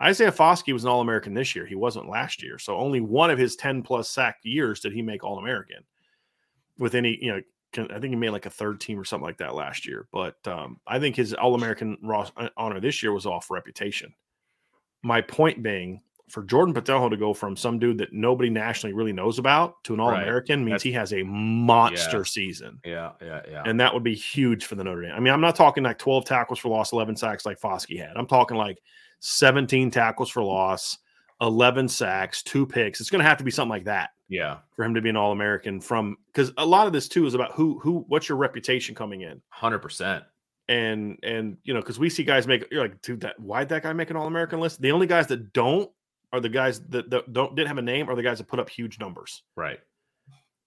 Isaiah 0.00 0.32
Foskey 0.32 0.72
was 0.72 0.84
an 0.84 0.90
All 0.90 1.00
American 1.00 1.34
this 1.34 1.54
year. 1.54 1.66
He 1.66 1.74
wasn't 1.74 2.08
last 2.08 2.42
year. 2.42 2.58
So 2.58 2.76
only 2.76 3.00
one 3.00 3.30
of 3.30 3.38
his 3.38 3.56
10 3.56 3.82
plus 3.82 4.08
sack 4.08 4.38
years 4.42 4.80
did 4.80 4.92
he 4.92 5.02
make 5.02 5.24
All 5.24 5.38
American 5.38 5.84
with 6.78 6.94
any, 6.94 7.18
you 7.20 7.32
know, 7.32 7.42
I 7.76 7.98
think 7.98 8.10
he 8.10 8.16
made 8.16 8.30
like 8.30 8.46
a 8.46 8.50
third 8.50 8.80
team 8.80 8.98
or 8.98 9.04
something 9.04 9.26
like 9.26 9.38
that 9.38 9.54
last 9.54 9.86
year. 9.86 10.06
But 10.12 10.36
um, 10.46 10.80
I 10.86 10.98
think 10.98 11.16
his 11.16 11.34
All 11.34 11.54
American 11.54 11.98
honor 12.56 12.80
this 12.80 13.02
year 13.02 13.12
was 13.12 13.26
off 13.26 13.50
reputation. 13.50 14.14
My 15.02 15.20
point 15.20 15.62
being, 15.62 16.00
for 16.28 16.42
Jordan 16.44 16.74
Botelho 16.74 17.08
to 17.10 17.16
go 17.16 17.32
from 17.34 17.56
some 17.56 17.78
dude 17.78 17.98
that 17.98 18.12
nobody 18.12 18.50
nationally 18.50 18.92
really 18.92 19.12
knows 19.12 19.38
about 19.38 19.82
to 19.84 19.94
an 19.94 20.00
All 20.00 20.10
American 20.10 20.60
means 20.64 20.82
That's- 20.82 20.82
he 20.82 20.92
has 20.92 21.12
a 21.12 21.22
monster 21.24 22.18
Yeah. 22.18 22.24
season. 22.24 22.80
Yeah. 22.84 23.12
Yeah. 23.22 23.42
Yeah. 23.50 23.62
And 23.66 23.80
that 23.80 23.92
would 23.94 24.04
be 24.04 24.14
huge 24.14 24.64
for 24.66 24.74
the 24.74 24.84
Notre 24.84 25.02
Dame. 25.02 25.12
I 25.14 25.20
mean, 25.20 25.32
I'm 25.32 25.40
not 25.40 25.56
talking 25.56 25.82
like 25.84 25.98
12 25.98 26.24
tackles 26.24 26.58
for 26.58 26.68
loss, 26.68 26.92
11 26.92 27.16
sacks 27.16 27.44
like 27.46 27.60
Foskey 27.60 27.98
had. 27.98 28.16
I'm 28.16 28.26
talking 28.26 28.56
like 28.56 28.78
17 29.20 29.90
tackles 29.90 30.30
for 30.30 30.42
loss, 30.42 30.98
11 31.40 31.88
sacks, 31.88 32.42
two 32.42 32.66
picks. 32.66 33.00
It's 33.00 33.10
going 33.10 33.22
to 33.22 33.28
have 33.28 33.38
to 33.38 33.44
be 33.44 33.50
something 33.50 33.70
like 33.70 33.84
that 33.84 34.10
yeah. 34.28 34.58
for 34.74 34.84
him 34.84 34.94
to 34.94 35.00
be 35.00 35.08
an 35.08 35.16
All 35.16 35.32
American. 35.32 35.80
From 35.80 36.16
because 36.32 36.52
a 36.56 36.66
lot 36.66 36.86
of 36.86 36.92
this 36.92 37.08
too 37.08 37.26
is 37.26 37.34
about 37.34 37.52
who 37.52 37.78
who 37.78 38.04
what's 38.08 38.28
your 38.28 38.38
reputation 38.38 38.94
coming 38.94 39.22
in, 39.22 39.40
Hundred 39.50 39.78
percent. 39.78 40.24
and 40.68 41.18
and 41.22 41.56
you 41.64 41.72
know 41.74 41.80
because 41.80 41.98
we 41.98 42.10
see 42.10 42.24
guys 42.24 42.46
make 42.46 42.66
you're 42.70 42.82
like 42.82 43.00
dude 43.02 43.20
that 43.20 43.38
why'd 43.40 43.68
that 43.70 43.82
guy 43.82 43.92
make 43.92 44.10
an 44.10 44.16
All 44.16 44.26
American 44.26 44.60
list? 44.60 44.80
The 44.80 44.92
only 44.92 45.06
guys 45.06 45.26
that 45.28 45.52
don't 45.52 45.90
are 46.32 46.40
the 46.40 46.48
guys 46.48 46.80
that, 46.88 47.08
that 47.10 47.32
don't 47.32 47.54
didn't 47.54 47.68
have 47.68 47.78
a 47.78 47.82
name 47.82 48.08
are 48.08 48.14
the 48.16 48.22
guys 48.22 48.38
that 48.38 48.48
put 48.48 48.60
up 48.60 48.68
huge 48.68 48.98
numbers 49.00 49.42
Right. 49.56 49.80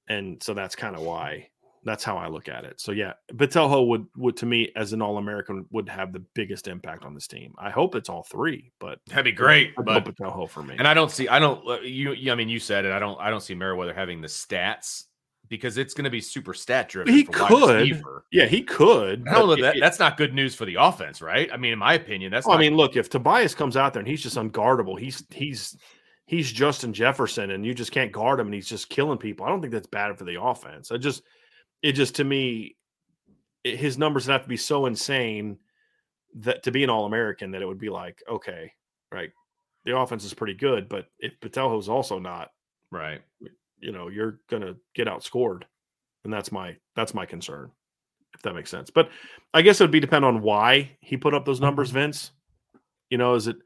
and 0.08 0.42
so 0.42 0.54
that's 0.54 0.76
kind 0.76 0.96
of 0.96 1.02
why 1.04 1.48
that's 1.84 2.04
how 2.04 2.16
I 2.16 2.28
look 2.28 2.48
at 2.48 2.64
it. 2.64 2.80
So 2.80 2.92
yeah, 2.92 3.14
Botelho 3.34 3.88
would 3.88 4.06
would 4.16 4.38
to 4.38 4.46
me 4.46 4.72
as 4.76 4.94
an 4.94 5.02
All 5.02 5.18
American 5.18 5.66
would 5.72 5.90
have 5.90 6.14
the 6.14 6.24
biggest 6.36 6.68
impact 6.68 7.04
on 7.06 7.16
this 7.16 7.26
team. 7.26 7.56
I 7.58 7.72
hope 7.72 7.96
it's 7.96 8.08
all 8.08 8.22
three, 8.22 8.72
but 8.80 9.00
That'd 9.08 9.26
be 9.26 9.32
great. 9.32 9.74
But 9.76 10.06
go 10.06 10.12
Botelho 10.12 10.48
for 10.48 10.62
me. 10.62 10.76
and 10.78 10.88
I 10.88 10.94
don't 10.94 11.10
see. 11.10 11.28
I 11.28 11.40
don't. 11.40 11.68
uh, 11.68 11.80
You. 11.82 12.14
you- 12.14 12.32
I 12.32 12.36
mean, 12.36 12.50
you 12.50 12.60
said 12.60 12.86
it. 12.86 12.92
I 12.92 13.00
don't. 13.00 13.20
I 13.20 13.32
don't 13.32 13.42
see 13.42 13.56
Merriweather 13.56 13.96
having 13.96 14.22
the 14.22 14.28
stats 14.28 15.06
because 15.52 15.78
it's 15.78 15.94
going 15.94 16.06
to 16.06 16.10
be 16.10 16.22
super 16.22 16.56
stat 16.56 16.90
driven. 16.90 17.14
He 17.14 17.26
for 17.26 17.32
could. 17.34 18.02
yeah, 18.32 18.46
he 18.48 18.64
could. 18.64 19.28
I 19.28 19.34
don't 19.34 19.50
know 19.50 19.56
that. 19.62 19.76
it- 19.76 19.80
That's 19.82 20.00
not 20.00 20.18
good 20.18 20.34
news 20.34 20.56
for 20.56 20.66
the 20.66 20.76
offense, 20.76 21.22
right? 21.22 21.52
I 21.54 21.58
mean, 21.58 21.74
in 21.74 21.78
my 21.80 21.94
opinion, 21.94 22.32
that's. 22.32 22.48
Well, 22.48 22.56
I 22.56 22.58
not- 22.58 22.62
mean, 22.62 22.76
look, 22.78 22.96
if 22.96 23.10
Tobias 23.10 23.54
comes 23.54 23.78
out 23.78 23.94
there 23.94 24.00
and 24.00 24.08
he's 24.08 24.24
just 24.24 24.38
unguardable, 24.38 24.98
he's 25.00 25.24
he's 25.30 25.78
he's 26.26 26.52
Justin 26.52 26.94
Jefferson, 26.94 27.52
and 27.52 27.64
you 27.66 27.74
just 27.76 27.92
can't 27.92 28.12
guard 28.12 28.40
him, 28.40 28.48
and 28.48 28.54
he's 28.56 28.70
just 28.70 28.90
killing 28.90 29.18
people. 29.20 29.46
I 29.46 29.50
don't 29.50 29.62
think 29.62 29.74
that's 29.74 29.86
bad 29.88 30.18
for 30.18 30.24
the 30.24 30.42
offense. 30.42 30.92
I 30.92 30.98
just 30.98 31.22
it 31.84 31.92
just 31.92 32.16
to 32.16 32.24
me, 32.24 32.78
it- 33.64 33.78
his 33.78 33.98
numbers 34.00 34.26
would 34.26 34.32
have 34.34 34.44
to 34.44 34.50
be 34.50 34.58
so 34.58 34.86
insane 34.88 35.58
that 36.36 36.64
to 36.64 36.72
be 36.72 36.84
an 36.86 36.90
All 36.90 37.06
American 37.06 37.52
that 37.52 37.62
it 37.62 37.66
would 37.68 37.78
be 37.78 37.90
like, 37.90 38.24
okay, 38.30 38.72
right, 39.12 39.32
the 39.84 39.98
offense 39.98 40.24
is 40.24 40.34
pretty 40.34 40.54
good, 40.54 40.88
but 40.88 41.08
if 41.20 41.34
Botelho's 41.42 41.90
also 41.90 42.20
not, 42.20 42.52
right. 42.90 43.22
You 43.82 43.92
know, 43.92 44.08
you're 44.08 44.40
gonna 44.50 44.76
get 44.96 45.08
outscored, 45.08 45.64
and 46.24 46.32
that's 46.32 46.52
my 46.52 46.76
that's 46.96 47.14
my 47.14 47.26
concern, 47.26 47.72
if 48.34 48.42
that 48.44 48.54
makes 48.54 48.70
sense. 48.70 48.90
But 48.90 49.10
I 49.54 49.62
guess 49.62 49.80
it 49.80 49.84
would 49.84 49.92
be 49.92 50.00
depend 50.00 50.26
on 50.26 50.42
why 50.42 50.98
he 51.02 51.18
put 51.18 51.34
up 51.34 51.46
those 51.46 51.62
numbers, 51.62 51.90
mm-hmm. 51.90 52.00
Vince. 52.00 52.32
You 53.10 53.18
know, 53.18 53.36
is 53.36 53.48
it 53.48 53.58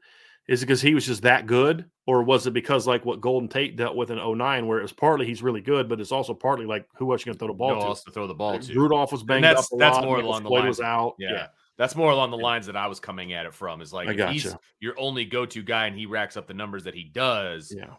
is 0.48 0.62
it 0.62 0.66
because 0.66 0.80
he 0.80 0.94
was 0.94 1.06
just 1.06 1.22
that 1.22 1.46
good, 1.46 1.84
or 2.06 2.22
was 2.22 2.46
it 2.46 2.52
because 2.52 2.86
like 2.86 3.04
what 3.04 3.20
Golden 3.20 3.48
Tate 3.48 3.76
dealt 3.76 3.96
with 3.96 4.10
in 4.10 4.18
09, 4.18 4.66
where 4.66 4.78
it 4.78 4.82
was 4.82 4.92
partly 4.92 5.26
he's 5.26 5.42
really 5.42 5.60
good, 5.60 5.88
but 5.88 6.00
it's 6.00 6.12
also 6.12 6.34
partly 6.34 6.66
like 6.66 6.86
who 6.96 7.12
else 7.12 7.20
you 7.24 7.26
gonna 7.26 7.38
throw 7.38 7.48
the 7.48 7.54
ball 7.54 7.74
No 7.74 7.80
to? 7.80 7.86
else 7.86 8.04
to 8.04 8.10
throw 8.10 8.26
the 8.26 8.34
ball 8.34 8.52
Like, 8.52 8.62
to. 8.62 8.74
Rudolph 8.78 9.12
was 9.12 9.22
banged 9.22 9.44
that's- 9.44 9.66
up. 9.66 9.76
A 9.76 9.78
that's 9.78 9.96
lot, 9.96 10.04
more 10.04 10.20
along 10.20 10.42
the 10.42 10.50
lines 10.50 10.78
was 10.78 10.80
out. 10.80 11.14
Yeah. 11.18 11.48
That's 11.78 11.94
more 11.94 12.10
along 12.10 12.30
the 12.30 12.38
lines 12.38 12.64
that 12.66 12.76
I 12.76 12.86
was 12.86 13.00
coming 13.00 13.34
at 13.34 13.44
it 13.44 13.52
from. 13.52 13.82
Is 13.82 13.92
like 13.92 14.08
if 14.08 14.30
he's 14.30 14.54
your 14.80 14.98
only 14.98 15.26
go-to 15.26 15.62
guy 15.62 15.86
and 15.86 15.94
he 15.96 16.06
racks 16.06 16.36
up 16.36 16.46
the 16.46 16.54
numbers 16.54 16.84
that 16.84 16.94
he 16.94 17.04
does, 17.04 17.74
yeah, 17.76 17.94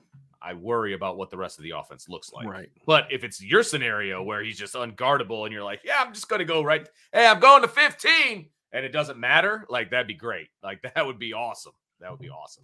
I 0.48 0.54
worry 0.54 0.93
about 0.93 1.18
what 1.18 1.30
the 1.30 1.36
rest 1.36 1.60
of 1.60 1.64
the 1.64 1.72
offense 1.72 2.08
looks 2.08 2.32
like. 2.32 2.48
right. 2.48 2.70
But 2.86 3.12
if 3.12 3.26
it's 3.26 3.43
your 3.43 3.64
scenario 3.64 4.24
where 4.24 4.41
he's 4.41 4.58
just 4.58 4.76
unguardable 4.76 5.43
and 5.43 5.52
you're 5.52 5.64
like, 5.64 5.82
yeah, 5.84 5.98
I'm 6.00 6.14
just 6.14 6.30
going 6.30 6.39
to 6.39 6.45
go 6.45 6.64
right. 6.64 6.88
Hey, 7.12 7.28
I'm 7.28 7.41
going 7.41 7.64
to 7.64 7.68
15 7.68 8.48
and 8.72 8.86
it 8.86 8.93
doesn't 8.93 9.20
matter, 9.20 9.66
like 9.68 9.91
that'd 9.91 10.08
be 10.08 10.14
great. 10.14 10.48
Like 10.64 10.82
that 10.95 11.06
would 11.06 11.20
be 11.20 11.34
awesome. 11.34 11.74
That 12.00 12.12
would 12.12 12.22
be 12.22 12.30
awesome. 12.30 12.64